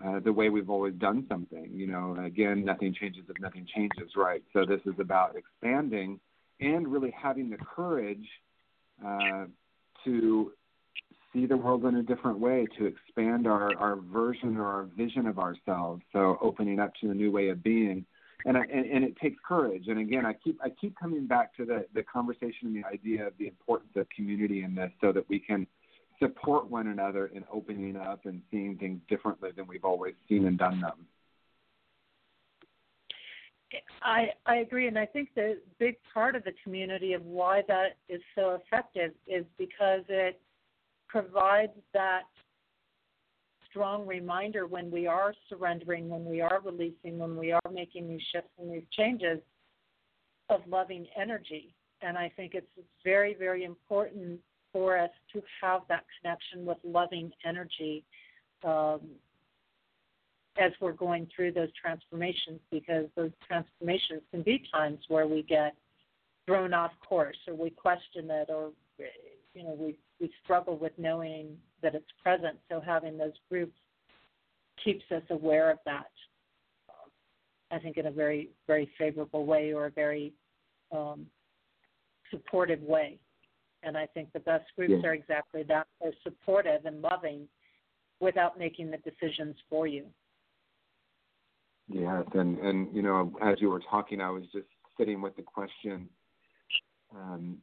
uh, 0.04 0.20
the 0.20 0.34
way 0.34 0.50
we've 0.50 0.70
always 0.70 0.94
done 0.96 1.26
something. 1.30 1.70
You 1.74 1.88
know, 1.88 2.18
again, 2.24 2.66
nothing 2.66 2.94
changes 2.94 3.24
if 3.30 3.40
nothing 3.40 3.68
changes, 3.74 4.12
right? 4.16 4.44
So 4.54 4.66
this 4.66 4.82
is 4.86 5.00
about 5.00 5.36
expanding 5.36 6.20
and 6.60 6.88
really 6.88 7.12
having 7.12 7.50
the 7.50 7.58
courage 7.58 8.26
uh, 9.06 9.46
to 10.06 10.52
see 11.34 11.46
the 11.46 11.58
world 11.58 11.84
in 11.86 11.96
a 11.96 12.04
different 12.04 12.40
way, 12.40 12.66
to 12.78 12.86
expand 12.86 13.46
our, 13.48 13.76
our 13.78 13.98
version 13.98 14.58
or 14.58 14.66
our 14.66 14.84
vision 14.98 15.28
of 15.28 15.38
ourselves. 15.38 16.02
So 16.14 16.38
opening 16.42 16.80
up 16.80 16.94
to 17.02 17.12
a 17.12 17.14
new 17.14 17.32
way 17.32 17.50
of 17.50 17.62
being. 17.62 18.06
And, 18.46 18.58
I, 18.58 18.62
and, 18.62 18.86
and 18.86 19.04
it 19.04 19.18
takes 19.18 19.38
courage. 19.46 19.86
And 19.88 20.00
again, 20.00 20.26
I 20.26 20.34
keep 20.34 20.60
I 20.64 20.70
keep 20.70 20.96
coming 21.00 21.26
back 21.26 21.56
to 21.56 21.66
the, 21.66 21.88
the 21.96 22.04
conversation 22.04 22.68
and 22.68 22.76
the 22.76 22.86
idea 22.88 23.26
of 23.26 23.34
the 23.40 23.48
importance 23.48 23.94
of 23.96 24.08
community 24.10 24.64
in 24.64 24.76
this, 24.76 24.92
so 25.02 25.12
that 25.12 25.28
we 25.28 25.40
can 25.40 25.66
support 26.20 26.70
one 26.70 26.88
another 26.88 27.28
in 27.28 27.44
opening 27.52 27.96
up 27.96 28.26
and 28.26 28.42
seeing 28.52 28.78
things 28.78 29.00
differently 29.10 29.50
than 29.56 29.68
we've 29.68 29.86
always 29.86 30.14
seen 30.28 30.46
and 30.46 30.58
done 30.58 30.82
them. 30.82 31.06
I 34.02 34.30
I 34.46 34.58
agree, 34.58 34.88
and 34.88 34.98
I 34.98 35.06
think 35.06 35.30
the 35.36 35.60
big 35.80 35.98
part 36.14 36.36
of 36.36 36.44
the 36.44 36.54
community 36.64 37.14
of 37.14 37.26
why 37.26 37.64
that 37.68 37.98
is 38.08 38.22
so 38.36 38.52
effective 38.62 39.12
is 39.28 39.44
because 39.58 40.04
it 40.08 40.40
provides 41.08 41.74
that 41.94 42.24
strong 43.70 44.06
reminder 44.06 44.68
when 44.68 44.90
we 44.90 45.08
are 45.08 45.34
surrendering, 45.50 46.08
when 46.08 46.24
we 46.24 46.40
are 46.40 46.62
releasing, 46.64 47.18
when 47.18 47.36
we 47.36 47.52
are 47.52 47.72
making 47.74 48.08
these 48.08 48.22
shifts 48.32 48.52
and 48.58 48.72
these 48.72 48.88
changes 48.92 49.40
of 50.50 50.62
loving 50.68 51.06
energy. 51.20 51.76
And 52.02 52.18
I 52.18 52.32
think 52.36 52.54
it's 52.54 52.68
very, 53.04 53.34
very 53.34 53.66
important 53.66 54.40
for 54.76 54.98
us 54.98 55.10
to 55.32 55.42
have 55.62 55.84
that 55.88 56.04
connection 56.20 56.66
with 56.66 56.78
loving 56.84 57.32
energy 57.46 58.04
um, 58.66 59.00
as 60.58 60.74
we're 60.82 60.92
going 60.92 61.26
through 61.34 61.54
those 61.54 61.70
transformations 61.82 62.60
because 62.70 63.06
those 63.16 63.32
transformations 63.48 64.22
can 64.32 64.42
be 64.42 64.62
times 64.74 65.00
where 65.08 65.28
we 65.28 65.44
get 65.44 65.74
thrown 66.46 66.74
off 66.74 66.92
course 67.08 67.38
or 67.48 67.54
we 67.54 67.70
question 67.70 68.30
it 68.30 68.50
or 68.50 68.72
you 69.54 69.64
know 69.64 69.78
we 69.80 69.98
we 70.20 70.30
struggle 70.44 70.78
with 70.78 70.92
knowing 70.98 71.56
that 71.82 71.96
it's 71.96 72.12
present. 72.22 72.58
So 72.70 72.82
having 72.86 73.18
those 73.18 73.32
groups 73.50 73.78
keeps 74.84 75.06
us 75.10 75.24
aware 75.30 75.72
of 75.72 75.78
that. 75.86 76.12
I 77.72 77.80
think 77.80 77.96
in 77.96 78.08
a 78.08 78.12
very 78.12 78.50
very 78.68 78.90
favorable 78.98 79.46
way 79.46 79.72
or 79.72 79.86
a 79.86 79.92
very 79.92 80.34
um, 80.92 81.28
supportive 82.30 82.82
way. 82.82 83.20
And 83.86 83.96
I 83.98 84.08
think 84.08 84.34
the 84.34 84.40
best 84.40 84.66
groups 84.76 84.94
yeah. 85.02 85.10
are 85.10 85.14
exactly 85.14 85.64
that. 85.64 85.88
They're 86.02 86.12
supportive 86.24 86.86
and 86.86 87.02
loving 87.02 87.48
without 88.20 88.58
making 88.58 88.92
the 88.92 88.98
decisions 88.98 89.56
for 89.70 89.86
you. 89.86 90.06
Yes, 91.88 92.24
and 92.34 92.58
and 92.60 92.94
you 92.96 93.04
know, 93.04 93.32
as 93.44 93.62
you 93.62 93.70
were 93.70 93.82
talking, 93.90 94.20
I 94.20 94.32
was 94.32 94.44
just 94.52 94.66
sitting 94.98 95.22
with 95.22 95.36
the 95.36 95.44
question. 95.44 96.10
Um, 97.16 97.60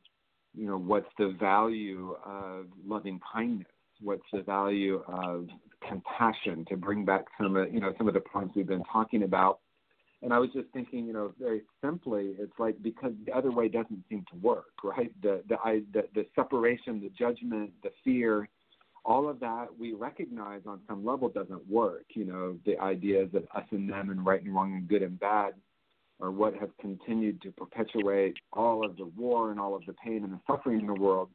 you 0.55 0.67
know, 0.67 0.79
what's 0.79 1.09
the 1.19 1.35
value 1.41 2.15
of 2.25 2.67
loving 2.87 3.21
kindness? 3.33 3.67
What's 4.01 4.23
the 4.33 4.43
value 4.43 5.03
of 5.09 5.49
compassion? 5.89 6.65
To 6.69 6.77
bring 6.77 7.05
back 7.05 7.25
some 7.41 7.57
of 7.57 7.73
you 7.73 7.81
know 7.81 7.93
some 7.99 8.07
of 8.07 8.15
the 8.15 8.21
points 8.21 8.55
we've 8.55 8.67
been 8.67 8.85
talking 8.93 9.25
about. 9.25 9.59
And 10.23 10.33
I 10.33 10.39
was 10.39 10.51
just 10.53 10.69
thinking, 10.73 11.05
you 11.07 11.13
know, 11.13 11.35
very 11.41 11.63
simply, 11.85 12.35
it's 12.39 12.53
like 12.59 12.81
because 12.81 13.13
the 13.27 13.33
other 13.33 13.51
way 13.51 13.69
doesn't 13.69 14.05
seem 14.09 14.25
to 14.31 14.39
work, 14.39 14.73
right? 14.85 15.11
The 15.21 15.43
the 15.49 15.57
I, 15.65 15.83
the, 15.93 16.05
the 16.15 16.27
separation, 16.37 17.01
the 17.01 17.11
judgment, 17.11 17.73
the 17.83 17.91
fear, 18.05 18.49
all 19.05 19.29
of 19.29 19.41
that 19.41 19.67
we 19.77 19.93
recognize 19.95 20.61
on 20.67 20.81
some 20.89 21.05
level 21.05 21.29
doesn't 21.29 21.69
work. 21.69 22.05
You 22.15 22.25
know, 22.25 22.57
the 22.65 22.79
ideas 22.79 23.31
of 23.35 23.45
us 23.55 23.67
and 23.73 23.91
them 23.91 24.11
and 24.11 24.25
right 24.25 24.43
and 24.43 24.55
wrong 24.55 24.75
and 24.75 24.89
good 24.89 25.03
and 25.03 25.19
bad 25.19 25.55
are 26.21 26.31
what 26.31 26.55
have 26.55 26.71
continued 26.81 27.43
to 27.43 27.51
perpetuate 27.51 28.37
all 28.53 28.87
of 28.87 28.97
the 28.97 29.07
war 29.17 29.51
and 29.51 29.59
all 29.59 29.75
of 29.75 29.85
the 29.87 29.93
pain 29.95 30.23
and 30.23 30.33
the 30.33 30.41
suffering 30.47 30.81
in 30.81 30.87
the 30.87 30.95
world. 30.95 31.31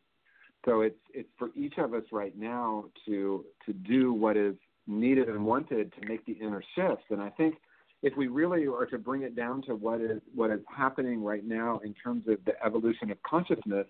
So 0.66 0.82
it's 0.82 1.00
it's 1.14 1.30
for 1.38 1.50
each 1.56 1.78
of 1.78 1.94
us 1.94 2.04
right 2.12 2.38
now 2.38 2.86
to 3.06 3.46
to 3.66 3.74
do 3.74 4.14
what 4.14 4.38
is 4.38 4.56
needed 4.88 5.28
and 5.28 5.46
wanted 5.46 5.92
to 6.00 6.08
make 6.08 6.26
the 6.26 6.34
inner 6.34 6.64
shifts. 6.76 7.04
And 7.10 7.22
I 7.22 7.30
think 7.32 7.56
if 8.04 8.16
we 8.16 8.28
really 8.28 8.68
are 8.68 8.86
to 8.86 8.98
bring 8.98 9.24
it 9.24 9.36
down 9.36 9.62
to 9.64 9.76
what 9.76 10.02
is 10.02 10.22
what 10.34 10.52
is 10.52 10.60
happening 10.76 11.24
right 11.24 11.46
now 11.46 11.80
in 11.84 11.94
terms 11.94 12.24
of 12.28 12.38
the 12.46 12.54
evolution 12.64 13.12
of 13.12 13.22
consciousness, 13.24 13.88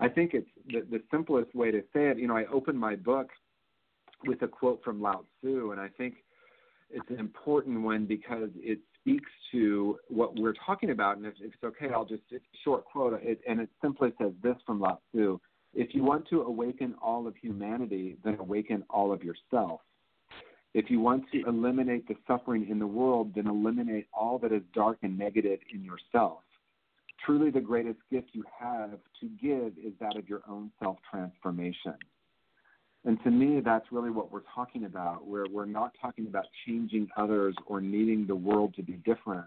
I 0.00 0.08
think 0.08 0.32
it's 0.34 0.48
the, 0.66 0.82
the 0.90 1.02
simplest 1.10 1.54
way 1.54 1.70
to 1.70 1.80
say 1.92 2.08
it. 2.08 2.18
You 2.18 2.28
know, 2.28 2.36
I 2.36 2.44
opened 2.46 2.78
my 2.78 2.96
book 2.96 3.28
with 4.26 4.42
a 4.42 4.48
quote 4.48 4.82
from 4.84 5.00
Lao 5.00 5.24
Tzu, 5.40 5.70
and 5.72 5.80
I 5.80 5.88
think 5.88 6.16
it's 6.90 7.08
an 7.08 7.18
important 7.18 7.82
one 7.82 8.04
because 8.04 8.50
it 8.56 8.78
speaks 9.00 9.30
to 9.52 9.98
what 10.08 10.38
we're 10.38 10.54
talking 10.64 10.90
about. 10.90 11.16
And 11.16 11.26
if, 11.26 11.34
if 11.40 11.54
it's 11.54 11.64
okay, 11.64 11.88
I'll 11.92 12.04
just 12.04 12.22
it's 12.30 12.44
a 12.44 12.58
short 12.62 12.84
quote, 12.84 13.18
it, 13.22 13.40
and 13.48 13.60
it 13.60 13.70
simply 13.80 14.12
says 14.20 14.32
this 14.42 14.56
from 14.66 14.80
Lao 14.80 15.00
Tzu: 15.12 15.38
If 15.74 15.94
you 15.94 16.04
want 16.04 16.28
to 16.28 16.42
awaken 16.42 16.94
all 17.00 17.26
of 17.26 17.34
humanity, 17.36 18.18
then 18.22 18.36
awaken 18.38 18.84
all 18.90 19.12
of 19.12 19.22
yourself. 19.22 19.80
If 20.76 20.90
you 20.90 21.00
want 21.00 21.24
to 21.32 21.42
eliminate 21.46 22.06
the 22.06 22.16
suffering 22.26 22.68
in 22.68 22.78
the 22.78 22.86
world, 22.86 23.32
then 23.34 23.46
eliminate 23.46 24.08
all 24.12 24.38
that 24.40 24.52
is 24.52 24.60
dark 24.74 24.98
and 25.02 25.18
negative 25.18 25.58
in 25.72 25.82
yourself. 25.82 26.40
Truly, 27.24 27.48
the 27.48 27.62
greatest 27.62 27.98
gift 28.12 28.28
you 28.34 28.44
have 28.60 28.90
to 28.90 29.26
give 29.40 29.72
is 29.82 29.94
that 30.00 30.16
of 30.18 30.28
your 30.28 30.42
own 30.46 30.70
self 30.78 30.98
transformation. 31.10 31.94
And 33.06 33.16
to 33.24 33.30
me, 33.30 33.62
that's 33.64 33.86
really 33.90 34.10
what 34.10 34.30
we're 34.30 34.42
talking 34.54 34.84
about, 34.84 35.26
where 35.26 35.46
we're 35.50 35.64
not 35.64 35.92
talking 35.98 36.26
about 36.26 36.44
changing 36.66 37.08
others 37.16 37.54
or 37.64 37.80
needing 37.80 38.26
the 38.26 38.36
world 38.36 38.74
to 38.74 38.82
be 38.82 39.00
different. 39.06 39.46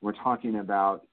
We're 0.00 0.12
talking 0.12 0.60
about 0.60 1.06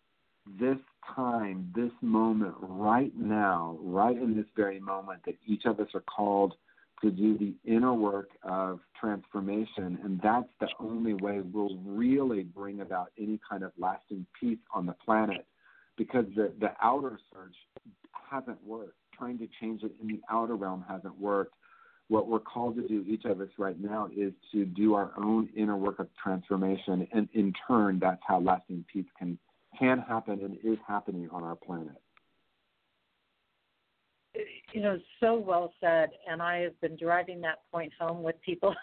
this 0.62 0.78
time, 1.14 1.74
this 1.76 1.92
moment, 2.00 2.56
right 2.62 3.12
now, 3.18 3.78
right 3.82 4.16
in 4.16 4.34
this 4.34 4.46
very 4.56 4.80
moment, 4.80 5.24
that 5.26 5.36
each 5.46 5.66
of 5.66 5.82
us 5.82 5.90
are 5.94 6.04
called 6.16 6.54
to 7.02 7.12
do 7.12 7.38
the 7.38 7.54
inner 7.66 7.94
work 7.94 8.30
of 8.44 8.80
transformation. 9.00 10.00
And 10.04 10.20
that's 10.22 10.50
the 10.60 10.68
only 10.80 11.14
way 11.14 11.42
we'll 11.42 11.78
really 11.86 12.44
bring 12.44 12.82
about 12.82 13.12
any 13.20 13.40
kind 13.50 13.64
of 13.64 13.72
lasting 13.78 14.26
peace 14.40 14.60
on 14.74 14.86
the 14.86 14.96
planet 15.06 15.46
because 15.98 16.26
the, 16.36 16.54
the 16.60 16.72
outer 16.82 17.20
search 17.34 17.56
hasn't 18.30 18.64
worked. 18.66 18.96
Trying 19.18 19.40
to 19.40 19.48
change 19.60 19.82
it 19.82 19.94
in 20.00 20.08
the 20.08 20.22
outer 20.30 20.56
realm 20.56 20.86
hasn't 20.88 21.20
worked 21.20 21.54
what 22.10 22.28
we're 22.28 22.40
called 22.40 22.76
to 22.78 22.88
do, 22.88 23.04
each 23.08 23.26
of 23.26 23.42
us 23.42 23.50
right 23.58 23.80
now, 23.80 24.10
is 24.16 24.32
to 24.54 24.66
do 24.66 24.94
our 24.94 25.12
own 25.18 25.50
inner 25.56 25.76
work 25.76 26.00
of 26.00 26.08
transformation, 26.22 27.08
and 27.12 27.28
in 27.34 27.54
turn, 27.68 28.00
that's 28.00 28.22
how 28.26 28.40
lasting 28.40 28.86
peace 28.92 29.06
can 29.18 29.38
can 29.78 30.00
happen 30.00 30.40
and 30.42 30.58
is 30.64 30.80
happening 30.88 31.30
on 31.32 31.44
our 31.44 31.56
planet. 31.56 32.02
You 34.74 34.82
know, 34.82 35.00
so 35.20 35.38
well 35.38 35.74
said, 35.80 36.10
and 36.30 36.42
I 36.42 36.60
have 36.60 36.80
been 36.82 36.98
driving 36.98 37.42
that 37.42 37.60
point 37.72 37.92
home 38.00 38.22
with 38.24 38.36
people 38.42 38.76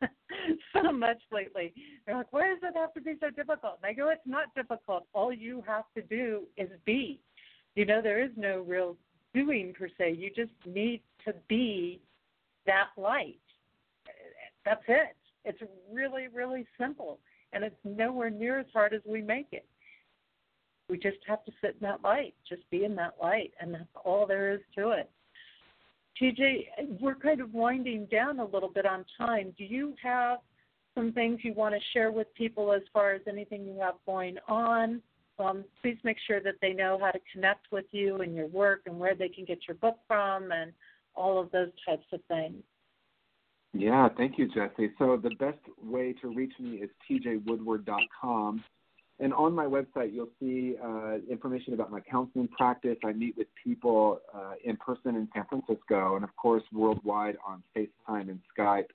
so 0.72 0.92
much 0.92 1.18
lately. 1.32 1.72
They're 2.06 2.16
like, 2.16 2.32
"Why 2.32 2.48
does 2.48 2.58
it 2.62 2.76
have 2.76 2.94
to 2.94 3.00
be 3.00 3.14
so 3.20 3.30
difficult?" 3.30 3.78
And 3.82 3.90
I 3.90 3.92
go, 3.92 4.10
"It's 4.10 4.20
not 4.26 4.54
difficult. 4.54 5.06
All 5.12 5.32
you 5.32 5.62
have 5.66 5.84
to 5.96 6.02
do 6.02 6.42
is 6.56 6.68
be. 6.84 7.20
You 7.74 7.86
know, 7.86 8.02
there 8.02 8.22
is 8.22 8.30
no 8.36 8.60
real 8.60 8.96
doing 9.34 9.74
per 9.76 9.88
se. 9.98 10.16
You 10.18 10.30
just 10.30 10.52
need 10.66 11.02
to 11.24 11.34
be 11.48 12.00
that 12.66 12.88
light. 12.96 13.40
That's 14.64 14.82
it. 14.88 15.16
It's 15.44 15.58
really, 15.92 16.28
really 16.32 16.66
simple. 16.78 17.18
And 17.52 17.64
it's 17.64 17.76
nowhere 17.84 18.30
near 18.30 18.60
as 18.60 18.66
hard 18.72 18.94
as 18.94 19.00
we 19.04 19.22
make 19.22 19.48
it. 19.52 19.66
We 20.88 20.98
just 20.98 21.18
have 21.26 21.44
to 21.44 21.52
sit 21.60 21.76
in 21.80 21.86
that 21.86 22.02
light, 22.02 22.34
just 22.48 22.68
be 22.70 22.84
in 22.84 22.94
that 22.96 23.14
light, 23.22 23.52
and 23.60 23.72
that's 23.72 23.84
all 24.04 24.26
there 24.26 24.52
is 24.52 24.60
to 24.76 24.90
it. 24.90 25.10
TJ, 26.20 27.00
we're 27.00 27.14
kind 27.14 27.40
of 27.40 27.54
winding 27.54 28.06
down 28.06 28.38
a 28.38 28.44
little 28.44 28.68
bit 28.68 28.86
on 28.86 29.04
time. 29.16 29.54
Do 29.56 29.64
you 29.64 29.94
have 30.02 30.38
some 30.94 31.12
things 31.12 31.40
you 31.42 31.54
want 31.54 31.74
to 31.74 31.80
share 31.92 32.12
with 32.12 32.32
people 32.34 32.72
as 32.72 32.82
far 32.92 33.12
as 33.12 33.22
anything 33.26 33.64
you 33.64 33.78
have 33.80 33.94
going 34.04 34.36
on? 34.48 35.00
Um, 35.38 35.64
please 35.80 35.96
make 36.04 36.18
sure 36.26 36.40
that 36.40 36.56
they 36.60 36.72
know 36.72 36.98
how 37.00 37.10
to 37.10 37.18
connect 37.32 37.72
with 37.72 37.86
you 37.90 38.20
and 38.20 38.34
your 38.34 38.46
work 38.48 38.82
and 38.86 38.98
where 38.98 39.14
they 39.14 39.28
can 39.28 39.44
get 39.44 39.60
your 39.66 39.76
book 39.76 39.98
from 40.06 40.52
and 40.52 40.72
all 41.14 41.40
of 41.40 41.50
those 41.50 41.70
types 41.86 42.06
of 42.12 42.20
things. 42.28 42.62
Yeah, 43.72 44.08
thank 44.16 44.38
you, 44.38 44.48
Jesse. 44.48 44.90
So 44.98 45.16
the 45.16 45.34
best 45.38 45.58
way 45.82 46.14
to 46.20 46.28
reach 46.28 46.52
me 46.60 46.82
is 46.82 46.90
tjwoodward.com. 47.10 48.62
And 49.22 49.32
on 49.32 49.54
my 49.54 49.66
website, 49.66 50.12
you'll 50.12 50.32
see 50.40 50.74
uh, 50.84 51.18
information 51.30 51.74
about 51.74 51.92
my 51.92 52.00
counseling 52.00 52.48
practice. 52.48 52.96
I 53.04 53.12
meet 53.12 53.36
with 53.36 53.46
people 53.62 54.20
uh, 54.34 54.54
in 54.64 54.76
person 54.76 55.14
in 55.14 55.28
San 55.32 55.44
Francisco 55.48 56.16
and, 56.16 56.24
of 56.24 56.34
course, 56.34 56.64
worldwide 56.72 57.36
on 57.46 57.62
FaceTime 57.76 58.28
and 58.28 58.40
Skype. 58.58 58.88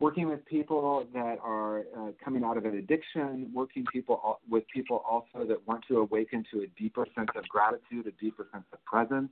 Working 0.00 0.26
with 0.26 0.42
people 0.46 1.06
that 1.12 1.36
are 1.42 1.80
uh, 1.80 2.12
coming 2.24 2.44
out 2.44 2.56
of 2.56 2.64
an 2.64 2.78
addiction, 2.78 3.50
working 3.52 3.84
people 3.92 4.38
with 4.48 4.64
people 4.74 5.04
also 5.06 5.46
that 5.46 5.58
want 5.68 5.84
to 5.88 5.98
awaken 5.98 6.44
to 6.50 6.62
a 6.62 6.66
deeper 6.80 7.06
sense 7.14 7.28
of 7.36 7.46
gratitude, 7.48 8.06
a 8.06 8.24
deeper 8.24 8.46
sense 8.50 8.64
of 8.72 8.82
presence 8.86 9.28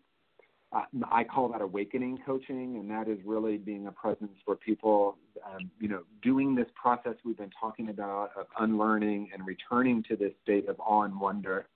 I 0.73 1.25
call 1.25 1.49
that 1.53 1.61
awakening 1.61 2.19
coaching, 2.27 2.77
and 2.77 2.91
that 2.91 3.09
is 3.09 3.19
really 3.25 3.57
being 3.57 3.87
a 3.87 3.93
presence 3.93 4.33
for 4.45 4.57
people, 4.57 5.17
um, 5.45 5.71
you 5.79 5.89
know, 5.89 6.03
doing 6.23 6.55
this 6.55 6.67
process 6.81 7.15
we've 7.25 7.37
been 7.37 7.53
talking 7.59 7.89
about 7.89 8.31
of 8.37 8.47
unlearning 8.59 9.31
and 9.33 9.47
returning 9.47 10.03
to 10.09 10.17
this 10.17 10.33
state 10.43 10.69
of 10.69 10.79
awe 10.81 11.03
and 11.03 11.19
wonder. 11.19 11.67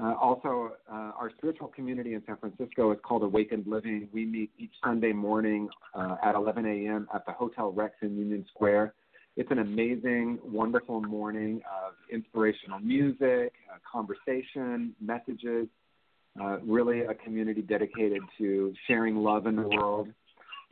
Uh, 0.00 0.14
also, 0.14 0.72
uh, 0.90 1.12
our 1.18 1.30
spiritual 1.36 1.68
community 1.68 2.14
in 2.14 2.22
San 2.26 2.36
Francisco 2.36 2.92
is 2.92 2.98
called 3.02 3.22
Awakened 3.22 3.66
Living. 3.66 4.08
We 4.12 4.26
meet 4.26 4.50
each 4.58 4.72
Sunday 4.84 5.12
morning 5.12 5.68
uh, 5.94 6.16
at 6.22 6.34
11 6.34 6.66
a.m. 6.66 7.08
at 7.14 7.24
the 7.26 7.32
Hotel 7.32 7.72
Rex 7.72 7.94
in 8.02 8.16
Union 8.16 8.44
Square. 8.54 8.94
It's 9.36 9.50
an 9.50 9.58
amazing, 9.58 10.38
wonderful 10.44 11.00
morning 11.00 11.62
of 11.64 11.94
inspirational 12.12 12.80
music, 12.80 13.52
uh, 13.72 13.78
conversation, 13.90 14.94
messages, 15.00 15.68
uh, 16.40 16.58
really 16.60 17.00
a 17.00 17.14
community 17.14 17.62
dedicated 17.62 18.22
to 18.38 18.74
sharing 18.86 19.16
love 19.16 19.46
in 19.46 19.56
the 19.56 19.68
world. 19.68 20.08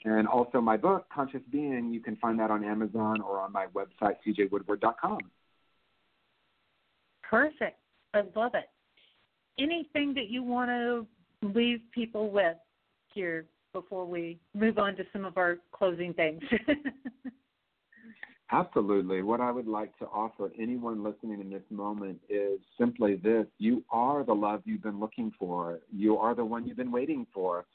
And 0.05 0.29
also 0.29 0.61
my 0.61 0.77
book, 0.77 1.07
Conscious 1.13 1.41
Being, 1.51 1.91
you 1.93 2.01
can 2.01 2.17
find 2.17 2.39
that 2.39 2.51
on 2.51 2.65
Amazon 2.65 3.21
or 3.21 3.41
on 3.41 3.53
my 3.53 3.67
website, 3.75 4.17
tjwoodward.com. 4.27 5.19
Perfect. 7.29 7.79
I 8.15 8.23
love 8.37 8.53
it. 8.55 8.69
Anything 9.59 10.15
that 10.15 10.29
you 10.29 10.43
want 10.43 10.71
to 10.71 11.07
leave 11.43 11.81
people 11.93 12.31
with 12.31 12.57
here 13.13 13.47
before 13.73 14.07
we 14.07 14.39
move 14.55 14.79
on 14.79 14.95
to 14.97 15.05
some 15.13 15.25
of 15.25 15.37
our 15.37 15.59
closing 15.73 16.15
things? 16.15 16.43
Absolutely. 18.53 19.23
What 19.23 19.41
I 19.41 19.51
would 19.51 19.67
like 19.67 19.97
to 19.99 20.07
offer 20.07 20.53
anyone 20.59 21.03
listening 21.03 21.41
in 21.41 21.51
this 21.51 21.65
moment 21.69 22.21
is 22.29 22.61
simply 22.79 23.17
this 23.17 23.47
you 23.59 23.85
are 23.91 24.25
the 24.25 24.35
love 24.35 24.63
you've 24.65 24.85
been 24.85 25.01
looking 25.01 25.33
for, 25.39 25.81
you 25.93 26.17
are 26.17 26.35
the 26.35 26.45
one 26.45 26.67
you've 26.67 26.77
been 26.77 26.93
waiting 26.93 27.27
for. 27.35 27.67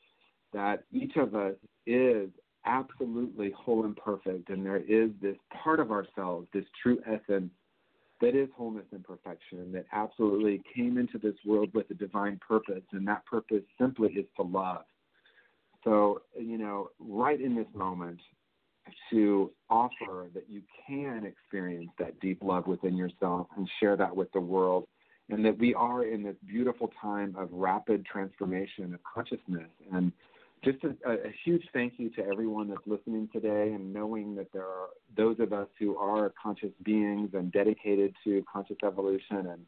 That 0.53 0.84
each 0.91 1.15
of 1.18 1.35
us 1.35 1.56
is 1.85 2.30
absolutely 2.65 3.52
whole 3.52 3.85
and 3.85 3.95
perfect, 3.98 4.49
and 4.49 4.65
there 4.65 4.77
is 4.77 5.10
this 5.22 5.35
part 5.64 5.80
of 5.80 5.91
ourselves, 5.91 6.48
this 6.53 6.65
true 6.81 7.02
essence 7.06 7.52
that 8.22 8.35
is 8.35 8.49
wholeness 8.56 8.85
and 8.91 9.03
perfection, 9.03 9.72
that 9.72 9.85
absolutely 9.91 10.61
came 10.73 10.98
into 10.98 11.18
this 11.18 11.35
world 11.45 11.69
with 11.73 11.89
a 11.89 11.95
divine 11.95 12.39
purpose, 12.48 12.84
and 12.91 13.07
that 13.07 13.26
purpose 13.26 13.64
simply 13.80 14.10
is 14.14 14.26
to 14.35 14.43
love. 14.43 14.84
So, 15.84 16.22
you 16.39 16.57
know, 16.57 16.91
right 16.99 17.41
in 17.41 17.56
this 17.56 17.68
moment, 17.73 18.19
to 19.11 19.51
offer 19.69 20.27
that 20.33 20.49
you 20.49 20.61
can 20.87 21.25
experience 21.25 21.91
that 21.99 22.19
deep 22.19 22.41
love 22.43 22.67
within 22.67 22.95
yourself 22.95 23.47
and 23.55 23.69
share 23.79 23.95
that 23.97 24.15
with 24.15 24.31
the 24.31 24.39
world, 24.39 24.87
and 25.29 25.45
that 25.45 25.57
we 25.57 25.73
are 25.73 26.03
in 26.05 26.23
this 26.23 26.35
beautiful 26.45 26.91
time 27.01 27.35
of 27.37 27.49
rapid 27.51 28.05
transformation 28.05 28.93
of 28.93 28.99
consciousness. 29.03 29.69
And 29.93 30.11
just 30.63 30.77
a, 30.83 31.09
a 31.09 31.33
huge 31.43 31.63
thank 31.73 31.93
you 31.97 32.09
to 32.11 32.25
everyone 32.25 32.69
that's 32.69 32.85
listening 32.85 33.29
today, 33.33 33.71
and 33.73 33.93
knowing 33.93 34.35
that 34.35 34.51
there 34.53 34.65
are 34.65 34.89
those 35.15 35.39
of 35.39 35.53
us 35.53 35.67
who 35.79 35.97
are 35.97 36.33
conscious 36.41 36.71
beings 36.83 37.29
and 37.33 37.51
dedicated 37.51 38.13
to 38.23 38.43
conscious 38.51 38.77
evolution, 38.83 39.47
and 39.47 39.65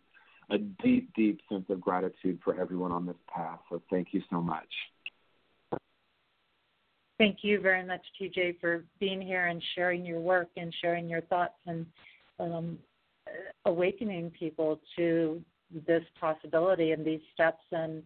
a 0.49 0.57
deep, 0.83 1.11
deep 1.15 1.39
sense 1.49 1.65
of 1.69 1.79
gratitude 1.79 2.39
for 2.43 2.59
everyone 2.59 2.91
on 2.91 3.05
this 3.05 3.15
path. 3.33 3.59
So, 3.69 3.81
thank 3.89 4.09
you 4.11 4.21
so 4.29 4.41
much. 4.41 4.67
Thank 7.17 7.39
you 7.41 7.59
very 7.59 7.85
much, 7.85 8.01
TJ, 8.19 8.59
for 8.59 8.83
being 8.99 9.21
here 9.21 9.47
and 9.47 9.61
sharing 9.75 10.05
your 10.05 10.19
work 10.19 10.49
and 10.57 10.73
sharing 10.81 11.07
your 11.07 11.21
thoughts 11.21 11.53
and 11.67 11.85
um, 12.39 12.79
awakening 13.65 14.31
people 14.31 14.79
to 14.97 15.41
this 15.87 16.03
possibility 16.19 16.91
and 16.91 17.05
these 17.05 17.21
steps 17.33 17.63
and 17.71 18.03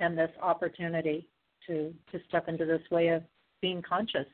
and 0.00 0.16
this 0.16 0.30
opportunity 0.42 1.26
to 1.66 1.94
to 2.12 2.18
step 2.28 2.48
into 2.48 2.64
this 2.64 2.82
way 2.90 3.08
of 3.08 3.22
being 3.60 3.82
conscious. 3.82 4.26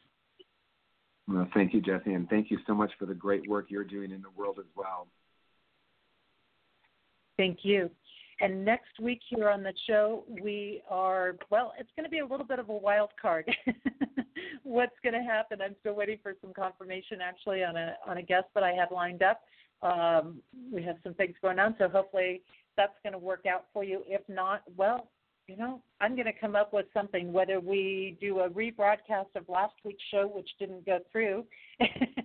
Well, 1.26 1.48
thank 1.54 1.72
you, 1.72 1.80
Jesse, 1.80 2.12
and 2.12 2.28
thank 2.28 2.50
you 2.50 2.58
so 2.66 2.74
much 2.74 2.92
for 2.98 3.06
the 3.06 3.14
great 3.14 3.48
work 3.48 3.66
you're 3.70 3.84
doing 3.84 4.10
in 4.10 4.20
the 4.20 4.30
world 4.36 4.58
as 4.58 4.66
well. 4.76 5.06
Thank 7.38 7.60
you. 7.62 7.90
And 8.40 8.64
next 8.64 8.98
week 9.00 9.20
here 9.28 9.48
on 9.48 9.62
the 9.62 9.72
show, 9.86 10.24
we 10.40 10.82
are, 10.90 11.36
well, 11.50 11.72
it's 11.78 11.90
going 11.96 12.04
to 12.04 12.10
be 12.10 12.18
a 12.18 12.26
little 12.26 12.46
bit 12.46 12.58
of 12.58 12.68
a 12.68 12.76
wild 12.76 13.10
card. 13.20 13.48
What's 14.62 14.96
going 15.02 15.14
to 15.14 15.22
happen? 15.22 15.60
I'm 15.62 15.76
still 15.80 15.94
waiting 15.94 16.18
for 16.22 16.34
some 16.40 16.52
confirmation 16.52 17.20
actually 17.22 17.62
on 17.62 17.76
a 17.76 17.94
on 18.06 18.18
a 18.18 18.22
guest 18.22 18.46
that 18.54 18.64
I 18.64 18.72
have 18.72 18.90
lined 18.90 19.22
up. 19.22 19.42
Um, 19.82 20.40
we 20.72 20.82
have 20.82 20.96
some 21.04 21.14
things 21.14 21.34
going 21.42 21.58
on, 21.58 21.76
so 21.78 21.88
hopefully 21.88 22.42
that's 22.76 22.94
going 23.02 23.12
to 23.12 23.18
work 23.18 23.44
out 23.46 23.66
for 23.72 23.84
you. 23.84 24.02
If 24.06 24.22
not, 24.28 24.62
well, 24.76 25.10
you 25.46 25.56
know, 25.56 25.82
I'm 26.00 26.14
going 26.14 26.26
to 26.26 26.32
come 26.32 26.56
up 26.56 26.72
with 26.72 26.86
something, 26.94 27.32
whether 27.32 27.60
we 27.60 28.16
do 28.20 28.40
a 28.40 28.48
rebroadcast 28.48 29.36
of 29.36 29.48
last 29.48 29.74
week's 29.84 30.02
show, 30.10 30.26
which 30.26 30.48
didn't 30.58 30.86
go 30.86 31.00
through, 31.12 31.44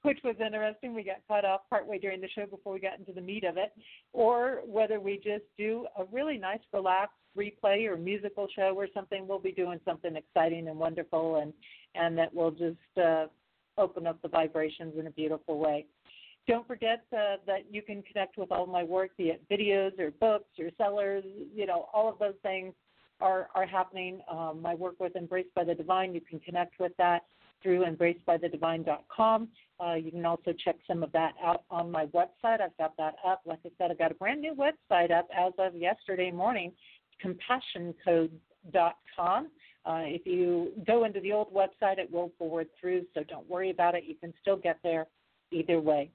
which 0.02 0.18
was 0.24 0.36
interesting. 0.44 0.94
We 0.94 1.02
got 1.02 1.16
cut 1.28 1.44
off 1.44 1.62
partway 1.68 1.98
during 1.98 2.20
the 2.20 2.28
show 2.28 2.46
before 2.46 2.72
we 2.72 2.80
got 2.80 2.98
into 2.98 3.12
the 3.12 3.20
meat 3.20 3.44
of 3.44 3.56
it, 3.56 3.72
or 4.12 4.60
whether 4.66 5.00
we 5.00 5.16
just 5.16 5.44
do 5.58 5.86
a 5.98 6.04
really 6.12 6.38
nice, 6.38 6.60
relaxed 6.72 7.16
replay 7.36 7.86
or 7.86 7.96
musical 7.96 8.48
show 8.54 8.74
or 8.76 8.88
something. 8.92 9.26
We'll 9.28 9.38
be 9.38 9.52
doing 9.52 9.80
something 9.84 10.16
exciting 10.16 10.68
and 10.68 10.78
wonderful, 10.78 11.36
and 11.36 11.52
and 11.94 12.16
that 12.18 12.34
will 12.34 12.50
just 12.50 12.98
uh, 13.02 13.26
open 13.78 14.06
up 14.06 14.20
the 14.22 14.28
vibrations 14.28 14.94
in 14.98 15.06
a 15.06 15.10
beautiful 15.10 15.58
way. 15.58 15.86
Don't 16.48 16.66
forget 16.66 17.04
uh, 17.12 17.36
that 17.46 17.66
you 17.70 17.82
can 17.82 18.02
connect 18.02 18.38
with 18.38 18.50
all 18.50 18.66
my 18.66 18.82
work, 18.82 19.10
be 19.16 19.24
it 19.24 19.42
videos 19.50 19.98
or 19.98 20.10
books 20.12 20.48
or 20.58 20.70
sellers. 20.78 21.24
You 21.54 21.66
know, 21.66 21.88
all 21.92 22.08
of 22.08 22.18
those 22.18 22.34
things 22.42 22.72
are 23.20 23.48
are 23.54 23.66
happening. 23.66 24.20
Um, 24.30 24.60
my 24.62 24.74
work 24.74 24.94
with 24.98 25.14
Embraced 25.16 25.54
by 25.54 25.64
the 25.64 25.74
Divine, 25.74 26.14
you 26.14 26.20
can 26.20 26.40
connect 26.40 26.80
with 26.80 26.92
that 26.96 27.24
through 27.62 27.84
embracedbythedivine.com. 27.84 29.48
Uh, 29.84 29.94
you 29.94 30.10
can 30.10 30.26
also 30.26 30.52
check 30.64 30.76
some 30.86 31.02
of 31.02 31.10
that 31.12 31.32
out 31.42 31.64
on 31.70 31.90
my 31.90 32.06
website. 32.06 32.60
I've 32.60 32.76
got 32.78 32.96
that 32.98 33.14
up. 33.26 33.42
Like 33.46 33.60
I 33.64 33.70
said, 33.78 33.90
I've 33.90 33.98
got 33.98 34.10
a 34.10 34.14
brand 34.14 34.40
new 34.40 34.54
website 34.54 35.10
up 35.10 35.28
as 35.36 35.52
of 35.58 35.74
yesterday 35.74 36.30
morning, 36.30 36.72
compassioncode.com. 37.24 39.48
Uh, 39.86 40.02
if 40.04 40.26
you 40.26 40.72
go 40.86 41.04
into 41.04 41.20
the 41.20 41.32
old 41.32 41.52
website, 41.54 41.98
it 41.98 42.10
will 42.10 42.30
forward 42.38 42.68
through, 42.78 43.06
so 43.14 43.22
don't 43.24 43.48
worry 43.48 43.70
about 43.70 43.94
it. 43.94 44.04
You 44.04 44.14
can 44.14 44.34
still 44.42 44.56
get 44.56 44.78
there 44.82 45.06
either 45.50 45.80
way. 45.80 46.10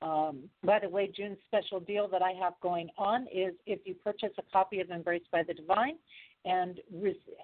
Um, 0.00 0.44
by 0.62 0.78
the 0.78 0.88
way, 0.88 1.10
June's 1.14 1.38
special 1.46 1.80
deal 1.80 2.06
that 2.08 2.22
I 2.22 2.32
have 2.32 2.52
going 2.62 2.88
on 2.98 3.26
is 3.34 3.54
if 3.66 3.80
you 3.84 3.94
purchase 3.94 4.30
a 4.38 4.42
copy 4.52 4.80
of 4.80 4.90
Embraced 4.90 5.30
by 5.32 5.42
the 5.42 5.54
Divine, 5.54 5.96
and 6.44 6.80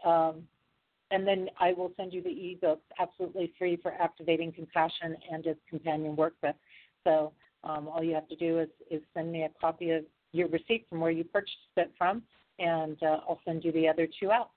um, 0.05 0.43
and 1.15 1.25
then 1.25 1.49
I 1.61 1.73
will 1.73 1.93
send 1.97 2.13
you 2.13 2.23
the 2.23 2.53
ebook 2.53 2.81
absolutely 2.99 3.53
free 3.57 3.77
for 3.77 3.93
activating 3.93 4.51
compassion 4.51 5.17
and 5.31 5.47
its 5.47 5.61
companion 5.71 6.17
workbook. 6.17 6.55
So 7.05 7.33
um, 7.63 7.87
all 7.87 8.03
you 8.03 8.15
have 8.15 8.29
to 8.29 8.37
do 8.37 8.59
is, 8.59 8.69
is 8.91 9.01
send 9.15 9.31
me 9.31 9.45
a 9.45 9.51
copy 9.61 9.91
of 9.93 10.05
your 10.33 10.49
receipt 10.49 10.87
from 10.89 10.99
where 10.99 11.13
you 11.13 11.23
purchased 11.23 11.77
it 11.77 11.93
from, 11.97 12.23
and 12.59 13.01
uh, 13.01 13.21
I'll 13.29 13.41
send 13.45 13.63
you 13.65 13.71
the 13.71 13.87
other 13.87 14.09
two 14.19 14.33
out. 14.33 14.51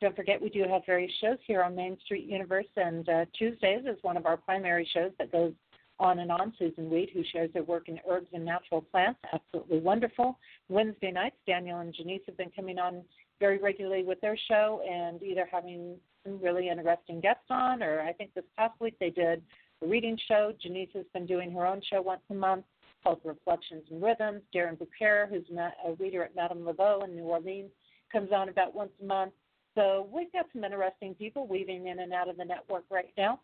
Don't 0.00 0.14
forget, 0.14 0.40
we 0.40 0.50
do 0.50 0.64
have 0.70 0.82
various 0.86 1.10
shows 1.20 1.38
here 1.46 1.62
on 1.64 1.74
Main 1.74 1.96
Street 2.04 2.26
Universe, 2.26 2.66
and 2.76 3.08
uh, 3.08 3.24
Tuesdays 3.36 3.84
is 3.84 3.98
one 4.02 4.16
of 4.16 4.24
our 4.24 4.36
primary 4.36 4.88
shows 4.94 5.10
that 5.18 5.32
goes 5.32 5.52
on 5.98 6.20
and 6.20 6.30
on. 6.30 6.52
Susun 6.60 6.88
Weed, 6.90 7.10
who 7.12 7.22
shares 7.32 7.50
her 7.54 7.62
work 7.64 7.88
in 7.88 7.98
herbs 8.08 8.28
and 8.32 8.44
natural 8.44 8.82
plants, 8.82 9.18
absolutely 9.32 9.80
wonderful. 9.80 10.38
Wednesday 10.68 11.10
nights, 11.10 11.36
Daniel 11.46 11.80
and 11.80 11.92
Janice 11.92 12.22
have 12.26 12.36
been 12.36 12.50
coming 12.54 12.78
on 12.78 13.02
very 13.44 13.58
regularly 13.58 14.02
with 14.02 14.18
their 14.22 14.38
show 14.48 14.80
and 14.90 15.22
either 15.22 15.46
having 15.52 15.96
some 16.24 16.40
really 16.40 16.70
interesting 16.70 17.20
guests 17.20 17.44
Ann, 17.50 17.82
or 17.82 18.00
I 18.00 18.10
think 18.14 18.32
this 18.32 18.44
past 18.56 18.72
week 18.80 18.94
they 18.98 19.10
did 19.10 19.42
a 19.82 19.86
reading 19.86 20.18
show. 20.26 20.54
Janice 20.62 20.88
has 20.94 21.04
been 21.12 21.26
doing 21.26 21.52
her 21.52 21.66
own 21.66 21.82
show 21.92 22.00
once 22.00 22.22
a 22.30 22.34
month 22.34 22.64
called 23.02 23.20
Reflections 23.22 23.82
and 23.90 24.02
Rhythms. 24.02 24.40
Darren 24.54 24.78
Bouquet, 24.78 25.24
who's 25.28 25.44
a 25.58 25.92
reader 25.98 26.24
at 26.24 26.34
Madame 26.34 26.60
Laveau 26.60 27.04
in 27.04 27.14
New 27.14 27.24
Orleans, 27.24 27.68
comes 28.10 28.30
on 28.32 28.48
about 28.48 28.74
once 28.74 28.92
a 29.02 29.04
month. 29.04 29.34
So 29.74 30.08
we've 30.10 30.32
got 30.32 30.46
some 30.54 30.64
interesting 30.64 31.14
people 31.14 31.46
weaving 31.46 31.88
in 31.88 31.98
and 31.98 32.14
out 32.14 32.30
of 32.30 32.38
the 32.38 32.46
network 32.46 32.84
right 32.90 33.12
now. 33.18 33.40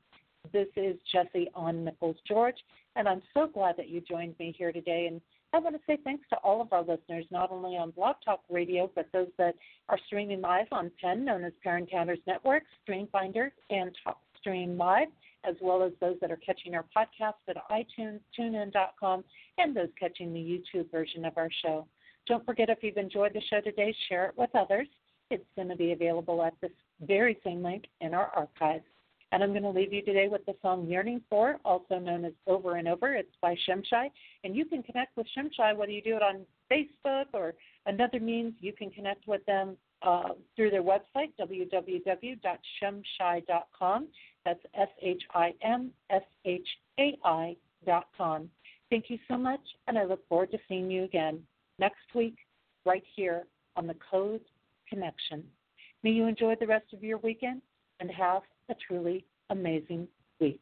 This 0.51 0.69
is 0.77 0.97
Jesse 1.13 1.51
on 1.55 1.85
Nichols 1.85 2.17
George, 2.27 2.57
and 2.97 3.07
I'm 3.07 3.21
so 3.35 3.47
glad 3.47 3.77
that 3.77 3.91
you 3.91 4.01
joined 4.01 4.35
me 4.39 4.55
here 4.57 4.73
today. 4.73 5.09
And 5.11 5.21
I 5.53 5.59
want 5.59 5.75
to 5.75 5.83
say 5.87 5.99
thanks 6.05 6.25
to 6.31 6.37
all 6.37 6.61
of 6.61 6.73
our 6.73 6.83
listeners, 6.83 7.25
not 7.31 7.51
only 7.51 7.77
on 7.77 7.91
Blog 7.91 8.17
Talk 8.25 8.41
Radio, 8.49 8.91
but 8.95 9.09
those 9.13 9.29
that 9.37 9.57
are 9.89 9.99
streaming 10.07 10.41
live 10.41 10.67
on 10.71 10.93
PEN, 11.03 11.25
known 11.25 11.45
as 11.45 11.53
Parent 11.63 11.89
Encounters 11.89 12.21
Network, 12.27 12.63
StreamFinder, 12.89 13.51
and 13.69 13.91
TalkStream 14.07 14.79
Live, 14.79 15.09
as 15.45 15.57
well 15.61 15.83
as 15.83 15.93
those 16.01 16.17
that 16.21 16.31
are 16.31 16.37
catching 16.37 16.75
our 16.75 16.85
podcast 16.97 17.35
at 17.49 17.57
iTunes, 17.69 18.21
TuneIn.com, 18.39 19.25
and 19.59 19.77
those 19.77 19.89
catching 19.99 20.33
the 20.33 20.39
YouTube 20.39 20.91
version 20.93 21.25
of 21.25 21.37
our 21.37 21.51
show. 21.63 21.87
Don't 22.27 22.47
forget 22.47 22.69
if 22.69 22.79
you've 22.83 22.97
enjoyed 22.97 23.33
the 23.33 23.43
show 23.51 23.61
today, 23.61 23.95
share 24.09 24.27
it 24.27 24.35
with 24.37 24.51
others. 24.55 24.87
It's 25.31 25.45
going 25.57 25.69
to 25.69 25.77
be 25.77 25.93
available 25.93 26.45
at 26.45 26.55
this 26.61 26.71
very 27.01 27.39
same 27.43 27.63
link 27.63 27.87
in 28.01 28.15
our 28.15 28.27
archives. 28.37 28.85
And 29.33 29.43
I'm 29.43 29.51
going 29.51 29.63
to 29.63 29.71
leave 29.71 29.93
you 29.93 30.03
today 30.03 30.29
with 30.29 30.45
the 30.47 30.55
song 30.61 30.87
Yearning 30.87 31.23
For, 31.31 31.57
also 31.65 31.99
known 31.99 32.25
as 32.25 32.33
Over 32.47 32.77
and 32.77 32.87
Over. 32.89 33.15
It's 33.15 33.35
by 33.41 33.57
Shimshai. 33.69 34.11
And 34.43 34.57
you 34.57 34.65
can 34.65 34.83
connect 34.83 35.17
with 35.17 35.29
Shimshai 35.37 35.77
whether 35.77 35.93
you 35.93 36.03
do 36.03 36.17
it 36.17 36.23
on 36.23 36.45
Facebook 36.71 37.27
or 37.33 37.55
another 37.87 38.19
means. 38.19 38.55
You 38.61 38.73
can 38.73 38.91
connect 38.91 39.29
with 39.29 39.47
them 39.47 39.77
uh, 40.03 40.31
through 40.57 40.71
their 40.71 40.83
website, 40.83 41.31
www.shimshai.com. 41.39 44.09
That's 44.45 44.61
S 44.75 44.89
H 45.03 45.23
I 45.35 45.55
M 45.63 45.91
S 46.09 46.23
H 46.45 46.67
A 46.99 47.17
I.com. 47.25 48.51
Thank 48.89 49.11
you 49.11 49.19
so 49.29 49.37
much, 49.37 49.61
and 49.87 49.99
I 49.99 50.05
look 50.05 50.27
forward 50.29 50.51
to 50.51 50.59
seeing 50.67 50.91
you 50.91 51.05
again 51.05 51.41
next 51.79 52.15
week, 52.15 52.39
right 52.85 53.05
here 53.15 53.45
on 53.77 53.87
the 53.87 53.95
Code 54.11 54.41
Connection. 54.89 55.45
May 56.03 56.11
you 56.11 56.27
enjoy 56.27 56.57
the 56.59 56.67
rest 56.67 56.93
of 56.93 57.05
your 57.05 57.19
weekend 57.19 57.63
and 58.01 58.11
have 58.11 58.43
a 58.71 58.77
truly 58.87 59.25
amazing 59.51 60.07
week. 60.41 60.61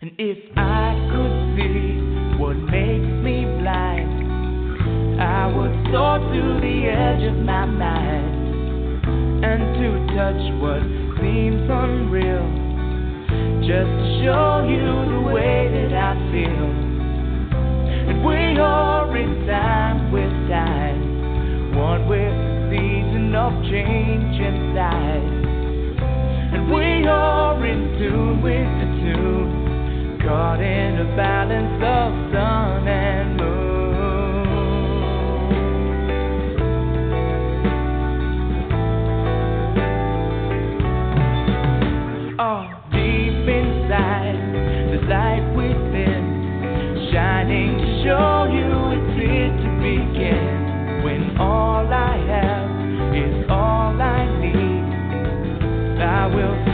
And 0.00 0.10
if 0.18 0.38
I 0.56 0.96
could 1.12 1.56
see 1.56 2.38
what 2.40 2.56
makes 2.56 3.12
me 3.22 3.44
blind, 3.60 5.20
I 5.20 5.46
would 5.46 5.92
soar 5.92 6.18
to 6.18 6.60
the 6.60 6.88
edge 6.88 7.22
of 7.30 7.36
my 7.44 7.66
mind 7.66 9.04
and 9.44 9.62
to 9.76 9.88
touch 10.16 10.42
what 10.60 10.82
seems 11.20 11.68
unreal, 11.68 12.48
just 13.60 13.92
to 13.92 14.06
show 14.24 14.64
you 14.64 14.88
the 15.12 15.22
way 15.34 15.68
that 15.68 15.92
I 15.92 16.14
feel. 16.32 16.66
And 18.08 18.24
we 18.24 18.58
are 18.58 19.16
in 19.16 19.46
time 19.46 20.12
with 20.12 20.32
time, 20.48 21.76
one 21.76 22.08
with 22.08 22.18
the 22.18 22.56
season 22.70 23.34
of 23.34 23.52
change 23.64 24.40
inside. 24.40 25.65
And 26.52 26.70
we 26.70 27.06
are 27.06 27.66
in 27.66 27.98
tune 27.98 28.42
with 28.42 28.68
the 28.80 28.88
tune, 29.02 30.18
caught 30.22 30.60
in 30.60 31.00
a 31.00 31.16
balance 31.16 31.82
of 31.82 32.32
sun 32.32 32.88
and 32.88 33.36
moon. 33.36 33.65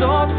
I 0.03 0.32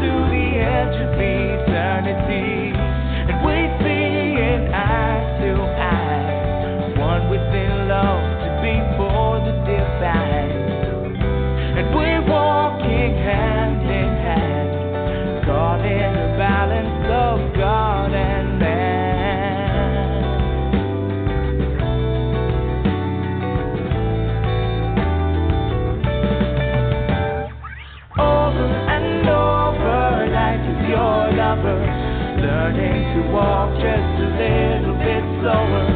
to 33.14 33.20
walk 33.30 33.70
just 33.78 34.14
a 34.18 34.30
little 34.42 34.98
bit 34.98 35.22
slower. 35.38 35.86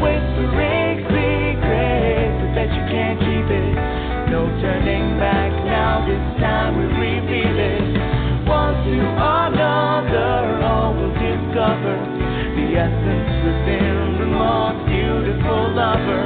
Whispering 0.00 1.04
secrets, 1.04 2.72
you 2.72 2.84
can't 2.88 3.20
keep 3.20 3.48
it. 3.52 3.76
No 4.32 4.48
turning 4.64 5.20
back 5.20 5.52
now, 5.68 6.00
this 6.08 6.24
time 6.40 6.80
we 6.80 6.88
reveal 6.96 7.56
it. 7.60 8.48
One 8.48 8.72
to 8.72 8.96
another, 9.04 10.64
all 10.64 10.96
will 10.96 11.12
discover 11.12 11.96
the 12.56 12.66
essence 12.72 13.32
within 13.44 14.16
the 14.16 14.28
most 14.32 14.80
beautiful 14.88 15.76
lover. 15.76 16.24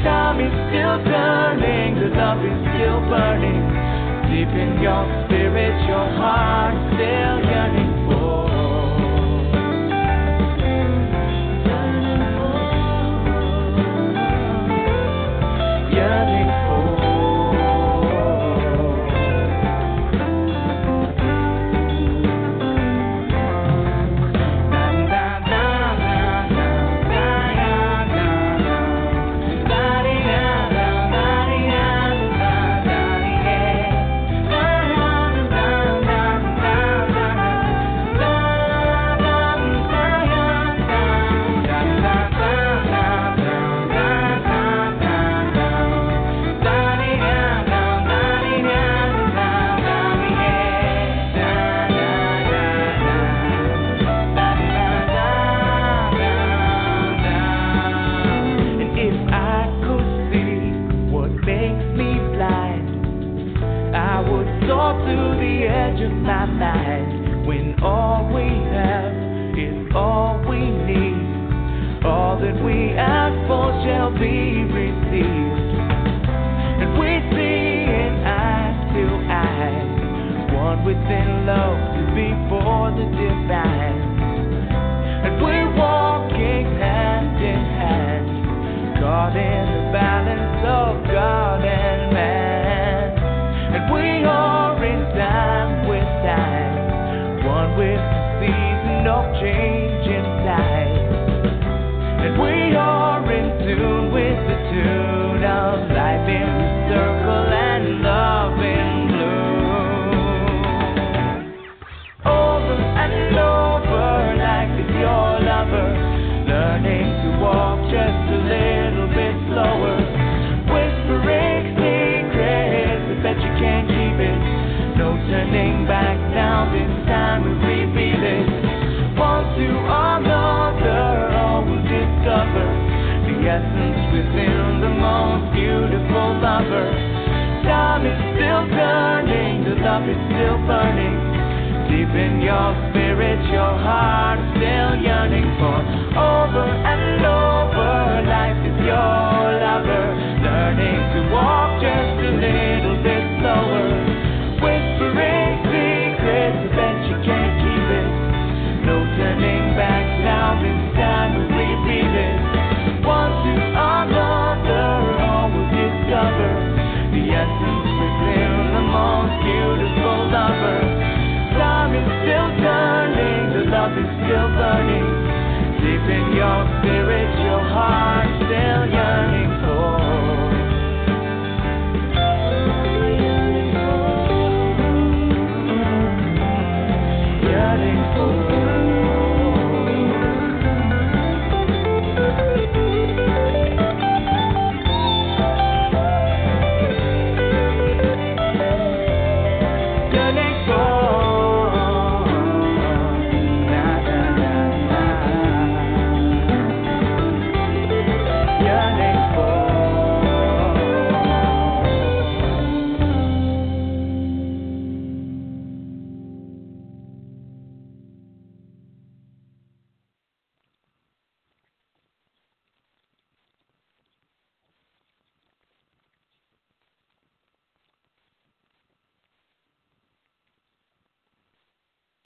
Time 0.00 0.40
is 0.40 0.56
still 0.72 1.04
turning, 1.04 2.00
the 2.00 2.08
love 2.16 2.40
is 2.40 2.56
still 2.72 3.00
burning. 3.12 3.60
Deep 4.32 4.48
in 4.56 4.80
your 4.80 5.04
spirit, 5.28 5.76
your 5.84 6.08
heart 6.16 6.72
still 6.96 7.44
yearning. 7.44 7.89